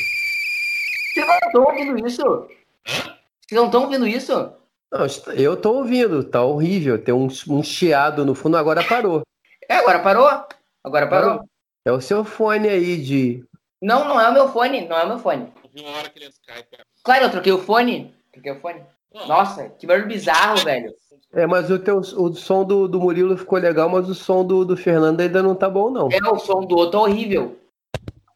Vocês 1.14 1.26
não 1.26 1.36
estão 1.38 1.64
ouvindo 1.64 2.06
isso? 2.06 2.48
Vocês 2.86 3.52
não 3.52 3.66
estão 3.68 3.84
ouvindo 3.84 4.08
isso? 4.08 4.52
Não, 4.92 5.08
eu 5.34 5.56
tô 5.56 5.72
ouvindo, 5.76 6.22
tá 6.26 6.42
horrível. 6.42 7.02
Tem 7.02 7.14
um, 7.14 7.30
um 7.48 7.64
chiado 7.64 8.26
no 8.26 8.36
fundo, 8.36 8.58
agora 8.58 8.84
parou. 8.84 9.22
É, 9.70 9.76
agora 9.76 10.00
parou? 10.00 10.48
Agora 10.88 11.06
parou? 11.06 11.44
É 11.86 11.92
o 11.92 12.00
seu 12.00 12.24
fone 12.24 12.70
aí 12.70 12.98
de. 12.98 13.44
Não, 13.82 14.08
não 14.08 14.20
é 14.20 14.30
o 14.30 14.34
meu 14.34 14.48
fone, 14.50 14.88
não 14.88 14.98
é 14.98 15.04
o 15.04 15.08
meu 15.10 15.20
fone. 15.20 15.52
Uma 15.78 15.98
hora 15.98 16.10
que 16.10 16.18
ele 16.18 16.30
Skype. 16.30 16.78
Claro, 17.04 17.26
eu 17.26 17.32
troquei 17.32 17.52
o 17.52 17.60
fone. 17.60 18.16
Troquei 18.32 18.54
o 18.54 18.60
fone. 18.60 18.82
Nossa, 19.28 19.70
que 19.70 19.86
barulho 19.86 20.08
bizarro, 20.08 20.58
velho. 20.64 20.94
É, 21.34 21.46
mas 21.46 21.70
o, 21.70 21.78
teu, 21.78 21.98
o 21.98 22.34
som 22.34 22.64
do, 22.64 22.88
do 22.88 23.00
Murilo 23.00 23.38
ficou 23.38 23.60
legal, 23.60 23.90
mas 23.90 24.08
o 24.08 24.16
som 24.16 24.46
do, 24.46 24.64
do 24.64 24.78
Fernando 24.78 25.20
ainda 25.20 25.44
não 25.44 25.54
tá 25.54 25.70
bom, 25.70 25.90
não. 25.90 26.08
É, 26.10 26.18
o 26.30 26.40
som 26.40 26.62
do 26.62 26.78
outro 26.78 27.00
é 27.00 27.04
horrível. 27.04 27.60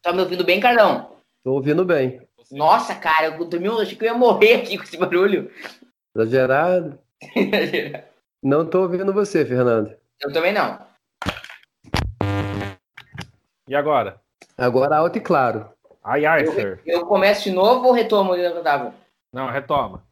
Tá 0.03 0.11
me 0.11 0.19
ouvindo 0.22 0.44
bem, 0.44 0.60
Cardão? 0.60 1.11
Tô 1.44 1.53
ouvindo 1.53 1.86
bem. 1.86 2.22
Nossa, 2.52 2.94
cara, 2.94 3.28
eu 3.28 3.45
dormi, 3.45 3.68
eu 3.68 3.80
achei 3.80 3.95
que 3.95 4.03
eu 4.03 4.10
ia 4.10 4.14
morrer 4.14 4.56
aqui 4.56 4.78
com 4.78 4.84
esse 4.84 4.98
barulho. 4.98 5.49
Exagerado. 6.14 6.99
Não 8.44 8.65
tô 8.65 8.82
ouvindo 8.82 9.14
você, 9.14 9.45
Fernando. 9.45 9.95
eu 10.19 10.34
também 10.34 10.52
não. 10.52 10.90
E 13.72 13.76
agora? 13.76 14.19
Agora 14.57 14.98
alto 14.98 15.18
e 15.18 15.22
claro. 15.22 15.69
Ai, 16.03 16.26
Arthur. 16.26 16.81
Eu 16.85 17.06
começo 17.06 17.45
de 17.45 17.52
novo 17.52 17.88
ou 17.88 17.93
retomo 17.93 18.35
eu 18.35 18.61
tava? 18.61 18.93
Não, 19.31 19.49
retoma. 19.49 20.03